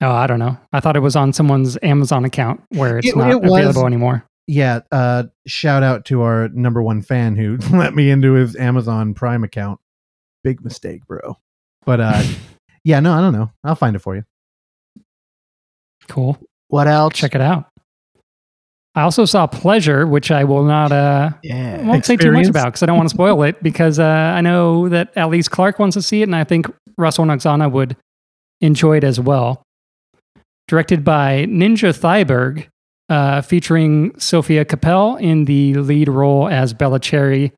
Oh, 0.01 0.11
I 0.11 0.27
don't 0.27 0.39
know. 0.39 0.57
I 0.73 0.79
thought 0.81 0.95
it 0.95 1.01
was 1.01 1.15
on 1.15 1.31
someone's 1.33 1.77
Amazon 1.81 2.25
account 2.25 2.61
where 2.69 2.97
it's 2.97 3.07
It- 3.07 3.15
not 3.15 3.31
it 3.31 3.41
was- 3.41 3.51
available 3.51 3.85
anymore. 3.87 4.25
Yeah. 4.47 4.81
Uh, 4.91 5.23
shout 5.47 5.81
out 5.81 6.05
to 6.05 6.21
our 6.21 6.49
number 6.49 6.83
one 6.83 7.01
fan 7.01 7.35
who 7.35 7.57
let 7.71 7.95
me 7.95 8.09
into 8.11 8.33
his 8.33 8.55
Amazon 8.55 9.13
Prime 9.13 9.43
account. 9.43 9.79
Big 10.43 10.63
mistake, 10.63 11.05
bro. 11.07 11.37
But 11.85 11.99
uh, 12.01 12.23
yeah, 12.83 12.99
no, 12.99 13.13
I 13.13 13.21
don't 13.21 13.33
know. 13.33 13.51
I'll 13.63 13.75
find 13.75 13.95
it 13.95 13.99
for 13.99 14.15
you. 14.15 14.23
Cool. 16.07 16.37
What 16.67 16.87
else? 16.87 17.13
Check 17.15 17.33
it 17.35 17.41
out. 17.41 17.65
I 18.93 19.01
also 19.01 19.25
saw 19.25 19.45
Pleasure, 19.47 20.07
which 20.07 20.31
I 20.31 20.43
will 20.45 20.63
not 20.63 20.91
uh 20.91 21.31
Yeah. 21.43 21.85
won't 21.85 22.05
say 22.05 22.15
too 22.15 22.31
much 22.31 22.47
about 22.47 22.65
because 22.67 22.83
I 22.83 22.85
don't 22.85 22.95
want 22.97 23.09
to 23.09 23.13
spoil 23.15 23.41
it 23.43 23.61
because 23.61 23.99
uh, 23.99 24.03
I 24.05 24.41
know 24.41 24.87
that 24.89 25.11
at 25.17 25.29
least 25.29 25.51
Clark 25.51 25.79
wants 25.79 25.95
to 25.95 26.01
see 26.01 26.21
it, 26.21 26.25
and 26.25 26.35
I 26.35 26.43
think 26.45 26.67
Russell 26.97 27.25
Noxana 27.25 27.69
would 27.71 27.97
enjoy 28.61 28.97
it 28.97 29.03
as 29.03 29.19
well. 29.19 29.64
Directed 30.67 31.03
by 31.03 31.45
Ninja 31.45 31.93
Thyberg, 31.93 32.67
uh, 33.09 33.41
featuring 33.41 34.17
Sofia 34.19 34.65
Kappel 34.65 35.19
in 35.21 35.45
the 35.45 35.75
lead 35.75 36.09
role 36.09 36.47
as 36.47 36.73
Bella 36.73 36.99
Cherry. 36.99 37.53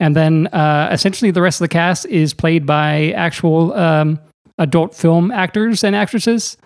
And 0.00 0.14
then 0.14 0.46
uh, 0.48 0.90
essentially 0.92 1.30
the 1.30 1.42
rest 1.42 1.60
of 1.60 1.64
the 1.64 1.72
cast 1.72 2.06
is 2.06 2.34
played 2.34 2.66
by 2.66 3.12
actual 3.12 3.72
um, 3.72 4.20
adult 4.58 4.94
film 4.94 5.30
actors 5.30 5.82
and 5.84 5.96
actresses. 5.96 6.56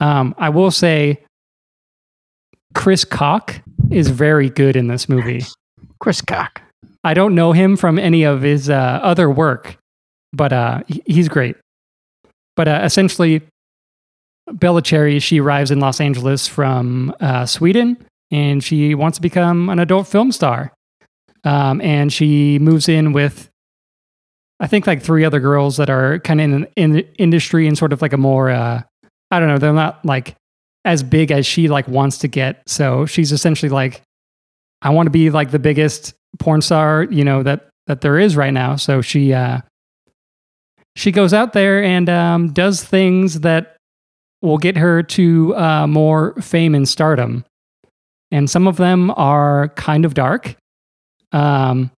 Um, 0.00 0.34
I 0.38 0.48
will 0.48 0.70
say 0.70 1.24
Chris 2.74 3.04
Cock 3.04 3.60
is 3.90 4.08
very 4.08 4.50
good 4.50 4.76
in 4.76 4.88
this 4.88 5.08
movie. 5.08 5.44
Chris 6.00 6.20
Cock. 6.20 6.60
I 7.04 7.14
don't 7.14 7.34
know 7.34 7.52
him 7.52 7.76
from 7.76 7.98
any 7.98 8.24
of 8.24 8.42
his 8.42 8.68
uh, 8.68 9.00
other 9.02 9.30
work, 9.30 9.76
but 10.32 10.52
uh, 10.52 10.82
he's 11.06 11.28
great. 11.28 11.56
But 12.56 12.68
uh, 12.68 12.80
essentially, 12.84 13.42
Bella 14.50 14.82
Cherry, 14.82 15.18
she 15.18 15.40
arrives 15.40 15.70
in 15.70 15.80
Los 15.80 16.00
Angeles 16.00 16.48
from 16.48 17.14
uh, 17.20 17.46
Sweden 17.46 17.96
and 18.30 18.62
she 18.62 18.94
wants 18.94 19.18
to 19.18 19.22
become 19.22 19.68
an 19.68 19.78
adult 19.78 20.08
film 20.08 20.32
star. 20.32 20.72
Um, 21.44 21.80
and 21.80 22.12
she 22.12 22.58
moves 22.58 22.88
in 22.88 23.12
with, 23.12 23.48
I 24.60 24.66
think, 24.66 24.86
like 24.86 25.02
three 25.02 25.24
other 25.24 25.40
girls 25.40 25.76
that 25.76 25.90
are 25.90 26.18
kind 26.20 26.40
of 26.40 26.44
in, 26.44 26.68
in 26.76 26.92
the 26.92 27.08
industry 27.18 27.66
and 27.66 27.76
sort 27.76 27.92
of 27.92 28.00
like 28.00 28.12
a 28.12 28.16
more, 28.16 28.50
uh, 28.50 28.82
I 29.30 29.38
don't 29.38 29.48
know, 29.48 29.58
they're 29.58 29.72
not 29.72 30.04
like 30.04 30.36
as 30.84 31.02
big 31.02 31.30
as 31.30 31.46
she 31.46 31.68
like 31.68 31.86
wants 31.88 32.18
to 32.18 32.28
get. 32.28 32.62
So 32.66 33.06
she's 33.06 33.32
essentially 33.32 33.70
like, 33.70 34.02
I 34.82 34.90
want 34.90 35.06
to 35.06 35.10
be 35.10 35.30
like 35.30 35.50
the 35.50 35.58
biggest 35.58 36.14
porn 36.38 36.62
star, 36.62 37.04
you 37.04 37.24
know, 37.24 37.42
that 37.42 37.68
that 37.86 38.00
there 38.00 38.18
is 38.18 38.36
right 38.36 38.52
now. 38.52 38.76
So 38.76 39.00
she 39.00 39.32
uh 39.32 39.60
she 40.96 41.12
goes 41.12 41.32
out 41.32 41.52
there 41.52 41.82
and 41.82 42.08
um 42.08 42.52
does 42.52 42.82
things 42.82 43.40
that 43.40 43.71
will 44.42 44.58
get 44.58 44.76
her 44.76 45.02
to 45.02 45.56
uh 45.56 45.86
more 45.86 46.34
fame 46.40 46.74
and 46.74 46.88
stardom. 46.88 47.44
And 48.30 48.48
some 48.48 48.66
of 48.66 48.76
them 48.76 49.10
are 49.16 49.68
kind 49.70 50.04
of 50.04 50.14
dark. 50.14 50.56
Um 51.32 51.90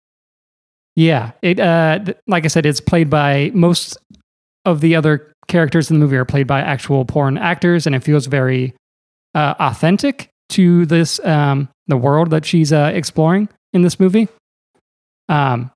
yeah, 0.97 1.33
it 1.43 1.59
uh 1.59 2.01
th- 2.05 2.19
like 2.27 2.45
I 2.45 2.49
said 2.49 2.67
it's 2.67 2.81
played 2.81 3.11
by 3.11 3.51
most 3.55 3.97
of 4.65 4.81
the 4.81 4.97
other 4.97 5.33
characters 5.49 5.91
in 5.91 5.99
the 5.99 6.05
movie 6.05 6.17
are 6.17 6.25
played 6.25 6.47
by 6.47 6.61
actual 6.61 7.05
porn 7.05 7.37
actors 7.37 7.87
and 7.87 7.95
it 7.95 8.01
feels 8.03 8.27
very 8.27 8.75
uh, 9.35 9.55
authentic 9.59 10.31
to 10.51 10.87
this 10.87 11.19
um, 11.25 11.69
the 11.87 11.97
world 11.97 12.31
that 12.31 12.45
she's 12.45 12.73
uh, 12.73 12.91
exploring 12.95 13.49
in 13.73 13.83
this 13.83 13.99
movie. 13.99 14.29
Um, 15.29 15.71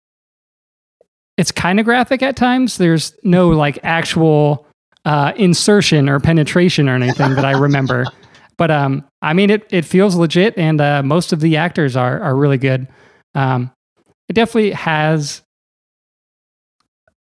it's 1.36 1.52
kind 1.52 1.78
of 1.78 1.84
graphic 1.84 2.22
at 2.22 2.36
times. 2.36 2.78
There's 2.78 3.14
no 3.22 3.50
like 3.50 3.78
actual 3.82 4.66
uh, 5.04 5.32
insertion 5.36 6.08
or 6.08 6.20
penetration 6.20 6.88
or 6.88 6.94
anything 6.94 7.34
that 7.34 7.44
I 7.44 7.52
remember, 7.52 8.04
but 8.56 8.70
um, 8.70 9.04
I 9.22 9.32
mean 9.32 9.50
it. 9.50 9.66
It 9.70 9.84
feels 9.84 10.16
legit, 10.16 10.56
and 10.58 10.80
uh, 10.80 11.02
most 11.02 11.32
of 11.32 11.40
the 11.40 11.56
actors 11.56 11.96
are 11.96 12.20
are 12.20 12.36
really 12.36 12.58
good. 12.58 12.88
Um, 13.34 13.70
it 14.28 14.34
definitely 14.34 14.72
has 14.72 15.42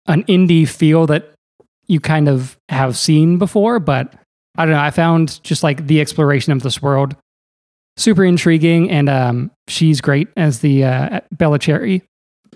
an 0.06 0.24
indie 0.24 0.68
feel 0.68 1.06
that 1.06 1.32
you 1.86 2.00
kind 2.00 2.28
of 2.28 2.56
have 2.68 2.96
seen 2.96 3.38
before, 3.38 3.80
but 3.80 4.14
I 4.56 4.64
don't 4.64 4.74
know. 4.74 4.80
I 4.80 4.90
found 4.90 5.42
just 5.42 5.62
like 5.62 5.86
the 5.86 6.00
exploration 6.00 6.52
of 6.52 6.62
this 6.62 6.80
world 6.82 7.16
super 7.96 8.24
intriguing, 8.24 8.90
and 8.90 9.08
um, 9.08 9.50
she's 9.68 10.00
great 10.00 10.28
as 10.36 10.60
the 10.60 10.84
uh, 10.84 11.20
Bella 11.32 11.58
Cherry, 11.58 12.02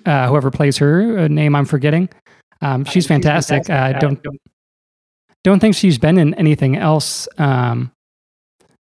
uh, 0.05 0.29
whoever 0.29 0.51
plays 0.51 0.77
her, 0.79 1.29
name 1.29 1.55
I'm 1.55 1.67
forgetting. 1.67 2.09
Um, 2.63 2.85
she's 2.85 3.07
fantastic. 3.07 3.69
I 3.71 3.93
don't 3.93 4.21
don't 5.47 5.61
think 5.61 5.77
she's 5.77 5.97
been 5.97 6.19
in 6.19 6.35
anything 6.35 6.77
else 6.77 7.29
um, 7.39 7.93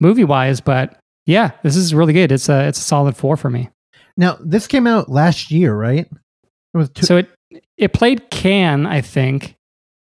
movie 0.00 0.24
wise, 0.24 0.62
but 0.62 0.98
yeah, 1.26 1.50
this 1.62 1.76
is 1.76 1.92
really 1.94 2.14
good. 2.14 2.32
It's 2.32 2.48
a 2.48 2.66
it's 2.66 2.78
a 2.78 2.82
solid 2.82 3.14
four 3.14 3.36
for 3.36 3.50
me. 3.50 3.68
Now, 4.16 4.38
this 4.40 4.66
came 4.66 4.86
out 4.86 5.10
last 5.10 5.50
year, 5.50 5.74
right? 5.74 6.08
It 6.10 6.76
was 6.76 6.88
two, 6.88 7.04
So 7.04 7.18
it 7.18 7.28
it 7.76 7.92
played 7.92 8.30
Cannes, 8.30 8.86
I 8.86 9.02
think, 9.02 9.54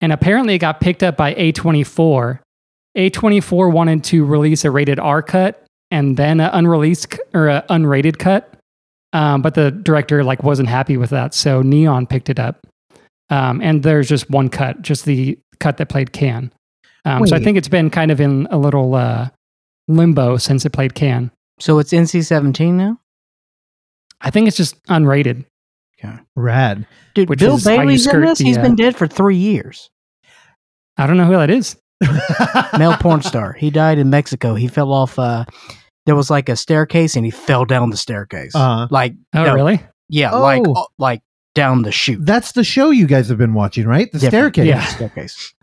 and 0.01 0.13
apparently 0.13 0.53
it 0.53 0.59
got 0.59 0.81
picked 0.81 1.01
up 1.01 1.17
by 1.17 1.33
A24. 1.33 2.39
A24 2.95 3.73
wanted 3.73 4.03
to 4.05 4.23
release 4.23 4.63
a 4.65 4.71
rated 4.71 4.99
R 4.99 5.23
cut 5.23 5.65
and 5.89 6.15
then 6.15 6.39
an 6.39 6.51
unreleased 6.53 7.19
or 7.33 7.47
an 7.49 7.63
unrated 7.69 8.19
cut, 8.19 8.55
um, 9.13 9.41
but 9.41 9.55
the 9.55 9.71
director 9.71 10.23
like 10.23 10.43
wasn't 10.43 10.69
happy 10.69 10.95
with 10.95 11.09
that, 11.09 11.33
so 11.33 11.63
Neon 11.63 12.05
picked 12.05 12.29
it 12.29 12.39
up. 12.39 12.67
Um, 13.31 13.59
and 13.61 13.81
there's 13.81 14.07
just 14.07 14.29
one 14.29 14.49
cut, 14.49 14.83
just 14.83 15.05
the 15.05 15.39
cut 15.59 15.77
that 15.77 15.89
played 15.89 16.11
Cannes. 16.13 16.51
Um, 17.05 17.25
so 17.27 17.35
I 17.35 17.39
think 17.39 17.57
it's 17.57 17.67
been 17.67 17.89
kind 17.89 18.09
of 18.11 18.19
in 18.19 18.47
a 18.49 18.57
little 18.57 18.95
uh, 18.95 19.29
limbo 19.87 20.37
since 20.37 20.65
it 20.65 20.71
played 20.71 20.95
Cannes. 20.95 21.31
So 21.59 21.79
it's 21.79 21.91
NC 21.93 22.25
seventeen 22.25 22.77
now. 22.77 22.99
I 24.21 24.31
think 24.31 24.47
it's 24.47 24.57
just 24.57 24.81
unrated. 24.85 25.45
rad. 26.35 26.85
Dude, 27.13 27.29
Which 27.29 27.39
Bill 27.39 27.55
is 27.55 27.63
Bailey's 27.63 28.07
in 28.07 28.21
this. 28.21 28.39
the, 28.39 28.43
He's 28.45 28.57
uh, 28.57 28.61
been 28.61 28.75
dead 28.75 28.95
for 28.95 29.07
three 29.07 29.37
years. 29.37 29.89
I 30.97 31.07
don't 31.07 31.17
know 31.17 31.25
who 31.25 31.33
that 31.33 31.49
is. 31.49 31.77
Male 32.77 32.97
porn 32.97 33.21
star. 33.21 33.53
He 33.53 33.69
died 33.69 33.97
in 33.99 34.09
Mexico. 34.09 34.55
He 34.55 34.67
fell 34.67 34.91
off. 34.91 35.17
Uh, 35.19 35.45
there 36.05 36.15
was 36.15 36.29
like 36.29 36.49
a 36.49 36.55
staircase, 36.55 37.15
and 37.15 37.25
he 37.25 37.31
fell 37.31 37.65
down 37.65 37.89
the 37.89 37.97
staircase. 37.97 38.53
Uh, 38.55 38.87
like, 38.91 39.13
Oh, 39.33 39.43
no, 39.43 39.53
really? 39.53 39.81
yeah, 40.09 40.31
Oh. 40.31 40.41
like, 40.41 40.61
uh, 40.67 40.83
like 40.99 41.21
down 41.55 41.81
the 41.81 41.91
chute. 41.91 42.23
that's 42.25 42.51
the 42.51 42.63
show 42.63 42.91
you 42.91 43.07
guys 43.07 43.27
have 43.29 43.39
been 43.39 43.53
watching, 43.55 43.87
right? 43.87 44.11
The 44.11 44.19
Different. 44.19 44.53
staircase. 44.55 44.67
Yeah. 44.67 44.85
staircase, 44.85 45.53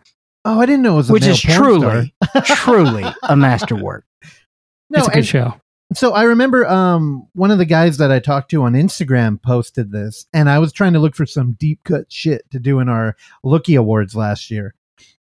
Oh, 0.44 0.60
I 0.60 0.66
didn't 0.66 0.82
know 0.82 0.94
it 0.94 0.96
was 0.96 1.10
a 1.10 1.12
which 1.12 1.22
male 1.22 1.32
is 1.34 1.44
porn 1.44 1.56
truly, 1.58 2.14
star. 2.24 2.42
truly 2.56 3.04
a 3.22 3.36
masterwork. 3.36 4.04
No, 4.90 4.98
it's 4.98 5.06
a 5.06 5.10
good 5.10 5.16
and- 5.18 5.26
show. 5.26 5.54
So 5.94 6.14
I 6.14 6.22
remember 6.22 6.66
um, 6.66 7.28
one 7.34 7.50
of 7.50 7.58
the 7.58 7.66
guys 7.66 7.98
that 7.98 8.10
I 8.10 8.18
talked 8.18 8.50
to 8.52 8.62
on 8.62 8.72
Instagram 8.72 9.40
posted 9.42 9.92
this, 9.92 10.24
and 10.32 10.48
I 10.48 10.58
was 10.58 10.72
trying 10.72 10.94
to 10.94 10.98
look 10.98 11.14
for 11.14 11.26
some 11.26 11.52
deep 11.52 11.80
cut 11.84 12.10
shit 12.10 12.50
to 12.50 12.58
do 12.58 12.80
in 12.80 12.88
our 12.88 13.14
Lookie 13.44 13.78
Awards 13.78 14.16
last 14.16 14.50
year. 14.50 14.74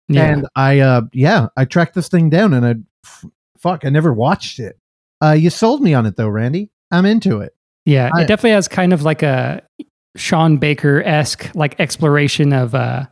Yeah. 0.08 0.24
And 0.30 0.46
I, 0.54 0.80
uh, 0.80 1.02
yeah, 1.14 1.46
I 1.56 1.64
tracked 1.64 1.94
this 1.94 2.08
thing 2.08 2.28
down, 2.28 2.52
and 2.52 2.66
I, 2.66 2.74
f- 3.02 3.24
fuck, 3.56 3.86
I 3.86 3.88
never 3.88 4.12
watched 4.12 4.58
it. 4.58 4.78
Uh, 5.22 5.32
you 5.32 5.48
sold 5.48 5.80
me 5.82 5.94
on 5.94 6.04
it 6.04 6.16
though, 6.16 6.28
Randy. 6.28 6.70
I'm 6.90 7.06
into 7.06 7.40
it. 7.40 7.54
Yeah, 7.86 8.10
I- 8.12 8.22
it 8.24 8.28
definitely 8.28 8.50
has 8.50 8.68
kind 8.68 8.92
of 8.92 9.02
like 9.02 9.22
a 9.22 9.62
Sean 10.18 10.56
Baker 10.58 11.02
esque 11.04 11.50
like 11.54 11.78
exploration 11.80 12.52
of 12.52 12.74
uh 12.74 13.06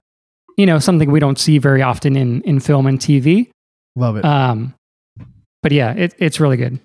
you 0.56 0.66
know 0.66 0.78
something 0.78 1.10
we 1.10 1.20
don't 1.20 1.38
see 1.38 1.58
very 1.58 1.82
often 1.82 2.16
in 2.16 2.42
in 2.42 2.60
film 2.60 2.86
and 2.86 2.98
TV. 2.98 3.48
Love 3.94 4.16
it. 4.16 4.24
Um, 4.24 4.74
but 5.62 5.72
yeah, 5.72 5.92
it, 5.92 6.14
it's 6.18 6.38
really 6.40 6.56
good. 6.56 6.78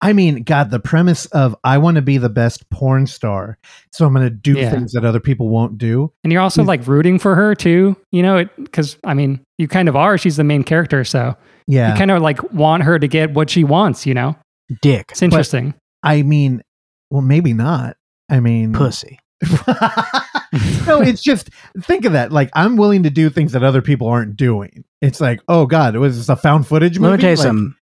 I 0.00 0.12
mean, 0.12 0.44
God, 0.44 0.70
the 0.70 0.78
premise 0.78 1.26
of 1.26 1.56
I 1.64 1.78
want 1.78 1.96
to 1.96 2.02
be 2.02 2.18
the 2.18 2.28
best 2.28 2.68
porn 2.70 3.06
star, 3.08 3.58
so 3.92 4.06
I'm 4.06 4.14
going 4.14 4.24
to 4.26 4.30
do 4.30 4.54
Yeah. 4.54 4.70
things 4.70 4.92
that 4.92 5.04
other 5.04 5.18
people 5.18 5.48
won't 5.48 5.76
do. 5.78 6.12
And 6.22 6.32
you're 6.32 6.42
also 6.42 6.62
He's- 6.62 6.68
like 6.68 6.86
rooting 6.86 7.18
for 7.18 7.34
her 7.34 7.54
too, 7.56 7.96
you 8.12 8.22
know, 8.22 8.44
because 8.56 8.96
I 9.04 9.14
mean, 9.14 9.40
you 9.58 9.66
kind 9.66 9.88
of 9.88 9.96
are. 9.96 10.16
She's 10.18 10.36
the 10.36 10.44
main 10.44 10.62
character, 10.62 11.02
so 11.04 11.36
Yeah, 11.66 11.92
you 11.92 11.98
kind 11.98 12.10
of 12.12 12.22
like 12.22 12.52
want 12.52 12.84
her 12.84 12.98
to 12.98 13.08
get 13.08 13.34
what 13.34 13.50
she 13.50 13.64
wants. 13.64 14.06
You 14.06 14.14
know, 14.14 14.36
Dick, 14.82 15.06
it's 15.10 15.22
interesting. 15.22 15.74
I 16.04 16.22
mean, 16.22 16.62
well, 17.10 17.22
maybe 17.22 17.52
not. 17.52 17.96
I 18.30 18.38
mean, 18.40 18.72
pussy. 18.74 19.18
no, 20.86 21.00
it's 21.00 21.22
just 21.22 21.50
think 21.82 22.04
of 22.04 22.12
that. 22.12 22.32
Like 22.32 22.50
I'm 22.54 22.76
willing 22.76 23.02
to 23.04 23.10
do 23.10 23.30
things 23.30 23.52
that 23.52 23.62
other 23.62 23.82
people 23.82 24.08
aren't 24.08 24.36
doing. 24.36 24.84
It's 25.00 25.20
like, 25.20 25.40
oh 25.48 25.66
God, 25.66 25.94
it 25.94 25.98
was 25.98 26.16
this 26.16 26.28
a 26.28 26.36
found 26.36 26.66
footage 26.66 26.98
movie? 26.98 27.10
Let 27.10 27.16
me 27.18 27.20
tell 27.22 27.30
you 27.30 27.36
Like, 27.36 27.46
something. 27.46 27.74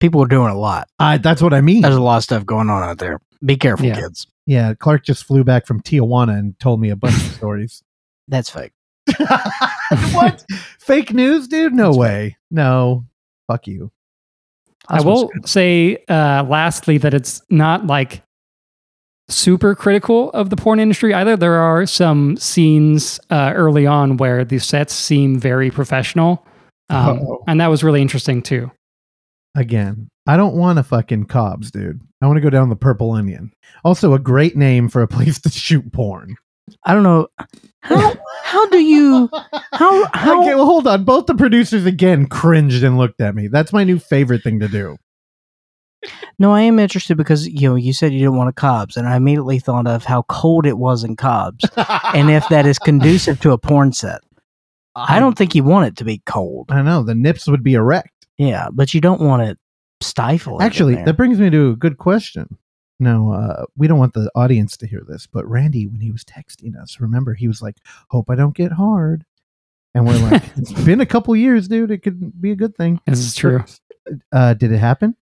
People 0.00 0.22
are 0.22 0.28
doing 0.28 0.50
a 0.50 0.56
lot. 0.58 0.88
I, 1.00 1.18
that's 1.18 1.42
what 1.42 1.52
I 1.52 1.60
mean. 1.60 1.82
There's 1.82 1.96
a 1.96 2.00
lot 2.00 2.18
of 2.18 2.22
stuff 2.22 2.46
going 2.46 2.70
on 2.70 2.82
out 2.84 2.98
there. 2.98 3.20
Be 3.44 3.56
careful, 3.56 3.86
Yeah. 3.86 3.96
kids. 3.96 4.26
Yeah, 4.46 4.72
Clark 4.74 5.04
just 5.04 5.24
flew 5.24 5.44
back 5.44 5.66
from 5.66 5.82
Tijuana 5.82 6.38
and 6.38 6.58
told 6.60 6.80
me 6.80 6.90
a 6.90 6.96
bunch 6.96 7.16
of 7.16 7.20
stories. 7.34 7.82
That's 8.28 8.48
fake. 8.48 8.72
what? 10.12 10.44
Fake 10.78 11.12
news, 11.12 11.48
dude? 11.48 11.74
No 11.74 11.92
way. 11.92 12.36
No. 12.50 13.04
Fuck 13.48 13.66
you. 13.66 13.90
I 14.88 15.00
will 15.02 15.30
say, 15.44 15.98
uh, 16.08 16.44
lastly, 16.48 16.96
that 16.98 17.12
it's 17.12 17.42
not 17.50 17.86
like 17.86 18.22
super 19.28 19.74
critical 19.74 20.30
of 20.30 20.50
the 20.50 20.56
porn 20.56 20.80
industry 20.80 21.14
either. 21.14 21.36
There 21.36 21.56
are 21.56 21.86
some 21.86 22.36
scenes 22.36 23.20
uh, 23.30 23.52
early 23.54 23.86
on 23.86 24.16
where 24.16 24.44
the 24.44 24.58
sets 24.58 24.94
seem 24.94 25.38
very 25.38 25.70
professional, 25.70 26.46
um, 26.90 27.20
and 27.46 27.60
that 27.60 27.68
was 27.68 27.84
really 27.84 28.02
interesting 28.02 28.42
too. 28.42 28.70
Again, 29.54 30.08
I 30.26 30.36
don't 30.36 30.56
want 30.56 30.78
a 30.78 30.82
fucking 30.82 31.26
Cobb's, 31.26 31.70
dude. 31.70 32.00
I 32.22 32.26
want 32.26 32.36
to 32.36 32.42
go 32.42 32.50
down 32.50 32.68
the 32.68 32.76
Purple 32.76 33.12
Onion. 33.12 33.52
Also, 33.84 34.12
a 34.12 34.18
great 34.18 34.56
name 34.56 34.88
for 34.88 35.02
a 35.02 35.08
place 35.08 35.38
to 35.42 35.50
shoot 35.50 35.92
porn. 35.92 36.36
I 36.84 36.92
don't 36.92 37.02
know 37.02 37.28
how 37.80 38.14
how 38.42 38.68
do 38.68 38.78
you 38.78 39.30
how 39.72 40.04
how 40.12 40.42
Okay, 40.42 40.54
well, 40.54 40.66
hold 40.66 40.86
on. 40.86 41.04
Both 41.04 41.26
the 41.26 41.34
producers 41.34 41.86
again 41.86 42.26
cringed 42.26 42.84
and 42.84 42.98
looked 42.98 43.20
at 43.20 43.34
me. 43.34 43.48
That's 43.48 43.72
my 43.72 43.84
new 43.84 43.98
favorite 43.98 44.42
thing 44.42 44.60
to 44.60 44.68
do. 44.68 44.96
No, 46.38 46.52
I 46.52 46.62
am 46.62 46.78
interested 46.78 47.16
because 47.16 47.48
you 47.48 47.68
know 47.68 47.74
you 47.74 47.92
said 47.92 48.12
you 48.12 48.20
didn't 48.20 48.36
want 48.36 48.48
a 48.48 48.52
Cobb's, 48.52 48.96
and 48.96 49.08
I 49.08 49.16
immediately 49.16 49.58
thought 49.58 49.86
of 49.86 50.04
how 50.04 50.22
cold 50.22 50.66
it 50.66 50.78
was 50.78 51.02
in 51.02 51.16
Cobb's, 51.16 51.64
and 52.14 52.30
if 52.30 52.48
that 52.48 52.66
is 52.66 52.78
conducive 52.78 53.40
to 53.40 53.52
a 53.52 53.58
porn 53.58 53.92
set. 53.92 54.20
I 54.94 55.20
don't 55.20 55.38
think 55.38 55.54
you 55.54 55.62
want 55.62 55.86
it 55.86 55.96
to 55.98 56.04
be 56.04 56.22
cold. 56.26 56.70
I 56.70 56.82
know 56.82 57.02
the 57.02 57.14
nips 57.14 57.46
would 57.46 57.62
be 57.62 57.74
erect. 57.74 58.26
Yeah, 58.36 58.68
but 58.72 58.94
you 58.94 59.00
don't 59.00 59.20
want 59.20 59.42
it 59.42 59.58
stifling. 60.00 60.60
in 60.60 60.62
Actually, 60.62 60.94
that 60.96 61.16
brings 61.16 61.38
me 61.38 61.50
to 61.50 61.70
a 61.70 61.76
good 61.76 61.98
question. 61.98 62.56
Now, 63.00 63.30
uh, 63.30 63.64
we 63.76 63.86
don't 63.86 63.98
want 63.98 64.14
the 64.14 64.30
audience 64.34 64.76
to 64.78 64.86
hear 64.86 65.04
this, 65.06 65.26
but 65.26 65.48
Randy, 65.48 65.86
when 65.86 66.00
he 66.00 66.10
was 66.10 66.24
texting 66.24 66.80
us, 66.80 66.98
remember 67.00 67.34
he 67.34 67.46
was 67.46 67.62
like, 67.62 67.76
"Hope 68.10 68.28
I 68.28 68.34
don't 68.34 68.56
get 68.56 68.72
hard," 68.72 69.24
and 69.94 70.06
we're 70.06 70.18
like, 70.30 70.42
"It's 70.56 70.72
been 70.72 71.00
a 71.00 71.06
couple 71.06 71.34
years, 71.36 71.68
dude. 71.68 71.92
It 71.92 71.98
could 71.98 72.40
be 72.40 72.50
a 72.50 72.56
good 72.56 72.76
thing." 72.76 73.00
This 73.06 73.20
is 73.20 73.34
true. 73.34 73.64
Uh, 74.32 74.54
did 74.54 74.72
it 74.72 74.78
happen? 74.78 75.14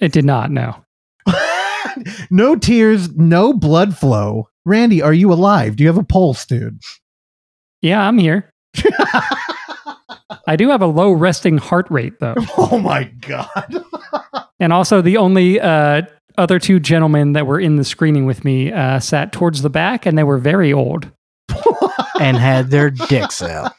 It 0.00 0.12
did 0.12 0.24
not. 0.24 0.50
No. 0.50 0.84
no 2.30 2.56
tears, 2.56 3.14
no 3.16 3.52
blood 3.52 3.96
flow. 3.96 4.48
Randy, 4.64 5.02
are 5.02 5.14
you 5.14 5.32
alive? 5.32 5.76
Do 5.76 5.84
you 5.84 5.88
have 5.88 5.98
a 5.98 6.04
pulse, 6.04 6.44
dude? 6.44 6.80
Yeah, 7.80 8.02
I'm 8.02 8.18
here. 8.18 8.52
I 10.46 10.56
do 10.56 10.68
have 10.70 10.82
a 10.82 10.86
low 10.86 11.12
resting 11.12 11.58
heart 11.58 11.86
rate 11.90 12.20
though, 12.20 12.34
oh 12.58 12.78
my 12.78 13.04
god. 13.04 13.84
and 14.58 14.72
also 14.72 15.00
the 15.00 15.16
only 15.16 15.60
uh, 15.60 16.02
other 16.36 16.58
two 16.58 16.80
gentlemen 16.80 17.32
that 17.32 17.46
were 17.46 17.60
in 17.60 17.76
the 17.76 17.84
screening 17.84 18.24
with 18.26 18.44
me 18.44 18.72
uh, 18.72 19.00
sat 19.00 19.32
towards 19.32 19.62
the 19.62 19.70
back, 19.70 20.06
and 20.06 20.16
they 20.16 20.24
were 20.24 20.38
very 20.38 20.72
old. 20.72 21.10
and 22.20 22.36
had 22.36 22.70
their 22.70 22.90
dicks 22.90 23.42
out. 23.42 23.72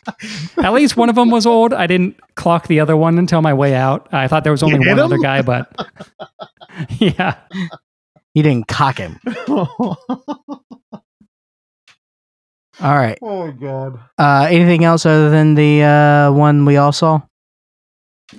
At 0.58 0.74
least 0.74 0.98
one 0.98 1.10
of 1.10 1.16
them 1.16 1.30
was 1.30 1.46
old. 1.46 1.74
I 1.74 1.88
didn't 1.88 2.20
clock 2.36 2.68
the 2.68 2.80
other 2.80 2.96
one 2.98 3.18
until 3.18 3.42
my 3.42 3.54
way 3.54 3.76
out. 3.76 4.08
I 4.14 4.28
thought 4.28 4.44
there 4.44 4.54
was 4.54 4.64
only 4.64 4.80
hit 4.80 4.88
one 4.88 5.00
other 5.00 5.18
guy, 5.18 5.42
but 5.42 5.74
yeah. 7.00 7.36
He 8.34 8.42
didn't 8.42 8.68
cock 8.68 8.98
him. 8.98 9.20
All 12.82 12.96
right. 12.96 13.18
oh 13.22 13.48
my 13.48 13.52
god. 13.52 14.00
Uh, 14.18 14.48
anything 14.50 14.86
else 14.86 15.06
other 15.06 15.30
than 15.30 15.56
the 15.56 15.84
uh, 15.84 16.32
one 16.32 16.64
we 16.64 16.78
all 16.78 16.94
saw? 16.94 17.22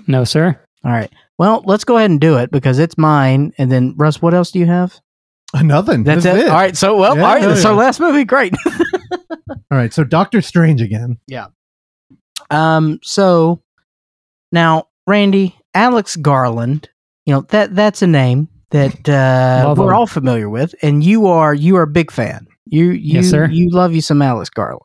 No, 0.07 0.25
sir. 0.25 0.59
All 0.83 0.93
right. 0.93 1.13
Well, 1.37 1.63
let's 1.67 1.85
go 1.85 1.99
ahead 1.99 2.11
and 2.11 2.21
do 2.21 2.39
it 2.39 2.51
because 2.51 2.79
it's 2.79 2.97
mine. 2.97 3.53
And 3.59 3.71
then 3.71 3.95
Russ, 3.99 4.23
what 4.23 4.33
else 4.33 4.51
do 4.51 4.59
you 4.59 4.65
have? 4.65 4.99
Nothing. 5.63 6.05
That's 6.05 6.25
it. 6.25 6.37
it. 6.37 6.45
is 6.45 6.51
All 6.51 6.57
right. 6.57 6.77
So, 6.77 6.97
well, 6.97 7.17
Yeah, 7.17 7.23
all 7.23 7.35
right. 7.35 7.43
That's 7.43 7.65
yeah. 7.65 7.71
last 7.71 8.01
movie. 8.01 8.25
Great. 8.25 8.55
All 9.73 9.79
right. 9.79 9.93
So 9.93 10.05
Doctor 10.05 10.43
Strange 10.43 10.81
again. 10.81 11.19
Yeah. 11.27 11.47
Um, 12.51 12.99
so 13.03 13.63
now, 14.53 14.89
Randy, 15.07 15.57
Alex 15.75 16.17
Garland, 16.17 16.89
you 17.27 17.35
know, 17.35 17.43
that 17.51 17.75
that's 17.75 18.03
a 18.03 18.07
name 18.07 18.49
that 18.71 19.09
uh, 19.09 19.75
we're 19.77 19.91
him. 19.91 19.95
all 19.95 20.07
familiar 20.07 20.49
with, 20.49 20.75
and 20.83 21.03
you 21.05 21.27
are 21.27 21.55
you 21.55 21.77
are 21.77 21.83
a 21.83 21.87
big 21.87 22.11
fan. 22.11 22.47
You 22.67 22.91
you 22.91 23.21
Yes, 23.21 23.31
sir. 23.31 23.49
you 23.49 23.71
love 23.71 23.93
you 23.93 24.01
some 24.01 24.23
Alex 24.23 24.51
Garland. 24.51 24.83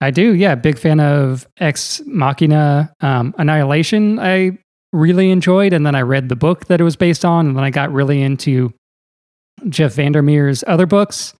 I 0.00 0.10
do. 0.10 0.34
Yeah. 0.34 0.54
Big 0.54 0.78
fan 0.78 0.98
of 1.00 1.46
Ex 1.58 2.00
Machina 2.06 2.94
um, 3.00 3.34
Annihilation. 3.38 4.18
I 4.18 4.58
really 4.92 5.30
enjoyed. 5.30 5.72
And 5.72 5.84
then 5.86 5.94
I 5.94 6.02
read 6.02 6.28
the 6.28 6.36
book 6.36 6.66
that 6.66 6.80
it 6.80 6.84
was 6.84 6.96
based 6.96 7.24
on. 7.24 7.46
And 7.46 7.56
then 7.56 7.64
I 7.64 7.70
got 7.70 7.92
really 7.92 8.22
into 8.22 8.72
Jeff 9.68 9.94
Vandermeer's 9.94 10.64
other 10.66 10.86
books. 10.86 11.34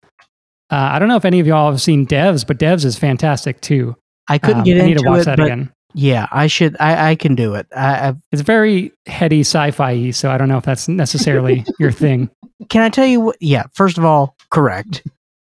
Uh, 0.71 0.91
I 0.93 0.99
don't 0.99 1.09
know 1.09 1.17
if 1.17 1.25
any 1.25 1.41
of 1.41 1.47
y'all 1.47 1.71
have 1.71 1.81
seen 1.83 2.07
Devs, 2.07 2.47
but 2.47 2.59
Devs 2.59 2.85
is 2.85 2.97
fantastic 2.99 3.61
too. 3.61 3.97
I 4.29 4.39
couldn't 4.39 4.59
Um, 4.59 4.65
get 4.65 4.77
I 4.77 4.81
into 4.81 4.89
need 4.95 4.99
to 5.03 5.09
watch 5.09 5.21
it, 5.23 5.25
that 5.25 5.41
again. 5.41 5.73
yeah, 5.95 6.27
I 6.31 6.47
should. 6.47 6.77
I, 6.79 7.11
I 7.11 7.15
can 7.17 7.35
do 7.35 7.55
it. 7.55 7.67
I, 7.75 8.09
I 8.11 8.15
It's 8.31 8.43
very 8.43 8.93
heady 9.07 9.41
sci-fi, 9.41 10.11
so 10.13 10.31
I 10.31 10.39
don't 10.39 10.49
know 10.49 10.59
if 10.59 10.65
that's 10.65 10.87
necessarily 10.89 11.65
your 11.81 11.91
thing. 11.91 12.31
can 12.69 12.83
I 12.83 12.89
tell 12.89 13.07
you 13.07 13.21
what? 13.21 13.37
Yeah, 13.41 13.65
first 13.75 13.99
of 13.99 14.05
all, 14.05 14.37
correct. 14.51 15.03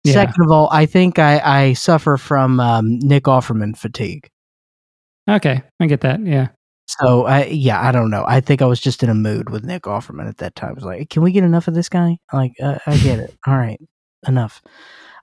Yeah. 0.04 0.14
Second 0.14 0.44
of 0.44 0.52
all, 0.52 0.68
I 0.72 0.86
think 0.86 1.18
I, 1.18 1.40
I 1.40 1.74
suffer 1.74 2.18
from 2.18 2.60
um, 2.60 3.00
Nick 3.00 3.24
Offerman 3.24 3.78
fatigue. 3.78 4.28
Okay, 5.30 5.64
I 5.80 5.88
get 5.88 6.02
that. 6.02 6.20
Yeah. 6.20 6.50
So 6.88 7.26
I 7.26 7.46
yeah, 7.46 7.82
I 7.82 7.92
don't 7.92 8.12
know. 8.12 8.24
I 8.28 8.42
think 8.42 8.62
I 8.62 8.66
was 8.66 8.80
just 8.80 9.04
in 9.04 9.10
a 9.10 9.16
mood 9.16 9.50
with 9.50 9.66
Nick 9.66 9.84
Offerman 9.84 10.28
at 10.28 10.38
that 10.38 10.56
time. 10.56 10.72
I 10.72 10.74
was 10.74 10.84
like, 10.84 11.10
can 11.10 11.24
we 11.24 11.32
get 11.32 11.44
enough 11.44 11.68
of 11.68 11.74
this 11.74 11.90
guy? 11.90 12.18
Like, 12.32 12.54
uh, 12.62 12.78
I 12.86 12.98
get 12.98 13.20
it. 13.20 13.34
All 13.48 13.58
right, 13.58 13.80
enough. 14.28 14.62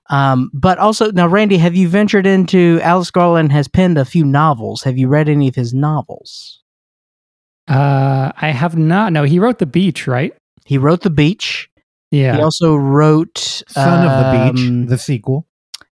Um, 0.09 0.51
but 0.53 0.77
also 0.79 1.11
now, 1.11 1.27
Randy, 1.27 1.57
have 1.57 1.75
you 1.75 1.87
ventured 1.87 2.27
into 2.27 2.79
Alex 2.83 3.09
Garland 3.09 3.51
has 3.53 3.67
penned 3.67 3.97
a 3.97 4.05
few 4.05 4.25
novels? 4.25 4.83
Have 4.83 4.97
you 4.97 5.07
read 5.07 5.29
any 5.29 5.47
of 5.47 5.55
his 5.55 5.73
novels? 5.73 6.61
Uh, 7.67 8.31
I 8.35 8.49
have 8.49 8.77
not. 8.77 9.13
No, 9.13 9.23
he 9.23 9.39
wrote 9.39 9.59
The 9.59 9.65
Beach, 9.65 10.05
right? 10.05 10.33
He 10.65 10.77
wrote 10.77 11.01
The 11.01 11.09
Beach. 11.09 11.69
Yeah. 12.11 12.35
He 12.35 12.41
also 12.41 12.75
wrote 12.75 13.37
Son 13.37 14.05
of 14.05 14.11
the 14.11 14.49
um, 14.49 14.55
Beach, 14.81 14.89
the 14.89 14.97
sequel. 14.97 15.47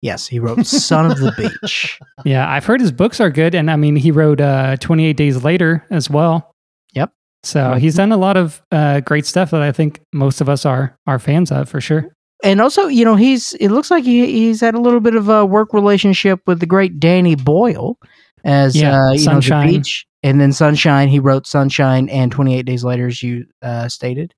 Yes, 0.02 0.26
he 0.26 0.38
wrote 0.38 0.64
Son 0.66 1.10
of 1.10 1.18
the 1.18 1.32
Beach. 1.36 1.98
Yeah, 2.24 2.48
I've 2.50 2.64
heard 2.64 2.80
his 2.80 2.92
books 2.92 3.20
are 3.20 3.30
good, 3.30 3.54
and 3.54 3.70
I 3.70 3.76
mean, 3.76 3.94
he 3.96 4.10
wrote 4.10 4.40
uh, 4.40 4.76
28 4.78 5.16
Days 5.16 5.44
Later 5.44 5.86
as 5.90 6.10
well. 6.10 6.54
Yep. 6.94 7.12
So 7.44 7.74
he's 7.74 7.94
done 7.94 8.10
a 8.12 8.16
lot 8.16 8.36
of 8.36 8.62
uh, 8.72 9.00
great 9.00 9.26
stuff 9.26 9.50
that 9.52 9.62
I 9.62 9.70
think 9.72 10.00
most 10.12 10.40
of 10.40 10.48
us 10.48 10.66
are 10.66 10.98
are 11.06 11.18
fans 11.18 11.52
of 11.52 11.68
for 11.68 11.80
sure. 11.80 12.08
And 12.42 12.60
also, 12.60 12.86
you 12.86 13.04
know, 13.04 13.14
he's 13.16 13.54
it 13.54 13.68
looks 13.70 13.90
like 13.90 14.04
he, 14.04 14.26
he's 14.26 14.60
had 14.60 14.74
a 14.74 14.80
little 14.80 15.00
bit 15.00 15.14
of 15.14 15.28
a 15.28 15.46
work 15.46 15.72
relationship 15.72 16.40
with 16.46 16.60
the 16.60 16.66
great 16.66 16.98
Danny 17.00 17.34
Boyle 17.34 17.98
as 18.44 18.76
Yeah, 18.76 18.98
uh, 19.08 19.12
you 19.12 19.18
Sunshine. 19.20 19.66
know 19.66 19.72
the 19.72 19.78
beach, 19.78 20.06
and 20.22 20.40
then 20.40 20.52
Sunshine. 20.52 21.08
He 21.08 21.18
wrote 21.20 21.46
Sunshine 21.46 22.08
and 22.08 22.30
Twenty 22.32 22.56
Eight 22.58 22.66
Days 22.66 22.84
Later, 22.84 23.06
as 23.06 23.22
you 23.22 23.46
uh, 23.62 23.88
stated. 23.88 24.34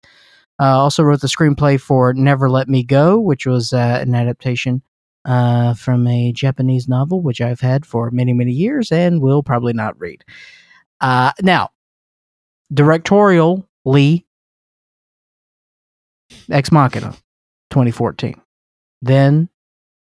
Uh, 0.61 0.77
also 0.79 1.03
wrote 1.03 1.21
the 1.21 1.29
screenplay 1.29 1.81
for 1.81 2.13
Never 2.15 2.51
Let 2.51 2.69
Me 2.69 2.83
Go, 2.83 3.19
which 3.19 3.47
was 3.47 3.73
uh, 3.73 3.99
an 4.03 4.15
adaptation 4.15 4.83
uh, 5.25 5.75
from 5.75 6.07
a 6.07 6.33
Japanese 6.33 6.89
novel, 6.89 7.21
which 7.21 7.41
I've 7.41 7.61
had 7.61 7.85
for 7.85 8.11
many 8.11 8.33
many 8.33 8.53
years 8.53 8.91
and 8.93 9.21
will 9.21 9.43
probably 9.43 9.73
not 9.73 9.99
read. 9.99 10.25
Uh, 11.01 11.33
now, 11.43 11.71
directorial 12.73 13.69
Lee 13.85 14.27
Ex 16.51 16.71
Machina, 16.73 17.13
2014. 17.71 18.41
Then 19.03 19.49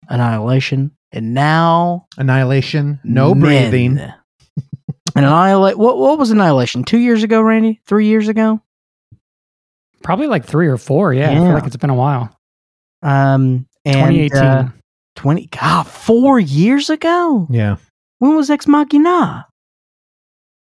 Annihilation, 0.08 0.92
and 1.12 1.34
now 1.34 2.06
Annihilation. 2.16 3.00
No 3.04 3.34
Men. 3.34 3.40
breathing. 3.70 3.98
and 5.16 5.24
Annihilate. 5.24 5.78
What 5.78 5.98
what 5.98 6.18
was 6.18 6.30
Annihilation? 6.30 6.84
Two 6.84 6.98
years 6.98 7.22
ago, 7.22 7.40
Randy? 7.40 7.80
Three 7.86 8.06
years 8.06 8.28
ago? 8.28 8.60
Probably 10.02 10.26
like 10.26 10.44
three 10.44 10.68
or 10.68 10.76
four. 10.76 11.12
Yeah, 11.12 11.30
I 11.30 11.34
feel 11.34 11.52
like 11.52 11.66
it's 11.66 11.76
been 11.76 11.90
a 11.90 11.94
while. 11.94 12.36
Um, 13.02 13.66
and 13.84 14.14
2018. 14.14 14.38
uh, 14.38 14.70
20. 15.16 15.46
God, 15.46 15.86
four 15.86 16.38
years 16.38 16.88
ago. 16.90 17.46
Yeah. 17.50 17.76
When 18.18 18.36
was 18.36 18.48
Ex 18.50 18.66
Machina? 18.66 19.46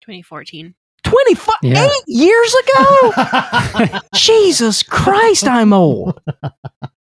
2014. 0.01 0.73
25 1.03 1.55
Yeah. 1.63 1.85
eight 1.85 2.03
years 2.07 2.55
ago. 2.55 3.99
Jesus 4.15 4.83
Christ, 4.83 5.47
I'm 5.47 5.71
old. 5.73 6.19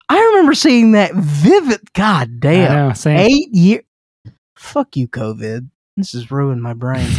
I 0.10 0.20
remember 0.20 0.54
seeing 0.54 0.92
that 0.92 1.14
vivid. 1.14 1.82
God 1.94 2.30
I 2.30 2.38
damn. 2.40 2.90
know. 2.90 2.94
Eight 3.06 3.54
year. 3.54 3.84
Fuck 4.56 4.98
you, 4.98 5.08
COVID. 5.08 5.70
This 5.98 6.12
has 6.14 6.30
ruined 6.32 6.62
my 6.62 6.74
brain. 6.74 7.10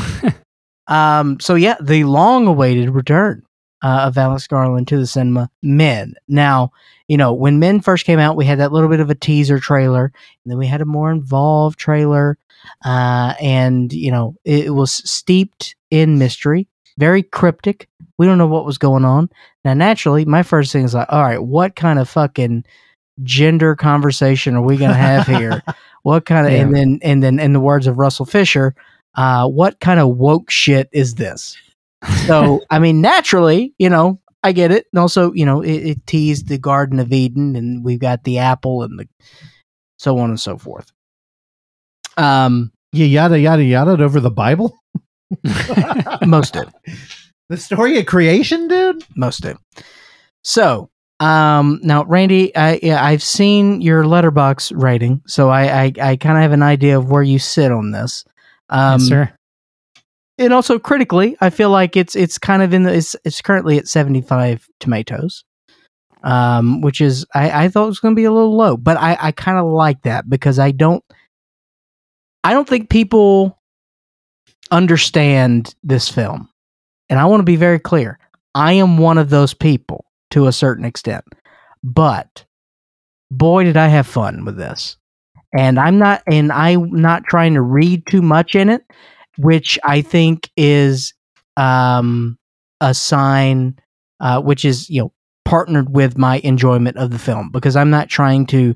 um. 0.87 1.41
So 1.41 1.55
yeah, 1.55 1.77
the 1.81 2.05
long-awaited 2.05 2.91
return 2.91 3.43
uh, 3.83 4.05
of 4.07 4.19
Alex 4.19 4.47
Garland 4.47 4.89
to 4.89 4.99
the 4.99 5.07
cinema. 5.07 5.51
Men. 5.63 6.15
Now, 6.29 6.73
you 7.09 7.17
know, 7.17 7.33
when 7.33 7.59
Men 7.59 7.81
first 7.81 8.05
came 8.05 8.19
out, 8.19 8.37
we 8.37 8.45
had 8.45 8.59
that 8.59 8.73
little 8.73 8.89
bit 8.89 9.01
of 9.01 9.11
a 9.11 9.15
teaser 9.15 9.59
trailer, 9.59 10.05
and 10.05 10.51
then 10.51 10.59
we 10.59 10.67
had 10.67 10.81
a 10.81 10.87
more 10.87 11.11
involved 11.11 11.79
trailer, 11.79 12.39
uh, 12.85 13.35
and 13.41 13.93
you 13.93 14.11
know, 14.11 14.37
it, 14.45 14.67
it 14.67 14.71
was 14.71 14.93
steeped 15.11 15.75
in 15.91 16.19
mystery, 16.19 16.69
very 16.99 17.23
cryptic. 17.23 17.89
We 18.19 18.27
don't 18.27 18.39
know 18.39 18.47
what 18.47 18.67
was 18.67 18.79
going 18.79 19.05
on. 19.05 19.31
Now, 19.65 19.75
naturally, 19.75 20.25
my 20.25 20.43
first 20.43 20.73
thing 20.73 20.85
is 20.85 20.95
like, 20.95 21.09
all 21.11 21.23
right, 21.23 21.43
what 21.43 21.75
kind 21.75 21.99
of 21.99 22.09
fucking 22.09 22.65
gender 23.23 23.75
conversation 23.75 24.57
are 24.57 24.63
we 24.63 24.77
going 24.77 24.91
to 24.91 24.97
have 24.97 25.27
here? 25.27 25.63
what 26.03 26.27
kind 26.27 26.47
of, 26.47 26.53
and 26.53 26.75
then, 26.75 26.99
and 27.03 27.23
then, 27.23 27.39
in 27.39 27.53
the 27.53 27.61
words 27.61 27.87
of 27.87 27.99
Russell 27.99 28.27
Fisher, 28.27 28.75
uh, 29.15 29.49
what 29.49 29.81
kind 29.81 30.01
of 30.01 30.17
woke 30.17 30.51
shit 30.51 30.89
is 30.93 31.15
this? 31.15 31.57
So, 32.27 32.61
I 32.71 32.79
mean, 32.79 33.01
naturally, 33.01 33.75
you 33.79 33.91
know, 33.91 34.21
I 34.43 34.53
get 34.53 34.73
it. 34.73 34.87
And 34.93 35.01
also, 35.01 35.33
you 35.33 35.45
know, 35.45 35.61
it, 35.61 35.73
it 35.73 36.07
teased 36.07 36.49
the 36.49 36.59
Garden 36.59 36.99
of 36.99 37.13
Eden, 37.13 37.57
and 37.57 37.85
we've 37.85 38.01
got 38.01 38.25
the 38.25 38.39
apple 38.39 38.83
and 38.83 38.99
the 38.99 39.09
so 39.99 40.19
on 40.19 40.31
and 40.31 40.41
so 40.41 40.57
forth. 40.57 40.91
Um, 42.17 42.73
You 42.93 43.05
yada 43.05 43.39
yada 43.39 43.63
yada 43.63 44.03
over 44.03 44.21
the 44.21 44.31
Bible. 44.31 44.75
most 46.27 46.55
do, 46.55 46.65
The 47.49 47.57
story 47.57 47.99
of 47.99 48.07
creation, 48.07 48.67
dude. 48.69 49.05
most 49.15 49.43
do. 49.43 49.57
So, 50.43 50.91
um, 51.21 51.81
now, 51.83 52.05
Randy, 52.05 52.57
I 52.57 52.81
yeah, 52.83 53.05
I've 53.05 53.23
seen 53.23 53.81
your 53.83 54.05
Letterboxd 54.05 54.73
writing, 54.75 55.21
so 55.27 55.51
I 55.51 55.85
I, 55.85 55.93
I 56.01 56.17
kind 56.17 56.37
of 56.39 56.43
have 56.43 56.53
an 56.53 56.63
idea 56.63 56.97
of 56.99 57.11
where 57.11 57.23
you 57.23 57.39
sit 57.39 57.71
on 57.71 57.91
this. 57.91 58.25
Um, 58.71 59.01
yes, 59.01 59.09
sir. 59.09 59.33
And 60.41 60.55
also 60.55 60.79
critically, 60.79 61.37
I 61.41 61.51
feel 61.51 61.69
like 61.69 61.97
it's 61.97 62.17
it's 62.17 62.39
kind 62.39 62.63
of 62.63 62.73
in 62.73 62.85
the 62.85 62.95
it's 62.95 63.15
it's 63.25 63.43
currently 63.43 63.79
at 63.79 63.87
seventy 63.87 64.23
five 64.23 64.67
tomatoes, 64.81 65.45
um, 66.25 66.81
which 66.81 67.01
is 67.01 67.27
I, 67.35 67.65
I 67.65 67.69
thought 67.69 67.85
it 67.85 67.89
was 67.89 68.01
going 68.01 68.15
to 68.15 68.21
be 68.21 68.25
a 68.25 68.33
little 68.33 68.57
low, 68.57 68.77
but 68.77 68.97
I 68.97 69.17
I 69.21 69.33
kind 69.33 69.59
of 69.59 69.67
like 69.67 70.03
that 70.03 70.29
because 70.29 70.59
I 70.59 70.71
don't 70.71 71.05
I 72.43 72.55
don't 72.55 72.67
think 72.67 72.89
people 72.89 73.59
understand 74.71 75.75
this 75.85 76.09
film, 76.09 76.49
and 77.11 77.21
I 77.21 77.27
want 77.27 77.41
to 77.41 77.45
be 77.45 77.57
very 77.57 77.79
clear. 77.79 78.19
I 78.55 78.73
am 78.73 78.97
one 78.97 79.19
of 79.19 79.29
those 79.29 79.53
people 79.53 80.07
to 80.31 80.47
a 80.47 80.53
certain 80.53 80.87
extent, 80.87 81.25
but 81.85 82.47
boy, 83.31 83.65
did 83.65 83.77
I 83.77 83.89
have 83.89 84.07
fun 84.07 84.45
with 84.45 84.57
this. 84.57 84.97
And 85.53 85.81
I'm 85.81 85.99
not, 85.99 86.23
and 86.29 86.53
I'm 86.53 86.93
not 86.93 87.25
trying 87.25 87.55
to 87.55 87.63
read 87.63 88.07
too 88.07 88.23
much 88.23 88.55
in 88.55 88.69
it 88.69 88.85
which 89.39 89.79
I 89.85 90.03
think 90.03 90.51
is 90.57 91.15
um, 91.57 92.39
a 92.81 92.95
sign, 92.95 93.79
uh, 94.21 94.41
which 94.41 94.65
is 94.65 94.89
you 94.91 95.03
know 95.03 95.13
partnered 95.45 95.95
with 95.95 96.17
my 96.19 96.39
enjoyment 96.45 96.97
of 96.97 97.11
the 97.11 97.19
film 97.19 97.51
because 97.51 97.77
I'm 97.77 97.91
not 97.91 98.09
trying 98.09 98.47
to 98.47 98.75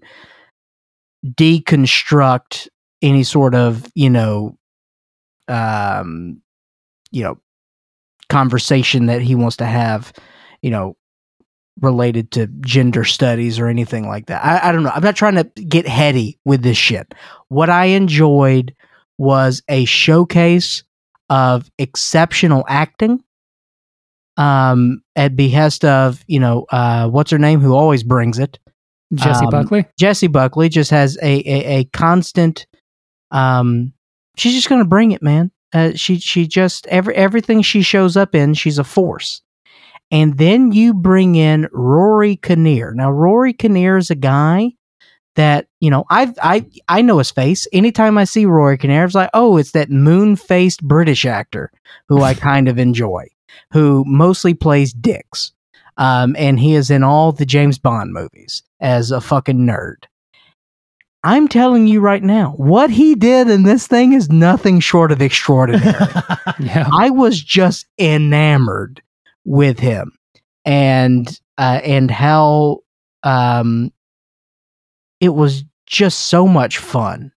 deconstruct 1.24 2.68
any 3.02 3.22
sort 3.22 3.54
of 3.54 3.86
you 3.94 4.10
know, 4.10 4.58
um, 5.48 6.40
you 7.10 7.22
know, 7.22 7.38
conversation 8.28 9.06
that 9.06 9.22
he 9.22 9.34
wants 9.34 9.56
to 9.58 9.66
have, 9.66 10.12
you 10.62 10.70
know, 10.70 10.96
related 11.80 12.30
to 12.32 12.46
gender 12.60 13.04
studies 13.04 13.58
or 13.58 13.68
anything 13.68 14.08
like 14.08 14.26
that. 14.26 14.44
I, 14.44 14.68
I 14.68 14.72
don't 14.72 14.82
know. 14.82 14.92
I'm 14.94 15.02
not 15.02 15.16
trying 15.16 15.34
to 15.34 15.44
get 15.44 15.86
heady 15.86 16.38
with 16.44 16.62
this 16.62 16.76
shit. 16.76 17.14
What 17.48 17.68
I 17.68 17.86
enjoyed 17.86 18.74
was 19.18 19.62
a 19.68 19.84
showcase 19.84 20.82
of 21.30 21.70
exceptional 21.78 22.64
acting 22.68 23.22
um 24.36 25.00
at 25.14 25.36
behest 25.36 25.84
of 25.84 26.24
you 26.26 26.40
know 26.40 26.66
uh 26.70 27.08
what's 27.08 27.30
her 27.30 27.38
name 27.38 27.60
who 27.60 27.74
always 27.74 28.02
brings 28.02 28.38
it? 28.38 28.58
Jessie 29.14 29.44
um, 29.44 29.50
Buckley. 29.50 29.86
jessie 29.98 30.26
buckley 30.26 30.68
just 30.68 30.90
has 30.90 31.16
a 31.22 31.38
a, 31.48 31.78
a 31.78 31.84
constant 31.92 32.66
um 33.30 33.92
she's 34.36 34.54
just 34.54 34.68
gonna 34.68 34.84
bring 34.84 35.12
it 35.12 35.22
man. 35.22 35.50
Uh, 35.72 35.92
she 35.94 36.18
she 36.18 36.46
just 36.46 36.86
every 36.88 37.14
everything 37.14 37.62
she 37.62 37.82
shows 37.82 38.16
up 38.16 38.34
in 38.34 38.54
she's 38.54 38.78
a 38.78 38.84
force. 38.84 39.40
And 40.10 40.36
then 40.38 40.70
you 40.70 40.94
bring 40.94 41.34
in 41.34 41.66
rory 41.72 42.36
kinnear. 42.36 42.92
Now 42.94 43.10
rory 43.10 43.52
kinnear 43.52 43.96
is 43.96 44.10
a 44.10 44.14
guy 44.14 44.72
that 45.34 45.66
you 45.80 45.90
know 45.90 46.04
I 46.10 46.32
I 46.42 46.66
I 46.88 47.02
know 47.02 47.18
his 47.18 47.30
face. 47.30 47.66
Anytime 47.72 48.18
I 48.18 48.24
see 48.24 48.46
Rory 48.46 48.78
Kinnear, 48.78 49.04
it's 49.04 49.14
like, 49.14 49.30
oh, 49.34 49.56
it's 49.56 49.72
that 49.72 49.90
moon 49.90 50.36
faced 50.36 50.82
British 50.82 51.24
actor 51.24 51.70
who 52.08 52.22
I 52.22 52.34
kind 52.34 52.68
of 52.68 52.78
enjoy, 52.78 53.26
who 53.72 54.04
mostly 54.06 54.54
plays 54.54 54.92
dicks, 54.92 55.52
um, 55.96 56.34
and 56.38 56.58
he 56.58 56.74
is 56.74 56.90
in 56.90 57.02
all 57.02 57.32
the 57.32 57.46
James 57.46 57.78
Bond 57.78 58.12
movies 58.12 58.62
as 58.80 59.10
a 59.10 59.20
fucking 59.20 59.58
nerd. 59.58 60.04
I'm 61.24 61.48
telling 61.48 61.86
you 61.86 62.00
right 62.00 62.22
now, 62.22 62.50
what 62.58 62.90
he 62.90 63.14
did 63.14 63.48
in 63.48 63.62
this 63.62 63.86
thing 63.86 64.12
is 64.12 64.28
nothing 64.28 64.78
short 64.80 65.10
of 65.10 65.22
extraordinary. 65.22 65.94
Yeah. 66.60 66.88
I 66.92 67.10
was 67.10 67.42
just 67.42 67.86
enamored 67.98 69.02
with 69.44 69.80
him 69.80 70.12
and 70.64 71.28
uh, 71.58 71.80
and 71.82 72.08
how 72.08 72.78
um, 73.24 73.92
it 75.24 75.34
was 75.34 75.64
just 75.86 76.26
so 76.26 76.46
much 76.46 76.78
fun 76.78 77.32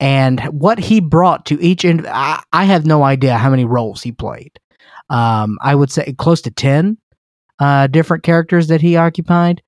and 0.00 0.40
what 0.46 0.78
he 0.78 1.00
brought 1.00 1.46
to 1.46 1.60
each 1.62 1.84
end 1.84 2.06
I, 2.06 2.42
I 2.52 2.64
have 2.64 2.86
no 2.86 3.02
idea 3.02 3.36
how 3.36 3.50
many 3.50 3.64
roles 3.64 4.02
he 4.02 4.12
played 4.12 4.58
um, 5.08 5.58
i 5.62 5.74
would 5.74 5.90
say 5.90 6.12
close 6.18 6.40
to 6.42 6.50
10 6.50 6.98
uh, 7.60 7.88
different 7.88 8.22
characters 8.22 8.68
that 8.68 8.80
he 8.80 8.96
occupied 8.96 9.62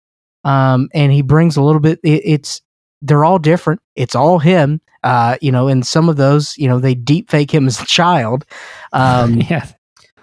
um, 0.44 0.88
and 0.94 1.12
he 1.12 1.22
brings 1.22 1.56
a 1.56 1.62
little 1.62 1.80
bit 1.80 1.98
it, 2.02 2.22
it's 2.24 2.62
they're 3.02 3.24
all 3.24 3.38
different 3.38 3.80
it's 3.96 4.14
all 4.14 4.38
him 4.38 4.80
uh, 5.02 5.36
you 5.40 5.50
know 5.50 5.68
and 5.68 5.86
some 5.86 6.08
of 6.08 6.16
those 6.16 6.56
you 6.58 6.68
know 6.68 6.78
they 6.78 6.94
deep 6.94 7.30
fake 7.30 7.52
him 7.52 7.66
as 7.66 7.80
a 7.80 7.86
child 7.86 8.44
um, 8.92 9.34
yeah. 9.50 9.66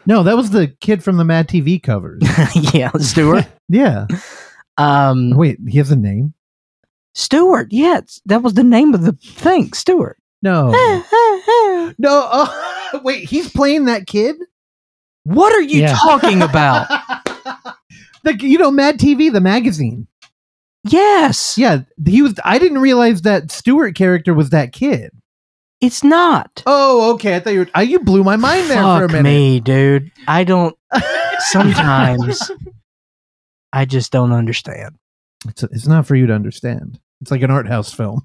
No, 0.05 0.23
that 0.23 0.37
was 0.37 0.51
the 0.51 0.69
kid 0.79 1.03
from 1.03 1.17
the 1.17 1.25
Mad 1.25 1.49
TV 1.49 1.83
covers. 1.83 2.23
yeah 2.73 2.91
stewart 2.97 3.45
yeah. 3.67 4.07
um, 4.77 5.31
Wait, 5.31 5.57
he 5.67 5.77
has 5.79 5.91
a 5.91 5.97
name? 5.97 6.33
Stewart 7.17 7.67
yeah 7.71 7.93
it's- 7.97 8.21
that 8.25 8.43
was 8.43 8.53
the 8.53 8.63
name 8.63 8.93
of 8.93 9.01
the 9.01 9.13
thing 9.13 9.73
stewart 9.73 10.17
No. 10.41 10.67
no. 11.97 12.29
Oh, 12.31 12.99
wait, 13.03 13.27
he's 13.27 13.49
playing 13.51 13.85
that 13.85 14.05
kid? 14.07 14.35
what 15.23 15.51
are 15.53 15.61
you 15.61 15.81
Yeah. 15.81 15.95
talking 15.95 16.41
about 16.41 16.87
the 18.23 18.35
you 18.39 18.57
know 18.57 18.71
Mad 18.71 18.97
TV, 18.99 19.31
the 19.31 19.41
magazine. 19.41 20.07
yes 20.83 21.57
Yeah, 21.57 21.81
he 22.05 22.21
was. 22.21 22.35
I 22.45 22.59
didn't 22.59 22.79
realize 22.79 23.23
that 23.23 23.51
Stewart 23.51 23.95
character 23.95 24.33
was 24.33 24.51
that 24.51 24.71
kid. 24.71 25.11
it's 25.81 26.03
not 26.03 26.63
Oh, 26.65 27.13
okay. 27.15 27.35
I 27.35 27.39
thought 27.39 27.53
you. 27.53 27.59
Were, 27.61 27.69
uh, 27.75 27.81
you 27.81 27.99
blew 27.99 28.23
my 28.23 28.35
mind 28.37 28.69
there 28.69 28.81
for 28.81 29.03
a 29.05 29.07
Fuck 29.09 29.11
minute. 29.11 29.23
me, 29.29 29.59
dude. 29.59 30.11
I 30.27 30.43
don't. 30.43 30.75
Sometimes 31.39 32.51
I 33.73 33.85
just 33.85 34.11
don't 34.11 34.31
understand. 34.31 34.95
It's, 35.47 35.63
it's 35.63 35.87
not 35.87 36.07
for 36.07 36.15
you 36.15 36.25
to 36.27 36.33
understand. 36.33 36.99
It's 37.21 37.31
like 37.31 37.41
an 37.41 37.51
art 37.51 37.67
house 37.67 37.93
film. 37.93 38.21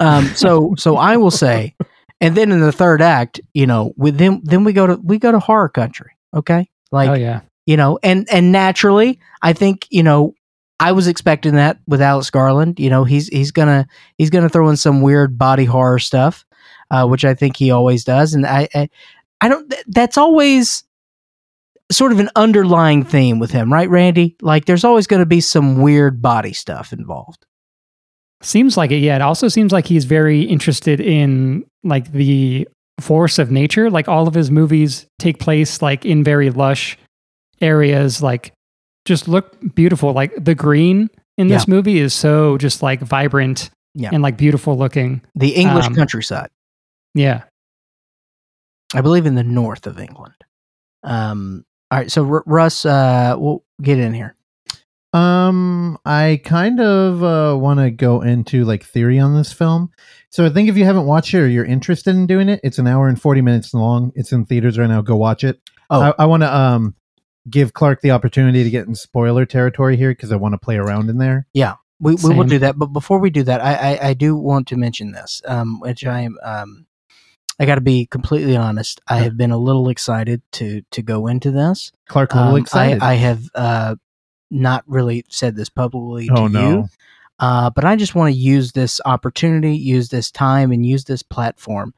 Um. 0.00 0.30
So 0.34 0.74
so 0.76 0.96
I 0.96 1.16
will 1.16 1.30
say, 1.30 1.74
and 2.20 2.36
then 2.36 2.50
in 2.52 2.60
the 2.60 2.72
third 2.72 3.00
act, 3.00 3.40
you 3.54 3.66
know, 3.66 3.92
with 3.96 4.18
them, 4.18 4.40
then 4.44 4.64
we 4.64 4.72
go 4.72 4.86
to 4.86 4.96
we 4.96 5.18
go 5.18 5.32
to 5.32 5.38
horror 5.38 5.68
country. 5.68 6.12
Okay, 6.34 6.68
like 6.90 7.10
oh 7.10 7.14
yeah. 7.14 7.40
you 7.66 7.76
know, 7.76 7.98
and 8.02 8.26
and 8.30 8.52
naturally, 8.52 9.18
I 9.42 9.52
think 9.52 9.86
you 9.90 10.02
know. 10.02 10.34
I 10.80 10.90
was 10.90 11.06
expecting 11.06 11.54
that 11.54 11.78
with 11.86 12.02
Alex 12.02 12.30
Garland. 12.30 12.80
You 12.80 12.90
know, 12.90 13.04
he's 13.04 13.28
he's 13.28 13.52
gonna 13.52 13.86
he's 14.18 14.28
gonna 14.28 14.48
throw 14.48 14.68
in 14.68 14.76
some 14.76 15.02
weird 15.02 15.38
body 15.38 15.64
horror 15.64 16.00
stuff, 16.00 16.44
uh, 16.90 17.06
which 17.06 17.24
I 17.24 17.32
think 17.32 17.56
he 17.56 17.70
always 17.70 18.02
does. 18.02 18.34
And 18.34 18.44
I 18.44 18.68
I, 18.74 18.88
I 19.40 19.48
don't. 19.48 19.70
th- 19.70 19.84
That's 19.86 20.18
always 20.18 20.82
sort 21.92 22.12
of 22.12 22.18
an 22.18 22.28
underlying 22.34 23.04
theme 23.04 23.38
with 23.38 23.50
him, 23.52 23.72
right, 23.72 23.88
Randy? 23.88 24.36
Like, 24.42 24.64
there's 24.64 24.84
always 24.84 25.06
going 25.06 25.20
to 25.20 25.26
be 25.26 25.40
some 25.40 25.80
weird 25.80 26.20
body 26.20 26.52
stuff 26.52 26.92
involved. 26.92 27.46
Seems 28.44 28.76
like 28.76 28.90
it. 28.90 28.98
Yeah. 28.98 29.16
It 29.16 29.22
also 29.22 29.48
seems 29.48 29.72
like 29.72 29.86
he's 29.86 30.04
very 30.04 30.42
interested 30.42 31.00
in 31.00 31.64
like 31.82 32.12
the 32.12 32.68
force 33.00 33.38
of 33.38 33.50
nature. 33.50 33.90
Like 33.90 34.06
all 34.08 34.28
of 34.28 34.34
his 34.34 34.50
movies 34.50 35.06
take 35.18 35.38
place 35.38 35.80
like 35.82 36.04
in 36.04 36.22
very 36.22 36.50
lush 36.50 36.96
areas, 37.60 38.22
like 38.22 38.52
just 39.04 39.26
look 39.28 39.56
beautiful. 39.74 40.12
Like 40.12 40.32
the 40.42 40.54
green 40.54 41.08
in 41.38 41.48
this 41.48 41.66
movie 41.66 41.98
is 41.98 42.14
so 42.14 42.56
just 42.58 42.82
like 42.82 43.00
vibrant 43.00 43.70
Yeah. 43.94 44.10
and 44.12 44.22
like 44.22 44.36
beautiful 44.36 44.76
looking. 44.76 45.22
The 45.34 45.50
English 45.50 45.86
Um, 45.86 45.94
countryside, 45.94 46.50
Yeah. 47.14 47.44
I 48.94 49.00
believe, 49.00 49.26
in 49.26 49.34
the 49.34 49.42
north 49.42 49.86
of 49.88 49.98
England. 49.98 50.34
Um. 51.02 51.64
All 51.90 51.98
right, 51.98 52.10
so 52.10 52.24
R- 52.26 52.42
Russ, 52.46 52.86
uh, 52.86 53.34
we'll 53.38 53.62
get 53.82 53.98
in 53.98 54.14
here. 54.14 54.34
Um, 55.14 55.96
I 56.04 56.40
kind 56.44 56.80
of 56.80 57.22
uh, 57.22 57.56
want 57.56 57.78
to 57.78 57.90
go 57.90 58.20
into 58.20 58.64
like 58.64 58.84
theory 58.84 59.20
on 59.20 59.36
this 59.36 59.52
film. 59.52 59.92
So 60.30 60.44
I 60.44 60.48
think 60.48 60.68
if 60.68 60.76
you 60.76 60.84
haven't 60.84 61.06
watched 61.06 61.32
it 61.34 61.38
or 61.38 61.46
you're 61.46 61.64
interested 61.64 62.16
in 62.16 62.26
doing 62.26 62.48
it, 62.48 62.58
it's 62.64 62.78
an 62.78 62.88
hour 62.88 63.06
and 63.06 63.20
forty 63.20 63.40
minutes 63.40 63.72
long. 63.72 64.10
It's 64.16 64.32
in 64.32 64.44
theaters 64.44 64.76
right 64.76 64.88
now. 64.88 65.02
Go 65.02 65.14
watch 65.14 65.44
it. 65.44 65.60
Oh. 65.88 66.00
I, 66.00 66.24
I 66.24 66.26
want 66.26 66.42
to 66.42 66.52
um 66.52 66.96
give 67.48 67.72
Clark 67.74 68.00
the 68.00 68.10
opportunity 68.10 68.64
to 68.64 68.70
get 68.70 68.88
in 68.88 68.94
spoiler 68.96 69.46
territory 69.46 69.96
here 69.96 70.10
because 70.10 70.32
I 70.32 70.36
want 70.36 70.54
to 70.54 70.58
play 70.58 70.76
around 70.76 71.10
in 71.10 71.18
there. 71.18 71.46
Yeah, 71.52 71.74
we, 72.00 72.16
we 72.16 72.34
will 72.34 72.44
do 72.44 72.58
that. 72.58 72.76
But 72.76 72.86
before 72.86 73.18
we 73.20 73.30
do 73.30 73.44
that, 73.44 73.60
I, 73.60 73.74
I, 73.74 74.08
I 74.08 74.14
do 74.14 74.34
want 74.34 74.66
to 74.68 74.76
mention 74.76 75.12
this, 75.12 75.42
um, 75.46 75.78
which 75.78 76.04
I 76.04 76.22
am. 76.22 76.38
Um, 76.42 76.86
I 77.60 77.66
got 77.66 77.76
to 77.76 77.80
be 77.80 78.06
completely 78.06 78.56
honest. 78.56 79.00
I 79.06 79.18
have 79.18 79.36
been 79.36 79.52
a 79.52 79.58
little 79.58 79.88
excited 79.88 80.42
to 80.52 80.82
to 80.90 81.02
go 81.02 81.28
into 81.28 81.52
this. 81.52 81.92
Clark, 82.08 82.34
a 82.34 82.38
little 82.38 82.54
Um, 82.54 82.60
excited. 82.60 83.00
I, 83.00 83.12
I 83.12 83.14
have 83.14 83.42
uh, 83.54 83.94
not 84.50 84.84
really 84.86 85.24
said 85.28 85.56
this 85.56 85.68
publicly 85.68 86.28
to 86.28 86.34
oh 86.36 86.46
you, 86.46 86.88
uh, 87.38 87.70
but 87.70 87.84
I 87.84 87.96
just 87.96 88.14
want 88.14 88.32
to 88.32 88.38
use 88.38 88.72
this 88.72 89.00
opportunity, 89.04 89.76
use 89.76 90.08
this 90.08 90.30
time, 90.30 90.72
and 90.72 90.86
use 90.86 91.04
this 91.04 91.22
platform 91.22 91.94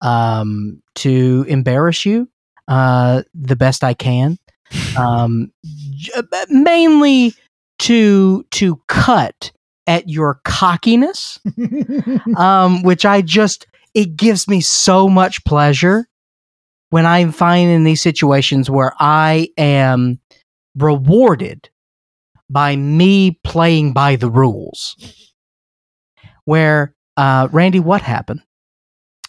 um, 0.00 0.82
to 0.96 1.44
embarrass 1.48 2.04
you 2.04 2.28
uh, 2.68 3.22
the 3.34 3.56
best 3.56 3.84
I 3.84 3.94
can. 3.94 4.38
Um, 4.96 5.52
uh, 6.16 6.22
mainly 6.48 7.34
to 7.80 8.44
to 8.50 8.80
cut 8.86 9.50
at 9.86 10.08
your 10.08 10.40
cockiness, 10.44 11.40
um, 12.36 12.82
which 12.82 13.04
I 13.04 13.22
just 13.22 13.66
it 13.94 14.16
gives 14.16 14.46
me 14.46 14.60
so 14.60 15.08
much 15.08 15.44
pleasure 15.44 16.08
when 16.90 17.06
I'm 17.06 17.32
finding 17.32 17.74
in 17.74 17.84
these 17.84 18.00
situations 18.00 18.70
where 18.70 18.92
I 19.00 19.48
am 19.56 20.20
rewarded 20.76 21.68
by 22.50 22.76
me 22.76 23.38
playing 23.44 23.92
by 23.92 24.16
the 24.16 24.28
rules. 24.28 24.96
Where 26.44 26.94
uh, 27.16 27.48
Randy, 27.52 27.80
what 27.80 28.02
happened 28.02 28.42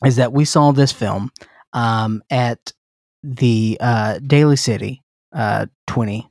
is 0.03 0.15
that 0.15 0.33
we 0.33 0.43
saw 0.43 0.71
this 0.71 0.91
film 0.91 1.31
um, 1.73 2.23
at 2.29 2.73
the 3.23 3.77
uh, 3.79 4.19
Daly 4.19 4.55
City 4.55 5.03
uh, 5.33 5.67
20 5.87 6.27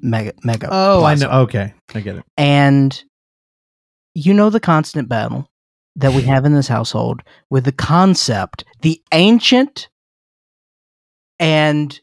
mega 0.00 0.32
mega. 0.44 0.68
oh, 0.70 1.04
I 1.04 1.14
know. 1.14 1.30
Okay, 1.42 1.74
I 1.94 2.00
get 2.00 2.16
it. 2.16 2.24
And 2.36 3.02
you 4.14 4.32
know 4.32 4.50
the 4.50 4.60
constant 4.60 5.08
battle 5.08 5.50
that 5.96 6.12
we 6.12 6.22
have 6.22 6.44
in 6.44 6.52
this 6.52 6.68
household 6.68 7.22
with 7.50 7.64
the 7.64 7.72
concept, 7.72 8.64
the 8.82 9.02
ancient 9.12 9.88
and 11.38 12.00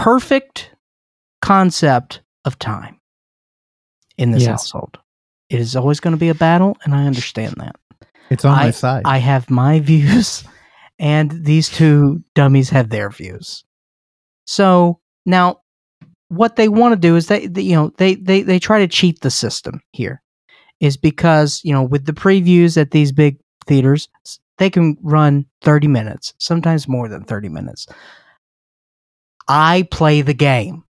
perfect 0.00 0.70
concept 1.42 2.22
of 2.46 2.58
time 2.58 2.98
in 4.16 4.30
this 4.32 4.42
Yes. 4.44 4.48
household. 4.48 4.98
It 5.50 5.60
is 5.60 5.76
always 5.76 6.00
going 6.00 6.12
to 6.12 6.18
be 6.20 6.30
a 6.30 6.34
battle, 6.34 6.76
and 6.84 6.94
I 6.94 7.06
understand 7.06 7.56
that. 7.58 7.76
It's 8.30 8.44
on 8.44 8.56
my 8.56 8.70
side. 8.70 9.02
I 9.04 9.18
have 9.18 9.50
my 9.50 9.80
views, 9.92 10.44
and 10.98 11.30
these 11.44 11.68
two 11.68 12.22
dummies 12.34 12.70
have 12.70 12.88
their 12.88 13.10
views. 13.10 13.64
So 14.46 15.00
now, 15.26 15.60
what 16.28 16.56
they 16.56 16.68
want 16.68 16.92
to 16.92 17.00
do 17.00 17.16
is 17.16 17.26
they, 17.26 17.46
they 17.46 17.62
you 17.62 17.74
know, 17.74 17.92
they, 17.98 18.14
they 18.14 18.42
they 18.42 18.58
try 18.58 18.78
to 18.78 18.88
cheat 18.88 19.20
the 19.20 19.30
system 19.30 19.82
here, 19.92 20.22
is 20.78 20.96
because 20.96 21.60
you 21.64 21.72
know 21.74 21.82
with 21.82 22.06
the 22.06 22.12
previews 22.12 22.80
at 22.80 22.92
these 22.92 23.12
big 23.12 23.38
theaters, 23.66 24.08
they 24.58 24.70
can 24.70 24.96
run 25.02 25.44
thirty 25.62 25.88
minutes, 25.88 26.32
sometimes 26.38 26.88
more 26.88 27.08
than 27.08 27.24
thirty 27.24 27.48
minutes. 27.48 27.86
I 29.50 29.88
play 29.90 30.22
the 30.22 30.34
game. 30.34 30.84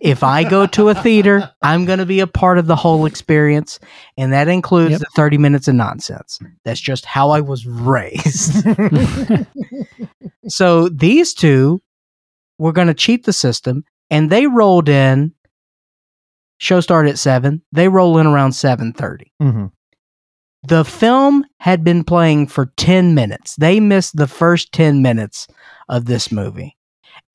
if 0.00 0.22
I 0.22 0.44
go 0.44 0.66
to 0.66 0.88
a 0.90 0.94
theater, 0.94 1.50
I'm 1.62 1.84
going 1.86 2.00
to 2.00 2.06
be 2.06 2.20
a 2.20 2.26
part 2.26 2.58
of 2.58 2.66
the 2.66 2.76
whole 2.76 3.06
experience, 3.06 3.78
and 4.18 4.32
that 4.32 4.48
includes 4.48 4.90
Yep. 4.92 5.00
the 5.00 5.06
30 5.16 5.38
minutes 5.38 5.68
of 5.68 5.74
nonsense. 5.76 6.38
That's 6.64 6.80
just 6.80 7.04
how 7.06 7.30
I 7.30 7.40
was 7.40 7.66
raised. 7.66 8.64
so 10.48 10.88
these 10.88 11.34
two 11.34 11.80
were 12.58 12.72
going 12.72 12.88
to 12.88 12.94
cheat 12.94 13.24
the 13.24 13.32
system, 13.32 13.84
and 14.10 14.30
they 14.30 14.46
rolled 14.46 14.88
in. 14.88 15.32
Show 16.58 16.80
started 16.80 17.10
at 17.10 17.18
seven. 17.18 17.62
They 17.72 17.88
roll 17.88 18.16
in 18.18 18.26
around 18.26 18.52
seven 18.52 18.92
thirty. 18.94 19.32
Mhm. 19.42 19.72
The 20.62 20.84
film 20.84 21.44
had 21.60 21.84
been 21.84 22.02
playing 22.02 22.46
for 22.48 22.72
ten 22.76 23.14
minutes. 23.14 23.56
They 23.56 23.78
missed 23.78 24.16
the 24.16 24.26
first 24.26 24.72
ten 24.72 25.02
minutes 25.02 25.46
of 25.88 26.06
this 26.06 26.32
movie. 26.32 26.75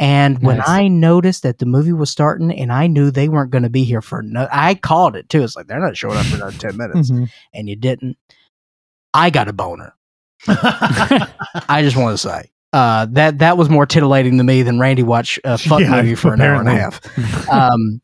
And 0.01 0.41
when 0.41 0.57
Nice. 0.57 0.67
I 0.67 0.87
noticed 0.89 1.43
that 1.43 1.59
the 1.59 1.65
movie 1.67 1.93
was 1.93 2.09
starting, 2.09 2.51
and 2.51 2.73
I 2.73 2.87
knew 2.87 3.11
they 3.11 3.29
weren't 3.29 3.51
going 3.51 3.63
to 3.63 3.69
be 3.69 3.83
here 3.83 4.01
for 4.01 4.21
no, 4.23 4.47
I 4.51 4.73
called 4.73 5.15
it 5.15 5.29
too. 5.29 5.43
It's 5.43 5.55
like 5.55 5.67
they're 5.67 5.79
not 5.79 5.95
showing 5.95 6.17
up 6.17 6.25
for 6.25 6.35
another 6.37 6.57
ten 6.57 6.75
minutes, 6.75 7.11
Mhm. 7.11 7.29
and 7.53 7.69
you 7.69 7.75
didn't. 7.75 8.17
I 9.13 9.29
got 9.29 9.47
a 9.47 9.53
boner. 9.53 9.93
I 10.47 11.81
just 11.83 11.95
want 11.95 12.13
to 12.13 12.17
say 12.17 12.49
uh, 12.73 13.05
that 13.11 13.39
that 13.39 13.57
was 13.57 13.69
more 13.69 13.85
titillating 13.85 14.37
to 14.39 14.43
me 14.43 14.63
than 14.63 14.79
Randy 14.79 15.03
watch 15.03 15.39
a 15.43 15.57
fuck 15.57 15.81
Yeah, 15.81 15.91
movie 16.01 16.15
for 16.15 16.33
an 16.33 16.41
hour 16.41 16.59
and 16.59 16.67
a 16.69 16.73
half. 16.75 17.49
Um, 17.49 18.01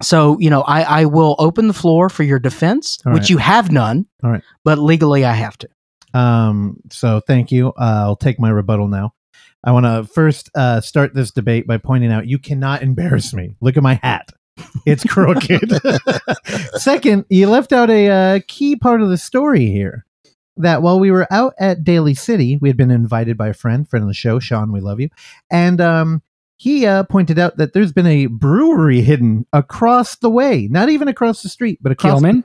so 0.00 0.38
you 0.38 0.48
know, 0.48 0.62
I, 0.62 1.02
I 1.02 1.04
will 1.04 1.36
open 1.38 1.66
the 1.68 1.74
floor 1.74 2.08
for 2.08 2.22
your 2.22 2.38
defense, 2.38 2.98
All 3.04 3.12
which 3.12 3.22
right. 3.24 3.30
you 3.30 3.36
have 3.38 3.70
none. 3.70 4.06
All 4.22 4.30
right. 4.30 4.42
but 4.64 4.78
legally 4.78 5.24
I 5.24 5.32
have 5.34 5.58
to. 5.58 5.68
Um, 6.14 6.78
so 6.90 7.20
thank 7.26 7.52
you. 7.52 7.68
Uh, 7.68 8.04
I'll 8.06 8.16
take 8.16 8.40
my 8.40 8.48
rebuttal 8.50 8.88
now. 8.88 9.12
I 9.64 9.72
want 9.72 9.86
to 9.86 10.04
first 10.12 10.50
uh, 10.54 10.80
start 10.80 11.14
this 11.14 11.30
debate 11.30 11.66
by 11.66 11.76
pointing 11.76 12.10
out 12.12 12.26
you 12.26 12.38
cannot 12.38 12.82
embarrass 12.82 13.34
me. 13.34 13.56
Look 13.60 13.76
at 13.76 13.82
my 13.82 13.94
hat. 14.02 14.30
It's 14.86 15.04
crooked. 15.08 15.70
Second, 16.74 17.24
you 17.28 17.48
left 17.48 17.72
out 17.72 17.90
a 17.90 18.08
uh, 18.08 18.40
key 18.48 18.76
part 18.76 19.02
of 19.02 19.08
the 19.08 19.18
story 19.18 19.66
here. 19.66 20.06
That 20.56 20.82
while 20.82 21.00
we 21.00 21.10
were 21.10 21.26
out 21.30 21.54
at 21.58 21.84
Daly 21.84 22.12
City, 22.14 22.58
we 22.60 22.68
had 22.68 22.76
been 22.76 22.90
invited 22.90 23.38
by 23.38 23.48
a 23.48 23.54
friend, 23.54 23.88
friend 23.88 24.02
of 24.02 24.08
the 24.08 24.14
show, 24.14 24.38
Sean. 24.40 24.72
We 24.72 24.80
love 24.80 25.00
you, 25.00 25.08
and 25.50 25.80
um, 25.80 26.22
he 26.58 26.84
uh, 26.84 27.04
pointed 27.04 27.38
out 27.38 27.56
that 27.56 27.72
there's 27.72 27.92
been 27.92 28.06
a 28.06 28.26
brewery 28.26 29.00
hidden 29.00 29.46
across 29.54 30.16
the 30.16 30.28
way, 30.28 30.68
not 30.70 30.90
even 30.90 31.08
across 31.08 31.42
the 31.42 31.48
street, 31.48 31.78
but 31.80 31.92
across 31.92 32.20
the 32.20 32.26
Gilman? 32.26 32.44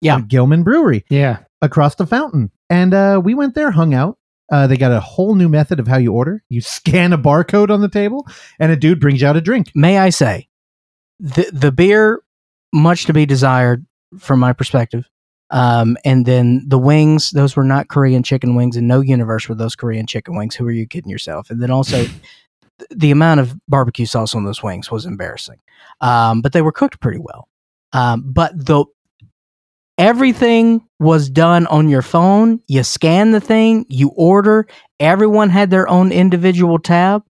Yeah. 0.00 0.20
Gilman 0.22 0.62
Brewery 0.62 1.04
Yeah. 1.10 1.40
across 1.60 1.96
the 1.96 2.06
fountain. 2.06 2.50
And 2.70 2.94
uh, 2.94 3.20
we 3.22 3.34
went 3.34 3.54
there, 3.54 3.70
hung 3.70 3.92
out. 3.92 4.16
Uh, 4.50 4.66
they 4.66 4.76
got 4.76 4.92
a 4.92 5.00
whole 5.00 5.34
new 5.34 5.48
method 5.48 5.78
of 5.78 5.86
how 5.86 5.96
you 5.96 6.12
order. 6.12 6.42
You 6.48 6.60
scan 6.60 7.12
a 7.12 7.18
barcode 7.18 7.70
on 7.70 7.80
the 7.80 7.88
table, 7.88 8.26
and 8.58 8.72
a 8.72 8.76
dude 8.76 9.00
brings 9.00 9.20
you 9.20 9.28
out 9.28 9.36
a 9.36 9.40
drink. 9.40 9.70
May 9.74 9.98
I 9.98 10.10
say, 10.10 10.48
the 11.18 11.48
the 11.52 11.72
beer 11.72 12.22
much 12.72 13.04
to 13.06 13.12
be 13.12 13.26
desired 13.26 13.84
from 14.18 14.40
my 14.40 14.52
perspective. 14.52 15.08
Um, 15.50 15.96
and 16.04 16.26
then 16.26 16.64
the 16.68 16.78
wings, 16.78 17.30
those 17.30 17.56
were 17.56 17.64
not 17.64 17.88
Korean 17.88 18.22
chicken 18.22 18.54
wings, 18.54 18.76
and 18.76 18.86
no 18.86 19.00
universe 19.00 19.48
were 19.48 19.54
those 19.54 19.74
Korean 19.74 20.06
chicken 20.06 20.36
wings. 20.36 20.54
Who 20.54 20.66
are 20.66 20.72
you 20.72 20.86
kidding 20.86 21.10
yourself? 21.10 21.50
And 21.50 21.60
then 21.60 21.70
also, 21.70 22.06
the 22.90 23.10
amount 23.10 23.40
of 23.40 23.54
barbecue 23.68 24.06
sauce 24.06 24.34
on 24.34 24.44
those 24.44 24.62
wings 24.62 24.90
was 24.90 25.06
embarrassing. 25.06 25.58
Um, 26.00 26.40
but 26.40 26.52
they 26.52 26.62
were 26.62 26.72
cooked 26.72 27.00
pretty 27.00 27.18
well. 27.18 27.48
Um, 27.92 28.22
but 28.24 28.52
the 28.54 28.84
everything 30.00 30.82
was 30.98 31.28
done 31.30 31.66
on 31.68 31.88
your 31.88 32.02
phone. 32.02 32.60
You 32.66 32.82
scan 32.82 33.30
the 33.32 33.40
thing, 33.40 33.86
you 33.88 34.10
order. 34.16 34.66
Everyone 34.98 35.50
had 35.50 35.70
their 35.70 35.88
own 35.88 36.10
individual 36.12 36.78
tab. 36.78 37.22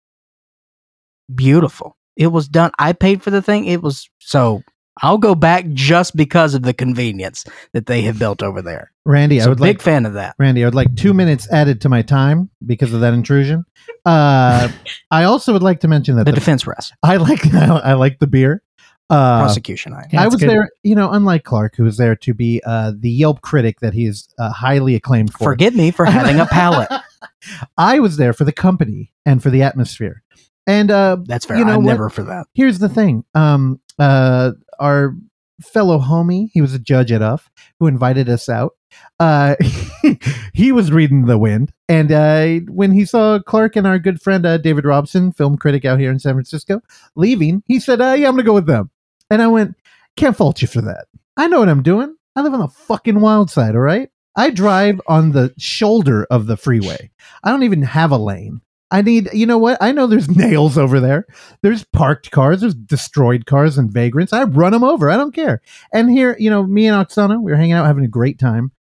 Beautiful. 1.35 1.97
It 2.17 2.29
was 2.29 2.49
done. 2.49 2.71
I 2.79 2.93
paid 2.93 3.23
for 3.23 3.31
the 3.31 3.43
thing. 3.43 3.65
It 3.67 3.83
was 3.83 4.09
so. 4.19 4.63
I'll 5.01 5.19
go 5.19 5.37
back 5.37 5.65
just 5.75 6.17
because 6.17 6.55
of 6.55 6.63
the 6.63 6.75
convenience 6.75 7.45
that 7.73 7.87
they 7.87 8.03
have 8.03 8.19
built 8.19 8.43
over 8.43 8.61
there. 8.61 8.91
Randy, 9.07 9.39
So 9.39 9.47
I 9.47 9.49
would 9.51 9.59
big 9.59 9.77
like 9.77 9.81
fan 9.81 10.05
of 10.07 10.15
that. 10.15 10.35
Randy, 10.41 10.65
I 10.65 10.67
would 10.67 10.75
like 10.75 10.93
two 10.97 11.15
minutes 11.15 11.49
added 11.53 11.81
to 11.83 11.89
my 11.89 12.03
time 12.03 12.51
because 12.67 12.93
of 12.93 13.01
that 13.03 13.15
intrusion. 13.15 13.65
Uh, 14.05 14.69
I 15.13 15.23
also 15.23 15.53
would 15.53 15.63
like 15.63 15.79
to 15.81 15.89
mention 15.89 16.17
that 16.17 16.25
The 16.25 16.33
the- 16.33 16.41
defense 16.41 16.67
rest, 16.67 16.95
I 17.05 17.17
like 17.19 17.47
I 17.55 17.93
like 17.93 18.19
the 18.19 18.27
beer. 18.27 18.61
Uh, 19.11 19.41
prosecution. 19.41 19.93
I 19.95 20.07
Yeah, 20.13 20.23
I 20.23 20.27
was 20.27 20.37
good. 20.37 20.49
there, 20.51 20.71
you 20.83 20.95
know, 20.95 21.11
unlike 21.11 21.45
Clark, 21.45 21.77
who 21.77 21.85
was 21.85 21.97
there 21.97 22.15
to 22.17 22.35
be 22.35 22.61
uh, 22.67 22.93
the 22.99 23.11
Yelp 23.11 23.41
critic 23.41 23.81
that 23.81 23.95
he 23.95 24.05
is 24.07 24.29
uh, 24.39 24.51
highly 24.53 24.95
acclaimed 24.95 25.33
for. 25.33 25.45
forgive 25.45 25.75
me 25.75 25.91
for 25.91 26.05
having 26.05 26.39
a 26.41 26.47
palate. 26.47 26.89
I 27.79 28.01
was 28.01 28.17
there 28.19 28.33
for 28.33 28.45
the 28.45 28.53
company 28.53 29.13
and 29.25 29.43
for 29.43 29.51
the 29.51 29.63
atmosphere. 29.63 30.23
And 30.67 30.91
uh, 30.91 31.17
That's 31.25 31.47
fair. 31.47 31.57
You 31.57 31.65
know 31.65 31.73
I'm 31.73 31.85
what? 31.85 31.93
never 31.93 32.11
for 32.11 32.23
that. 32.25 32.47
here's 32.55 32.79
the 32.79 32.89
thing 32.91 33.25
um 33.35 33.81
uh 33.99 34.53
our 34.79 35.15
fellow 35.63 35.99
homie 35.99 36.51
he 36.53 36.61
was 36.61 36.73
a 36.75 36.79
judge 36.79 37.11
at 37.11 37.21
uff 37.23 37.49
who 37.81 37.87
invited 37.89 38.29
us 38.29 38.49
out 38.49 38.77
uh 39.19 39.57
he 40.53 40.71
was 40.71 40.93
reading 40.93 41.27
the 41.27 41.37
wind 41.39 41.73
and 41.89 42.13
uh 42.13 42.59
when 42.71 42.93
he 42.93 43.05
saw 43.05 43.41
clark 43.41 43.75
and 43.75 43.85
our 43.87 43.99
good 43.99 44.21
friend 44.23 44.47
uh, 44.47 44.57
david 44.59 44.85
robson 44.85 45.33
film 45.33 45.57
critic 45.57 45.85
out 45.85 45.99
here 45.99 46.13
in 46.13 46.19
san 46.21 46.35
francisco 46.35 46.81
leaving 47.17 47.63
he 47.67 47.81
said 47.81 48.01
uh 48.01 48.13
yeah 48.17 48.29
i'm 48.29 48.35
gonna 48.35 48.45
go 48.45 48.55
with 48.55 48.67
them 48.67 48.89
and 49.31 49.43
i 49.43 49.47
went 49.47 49.77
can't 50.17 50.37
fault 50.37 50.61
you 50.63 50.69
for 50.69 50.81
that 50.81 51.07
i 51.37 51.47
know 51.47 51.61
what 51.61 51.69
i'm 51.69 51.83
doing 51.83 52.15
i 52.37 52.43
live 52.43 52.55
on 52.55 52.61
the 52.61 52.69
fucking 52.69 53.21
wild 53.21 53.51
side 53.51 53.75
all 53.75 53.81
right 53.81 54.11
i 54.37 54.51
drive 54.51 55.01
on 55.07 55.33
the 55.33 55.53
shoulder 55.59 56.27
of 56.31 56.47
the 56.47 56.57
freeway 56.57 57.11
i 57.45 57.51
don't 57.51 57.63
even 57.63 57.83
have 57.83 58.11
a 58.11 58.19
lane 58.19 58.61
I 58.91 59.03
need, 59.03 59.29
you 59.33 59.45
know 59.47 59.59
what? 59.59 59.77
I 59.81 59.93
know 59.93 60.07
there's 60.07 60.31
nails 60.37 60.79
over 60.79 61.01
there. 61.01 61.27
There's 61.63 61.85
parked 61.85 62.31
cars, 62.31 62.61
there's 62.61 62.75
destroyed 62.75 63.47
cars 63.47 63.77
and 63.79 63.91
vagrants. 63.91 64.33
I 64.33 64.45
run 64.45 64.73
them 64.73 64.85
over. 64.85 65.11
I 65.11 65.17
don't 65.17 65.35
care. 65.35 65.61
And 65.93 66.11
here, 66.11 66.37
you 66.39 66.51
know, 66.51 66.63
me 66.63 66.87
and 66.87 66.97
Oksana, 66.97 67.41
we 67.41 67.51
were 67.51 67.57
hanging 67.57 67.73
out 67.73 67.87
having 67.87 68.05
a 68.05 68.09
great 68.09 68.39
time. 68.39 68.73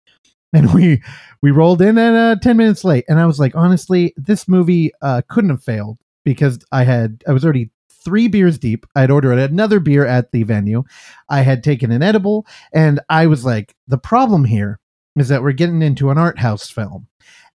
And 0.54 0.72
we 0.72 1.02
we 1.42 1.50
rolled 1.50 1.82
in 1.82 1.98
at 1.98 2.14
uh, 2.14 2.40
10 2.40 2.56
minutes 2.56 2.82
late. 2.82 3.04
And 3.06 3.20
I 3.20 3.26
was 3.26 3.38
like, 3.38 3.54
honestly, 3.54 4.14
this 4.16 4.48
movie 4.48 4.92
uh, 5.02 5.20
couldn't 5.28 5.50
have 5.50 5.62
failed 5.62 5.98
because 6.24 6.58
I 6.72 6.84
had 6.84 7.22
I 7.28 7.32
was 7.32 7.44
already 7.44 7.70
three 8.08 8.26
beers 8.26 8.58
deep. 8.58 8.86
I'd 8.96 9.10
ordered 9.10 9.38
another 9.38 9.80
beer 9.80 10.06
at 10.06 10.32
the 10.32 10.44
venue. 10.44 10.84
I 11.28 11.42
had 11.42 11.62
taken 11.62 11.90
an 11.90 12.02
edible, 12.02 12.46
and 12.72 13.00
I 13.10 13.26
was 13.26 13.44
like, 13.44 13.74
the 13.86 13.98
problem 13.98 14.46
here 14.46 14.80
is 15.16 15.28
that 15.28 15.42
we're 15.42 15.52
getting 15.52 15.82
into 15.82 16.08
an 16.08 16.16
art 16.16 16.38
house 16.38 16.70
film. 16.70 17.06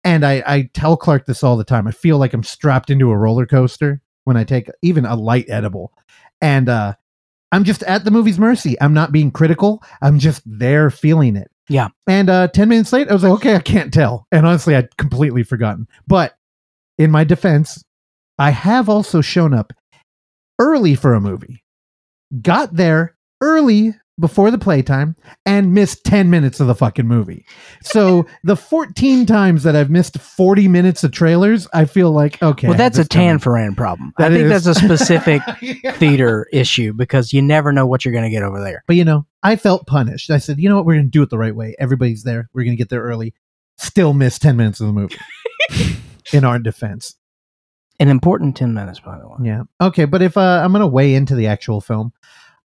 And 0.04 0.26
I, 0.26 0.44
I 0.46 0.70
tell 0.74 0.98
Clark 0.98 1.26
this 1.26 1.42
all 1.42 1.56
the 1.56 1.64
time. 1.64 1.88
I 1.88 1.92
feel 1.92 2.18
like 2.18 2.34
I'm 2.34 2.44
strapped 2.44 2.90
into 2.90 3.12
a 3.12 3.18
roller 3.18 3.46
coaster 3.46 4.02
when 4.26 4.36
I 4.36 4.44
take 4.44 4.68
even 4.82 5.06
a 5.06 5.16
light 5.16 5.46
edible. 5.48 5.94
And 6.42 6.68
uh, 6.68 6.96
I'm 7.54 7.64
just 7.64 7.84
at 7.84 8.04
the 8.04 8.12
movie's 8.12 8.40
mercy. 8.40 8.76
I'm 8.82 8.94
not 8.94 9.14
being 9.14 9.32
critical. 9.32 9.82
I'm 10.02 10.20
just 10.20 10.42
there 10.46 10.90
feeling 10.90 11.38
it. 11.38 11.50
Yeah. 11.70 11.90
And 12.08 12.30
uh, 12.30 12.50
10 12.50 12.68
minutes 12.68 12.92
late, 12.92 13.10
I 13.10 13.14
was 13.14 13.24
like, 13.24 13.34
okay, 13.34 13.56
I 13.56 13.60
can't 13.60 13.94
tell. 13.94 14.28
And 14.32 14.46
honestly, 14.46 14.76
I'd 14.76 14.98
completely 14.98 15.44
forgotten. 15.44 15.88
But 16.08 16.36
in 16.98 17.12
my 17.12 17.24
defense, 17.24 17.82
I 18.38 18.50
have 18.50 18.90
also 18.90 19.22
shown 19.22 19.54
up 19.54 19.72
early 20.60 20.96
for 20.96 21.14
a 21.14 21.22
movie, 21.22 21.64
got 22.42 22.76
there 22.76 23.16
early 23.42 23.94
before 24.20 24.52
the 24.52 24.58
playtime, 24.60 25.16
and 25.48 25.74
missed 25.74 26.04
10 26.04 26.30
minutes 26.30 26.60
of 26.60 26.68
the 26.68 26.76
fucking 26.76 27.08
movie. 27.08 27.44
So 27.82 28.28
the 28.44 28.56
14 28.56 29.26
times 29.26 29.64
that 29.64 29.76
I've 29.76 29.90
missed 29.90 30.20
40 30.20 30.68
minutes 30.68 31.04
of 31.04 31.12
trailers, 31.12 31.68
I 31.74 31.86
feel 31.86 32.12
like, 32.12 32.40
okay. 32.44 32.68
well, 32.68 32.78
that's 32.78 33.00
a 33.00 33.08
coming. 33.08 33.40
Tanforan 33.40 33.76
problem. 33.76 34.14
I 34.20 34.30
think 34.30 34.44
is- 34.52 34.64
that's 34.64 34.78
a 34.78 34.80
specific 34.80 35.42
Yeah. 35.62 35.94
theater 35.94 36.46
issue 36.54 36.94
because 36.94 37.34
you 37.34 37.42
never 37.42 37.72
know 37.72 37.88
what 37.88 38.06
you're 38.06 38.12
going 38.12 38.26
to 38.26 38.30
get 38.30 38.44
over 38.44 38.62
there. 38.62 38.84
But 38.86 38.96
you 38.98 39.06
know, 39.06 39.26
I 39.42 39.56
felt 39.56 39.88
punished. 39.88 40.30
I 40.30 40.38
said, 40.38 40.60
you 40.60 40.70
know 40.70 40.76
what, 40.76 40.86
we're 40.86 40.96
going 40.96 41.06
to 41.08 41.10
do 41.12 41.24
it 41.24 41.32
the 41.32 41.40
right 41.40 41.56
way. 41.56 41.76
Everybody's 41.80 42.22
there. 42.24 42.48
We're 42.54 42.64
going 42.66 42.78
to 42.78 42.82
get 42.82 42.90
there 42.90 43.02
early. 43.02 43.34
Still 43.78 44.14
miss 44.14 44.38
10 44.38 44.56
minutes 44.56 44.80
of 44.82 44.86
the 44.88 44.94
movie 44.94 45.18
in 46.34 46.44
our 46.44 46.60
defense. 46.60 47.16
An 48.02 48.08
important 48.10 48.58
10 48.58 48.74
minutes, 48.74 49.00
by 49.00 49.20
the 49.20 49.28
way. 49.28 49.36
Yeah. 49.44 49.64
Okay. 49.80 50.06
But 50.06 50.24
if 50.24 50.36
uh, 50.36 50.62
I'm 50.64 50.72
going 50.72 50.82
to 50.82 50.88
weigh 50.88 51.14
into 51.14 51.36
the 51.36 51.46
actual 51.46 51.82
film, 51.82 52.12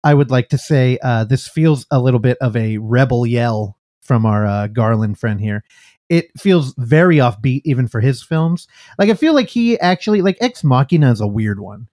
I 0.04 0.14
would 0.14 0.30
like 0.30 0.48
to 0.50 0.58
say 0.58 0.96
uh, 1.02 1.24
this 1.24 1.48
feels 1.48 1.86
a 1.90 1.98
little 2.00 2.20
bit 2.20 2.38
of 2.40 2.56
a 2.56 2.78
rebel 2.78 3.26
yell 3.26 3.76
from 4.00 4.26
our 4.26 4.46
uh, 4.46 4.66
Garland 4.68 5.18
friend 5.18 5.40
here. 5.40 5.64
It 6.08 6.28
feels 6.38 6.72
very 6.78 7.16
offbeat, 7.16 7.62
even 7.64 7.88
for 7.88 8.00
his 8.00 8.22
films. 8.22 8.68
Like, 8.96 9.10
I 9.10 9.14
feel 9.14 9.34
like 9.34 9.48
he 9.48 9.76
actually, 9.80 10.22
like, 10.22 10.36
Ex 10.40 10.62
Machina 10.62 11.10
is 11.10 11.20
a 11.20 11.26
weird 11.26 11.58
one. 11.58 11.88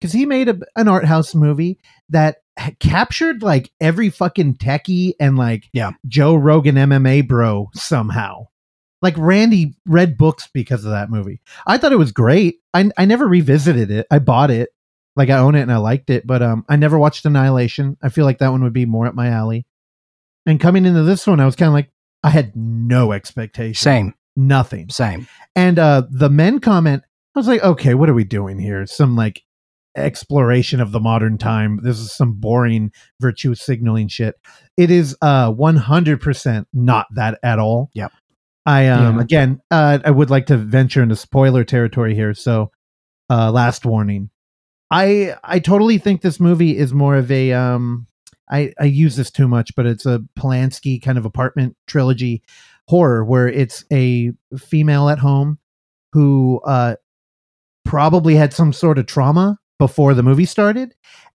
Because 0.00 0.12
he 0.12 0.26
made 0.26 0.48
a, 0.48 0.58
an 0.74 0.88
art 0.88 1.04
house 1.04 1.34
movie 1.36 1.78
that 2.08 2.38
captured, 2.80 3.42
like, 3.44 3.70
every 3.80 4.08
fucking 4.10 4.54
techie 4.56 5.12
and, 5.20 5.36
like, 5.36 5.68
Yeah. 5.72 5.92
Joe 6.08 6.34
Rogan 6.34 6.74
MMA 6.74 7.28
bro 7.28 7.70
somehow. 7.74 8.48
Like, 9.02 9.14
Randy 9.18 9.74
read 9.84 10.16
books 10.16 10.48
because 10.54 10.84
of 10.84 10.92
that 10.92 11.10
movie. 11.10 11.40
I 11.66 11.76
thought 11.76 11.92
it 11.92 11.98
was 11.98 12.12
great. 12.12 12.60
I, 12.72 12.90
I 12.96 13.04
never 13.04 13.26
revisited 13.26 13.90
it. 13.90 14.06
I 14.10 14.18
bought 14.20 14.50
it 14.50 14.70
like 15.16 15.28
I 15.28 15.38
own 15.38 15.54
it 15.54 15.60
and 15.62 15.72
I 15.72 15.76
liked 15.76 16.08
it, 16.08 16.26
but 16.26 16.42
um, 16.42 16.64
I 16.68 16.76
never 16.76 16.98
watched 16.98 17.26
Annihilation. 17.26 17.98
I 18.02 18.08
feel 18.08 18.24
like 18.24 18.38
that 18.38 18.48
one 18.50 18.62
would 18.62 18.72
be 18.72 18.86
more 18.86 19.06
up 19.06 19.14
my 19.14 19.28
alley. 19.28 19.66
And 20.46 20.58
coming 20.60 20.86
into 20.86 21.02
this 21.02 21.26
one, 21.26 21.40
I 21.40 21.44
was 21.44 21.56
kind 21.56 21.68
of 21.68 21.74
like, 21.74 21.90
I 22.24 22.30
had 22.30 22.56
no 22.56 23.12
expectation, 23.12 23.74
Same, 23.74 24.14
nothing. 24.36 24.88
same. 24.88 25.26
And 25.54 25.78
uh, 25.78 26.04
the 26.10 26.30
men 26.30 26.60
comment, 26.60 27.02
I 27.34 27.38
was 27.38 27.48
like, 27.48 27.62
okay, 27.62 27.94
what 27.94 28.08
are 28.08 28.14
we 28.14 28.24
doing 28.24 28.58
here? 28.58 28.86
Some 28.86 29.16
like 29.16 29.42
exploration 29.96 30.80
of 30.80 30.92
the 30.92 31.00
modern 31.00 31.36
time. 31.38 31.80
This 31.82 31.98
is 31.98 32.12
some 32.12 32.34
boring 32.34 32.92
virtue 33.20 33.54
signaling 33.54 34.08
shit. 34.08 34.36
It 34.76 34.90
is 34.90 35.16
uh 35.20 35.52
100% 35.52 36.66
not 36.72 37.06
that 37.14 37.38
at 37.42 37.58
all. 37.58 37.90
Yep. 37.94 38.12
I 38.66 38.88
um 38.88 39.16
Yeah. 39.16 39.22
again, 39.22 39.60
uh 39.70 39.98
I 40.04 40.10
would 40.10 40.30
like 40.30 40.46
to 40.46 40.56
venture 40.56 41.02
into 41.02 41.16
spoiler 41.16 41.64
territory 41.64 42.14
here, 42.14 42.34
so 42.34 42.70
uh 43.30 43.50
last 43.50 43.84
warning. 43.84 44.30
I 44.90 45.36
I 45.44 45.58
totally 45.58 45.98
think 45.98 46.20
this 46.22 46.38
movie 46.40 46.76
is 46.76 46.92
more 46.92 47.16
of 47.16 47.30
a 47.30 47.52
um 47.52 48.06
I 48.50 48.72
I 48.78 48.84
use 48.84 49.16
this 49.16 49.30
too 49.30 49.48
much, 49.48 49.74
but 49.74 49.86
it's 49.86 50.06
a 50.06 50.20
Polanski 50.38 51.00
kind 51.02 51.18
of 51.18 51.24
apartment 51.24 51.76
trilogy 51.86 52.42
horror 52.88 53.24
where 53.24 53.48
it's 53.48 53.84
a 53.92 54.32
female 54.58 55.08
at 55.08 55.18
home 55.18 55.58
who 56.12 56.60
uh 56.66 56.96
probably 57.84 58.34
had 58.36 58.52
some 58.52 58.72
sort 58.72 58.98
of 58.98 59.06
trauma 59.06 59.58
before 59.78 60.14
the 60.14 60.22
movie 60.22 60.44
started 60.44 60.94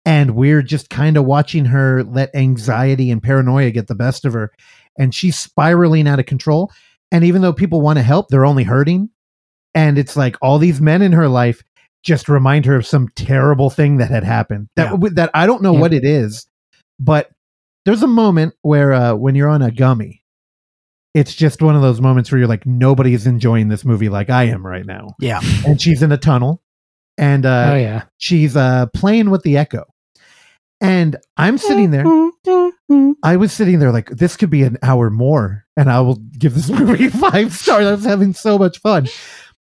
and 0.05 0.35
we're 0.35 0.63
just 0.63 0.91
kind 0.91 1.17
of 1.17 1.25
watching 1.25 1.67
her 1.67 2.03
let 2.03 2.35
anxiety 2.35 3.11
and 3.11 3.23
paranoia 3.23 3.71
get 3.71 3.87
the 3.87 3.95
best 3.95 4.25
of 4.25 4.33
her 4.33 4.51
and 4.99 5.15
she's 5.15 5.39
spiraling 5.39 6.09
out 6.09 6.19
of 6.19 6.27
control 6.27 6.71
and 7.13 7.23
even 7.25 7.41
though 7.43 7.53
people 7.53 7.81
want 7.81 7.97
to 7.99 8.03
help 8.03 8.27
they're 8.29 8.45
only 8.47 8.65
hurting 8.65 9.09
and 9.75 9.97
it's 9.99 10.17
like 10.17 10.37
all 10.43 10.59
these 10.59 10.81
men 10.81 11.01
in 11.03 11.13
her 11.13 11.29
life 11.29 11.63
just 12.03 12.29
remind 12.29 12.65
her 12.67 12.75
of 12.75 12.85
some 12.85 13.09
terrible 13.15 13.71
thing 13.71 13.99
that 13.99 14.11
had 14.11 14.25
happened 14.25 14.69
that 14.75 14.93
that 15.15 15.31
I 15.35 15.47
don't 15.47 15.63
know 15.63 15.73
Yeah. 15.75 15.81
what 15.81 15.95
it 15.95 16.05
is 16.05 16.47
but 16.99 17.31
there's 17.85 18.03
a 18.03 18.09
moment 18.09 18.55
where 18.63 18.93
uh 18.93 19.15
when 19.15 19.35
you're 19.37 19.49
on 19.49 19.63
a 19.63 19.71
gummy 19.71 20.23
it's 21.15 21.35
just 21.35 21.61
one 21.63 21.77
of 21.77 21.83
those 21.83 22.01
moments 22.01 22.33
where 22.33 22.39
you're 22.39 22.49
like 22.49 22.65
nobody 22.67 23.13
is 23.15 23.27
enjoying 23.27 23.69
this 23.69 23.85
movie 23.85 24.09
like 24.09 24.31
I 24.31 24.45
am 24.45 24.67
right 24.67 24.87
now 24.87 25.09
Yeah. 25.21 25.41
and 25.67 25.81
she's 25.81 26.03
in 26.03 26.11
a 26.11 26.17
tunnel 26.19 26.63
and 27.19 27.45
uh 27.47 27.71
oh 27.73 27.77
yeah. 27.77 28.05
she's 28.19 28.57
uh 28.57 28.87
playing 28.95 29.29
with 29.31 29.43
the 29.43 29.59
echo 29.59 29.85
and 30.81 31.17
i'm 31.37 31.59
sitting 31.59 31.91
there 31.91 32.05
i 33.23 33.37
was 33.37 33.53
sitting 33.53 33.79
there 33.79 33.93
like 33.93 34.09
this 34.11 34.37
could 34.37 34.51
be 34.51 34.63
an 34.63 34.79
hour 34.83 35.11
more 35.11 35.65
and 35.77 35.91
i 35.91 36.01
will 36.01 36.17
give 36.39 36.55
this 36.55 36.71
movie 36.71 37.09
five 37.09 37.53
stars 37.53 37.87
i 37.87 37.93
was 37.93 38.05
having 38.05 38.33
so 38.33 38.59
much 38.59 38.79
fun 38.79 39.07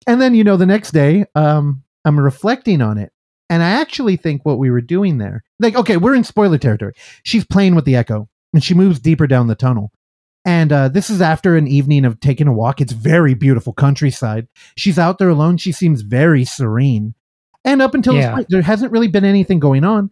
and 0.07 0.21
then 0.21 0.35
you 0.35 0.43
know 0.43 0.57
the 0.57 0.65
next 0.65 0.91
day 0.91 1.25
um 1.35 1.83
i'm 2.05 2.19
reflecting 2.19 2.81
on 2.81 2.97
it 2.97 3.11
and 3.49 3.63
i 3.63 3.69
actually 3.69 4.15
think 4.15 4.45
what 4.45 4.59
we 4.59 4.69
were 4.69 4.81
doing 4.81 5.17
there 5.17 5.43
like 5.59 5.75
okay 5.75 5.97
we're 5.97 6.15
in 6.15 6.23
spoiler 6.23 6.57
territory 6.57 6.93
she's 7.23 7.45
playing 7.45 7.75
with 7.75 7.85
the 7.85 7.95
echo 7.95 8.27
and 8.53 8.63
she 8.63 8.73
moves 8.73 8.99
deeper 8.99 9.27
down 9.27 9.47
the 9.47 9.55
tunnel 9.55 9.91
and 10.45 10.71
uh, 10.73 10.89
this 10.89 11.09
is 11.09 11.21
after 11.21 11.55
an 11.55 11.67
evening 11.67 12.03
of 12.03 12.19
taking 12.19 12.47
a 12.47 12.53
walk. 12.53 12.81
It's 12.81 12.91
very 12.91 13.33
beautiful 13.33 13.73
countryside. 13.73 14.47
She's 14.75 14.99
out 14.99 15.17
there 15.17 15.29
alone. 15.29 15.57
She 15.57 15.71
seems 15.71 16.01
very 16.01 16.43
serene. 16.43 17.15
And 17.63 17.81
up 17.81 17.93
until 17.93 18.13
this 18.13 18.29
point, 18.29 18.47
there 18.49 18.61
hasn't 18.61 18.91
really 18.91 19.07
been 19.07 19.23
anything 19.23 19.59
going 19.59 19.85
on. 19.85 20.11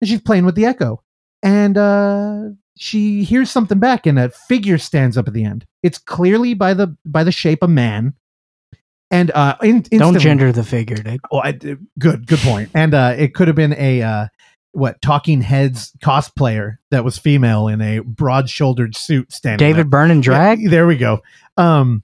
And 0.00 0.08
she's 0.08 0.20
playing 0.20 0.44
with 0.44 0.54
the 0.54 0.66
echo. 0.66 1.02
And 1.44 1.78
uh, 1.78 2.48
she 2.76 3.22
hears 3.22 3.50
something 3.50 3.78
back, 3.78 4.06
and 4.06 4.18
a 4.18 4.30
figure 4.30 4.78
stands 4.78 5.16
up 5.16 5.28
at 5.28 5.34
the 5.34 5.44
end. 5.44 5.66
It's 5.82 5.98
clearly 5.98 6.54
by 6.54 6.74
the 6.74 6.96
by 7.04 7.22
the 7.22 7.30
shape 7.30 7.62
of 7.62 7.70
man. 7.70 8.14
And 9.10 9.30
uh, 9.30 9.56
in, 9.62 9.82
Don't 9.82 10.18
gender 10.18 10.50
the 10.50 10.64
figure, 10.64 10.96
dude. 10.96 11.20
Oh, 11.30 11.38
I, 11.38 11.52
good, 11.52 12.26
good 12.26 12.38
point. 12.40 12.70
And 12.74 12.94
uh, 12.94 13.14
it 13.16 13.34
could 13.34 13.46
have 13.46 13.54
been 13.56 13.74
a 13.74 14.02
uh, 14.02 14.26
what 14.72 15.00
Talking 15.02 15.42
Heads 15.42 15.92
cosplayer 16.02 16.78
that 16.90 17.04
was 17.04 17.16
female 17.16 17.68
in 17.68 17.80
a 17.80 18.00
broad-shouldered 18.00 18.96
suit 18.96 19.30
standing. 19.30 19.64
there. 19.64 19.72
David 19.72 19.90
Byrne 19.90 20.10
and 20.10 20.22
Drag? 20.22 20.58
Yeah, 20.60 20.70
there 20.70 20.86
we 20.86 20.96
go. 20.96 21.20
Um, 21.56 22.02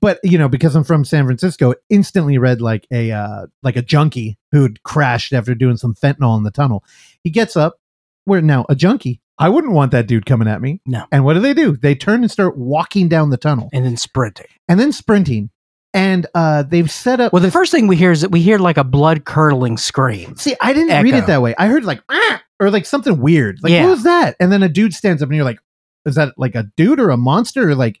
but 0.00 0.20
you 0.22 0.36
know, 0.36 0.48
because 0.48 0.76
I'm 0.76 0.84
from 0.84 1.04
San 1.04 1.24
Francisco, 1.24 1.74
instantly 1.88 2.36
read 2.36 2.60
like 2.60 2.86
a 2.92 3.10
uh, 3.10 3.46
like 3.62 3.76
a 3.76 3.82
junkie 3.82 4.38
who'd 4.52 4.82
crashed 4.82 5.32
after 5.32 5.54
doing 5.54 5.78
some 5.78 5.94
fentanyl 5.94 6.36
in 6.36 6.44
the 6.44 6.50
tunnel. 6.50 6.84
He 7.22 7.30
gets 7.30 7.56
up. 7.56 7.78
Where 8.24 8.40
now 8.42 8.64
a 8.68 8.74
junkie? 8.74 9.20
I 9.38 9.48
wouldn't 9.48 9.72
want 9.72 9.90
that 9.92 10.06
dude 10.06 10.26
coming 10.26 10.46
at 10.48 10.60
me. 10.62 10.80
No. 10.86 11.06
And 11.10 11.24
what 11.24 11.34
do 11.34 11.40
they 11.40 11.54
do? 11.54 11.76
They 11.76 11.94
turn 11.94 12.22
and 12.22 12.30
start 12.30 12.56
walking 12.56 13.08
down 13.08 13.30
the 13.30 13.36
tunnel 13.36 13.68
And 13.72 13.84
then 13.84 13.96
sprinting. 13.96 14.46
and 14.68 14.78
then 14.78 14.92
sprinting. 14.92 15.50
And 15.92 16.26
uh, 16.34 16.62
they've 16.64 16.90
set 16.90 17.20
up. 17.20 17.32
Well, 17.32 17.42
the 17.42 17.50
first 17.50 17.70
thing 17.72 17.86
we 17.86 17.96
hear 17.96 18.10
is 18.12 18.22
that 18.22 18.30
we 18.30 18.40
hear 18.40 18.58
like 18.58 18.76
a 18.78 18.84
blood 18.84 19.24
curdling 19.24 19.76
scream. 19.76 20.36
See, 20.36 20.56
I 20.60 20.72
didn't 20.72 21.02
read 21.04 21.14
it 21.14 21.26
that 21.26 21.40
way. 21.42 21.54
I 21.56 21.66
heard 21.68 21.84
like 21.84 22.02
"Ah," 22.08 22.42
or 22.58 22.70
like 22.70 22.84
something 22.86 23.20
weird. 23.20 23.58
Like 23.62 23.70
Yeah. 23.72 23.84
what 23.84 23.90
was 23.90 24.02
that? 24.04 24.34
And 24.40 24.50
then 24.50 24.62
a 24.64 24.68
dude 24.68 24.92
stands 24.94 25.22
up 25.22 25.28
and 25.28 25.36
you're 25.36 25.44
like, 25.44 25.60
is 26.04 26.16
that 26.16 26.34
like 26.36 26.54
a 26.56 26.64
dude 26.76 26.98
or 27.00 27.10
a 27.10 27.16
monster 27.16 27.68
or 27.70 27.74
like? 27.76 28.00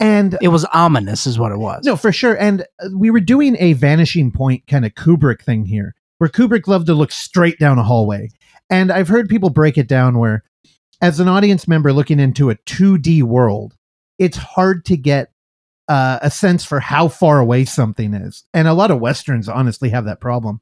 And 0.00 0.36
It 0.40 0.48
was 0.48 0.64
ominous, 0.66 1.26
is 1.26 1.38
what 1.38 1.52
it 1.52 1.58
was. 1.58 1.84
no, 1.84 1.96
for 1.96 2.10
sure. 2.12 2.34
And 2.34 2.62
uh, 2.82 2.88
we 2.96 3.10
were 3.10 3.20
doing 3.20 3.56
a 3.60 3.74
vanishing 3.74 4.32
point 4.32 4.66
kind 4.66 4.84
of 4.84 4.94
Kubrick 4.94 5.42
thing 5.42 5.64
here, 5.64 5.94
where 6.18 6.28
Kubrick 6.30 6.66
loved 6.66 6.86
to 6.86 6.94
look 6.94 7.12
straight 7.12 7.58
down 7.58 7.78
a 7.78 7.84
hallway. 7.84 8.30
And 8.70 8.90
I've 8.90 9.08
heard 9.08 9.28
people 9.28 9.50
break 9.50 9.76
it 9.78 9.88
down 9.88 10.18
where, 10.18 10.44
as 11.00 11.20
an 11.20 11.28
audience 11.28 11.66
member 11.66 11.92
looking 11.92 12.20
into 12.20 12.50
a 12.50 12.56
2D 12.56 13.22
world, 13.22 13.76
it's 14.18 14.36
hard 14.36 14.84
to 14.86 14.96
get 14.96 15.32
uh, 15.88 16.18
a 16.22 16.30
sense 16.30 16.64
for 16.64 16.80
how 16.80 17.08
far 17.08 17.38
away 17.38 17.64
something 17.64 18.14
is. 18.14 18.44
And 18.54 18.68
a 18.68 18.74
lot 18.74 18.90
of 18.90 19.00
Westerns 19.00 19.48
honestly 19.48 19.90
have 19.90 20.04
that 20.04 20.20
problem. 20.20 20.60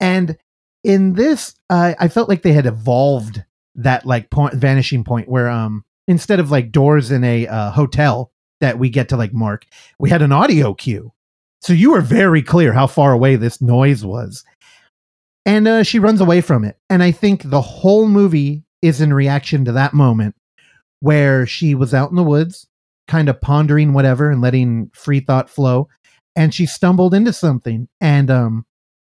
And 0.00 0.36
in 0.84 1.14
this, 1.14 1.54
uh, 1.70 1.94
I 1.98 2.08
felt 2.08 2.28
like 2.28 2.42
they 2.42 2.52
had 2.52 2.66
evolved 2.66 3.42
that 3.74 4.06
like 4.06 4.30
point, 4.30 4.54
vanishing 4.54 5.04
point 5.04 5.28
where 5.28 5.48
um, 5.48 5.84
instead 6.06 6.40
of 6.40 6.50
like 6.50 6.72
doors 6.72 7.10
in 7.10 7.24
a 7.24 7.46
uh, 7.46 7.70
hotel 7.70 8.32
that 8.60 8.78
we 8.78 8.90
get 8.90 9.08
to 9.08 9.16
like 9.16 9.32
mark, 9.32 9.66
we 9.98 10.10
had 10.10 10.22
an 10.22 10.32
audio 10.32 10.74
cue. 10.74 11.12
So 11.60 11.72
you 11.72 11.92
were 11.92 12.00
very 12.00 12.42
clear 12.42 12.72
how 12.72 12.86
far 12.86 13.12
away 13.12 13.36
this 13.36 13.60
noise 13.60 14.04
was. 14.04 14.44
And 15.48 15.66
uh, 15.66 15.82
she 15.82 15.98
runs 15.98 16.20
away 16.20 16.42
from 16.42 16.62
it. 16.62 16.76
And 16.90 17.02
I 17.02 17.10
think 17.10 17.42
the 17.42 17.62
whole 17.62 18.06
movie 18.06 18.64
is 18.82 19.00
in 19.00 19.14
reaction 19.14 19.64
to 19.64 19.72
that 19.72 19.94
moment 19.94 20.34
where 21.00 21.46
she 21.46 21.74
was 21.74 21.94
out 21.94 22.10
in 22.10 22.16
the 22.16 22.22
woods, 22.22 22.66
kind 23.06 23.30
of 23.30 23.40
pondering 23.40 23.94
whatever 23.94 24.30
and 24.30 24.42
letting 24.42 24.90
free 24.92 25.20
thought 25.20 25.48
flow. 25.48 25.88
And 26.36 26.54
she 26.54 26.66
stumbled 26.66 27.14
into 27.14 27.32
something 27.32 27.88
and 27.98 28.30
um, 28.30 28.66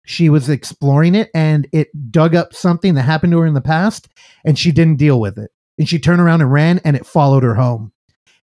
she 0.05 0.29
was 0.29 0.49
exploring 0.49 1.15
it 1.15 1.31
and 1.33 1.67
it 1.73 1.87
dug 2.11 2.35
up 2.35 2.53
something 2.53 2.93
that 2.93 3.01
happened 3.01 3.31
to 3.31 3.39
her 3.39 3.47
in 3.47 3.55
the 3.55 3.59
past 3.59 4.07
and 4.45 4.57
she 4.57 4.71
didn't 4.71 4.97
deal 4.97 5.19
with 5.19 5.39
it. 5.39 5.49
And 5.79 5.89
she 5.89 5.97
turned 5.97 6.21
around 6.21 6.41
and 6.41 6.51
ran 6.51 6.79
and 6.85 6.95
it 6.95 7.07
followed 7.07 7.41
her 7.41 7.55
home. 7.55 7.91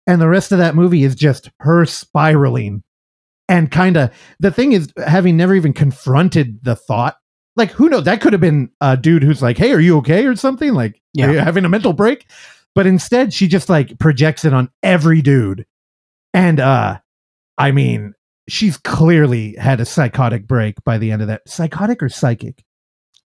And 0.05 0.21
the 0.21 0.29
rest 0.29 0.51
of 0.51 0.59
that 0.59 0.75
movie 0.75 1.03
is 1.03 1.15
just 1.15 1.49
her 1.61 1.87
spiraling 1.87 2.83
and 3.49 3.69
kind 3.69 3.97
of 3.97 4.11
the 4.39 4.51
thing 4.51 4.71
is 4.71 4.93
having 5.05 5.35
never 5.35 5.53
even 5.53 5.73
confronted 5.73 6.63
the 6.63 6.75
thought 6.75 7.17
like 7.55 7.71
who 7.71 7.89
knows 7.89 8.03
that 8.05 8.21
could 8.21 8.33
have 8.33 8.41
been 8.41 8.69
a 8.81 8.95
dude 8.97 9.23
who's 9.23 9.41
like 9.41 9.57
hey 9.57 9.71
are 9.71 9.79
you 9.79 9.97
okay 9.97 10.25
or 10.25 10.35
something 10.35 10.73
like 10.73 11.01
Yeah. 11.13 11.27
are 11.27 11.31
you 11.33 11.39
having 11.39 11.65
a 11.65 11.69
mental 11.69 11.93
break 11.93 12.25
but 12.75 12.87
instead 12.87 13.33
she 13.33 13.47
just 13.47 13.69
like 13.69 13.97
projects 13.99 14.45
it 14.45 14.53
on 14.53 14.69
every 14.83 15.21
dude 15.21 15.65
and 16.33 16.59
uh 16.59 16.99
i 17.57 17.71
mean 17.71 18.13
she's 18.47 18.77
clearly 18.77 19.55
had 19.55 19.79
a 19.79 19.85
psychotic 19.85 20.47
break 20.47 20.83
by 20.83 20.97
the 20.97 21.11
end 21.11 21.21
of 21.21 21.27
that. 21.29 21.41
Psychotic 21.47 22.01
or 22.03 22.09
psychic? 22.09 22.65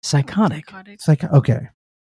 Psychotic. 0.04 0.66
Psychotic. 1.00 1.34
Okay. 1.36 1.60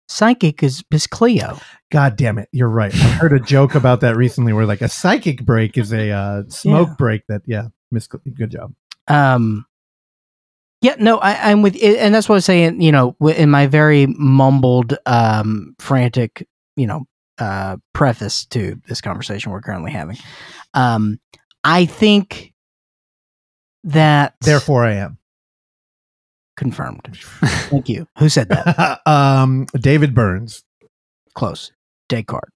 Psychic 0.08 0.62
is 0.62 0.84
Miss 0.90 1.06
Cleo. 1.06 1.58
God 1.90 2.16
damn 2.16 2.36
it, 2.38 2.48
you're 2.52 2.68
right. 2.68 2.94
I 2.94 2.98
heard 2.98 3.32
a 3.32 3.40
joke 3.40 3.74
about 3.74 4.00
that 4.02 4.16
recently, 4.16 4.52
where 4.52 4.66
like 4.66 4.82
a 4.82 4.88
psychic 4.88 5.42
break 5.46 5.78
is 5.78 5.92
a 5.92 6.10
uh, 6.10 6.42
smoke 6.48 6.88
Yeah. 6.88 6.94
break. 6.98 7.22
That 7.28 7.42
yeah, 7.46 7.68
Miss. 7.90 8.06
Cl- 8.12 8.20
Good 8.34 8.50
job. 8.50 8.74
Um, 9.08 9.64
yeah, 10.84 10.96
no, 10.98 11.16
I, 11.18 11.50
I'm 11.50 11.62
with, 11.62 11.76
and 11.82 12.14
that's 12.14 12.28
what 12.28 12.34
I 12.34 12.36
was 12.36 12.44
saying. 12.44 12.80
You 12.82 12.92
know, 12.92 13.16
in 13.34 13.48
my 13.50 13.66
very 13.66 14.06
mumbled, 14.06 14.96
um, 15.06 15.74
frantic, 15.78 16.46
you 16.76 16.86
know, 16.86 17.06
uh, 17.38 17.78
preface 17.94 18.44
to 18.46 18.78
this 18.86 19.00
conversation 19.00 19.50
we're 19.50 19.62
currently 19.62 19.90
having. 19.90 20.18
Um, 20.74 21.18
I 21.64 21.86
think 21.86 22.52
that 23.84 24.34
Therefore, 24.42 24.84
I 24.84 24.92
am. 24.94 25.18
confirmed. 26.56 27.08
Thank 27.70 27.88
you. 27.88 28.06
Who 28.18 28.28
said 28.28 28.50
that? 28.50 29.00
um, 29.06 29.66
David 29.74 30.14
Burns. 30.14 30.62
Close. 31.34 31.72
Descartes. 32.10 32.50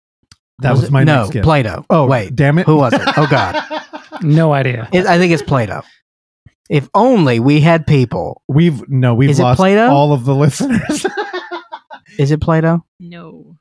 That 0.61 0.73
was, 0.73 0.85
it? 0.85 0.91
my 0.91 1.03
no 1.05 1.23
next 1.23 1.31
guess. 1.33 1.45
Plato. 1.45 1.87
Oh 1.89 2.07
wait, 2.07 2.35
damn 2.37 2.59
it! 2.59 2.67
who 2.67 2.77
was 2.77 2.93
it? 2.93 3.01
Oh 3.17 3.27
God, 3.31 3.57
No 4.23 4.53
idea. 4.53 4.89
it, 4.93 5.07
I 5.07 5.17
think 5.17 5.33
it's 5.33 5.43
Plato. 5.43 5.83
If 6.69 6.89
only 6.95 7.41
we 7.41 7.61
had 7.61 7.87
people. 7.87 8.43
We've 8.49 8.87
no, 8.89 9.15
we've 9.15 9.31
Is 9.31 9.41
it 9.41 9.43
lost 9.43 9.57
Plato? 9.59 9.89
all 9.89 10.13
of 10.13 10.25
the 10.25 10.35
listeners. 10.35 11.07
Is 12.19 12.31
it 12.31 12.41
Plato? 12.41 12.85
No. 13.01 13.57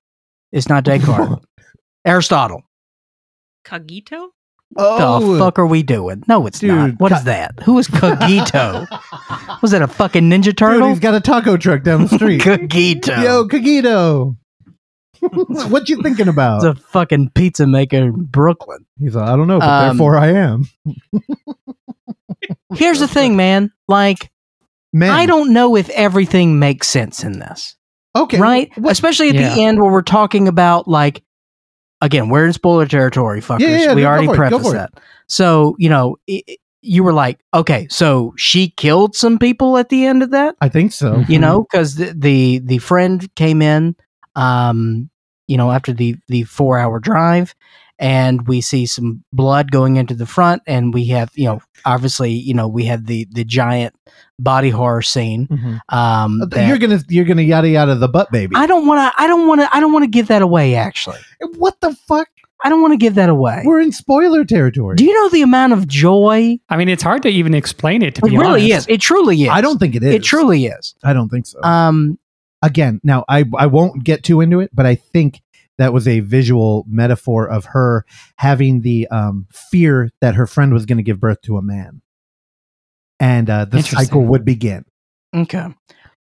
It's 0.52 0.68
not 0.68 0.84
Descartes. 0.84 1.42
Aristotle. 2.06 2.64
Cogito? 3.66 4.30
the 4.72 5.36
fuck 5.40 5.60
are 5.60 5.66
we 5.68 5.84
doing? 5.84 6.24
No, 6.28 6.46
it's 6.48 6.62
not. 6.62 6.78
Oh. 6.78 6.88
Dude, 6.88 7.00
What 7.00 7.12
is 7.14 7.24
that? 7.24 7.60
Who 7.64 7.78
is 7.80 7.88
Cogito? 7.88 8.86
Was 9.62 9.72
that 9.72 9.82
a 9.82 9.88
fucking 9.88 10.24
Ninja 10.30 10.44
Dude, 10.46 10.58
Turtle? 10.58 10.90
he's 10.90 11.00
got 11.00 11.14
a 11.16 11.22
taco 11.22 11.56
truck 11.58 11.84
down 11.84 12.04
the 12.04 12.10
street. 12.10 12.42
Cogito. 12.42 13.22
Yo, 13.24 13.48
Cogito. 13.48 14.36
what 15.70 15.88
you 15.90 16.02
thinking 16.04 16.28
about? 16.28 16.58
It's 16.66 16.80
a 16.80 16.82
fucking 16.90 17.32
pizza 17.34 17.66
maker 17.66 17.98
in 17.98 18.26
Brooklyn. 18.26 18.86
He's 19.00 19.16
like, 19.16 19.30
I 19.30 19.36
don't 19.38 19.48
know, 19.48 19.60
but 19.60 19.70
Um, 19.70 19.98
therefore 19.98 20.18
I 20.18 20.28
am. 20.34 20.66
Here's 22.74 23.00
the 23.00 23.08
thing, 23.08 23.36
man. 23.36 23.72
Like, 23.88 24.32
Man, 24.94 25.10
I 25.12 25.26
don't 25.26 25.54
know 25.54 25.76
if 25.76 25.90
everything 25.90 26.60
makes 26.60 26.88
sense 26.88 27.24
in 27.24 27.40
this. 27.40 27.76
Okay, 28.16 28.40
right? 28.40 28.72
what- 28.78 28.92
Especially 28.92 29.30
at 29.30 29.36
Yeah. 29.36 29.54
the 29.54 29.62
end 29.64 29.80
where 29.82 29.92
we're 29.92 30.02
talking 30.02 30.48
about 30.48 30.88
like 30.88 31.24
again, 32.02 32.30
we're 32.30 32.46
in 32.46 32.54
spoiler 32.54 32.86
territory, 32.86 33.42
fuckers. 33.42 33.62
Yeah, 33.62 33.78
yeah, 33.78 33.94
we 33.96 34.06
already 34.06 34.28
it, 34.28 34.36
prefaced 34.36 34.68
it. 34.68 34.74
that. 34.74 34.92
So, 35.28 35.76
you 35.80 35.90
know, 35.90 36.18
i 36.30 36.42
i- 36.48 36.58
you 36.84 37.04
were 37.04 37.12
like, 37.14 37.40
okay, 37.56 37.88
so 37.90 38.34
she 38.38 38.70
killed 38.70 39.16
some 39.16 39.40
people 39.40 39.78
at 39.78 39.90
the 39.90 40.06
end 40.06 40.22
of 40.24 40.30
that, 40.32 40.56
I 40.62 40.70
think 40.70 40.92
so. 40.94 41.24
you 41.28 41.38
know, 41.40 41.64
because 41.70 41.96
the, 41.96 42.14
the 42.16 42.60
the 42.60 42.78
friend 42.78 43.28
came 43.36 43.62
in, 43.64 43.96
um, 44.36 45.10
you 45.48 45.58
know, 45.58 45.72
after 45.72 45.92
the 45.92 46.16
the 46.28 46.44
four 46.44 46.78
hour 46.78 47.00
drive, 47.00 47.56
and 48.00 48.48
we 48.48 48.62
see 48.62 48.86
some 48.86 49.24
blood 49.34 49.72
going 49.72 49.98
into 49.98 50.14
the 50.14 50.26
front, 50.26 50.62
and 50.68 50.94
we 50.94 51.06
have, 51.08 51.32
you 51.36 51.46
know, 51.46 51.62
obviously, 51.86 52.32
you 52.32 52.54
know, 52.54 52.68
we 52.68 52.86
have 52.86 53.06
the 53.06 53.28
the 53.32 53.44
giant 53.44 53.96
body 54.40 54.70
horror 54.70 55.02
scene. 55.02 55.48
Mhm. 55.48 55.80
Um, 55.90 56.40
that- 56.50 56.68
You're 56.68 56.78
gonna 56.78 57.02
you're 57.10 57.26
gonna 57.26 57.42
yada 57.42 57.70
yada 57.70 57.96
the 57.96 58.08
butt 58.08 58.32
baby. 58.32 58.56
I 58.56 58.68
don't 58.68 58.86
want 58.88 59.00
to. 59.16 59.22
I 59.22 59.28
don't 59.28 59.48
want 59.48 59.62
to. 59.62 59.76
I 59.76 59.80
don't 59.80 59.94
want 59.94 60.04
to 60.04 60.10
give 60.10 60.28
that 60.28 60.42
away. 60.42 60.76
Actually, 60.76 61.20
what 61.58 61.80
the 61.82 61.94
fuck? 62.08 62.28
I 62.64 62.70
don't 62.70 62.82
want 62.82 62.94
to 62.94 62.98
give 62.98 63.14
that 63.16 63.30
away. 63.30 63.62
We're 63.66 63.82
in 63.82 63.92
spoiler 63.92 64.44
territory. 64.44 64.96
Do 64.96 65.04
you 65.06 65.14
know 65.14 65.30
the 65.30 65.44
amount 65.44 65.74
of 65.74 65.88
joy? 65.88 66.58
I 66.70 66.78
mean, 66.78 66.90
it's 66.90 67.04
hard 67.04 67.22
to 67.24 67.30
even 67.30 67.54
explain 67.54 68.02
it. 68.02 68.16
To 68.16 68.26
It 68.26 68.30
be 68.32 68.38
really 68.38 68.72
honest. 68.74 68.90
is. 68.90 68.96
It 68.96 69.02
truly 69.02 69.44
is. 69.44 69.50
I 69.50 69.62
don't 69.62 69.78
think 69.78 69.94
it 69.96 70.02
is. 70.04 70.14
It 70.16 70.24
truly 70.24 70.66
is. 70.66 70.96
I 71.04 71.14
don't 71.14 71.30
think 71.30 71.46
so. 71.46 71.62
Um. 71.64 72.18
Again, 72.64 73.00
now 73.04 73.24
I 73.30 73.46
I 73.56 73.68
won't 73.68 74.04
get 74.04 74.24
too 74.24 74.42
into 74.42 74.60
it, 74.60 74.72
but 74.74 74.88
I 74.88 74.96
think 74.96 75.42
that 75.78 75.94
was 75.94 76.08
a 76.08 76.20
visual 76.22 76.86
metaphor 76.88 77.48
of 77.48 77.66
her 77.66 78.06
having 78.38 78.82
the 78.82 79.08
um, 79.10 79.48
fear 79.52 80.10
that 80.22 80.36
her 80.36 80.48
friend 80.48 80.74
was 80.74 80.86
going 80.86 80.98
to 80.98 81.04
give 81.04 81.20
birth 81.20 81.42
to 81.44 81.58
a 81.58 81.62
man, 81.62 82.02
and 83.20 83.50
uh, 83.50 83.66
the 83.66 83.82
cycle 83.84 84.24
would 84.24 84.46
begin. 84.46 84.86
Okay. 85.36 85.68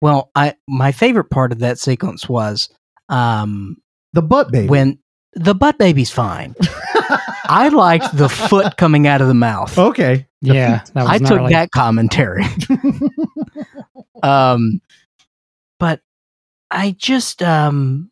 Well, 0.01 0.31
I 0.35 0.55
my 0.69 0.93
favorite 0.93 1.31
part 1.31 1.53
of 1.53 1.61
that 1.61 1.79
sequence 1.79 2.29
was 2.29 2.69
um 3.09 3.77
The 4.13 4.23
butt 4.23 4.51
baby. 4.51 4.69
when 4.69 4.99
the 5.35 5.55
butt 5.55 5.79
baby's 5.79 6.11
fine. 6.11 6.55
I 7.45 7.69
liked 7.69 8.17
the 8.17 8.29
foot 8.29 8.77
coming 8.77 9.07
out 9.07 9.21
of 9.21 9.29
the 9.29 9.35
mouth. 9.35 9.77
okay, 9.79 10.27
Yeah, 10.41 10.83
that 10.95 11.03
was 11.03 11.11
I 11.11 11.19
took 11.19 11.31
gnarly. 11.39 11.53
that 11.53 11.71
commentary. 11.73 12.45
um 14.23 14.81
but 15.79 16.01
i 16.71 16.93
just 16.97 17.43
um 17.43 18.11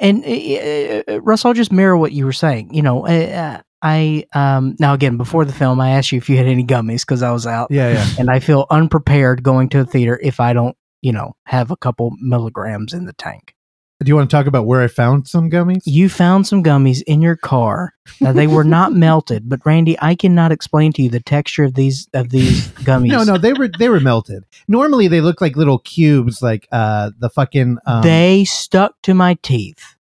and 0.00 0.24
uh, 0.24 1.12
uh, 1.12 1.20
russ 1.20 1.44
i'll 1.44 1.54
just 1.54 1.72
mirror 1.72 1.96
what 1.96 2.12
you 2.12 2.24
were 2.24 2.32
saying 2.32 2.72
you 2.72 2.82
know 2.82 3.06
uh, 3.06 3.60
i 3.82 4.24
um 4.34 4.76
now 4.78 4.94
again 4.94 5.16
before 5.16 5.44
the 5.44 5.52
film 5.52 5.80
i 5.80 5.90
asked 5.90 6.12
you 6.12 6.18
if 6.18 6.28
you 6.28 6.36
had 6.36 6.46
any 6.46 6.64
gummies 6.64 7.02
because 7.02 7.22
i 7.22 7.30
was 7.30 7.46
out 7.46 7.68
yeah, 7.70 7.92
yeah. 7.92 8.06
and 8.18 8.30
i 8.30 8.38
feel 8.38 8.66
unprepared 8.70 9.42
going 9.42 9.68
to 9.68 9.80
a 9.80 9.84
theater 9.84 10.18
if 10.22 10.40
i 10.40 10.52
don't 10.52 10.76
you 11.02 11.12
know 11.12 11.34
have 11.44 11.70
a 11.70 11.76
couple 11.76 12.12
milligrams 12.20 12.92
in 12.92 13.04
the 13.04 13.12
tank 13.14 13.54
Do 14.00 14.08
you 14.08 14.14
want 14.16 14.30
to 14.30 14.36
talk 14.36 14.46
about 14.46 14.66
where 14.66 14.80
I 14.80 14.86
found 14.88 15.26
some 15.26 15.50
gummies? 15.50 15.82
you 15.84 16.08
found 16.08 16.46
some 16.46 16.62
gummies 16.62 17.02
in 17.06 17.20
your 17.20 17.36
car 17.36 17.94
now 18.20 18.32
they 18.32 18.46
were 18.46 18.64
not 18.64 18.92
melted 19.06 19.48
but 19.48 19.60
randy 19.64 19.96
i 20.00 20.14
cannot 20.14 20.52
explain 20.52 20.92
to 20.92 21.02
you 21.02 21.10
the 21.10 21.20
texture 21.20 21.64
of 21.64 21.74
these 21.74 22.08
of 22.14 22.30
these 22.30 22.68
gummies 22.88 23.08
No, 23.08 23.24
no, 23.24 23.38
they 23.38 23.52
were 23.52 23.68
they 23.78 23.88
were 23.88 24.00
melted. 24.00 24.44
Normally 24.68 25.08
they 25.08 25.20
look 25.20 25.40
like 25.40 25.56
little 25.56 25.78
cubes, 25.80 26.40
like 26.42 26.68
uh 26.72 27.10
the 27.18 27.28
fucking. 27.30 27.78
Um, 27.86 28.02
they 28.02 28.44
stuck 28.44 28.94
to 29.02 29.14
my 29.14 29.34
teeth 29.42 29.96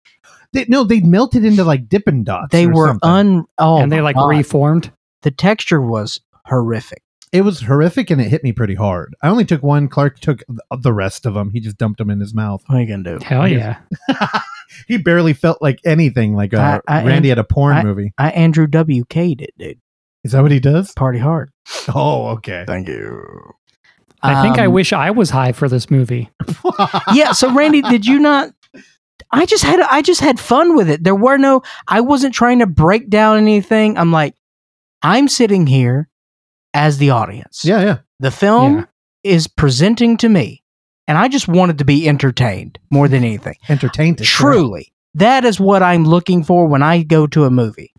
they 0.53 0.67
no, 0.69 0.85
they 0.85 1.01
melted 1.01 1.45
into 1.45 1.65
like 1.65 1.89
Dippin' 1.89 2.25
Dots. 2.25 2.49
They 2.53 2.67
or 2.67 2.73
were 2.73 2.89
something. 2.89 3.09
un. 3.09 3.45
Oh, 3.59 3.79
and 3.79 3.91
they 3.91 4.01
like 4.01 4.17
God. 4.17 4.27
reformed. 4.27 4.93
the 5.23 5.31
texture 5.31 5.81
was 5.81 6.21
horrific. 6.47 7.03
It 7.33 7.43
was 7.43 7.61
horrific, 7.63 8.11
and 8.11 8.21
it 8.21 8.29
hit 8.29 8.45
me 8.45 8.53
pretty 8.53 8.75
hard. 8.75 9.15
I 9.23 9.29
only 9.29 9.45
took 9.47 9.63
one. 9.63 9.89
Clark 9.89 10.21
took 10.21 10.43
the 10.79 10.93
rest 10.93 11.25
of 11.25 11.33
them. 11.35 11.51
He 11.51 11.61
just 11.61 11.79
dumped 11.79 11.97
them 11.99 12.11
in 12.11 12.21
his 12.21 12.35
mouth. 12.35 12.63
What 12.67 12.77
are 12.77 12.81
you 12.83 12.87
gonna 12.87 13.19
do? 13.19 13.25
Hell 13.25 13.49
yeah. 13.49 13.79
he 14.87 14.99
barely 14.99 15.33
felt 15.33 15.63
like 15.63 15.81
anything. 15.85 16.35
Like 16.35 16.53
uh, 16.53 16.81
I- 16.87 17.01
I- 17.01 17.05
Randy 17.05 17.31
had 17.31 17.39
a 17.39 17.45
porn 17.45 17.83
movie. 17.87 18.13
I 18.19 18.31
Andrew 18.31 18.67
WK'd 18.67 19.41
it, 19.41 19.55
dude. 19.59 19.79
Is 20.25 20.33
that 20.33 20.43
what 20.43 20.51
he 20.53 20.61
does? 20.61 20.93
Party 20.93 21.19
hard. 21.19 21.51
Oh, 21.95 22.29
okay. 22.37 22.65
Thank 22.67 22.87
you. 22.89 23.55
I 24.23 24.41
think 24.43 24.59
I 24.59 24.67
Um, 24.67 24.73
wish 24.73 24.93
I 24.93 25.11
was 25.11 25.31
high 25.31 25.51
for 25.53 25.69
this 25.69 25.91
movie. 25.91 26.31
yeah. 27.13 27.33
So 27.33 27.53
Randy, 27.53 27.83
did 27.83 28.07
you 28.07 28.19
not? 28.21 28.51
I 29.33 29.47
just 29.47 29.65
had 29.65 29.81
I 29.81 30.03
just 30.03 30.21
had 30.21 30.39
fun 30.39 30.77
with 30.77 30.89
it. 30.91 31.03
There 31.03 31.15
were 31.17 31.39
no. 31.39 31.63
I 31.89 32.03
wasn't 32.03 32.35
trying 32.35 32.59
to 32.61 32.67
break 32.67 33.09
down 33.09 33.39
anything. 33.39 33.97
I'm 33.97 34.13
like, 34.13 34.35
I'm 35.03 35.27
sitting 35.29 35.67
here 35.67 36.09
as 36.75 36.99
the 36.99 37.11
audience. 37.11 37.65
Yeah, 37.65 37.83
yeah. 37.83 37.99
The 38.21 38.31
film 38.31 38.79
Yeah. 38.79 38.85
is 39.25 39.47
presenting 39.49 40.17
to 40.19 40.29
me, 40.29 40.63
and 41.07 41.19
I 41.19 41.29
just 41.29 41.49
wanted 41.49 41.79
to 41.79 41.85
be 41.85 42.09
entertained 42.09 42.79
more 42.91 43.09
than 43.09 43.25
anything. 43.25 43.57
Entertained. 43.69 44.21
it, 44.21 44.25
Truly, 44.25 44.93
that 45.15 45.45
is 45.45 45.59
what 45.61 45.83
I'm 45.83 46.05
looking 46.05 46.43
for 46.45 46.67
when 46.67 46.83
I 46.83 47.03
go 47.03 47.27
to 47.29 47.45
a 47.45 47.51
movie. 47.51 47.93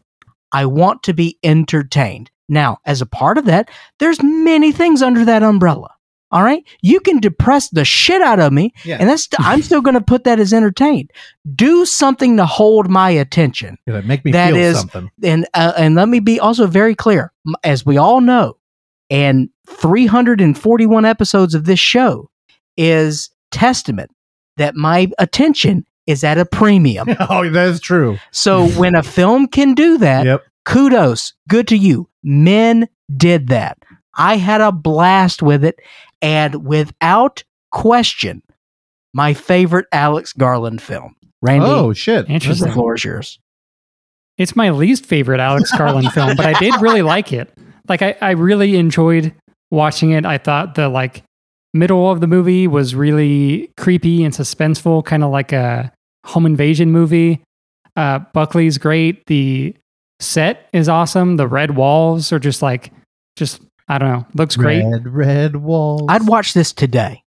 I 0.52 0.66
want 0.66 1.04
to 1.04 1.14
be 1.14 1.38
entertained. 1.44 2.30
Now, 2.50 2.78
as 2.86 3.02
a 3.02 3.06
part 3.06 3.38
of 3.38 3.46
that, 3.46 3.70
there's 4.00 4.22
many 4.22 4.72
things 4.72 5.02
under 5.02 5.26
that 5.26 5.44
umbrella. 5.44 5.90
All 6.32 6.42
right, 6.44 6.64
you 6.82 7.00
can 7.00 7.20
depress 7.20 7.70
the 7.70 7.86
shit 7.86 8.20
out 8.22 8.40
of 8.40 8.52
me, 8.52 8.74
Yeah. 8.84 8.98
and 9.00 9.08
that's 9.08 9.28
I'm 9.38 9.62
still 9.62 9.82
going 9.82 9.94
to 9.94 10.02
put 10.02 10.24
that 10.24 10.40
as 10.40 10.52
entertained. 10.52 11.12
Do 11.56 11.86
something 11.86 12.38
to 12.38 12.46
hold 12.48 12.90
my 12.90 13.12
attention, 13.12 13.78
You're 13.86 14.02
make 14.02 14.26
me 14.26 14.32
That 14.32 14.54
feel 14.54 14.58
is- 14.58 14.80
something. 14.80 15.12
and 15.22 15.46
uh, 15.54 15.74
and 15.78 15.94
let 15.94 16.10
me 16.10 16.20
be 16.20 16.40
also 16.40 16.66
very 16.66 16.96
clear, 16.96 17.32
as 17.64 17.86
we 17.86 17.98
all 17.98 18.20
know, 18.20 18.58
and 19.14 19.50
341 19.68 21.06
episodes 21.06 21.54
of 21.54 21.66
this 21.66 21.80
show 21.80 22.30
is 22.78 23.30
testament 23.52 24.10
that 24.58 24.76
my 24.76 25.10
attention 25.20 25.86
is 26.08 26.24
at 26.24 26.38
a 26.38 26.46
premium. 26.46 27.08
oh, 27.30 27.48
that 27.50 27.68
is 27.70 27.80
true. 27.80 28.18
So 28.32 28.68
when 28.72 28.96
a 28.96 29.04
film 29.04 29.48
can 29.48 29.74
do 29.76 29.98
that, 30.00 30.26
Yep. 30.26 30.44
kudos, 30.66 31.34
good 31.48 31.68
to 31.70 31.78
you. 31.78 32.10
Men 32.24 32.88
did 33.16 33.48
that. 33.50 33.78
I 34.18 34.38
had 34.38 34.62
a 34.62 34.72
blast 34.72 35.42
with 35.42 35.64
it, 35.64 35.80
and 36.22 36.66
without 36.66 37.44
question, 37.72 38.42
my 39.14 39.34
favorite 39.34 39.86
Alex 39.92 40.34
Garland 40.34 40.82
film. 40.82 41.16
Randy, 41.42 41.66
Oh 41.68 41.94
shit. 41.94 42.28
the 42.28 42.72
floor 42.74 42.96
is 42.96 43.04
yours. 43.04 43.40
It's 44.38 44.56
my 44.56 44.72
least 44.72 45.06
favorite 45.06 45.40
Alex 45.40 45.72
Garland 45.78 46.12
film, 46.12 46.36
but 46.36 46.46
I 46.48 46.58
did 46.60 46.82
really 46.82 47.02
like 47.04 47.32
it. 47.32 47.56
Like 47.90 48.02
I, 48.02 48.16
I 48.22 48.32
really 48.32 48.78
enjoyed 48.78 49.34
watching 49.72 50.12
it. 50.12 50.26
I 50.26 50.38
thought 50.38 50.76
the 50.76 50.90
like 50.90 51.24
middle 51.74 52.10
of 52.12 52.22
the 52.22 52.28
movie 52.28 52.68
was 52.68 52.96
really 52.96 53.72
creepy 53.78 54.24
and 54.24 54.34
suspenseful, 54.34 55.04
kind 55.06 55.24
of 55.24 55.32
like 55.32 55.52
a 55.52 55.92
home 56.26 56.46
invasion 56.46 56.92
movie. 56.92 57.42
Uh, 57.96 58.20
Buckley's 58.34 58.78
great. 58.78 59.26
The 59.28 59.76
set 60.20 60.70
is 60.74 60.88
awesome. 60.90 61.38
The 61.38 61.48
red 61.48 61.76
walls 61.76 62.32
are 62.32 62.40
just 62.40 62.62
like 62.62 62.92
just 63.36 63.62
I 63.88 63.98
don't 63.98 64.10
know, 64.12 64.26
looks 64.34 64.56
great. 64.56 64.84
Red, 64.86 65.08
red 65.08 65.56
walls. 65.58 66.06
I'd 66.08 66.26
watch 66.28 66.54
this 66.54 66.72
today. 66.72 67.22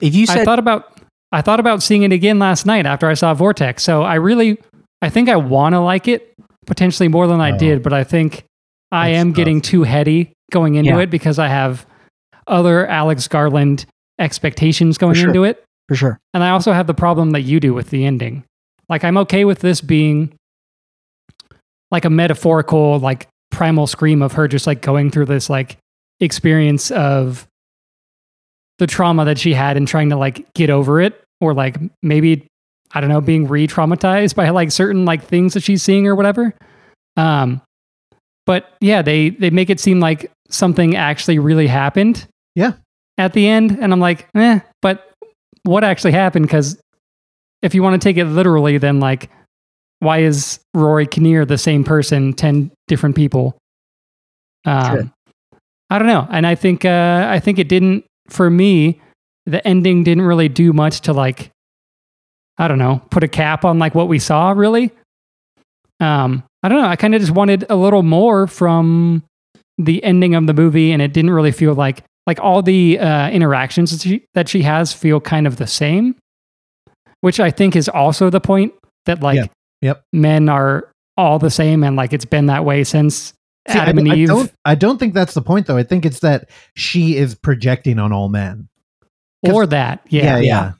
If 0.00 0.14
you 0.14 0.26
said 0.26 0.38
I 0.38 0.44
thought 0.44 0.58
about 0.58 0.98
I 1.30 1.42
thought 1.42 1.60
about 1.60 1.82
seeing 1.82 2.02
it 2.04 2.12
again 2.12 2.38
last 2.38 2.64
night 2.64 2.86
after 2.86 3.06
I 3.08 3.14
saw 3.14 3.34
Vortex. 3.34 3.82
So 3.82 4.02
I 4.02 4.14
really 4.14 4.58
I 5.02 5.10
think 5.10 5.28
I 5.28 5.36
want 5.36 5.74
to 5.74 5.80
like 5.80 6.08
it 6.08 6.32
potentially 6.66 7.08
more 7.08 7.26
than 7.26 7.40
I 7.40 7.52
Oh. 7.52 7.58
did, 7.58 7.82
but 7.82 7.92
I 7.92 8.04
think 8.04 8.44
I 8.92 9.10
That's 9.10 9.18
am 9.20 9.30
tough. 9.30 9.36
getting 9.36 9.60
too 9.60 9.82
heady 9.82 10.32
going 10.50 10.74
into 10.76 10.90
Yeah. 10.90 11.00
it 11.00 11.10
because 11.10 11.38
I 11.38 11.48
have 11.48 11.86
other 12.46 12.86
Alex 12.86 13.26
Garland 13.28 13.86
expectations 14.18 14.98
going 14.98 15.14
sure. 15.14 15.28
into 15.28 15.44
it. 15.44 15.64
for 15.88 15.94
sure. 15.96 16.18
And 16.32 16.42
I 16.42 16.50
also 16.50 16.72
have 16.72 16.86
the 16.86 16.94
problem 16.94 17.32
that 17.32 17.42
you 17.42 17.60
do 17.60 17.74
with 17.74 17.90
the 17.90 18.04
ending. 18.06 18.44
Like 18.88 19.04
I'm 19.04 19.16
okay 19.18 19.44
with 19.44 19.58
this 19.58 19.80
being 19.82 20.32
like 21.90 22.04
a 22.06 22.10
metaphorical, 22.10 22.98
like 23.00 23.28
primal 23.50 23.86
scream 23.86 24.22
of 24.22 24.32
her 24.32 24.48
just 24.48 24.66
like 24.66 24.80
going 24.80 25.10
through 25.10 25.26
this 25.26 25.50
like 25.50 25.76
experience 26.20 26.90
of 26.90 27.46
the 28.78 28.86
trauma 28.86 29.24
that 29.26 29.38
she 29.38 29.52
had 29.54 29.76
and 29.76 29.86
trying 29.86 30.10
to 30.10 30.16
like 30.16 30.52
get 30.54 30.70
over 30.70 31.00
it 31.00 31.22
or 31.40 31.52
like 31.54 31.76
maybe 32.02 32.46
I 32.92 33.00
don't 33.00 33.10
know, 33.10 33.20
being 33.20 33.46
re-traumatized 33.48 34.34
by 34.36 34.48
like 34.50 34.70
certain 34.70 35.04
like 35.04 35.22
things 35.24 35.54
that 35.54 35.62
she's 35.62 35.82
seeing 35.82 36.06
or 36.06 36.14
whatever. 36.14 36.54
Um 37.16 37.60
but 38.46 38.72
yeah, 38.80 39.02
they 39.02 39.30
they 39.30 39.50
make 39.50 39.70
it 39.70 39.80
seem 39.80 40.00
like 40.00 40.30
something 40.50 40.96
actually 40.96 41.38
really 41.38 41.66
happened. 41.66 42.26
Yeah. 42.54 42.72
At 43.18 43.32
the 43.32 43.48
end 43.48 43.78
and 43.80 43.92
I'm 43.92 44.00
like, 44.00 44.28
"Eh, 44.34 44.60
but 44.82 45.10
what 45.62 45.84
actually 45.84 46.12
happened 46.12 46.48
cuz 46.50 46.78
if 47.62 47.74
you 47.74 47.82
want 47.82 48.00
to 48.00 48.04
take 48.06 48.16
it 48.18 48.26
literally 48.26 48.76
then 48.78 49.00
like 49.00 49.30
why 50.00 50.18
is 50.18 50.60
Rory 50.74 51.06
Kinnear 51.06 51.46
the 51.46 51.56
same 51.56 51.84
person 51.84 52.34
10 52.34 52.70
different 52.88 53.16
people? 53.16 53.56
Um 54.66 54.90
Sure. 54.90 55.10
I 55.90 55.98
don't 55.98 56.08
know. 56.08 56.26
And 56.30 56.46
I 56.46 56.54
think 56.54 56.84
uh 56.84 57.26
I 57.30 57.40
think 57.40 57.58
it 57.58 57.68
didn't 57.68 58.04
for 58.28 58.50
me 58.50 59.00
the 59.46 59.66
ending 59.66 60.04
didn't 60.04 60.24
really 60.24 60.48
do 60.48 60.72
much 60.72 61.02
to 61.02 61.12
like 61.12 61.50
I 62.58 62.68
don't 62.68 62.78
know, 62.78 63.02
put 63.10 63.24
a 63.24 63.28
cap 63.28 63.64
on 63.64 63.78
like 63.78 63.94
what 63.94 64.08
we 64.08 64.18
saw 64.18 64.50
really. 64.52 64.90
Um, 66.00 66.44
I 66.64 66.68
don't 66.68 66.80
know. 66.80 66.88
I 66.88 66.96
kind 66.96 67.14
of 67.14 67.20
just 67.20 67.32
wanted 67.32 67.66
a 67.68 67.76
little 67.76 68.02
more 68.02 68.46
from 68.46 69.22
the 69.76 70.02
ending 70.02 70.34
of 70.34 70.46
the 70.46 70.54
movie, 70.54 70.92
and 70.92 71.02
it 71.02 71.12
didn't 71.12 71.30
really 71.30 71.52
feel 71.52 71.74
like 71.74 72.02
like 72.26 72.40
all 72.40 72.62
the 72.62 72.98
uh, 72.98 73.28
interactions 73.28 73.90
that 73.90 74.00
she, 74.00 74.24
that 74.32 74.48
she 74.48 74.62
has 74.62 74.90
feel 74.94 75.20
kind 75.20 75.46
of 75.46 75.58
the 75.58 75.66
same, 75.66 76.16
which 77.20 77.38
I 77.38 77.50
think 77.50 77.76
is 77.76 77.86
also 77.86 78.30
the 78.30 78.40
point 78.40 78.72
that 79.04 79.20
like 79.20 79.36
Yeah. 79.36 79.46
Yep. 79.82 80.04
men 80.14 80.48
are 80.48 80.90
all 81.18 81.38
the 81.38 81.50
same, 81.50 81.84
and 81.84 81.96
like 81.96 82.14
it's 82.14 82.24
been 82.24 82.46
that 82.46 82.64
way 82.64 82.82
since 82.82 83.34
See, 83.68 83.78
Adam 83.78 83.98
I, 83.98 84.00
and 84.00 84.12
I 84.12 84.24
don't. 84.24 84.52
I 84.64 84.74
don't 84.74 84.96
think 84.98 85.12
that's 85.12 85.34
the 85.34 85.42
point, 85.42 85.66
though. 85.66 85.76
I 85.76 85.82
think 85.82 86.06
it's 86.06 86.20
that 86.20 86.48
she 86.76 87.16
is 87.18 87.34
projecting 87.34 87.98
on 87.98 88.10
all 88.10 88.30
men, 88.30 88.68
or 89.42 89.66
that, 89.66 90.00
yeah, 90.08 90.38
yeah, 90.38 90.38
yeah. 90.38 90.72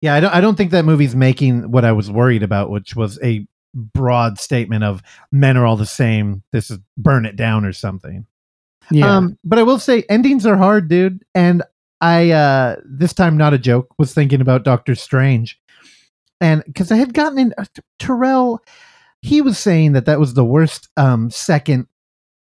Yeah, 0.00 0.14
I 0.14 0.20
don't. 0.20 0.34
I 0.34 0.40
don't 0.40 0.56
think 0.56 0.70
that 0.70 0.86
movie's 0.86 1.14
making 1.14 1.70
what 1.70 1.84
I 1.84 1.92
was 1.92 2.10
worried 2.10 2.42
about, 2.42 2.70
which 2.70 2.96
was 2.96 3.18
a 3.22 3.46
broad 3.76 4.38
statement 4.40 4.82
of 4.82 5.02
men 5.30 5.56
are 5.56 5.66
all 5.66 5.76
the 5.76 5.86
same. 5.86 6.42
This 6.52 6.70
is 6.70 6.78
burn 6.96 7.26
it 7.26 7.36
down 7.36 7.64
or 7.64 7.72
something. 7.72 8.26
yeah. 8.90 9.16
Um, 9.16 9.38
but 9.44 9.58
I 9.58 9.62
will 9.62 9.78
say 9.78 10.04
endings 10.08 10.46
are 10.46 10.56
hard, 10.56 10.88
dude. 10.88 11.22
And 11.34 11.62
I 12.00 12.30
uh 12.30 12.76
this 12.84 13.12
time 13.12 13.36
not 13.36 13.54
a 13.54 13.58
joke 13.58 13.94
was 13.98 14.12
thinking 14.12 14.40
about 14.40 14.64
Doctor 14.64 14.94
Strange, 14.94 15.58
and 16.40 16.62
because 16.66 16.92
I 16.92 16.96
had 16.96 17.14
gotten 17.14 17.38
in 17.38 17.54
uh, 17.56 17.64
Terrell, 17.98 18.60
he 19.22 19.40
was 19.40 19.58
saying 19.58 19.92
that 19.92 20.04
that 20.06 20.20
was 20.20 20.34
the 20.34 20.44
worst 20.44 20.88
um 20.96 21.30
second 21.30 21.86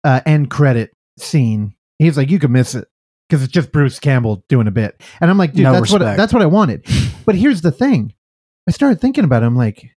uh 0.05 0.21
end 0.25 0.51
credit 0.51 0.93
scene. 1.19 1.75
He's 1.99 2.17
like, 2.17 2.31
you 2.31 2.39
could 2.39 2.51
miss 2.51 2.75
it 2.75 2.89
because 3.29 3.43
it's 3.43 3.53
just 3.53 3.73
Bruce 3.73 3.99
Campbell 3.99 4.45
doing 4.49 4.67
a 4.67 4.73
bit, 4.73 5.01
and 5.21 5.31
I'm 5.31 5.39
like, 5.39 5.53
dude, 5.53 5.65
No 5.65 5.73
that's 5.73 5.93
what 5.93 6.01
that's 6.01 6.33
what 6.33 6.43
I 6.43 6.47
wanted. 6.47 6.87
but 7.27 7.35
here's 7.35 7.61
the 7.61 7.73
thing, 7.73 8.15
I 8.67 8.71
started 8.71 9.01
thinking 9.01 9.25
about 9.25 9.43
it. 9.43 9.47
I'm 9.47 9.57
like. 9.57 9.91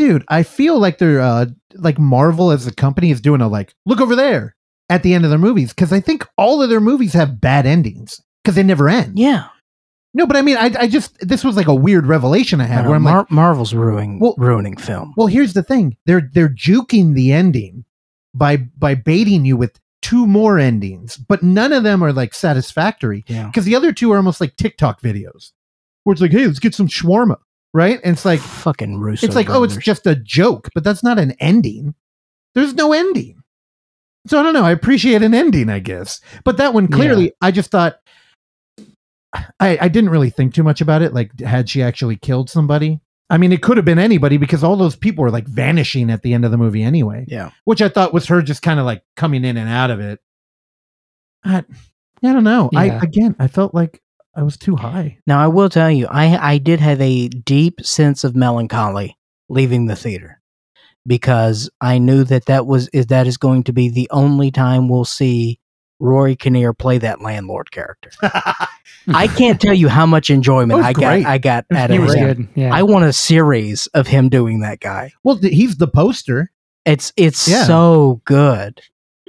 Dude, 0.00 0.24
I 0.28 0.42
feel 0.42 0.78
like 0.78 0.96
they're 0.98 1.20
uh 1.20 1.46
like 1.74 1.98
Marvel 1.98 2.50
as 2.50 2.66
a 2.66 2.72
company 2.74 3.10
is 3.10 3.20
doing 3.20 3.40
a 3.42 3.48
like 3.48 3.74
look 3.84 4.00
over 4.00 4.16
there 4.16 4.56
at 4.88 5.02
the 5.02 5.12
end 5.14 5.24
of 5.24 5.30
their 5.30 5.38
movies 5.38 5.70
because 5.74 5.92
I 5.92 6.00
think 6.00 6.26
all 6.38 6.62
of 6.62 6.70
their 6.70 6.80
movies 6.80 7.12
have 7.12 7.40
bad 7.40 7.66
endings 7.66 8.20
because 8.42 8.54
they 8.56 8.62
never 8.62 8.88
end. 8.88 9.18
Yeah. 9.18 9.48
No, 10.14 10.26
but 10.26 10.36
I 10.36 10.42
mean, 10.42 10.56
I, 10.56 10.72
I 10.78 10.88
just 10.88 11.18
this 11.20 11.44
was 11.44 11.54
like 11.56 11.68
a 11.68 11.74
weird 11.74 12.06
revelation 12.06 12.60
I 12.60 12.64
had 12.64 12.84
I 12.84 12.88
where 12.88 12.96
I'm 12.96 13.02
Mar- 13.02 13.18
like, 13.18 13.30
Marvel's 13.30 13.74
ruining 13.74 14.18
Well- 14.20 14.34
ruining 14.38 14.76
film. 14.76 15.12
well, 15.18 15.26
here's 15.28 15.52
the 15.52 15.62
thing: 15.62 15.96
they're 16.06 16.28
they're 16.32 16.48
juking 16.48 17.14
the 17.14 17.30
ending 17.32 17.84
by 18.34 18.56
by 18.56 18.94
baiting 18.94 19.44
you 19.44 19.56
with 19.58 19.78
two 20.02 20.26
more 20.26 20.58
endings, 20.58 21.18
but 21.18 21.42
none 21.42 21.72
of 21.74 21.82
them 21.82 22.02
are 22.02 22.12
like 22.12 22.32
satisfactory 22.32 23.22
Yeah. 23.28 23.46
because 23.46 23.66
the 23.66 23.76
other 23.76 23.92
two 23.92 24.10
are 24.12 24.16
almost 24.16 24.40
like 24.40 24.56
TikTok 24.56 25.02
videos 25.02 25.52
where 26.04 26.12
it's 26.14 26.22
like, 26.22 26.32
hey, 26.32 26.46
let's 26.46 26.58
get 26.58 26.74
some 26.74 26.88
shawarma, 26.88 27.36
right? 27.72 28.00
And 28.02 28.14
it's 28.14 28.24
like 28.24 28.40
Fucking 28.40 28.98
Russo. 28.98 29.26
it's 29.26 29.36
like, 29.36 29.50
oh, 29.50 29.62
it's 29.62 29.76
just 29.76 30.06
a 30.06 30.16
joke, 30.16 30.68
but 30.74 30.84
that's 30.84 31.02
not 31.02 31.18
an 31.18 31.32
ending. 31.40 31.94
There's 32.54 32.74
no 32.74 32.92
ending. 32.92 33.42
So 34.26 34.38
I 34.38 34.42
don't 34.42 34.54
know. 34.54 34.64
I 34.64 34.72
appreciate 34.72 35.22
an 35.22 35.34
ending, 35.34 35.70
I 35.70 35.78
guess. 35.78 36.20
But 36.44 36.58
that 36.58 36.74
one 36.74 36.88
clearly, 36.88 37.32
I 37.40 37.50
just 37.50 37.70
thought 37.70 38.00
I, 39.32 39.78
I 39.80 39.88
didn't 39.88 40.10
really 40.10 40.30
think 40.30 40.54
too 40.54 40.62
much 40.62 40.80
about 40.80 41.02
it. 41.02 41.14
Like, 41.14 41.38
had 41.40 41.68
she 41.68 41.82
actually 41.82 42.16
killed 42.16 42.50
somebody? 42.50 43.00
I 43.30 43.38
mean, 43.38 43.52
it 43.52 43.62
could 43.62 43.76
have 43.76 43.86
been 43.86 43.98
anybody 43.98 44.36
because 44.36 44.64
all 44.64 44.76
those 44.76 44.96
people 44.96 45.22
were 45.22 45.30
like 45.30 45.46
vanishing 45.46 46.10
at 46.10 46.22
the 46.22 46.34
end 46.34 46.44
of 46.44 46.50
the 46.50 46.58
movie 46.58 46.82
anyway, 46.82 47.24
yeah. 47.28 47.50
which 47.64 47.80
I 47.80 47.88
thought 47.88 48.12
was 48.12 48.26
her 48.26 48.42
just 48.42 48.60
kind 48.60 48.80
of 48.80 48.86
like 48.86 49.04
coming 49.16 49.44
in 49.44 49.56
and 49.56 49.68
out 49.68 49.90
of 49.90 50.00
it. 50.00 50.20
I, 51.44 51.58
I 51.58 52.32
don't 52.32 52.44
know. 52.44 52.70
I 52.74 52.86
again, 52.86 53.36
I 53.38 53.46
felt 53.46 53.72
like 53.72 54.02
I 54.34 54.42
was 54.42 54.56
too 54.56 54.76
high. 54.76 55.18
Now 55.26 55.40
I 55.40 55.48
will 55.48 55.68
tell 55.68 55.90
you, 55.90 56.06
I 56.10 56.52
I 56.54 56.58
did 56.58 56.80
have 56.80 57.00
a 57.00 57.28
deep 57.28 57.80
sense 57.82 58.24
of 58.24 58.36
melancholy 58.36 59.16
leaving 59.48 59.86
the 59.86 59.96
theater 59.96 60.40
because 61.06 61.70
I 61.80 61.98
knew 61.98 62.24
that 62.24 62.46
that 62.46 62.66
was 62.66 62.88
is 62.88 63.06
that 63.06 63.26
is 63.26 63.36
going 63.36 63.64
to 63.64 63.72
be 63.72 63.88
the 63.88 64.08
only 64.10 64.50
time 64.50 64.88
we'll 64.88 65.04
see 65.04 65.58
Rory 65.98 66.36
Kinnear 66.36 66.72
play 66.72 66.98
that 66.98 67.20
landlord 67.20 67.70
character. 67.70 68.10
I 69.08 69.26
can't 69.28 69.60
tell 69.60 69.74
you 69.74 69.88
how 69.88 70.06
much 70.06 70.30
enjoyment 70.30 70.82
I 70.82 70.92
great. 70.92 71.22
got. 71.24 71.30
I 71.30 71.38
got 71.38 71.64
at 71.72 71.90
It 71.90 71.98
was 72.00 72.10
out 72.14 72.16
he 72.18 72.22
of 72.22 72.28
was 72.28 72.36
that. 72.36 72.36
good. 72.36 72.48
Yeah. 72.54 72.74
I 72.74 72.82
want 72.84 73.04
a 73.04 73.12
series 73.12 73.86
of 73.88 74.06
him 74.06 74.28
doing 74.28 74.60
that 74.60 74.80
guy. 74.80 75.12
well, 75.24 75.38
th- 75.38 75.52
he's 75.52 75.76
the 75.76 75.88
poster. 75.88 76.52
It's 76.86 77.12
it's 77.16 77.46
Yeah. 77.48 77.64
so 77.64 78.20
good. 78.24 78.80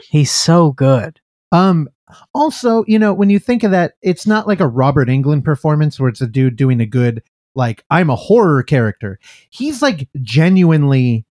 He's 0.02 0.32
so 0.32 0.72
good. 0.72 1.20
Um, 1.52 1.90
also, 2.34 2.84
you 2.88 3.00
know, 3.00 3.14
when 3.14 3.30
you 3.30 3.40
think 3.40 3.64
of 3.64 3.72
that, 3.72 3.94
it's 4.02 4.28
not 4.28 4.48
like 4.48 4.60
a 4.60 4.68
Robert 4.68 5.08
Englund 5.08 5.44
performance 5.44 6.00
where 6.00 6.10
it's 6.10 6.22
a 6.22 6.28
dude 6.28 6.56
doing 6.56 6.82
a 6.82 6.86
good, 6.86 7.24
like, 7.56 7.84
I'm 7.90 8.10
a 8.10 8.16
horror 8.16 8.64
character. 8.64 9.20
He's 9.50 9.82
like 9.82 10.08
genuinely 10.22 11.26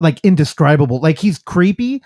like 0.00 0.20
indescribable. 0.22 1.00
Like 1.00 1.18
he's 1.18 1.38
creepy, 1.38 2.02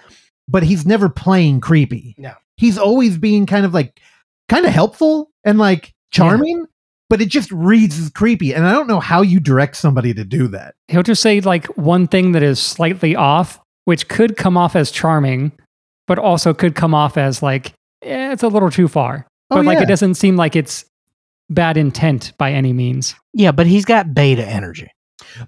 but 0.48 0.62
he's 0.62 0.86
never 0.86 1.08
playing 1.08 1.60
creepy. 1.60 2.14
No. 2.18 2.34
He's 2.56 2.78
always 2.78 3.18
being 3.18 3.46
kind 3.46 3.64
of 3.64 3.74
like 3.74 4.00
kind 4.48 4.66
of 4.66 4.72
helpful 4.72 5.30
and 5.44 5.58
like 5.58 5.94
charming, 6.10 6.66
but 7.08 7.20
it 7.20 7.28
just 7.28 7.50
reads 7.50 7.98
as 7.98 8.10
creepy. 8.10 8.54
And 8.54 8.66
I 8.66 8.72
don't 8.72 8.86
know 8.86 9.00
how 9.00 9.22
you 9.22 9.40
direct 9.40 9.76
somebody 9.76 10.12
to 10.14 10.24
do 10.24 10.48
that. 10.48 10.74
He'll 10.88 11.02
just 11.02 11.22
say 11.22 11.40
like 11.40 11.66
one 11.76 12.06
thing 12.06 12.32
that 12.32 12.42
is 12.42 12.60
slightly 12.60 13.16
off, 13.16 13.60
which 13.84 14.08
could 14.08 14.36
come 14.36 14.56
off 14.56 14.76
as 14.76 14.90
charming, 14.90 15.52
but 16.06 16.18
also 16.18 16.52
could 16.54 16.74
come 16.74 16.94
off 16.94 17.16
as 17.16 17.42
like, 17.42 17.72
eh, 18.02 18.32
it's 18.32 18.42
a 18.42 18.48
little 18.48 18.70
too 18.70 18.88
far. 18.88 19.26
Oh, 19.50 19.56
But 19.56 19.64
like 19.66 19.78
yeah. 19.78 19.84
it 19.84 19.88
doesn't 19.88 20.14
seem 20.14 20.36
like 20.36 20.54
it's 20.56 20.84
bad 21.48 21.76
intent 21.76 22.32
by 22.38 22.52
any 22.52 22.72
means. 22.72 23.14
Yeah, 23.32 23.52
but 23.52 23.66
he's 23.66 23.84
got 23.84 24.14
beta 24.14 24.46
energy. 24.46 24.88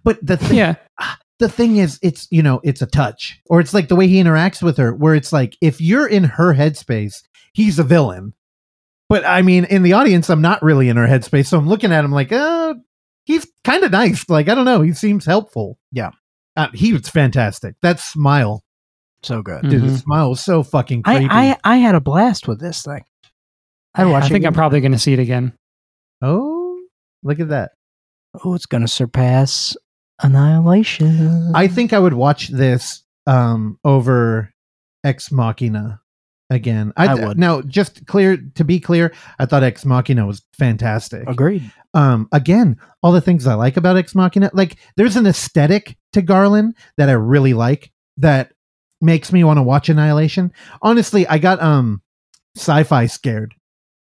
But 0.04 0.18
the 0.24 0.36
thing 0.36 0.58
Yeah. 0.58 0.74
the 1.38 1.48
thing 1.48 1.76
is 1.76 1.98
it's 2.02 2.28
you 2.30 2.42
know 2.42 2.60
it's 2.62 2.82
a 2.82 2.86
touch 2.86 3.40
or 3.50 3.58
it's 3.58 3.74
like 3.74 3.88
the 3.88 3.96
way 3.96 4.06
he 4.06 4.22
interacts 4.22 4.62
with 4.62 4.76
her 4.76 4.94
where 4.94 5.14
it's 5.16 5.32
like 5.32 5.56
if 5.60 5.80
you're 5.80 6.06
in 6.06 6.22
her 6.22 6.54
headspace 6.54 7.16
he's 7.52 7.80
a 7.80 7.82
villain 7.82 8.32
but 9.08 9.26
i 9.26 9.42
mean 9.42 9.64
in 9.64 9.82
the 9.82 9.92
audience 9.92 10.30
i'm 10.30 10.42
not 10.42 10.62
really 10.62 10.88
in 10.88 10.96
her 10.96 11.06
headspace 11.08 11.46
so 11.46 11.58
i'm 11.58 11.68
looking 11.68 11.90
at 11.90 12.04
him 12.04 12.12
like 12.12 12.30
uh 12.30 12.74
he's 13.24 13.44
kind 13.64 13.82
of 13.82 13.90
nice 13.90 14.28
like 14.28 14.48
i 14.48 14.54
don't 14.54 14.66
know 14.66 14.82
he 14.82 14.92
seems 14.92 15.24
helpful 15.24 15.78
Yeah. 15.90 16.10
uh, 16.56 16.68
he 16.74 16.92
was 16.92 17.08
fantastic 17.08 17.74
that 17.82 17.98
smile 17.98 18.62
So 19.23 19.43
good. 19.43 19.62
dude 19.69 19.82
the 19.82 19.86
Mhm. 19.89 20.03
smile 20.03 20.31
was 20.31 20.40
so 20.40 20.62
fucking 20.62 21.03
creepy 21.05 21.27
I, 21.31 21.51
I 21.53 21.57
I 21.65 21.77
had 21.77 21.94
a 21.94 22.01
blast 22.01 22.49
with 22.49 22.61
this 22.61 22.82
thing. 22.82 23.05
I'd 23.94 24.07
watch 24.07 24.24
I 24.24 24.27
it 24.27 24.31
think 24.31 24.44
I'm 24.47 24.55
probably 24.55 24.81
going 24.81 24.93
to 24.93 24.99
see 24.99 25.12
it 25.12 25.19
again. 25.19 25.53
oh 26.23 26.81
look 27.23 27.39
at 27.40 27.49
that 27.51 27.73
Oh, 28.44 28.55
it's 28.55 28.66
gonna 28.66 28.89
surpass 28.89 29.77
Annihilation. 30.23 31.53
i 31.55 31.66
think 31.69 31.93
i 31.93 31.99
would 31.99 32.15
watch 32.15 32.49
this 32.49 33.03
um 33.27 33.78
over 33.85 34.51
ex 35.05 35.31
machina 35.31 36.01
again 36.51 36.93
I 36.97 37.15
th- 37.15 37.27
would. 37.28 37.39
now 37.39 37.61
just 37.62 38.07
clear 38.07 38.36
to 38.55 38.65
be 38.65 38.81
clear 38.81 39.12
i 39.39 39.47
thought 39.47 39.62
ex 39.62 39.85
machina 39.85 40.27
was 40.27 40.43
fantastic 40.59 41.28
agreed. 41.28 41.70
um 41.94 42.28
again 42.32 42.77
all 43.03 43.12
the 43.12 43.20
things 43.20 43.47
i 43.47 43.55
like 43.55 43.77
about 43.77 43.97
ex 43.97 44.15
machina 44.15 44.51
like 44.53 44.77
there's 44.97 45.16
an 45.16 45.27
aesthetic 45.27 45.97
to 46.12 46.23
garland 46.23 46.74
that 46.97 47.09
i 47.09 47.12
really 47.12 47.55
like 47.55 47.93
that 48.16 48.53
makes 49.02 49.32
me 49.32 49.44
want 49.44 49.58
to 49.58 49.62
watch 49.62 49.88
Annihilation. 49.88 50.52
Honestly, 50.80 51.26
I 51.26 51.38
got 51.38 51.60
um 51.60 52.00
sci-fi 52.56 53.06
scared. 53.06 53.54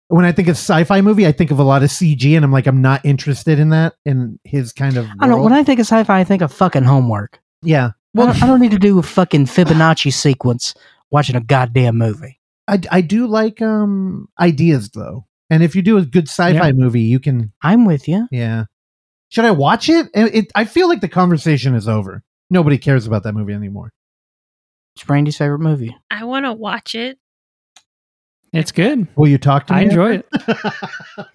When 0.07 0.25
I 0.25 0.31
think 0.31 0.47
of 0.47 0.53
sci-fi 0.55 1.01
movie, 1.01 1.27
I 1.27 1.31
think 1.31 1.51
of 1.51 1.59
a 1.59 1.63
lot 1.63 1.83
of 1.83 1.89
CG, 1.89 2.35
and 2.35 2.43
I'm 2.43 2.51
like, 2.51 2.65
I'm 2.65 2.81
not 2.81 3.05
interested 3.05 3.59
in 3.59 3.69
that. 3.69 3.93
In 4.05 4.39
his 4.43 4.73
kind 4.73 4.97
of, 4.97 5.05
I 5.19 5.27
don't. 5.27 5.35
world. 5.35 5.43
When 5.43 5.53
I 5.53 5.63
think 5.63 5.79
of 5.79 5.85
sci-fi, 5.85 6.19
I 6.19 6.23
think 6.23 6.41
of 6.41 6.51
fucking 6.51 6.83
homework. 6.83 7.39
yeah. 7.61 7.91
Well, 8.15 8.27
Well, 8.27 8.43
I 8.43 8.47
don't 8.47 8.59
need 8.59 8.71
to 8.71 8.79
do 8.79 8.97
a 8.97 9.03
fucking 9.03 9.45
Fibonacci 9.45 10.11
sequence 10.11 10.73
watching 11.11 11.35
a 11.35 11.41
goddamn 11.41 11.99
movie. 11.99 12.39
I 12.67 12.81
I 12.89 13.01
do 13.01 13.27
like 13.27 13.61
um 13.61 14.27
ideas 14.39 14.89
though, 14.89 15.27
and 15.51 15.61
if 15.61 15.75
you 15.75 15.83
do 15.83 15.97
a 15.97 16.05
good 16.05 16.27
sci-fi 16.27 16.67
Yeah. 16.67 16.71
movie, 16.71 17.01
you 17.01 17.19
can 17.19 17.53
I'm 17.61 17.85
with 17.85 18.07
you. 18.07 18.27
Yeah. 18.31 18.65
Should 19.29 19.45
I 19.45 19.51
watch 19.51 19.89
it? 19.89 20.07
It, 20.15 20.33
it? 20.35 20.51
I 20.55 20.65
feel 20.65 20.87
like 20.87 21.01
the 21.01 21.07
conversation 21.07 21.75
is 21.75 21.87
over. 21.87 22.23
Nobody 22.49 22.79
cares 22.79 23.05
about 23.05 23.21
that 23.23 23.33
movie 23.33 23.53
anymore. 23.53 23.93
It's 24.99 25.05
Brandy's 25.05 25.37
favorite 25.37 25.59
movie. 25.59 25.95
I 26.11 26.25
want 26.25 26.45
to 26.45 26.51
watch 26.51 26.93
it. 26.93 27.17
It's 28.51 28.73
good. 28.73 29.07
Will 29.15 29.29
you 29.29 29.37
talk 29.37 29.67
to 29.67 29.73
me? 29.73 29.79
I 29.79 29.83
enjoy 29.83 30.15
it. 30.15 30.27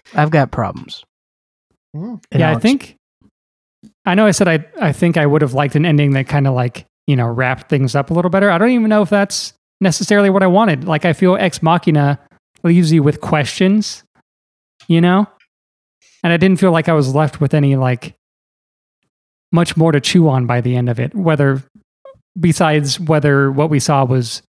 I've 0.13 0.29
got 0.29 0.51
problems. 0.51 1.03
Mm. 1.95 2.23
Yeah, 2.31 2.49
I 2.49 2.51
I'll- 2.53 2.59
think. 2.59 2.97
I 4.05 4.13
know 4.13 4.27
I 4.27 4.31
said 4.31 4.47
I 4.47 4.63
I 4.79 4.91
think 4.91 5.17
I 5.17 5.25
would 5.25 5.41
have 5.41 5.55
liked 5.55 5.75
an 5.75 5.83
ending 5.83 6.11
that 6.11 6.27
kind 6.27 6.45
of 6.45 6.53
like 6.53 6.85
you 7.07 7.15
know 7.15 7.25
wrapped 7.25 7.69
things 7.69 7.95
up 7.95 8.11
a 8.11 8.13
little 8.13 8.29
better. 8.29 8.51
I 8.51 8.59
don't 8.59 8.69
even 8.69 8.87
know 8.89 9.01
if 9.01 9.09
that's 9.09 9.53
necessarily 9.81 10.29
what 10.29 10.43
I 10.43 10.47
wanted. 10.47 10.83
Like 10.83 11.05
I 11.05 11.13
feel 11.13 11.35
Ex 11.35 11.63
Machina 11.63 12.19
leaves 12.63 12.91
you 12.91 13.01
with 13.01 13.19
questions, 13.21 14.03
you 14.87 15.01
know, 15.01 15.25
and 16.23 16.31
I 16.31 16.37
didn't 16.37 16.59
feel 16.59 16.71
like 16.71 16.87
I 16.87 16.93
was 16.93 17.15
left 17.15 17.41
with 17.41 17.55
any 17.55 17.75
like 17.75 18.13
much 19.51 19.75
more 19.75 19.91
to 19.91 19.99
chew 20.01 20.29
on 20.29 20.45
by 20.45 20.61
the 20.61 20.75
end 20.75 20.87
of 20.89 20.99
it. 20.99 21.15
Whether 21.15 21.63
besides 22.39 22.99
whether 22.99 23.51
what 23.51 23.69
we 23.69 23.79
saw 23.79 24.05
was 24.05 24.41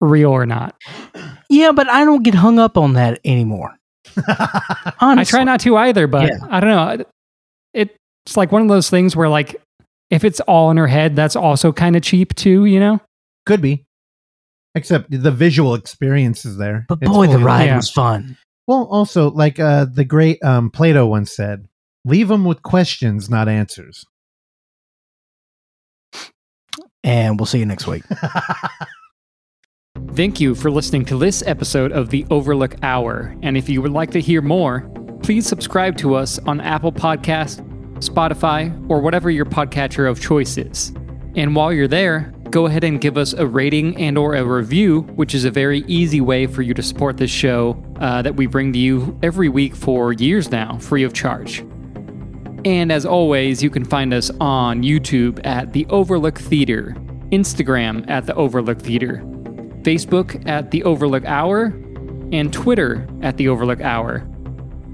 real 0.00 0.30
or 0.30 0.46
not. 0.46 0.74
Yeah, 1.48 1.72
but 1.72 1.88
I 1.88 2.04
don't 2.04 2.22
get 2.22 2.34
hung 2.34 2.58
up 2.58 2.76
on 2.76 2.94
that 2.94 3.20
anymore. 3.24 3.74
Honestly. 4.16 4.26
I 5.00 5.24
try 5.24 5.44
not 5.44 5.60
to 5.60 5.76
either, 5.76 6.06
but 6.06 6.28
Yeah. 6.28 6.38
I 6.50 6.60
don't 6.60 6.70
know. 6.70 7.04
It, 7.72 7.96
it's 8.26 8.36
like 8.36 8.52
one 8.52 8.62
of 8.62 8.68
those 8.68 8.90
things 8.90 9.14
where 9.16 9.28
like 9.28 9.56
if 10.10 10.24
it's 10.24 10.40
all 10.40 10.70
in 10.70 10.76
her 10.76 10.86
head, 10.86 11.16
that's 11.16 11.36
also 11.36 11.72
kind 11.72 11.96
of 11.96 12.02
cheap 12.02 12.34
too, 12.34 12.64
you 12.66 12.78
know? 12.80 13.00
Could 13.46 13.60
be. 13.62 13.84
Except 14.74 15.10
the 15.10 15.30
visual 15.30 15.74
experience 15.74 16.44
is 16.44 16.56
there. 16.56 16.84
But 16.88 16.98
It's 17.00 17.10
boy, 17.10 17.26
the 17.28 17.38
ride 17.38 17.66
Yeah. 17.66 17.76
was 17.76 17.90
fun. 17.90 18.36
Well, 18.66 18.88
also, 18.90 19.30
like 19.30 19.60
uh, 19.60 19.84
the 19.92 20.04
great 20.04 20.42
um, 20.42 20.70
Plato 20.70 21.06
once 21.06 21.34
said, 21.34 21.66
leave 22.04 22.28
them 22.28 22.44
with 22.44 22.62
questions, 22.62 23.28
not 23.28 23.46
answers. 23.48 24.04
And 27.04 27.38
we'll 27.38 27.46
see 27.46 27.58
you 27.58 27.66
next 27.66 27.86
week. 27.86 28.02
Thank 30.14 30.40
you 30.40 30.54
for 30.54 30.70
listening 30.70 31.04
to 31.06 31.18
this 31.18 31.42
episode 31.46 31.92
of 31.92 32.10
the 32.10 32.26
Overlook 32.30 32.76
Hour. 32.82 33.36
And 33.42 33.56
if 33.56 33.68
you 33.68 33.82
would 33.82 33.92
like 33.92 34.10
to 34.12 34.20
hear 34.20 34.40
more, 34.40 34.88
please 35.22 35.46
subscribe 35.46 35.96
to 35.98 36.14
us 36.14 36.38
on 36.40 36.60
Apple 36.60 36.92
Podcast, 36.92 37.60
Spotify, 37.98 38.72
or 38.88 39.00
whatever 39.00 39.30
your 39.30 39.44
podcatcher 39.44 40.10
of 40.10 40.20
choice 40.20 40.56
is. 40.56 40.92
And 41.36 41.54
while 41.54 41.72
you're 41.72 41.88
there, 41.88 42.32
go 42.50 42.66
ahead 42.66 42.84
and 42.84 43.00
give 43.00 43.18
us 43.18 43.32
a 43.32 43.46
rating 43.46 43.96
and 43.96 44.16
or 44.16 44.36
a 44.36 44.44
review, 44.44 45.00
which 45.16 45.34
is 45.34 45.44
a 45.44 45.50
very 45.50 45.80
easy 45.86 46.20
way 46.20 46.46
for 46.46 46.62
you 46.62 46.72
to 46.74 46.82
support 46.82 47.16
this 47.16 47.30
show 47.30 47.82
uh, 48.00 48.22
that 48.22 48.36
we 48.36 48.46
bring 48.46 48.72
to 48.72 48.78
you 48.78 49.18
every 49.22 49.48
week 49.48 49.74
for 49.74 50.12
years 50.12 50.50
now, 50.50 50.78
free 50.78 51.02
of 51.02 51.12
charge. 51.12 51.64
And 52.64 52.90
as 52.90 53.04
always, 53.04 53.62
you 53.62 53.68
can 53.68 53.84
find 53.84 54.14
us 54.14 54.30
on 54.40 54.82
YouTube 54.82 55.44
at 55.44 55.72
The 55.72 55.86
Overlook 55.90 56.38
Theater, 56.38 56.96
Instagram 57.30 58.08
at 58.08 58.26
The 58.26 58.34
Overlook 58.34 58.80
Theater, 58.80 59.22
Facebook 59.82 60.46
at 60.48 60.70
The 60.70 60.82
Overlook 60.84 61.24
Hour, 61.26 61.66
and 62.32 62.52
Twitter 62.52 63.06
at 63.20 63.36
The 63.36 63.48
Overlook 63.48 63.82
Hour. 63.82 64.26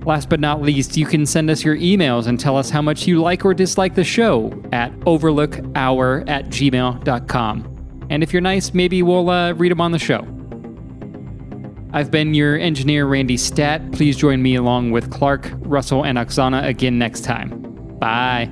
Last 0.04 0.28
but 0.28 0.40
not 0.40 0.62
least, 0.62 0.96
you 0.96 1.06
can 1.06 1.26
send 1.26 1.50
us 1.50 1.62
your 1.62 1.76
emails 1.76 2.26
and 2.26 2.40
tell 2.40 2.56
us 2.56 2.70
how 2.70 2.82
much 2.82 3.06
you 3.06 3.20
like 3.20 3.44
or 3.44 3.54
dislike 3.54 3.94
the 3.94 4.04
show 4.04 4.50
at 4.72 4.90
overlookhour 5.00 6.24
at 6.26 6.46
gmail.com. 6.46 8.06
And 8.10 8.22
if 8.22 8.32
you're 8.32 8.42
nice, 8.42 8.74
maybe 8.74 9.02
we'll 9.02 9.30
uh, 9.30 9.52
read 9.52 9.70
them 9.70 9.80
on 9.80 9.92
the 9.92 9.98
show. 9.98 10.26
I've 11.92 12.10
been 12.10 12.34
your 12.34 12.56
engineer, 12.56 13.06
Randy 13.06 13.36
Stat. 13.36 13.92
Please 13.92 14.16
join 14.16 14.42
me 14.42 14.54
along 14.54 14.92
with 14.92 15.10
Clark, 15.10 15.50
Russell, 15.56 16.04
and 16.04 16.18
Oksana 16.18 16.64
again 16.66 16.98
next 16.98 17.22
time. 17.22 17.50
Bye. 17.98 18.48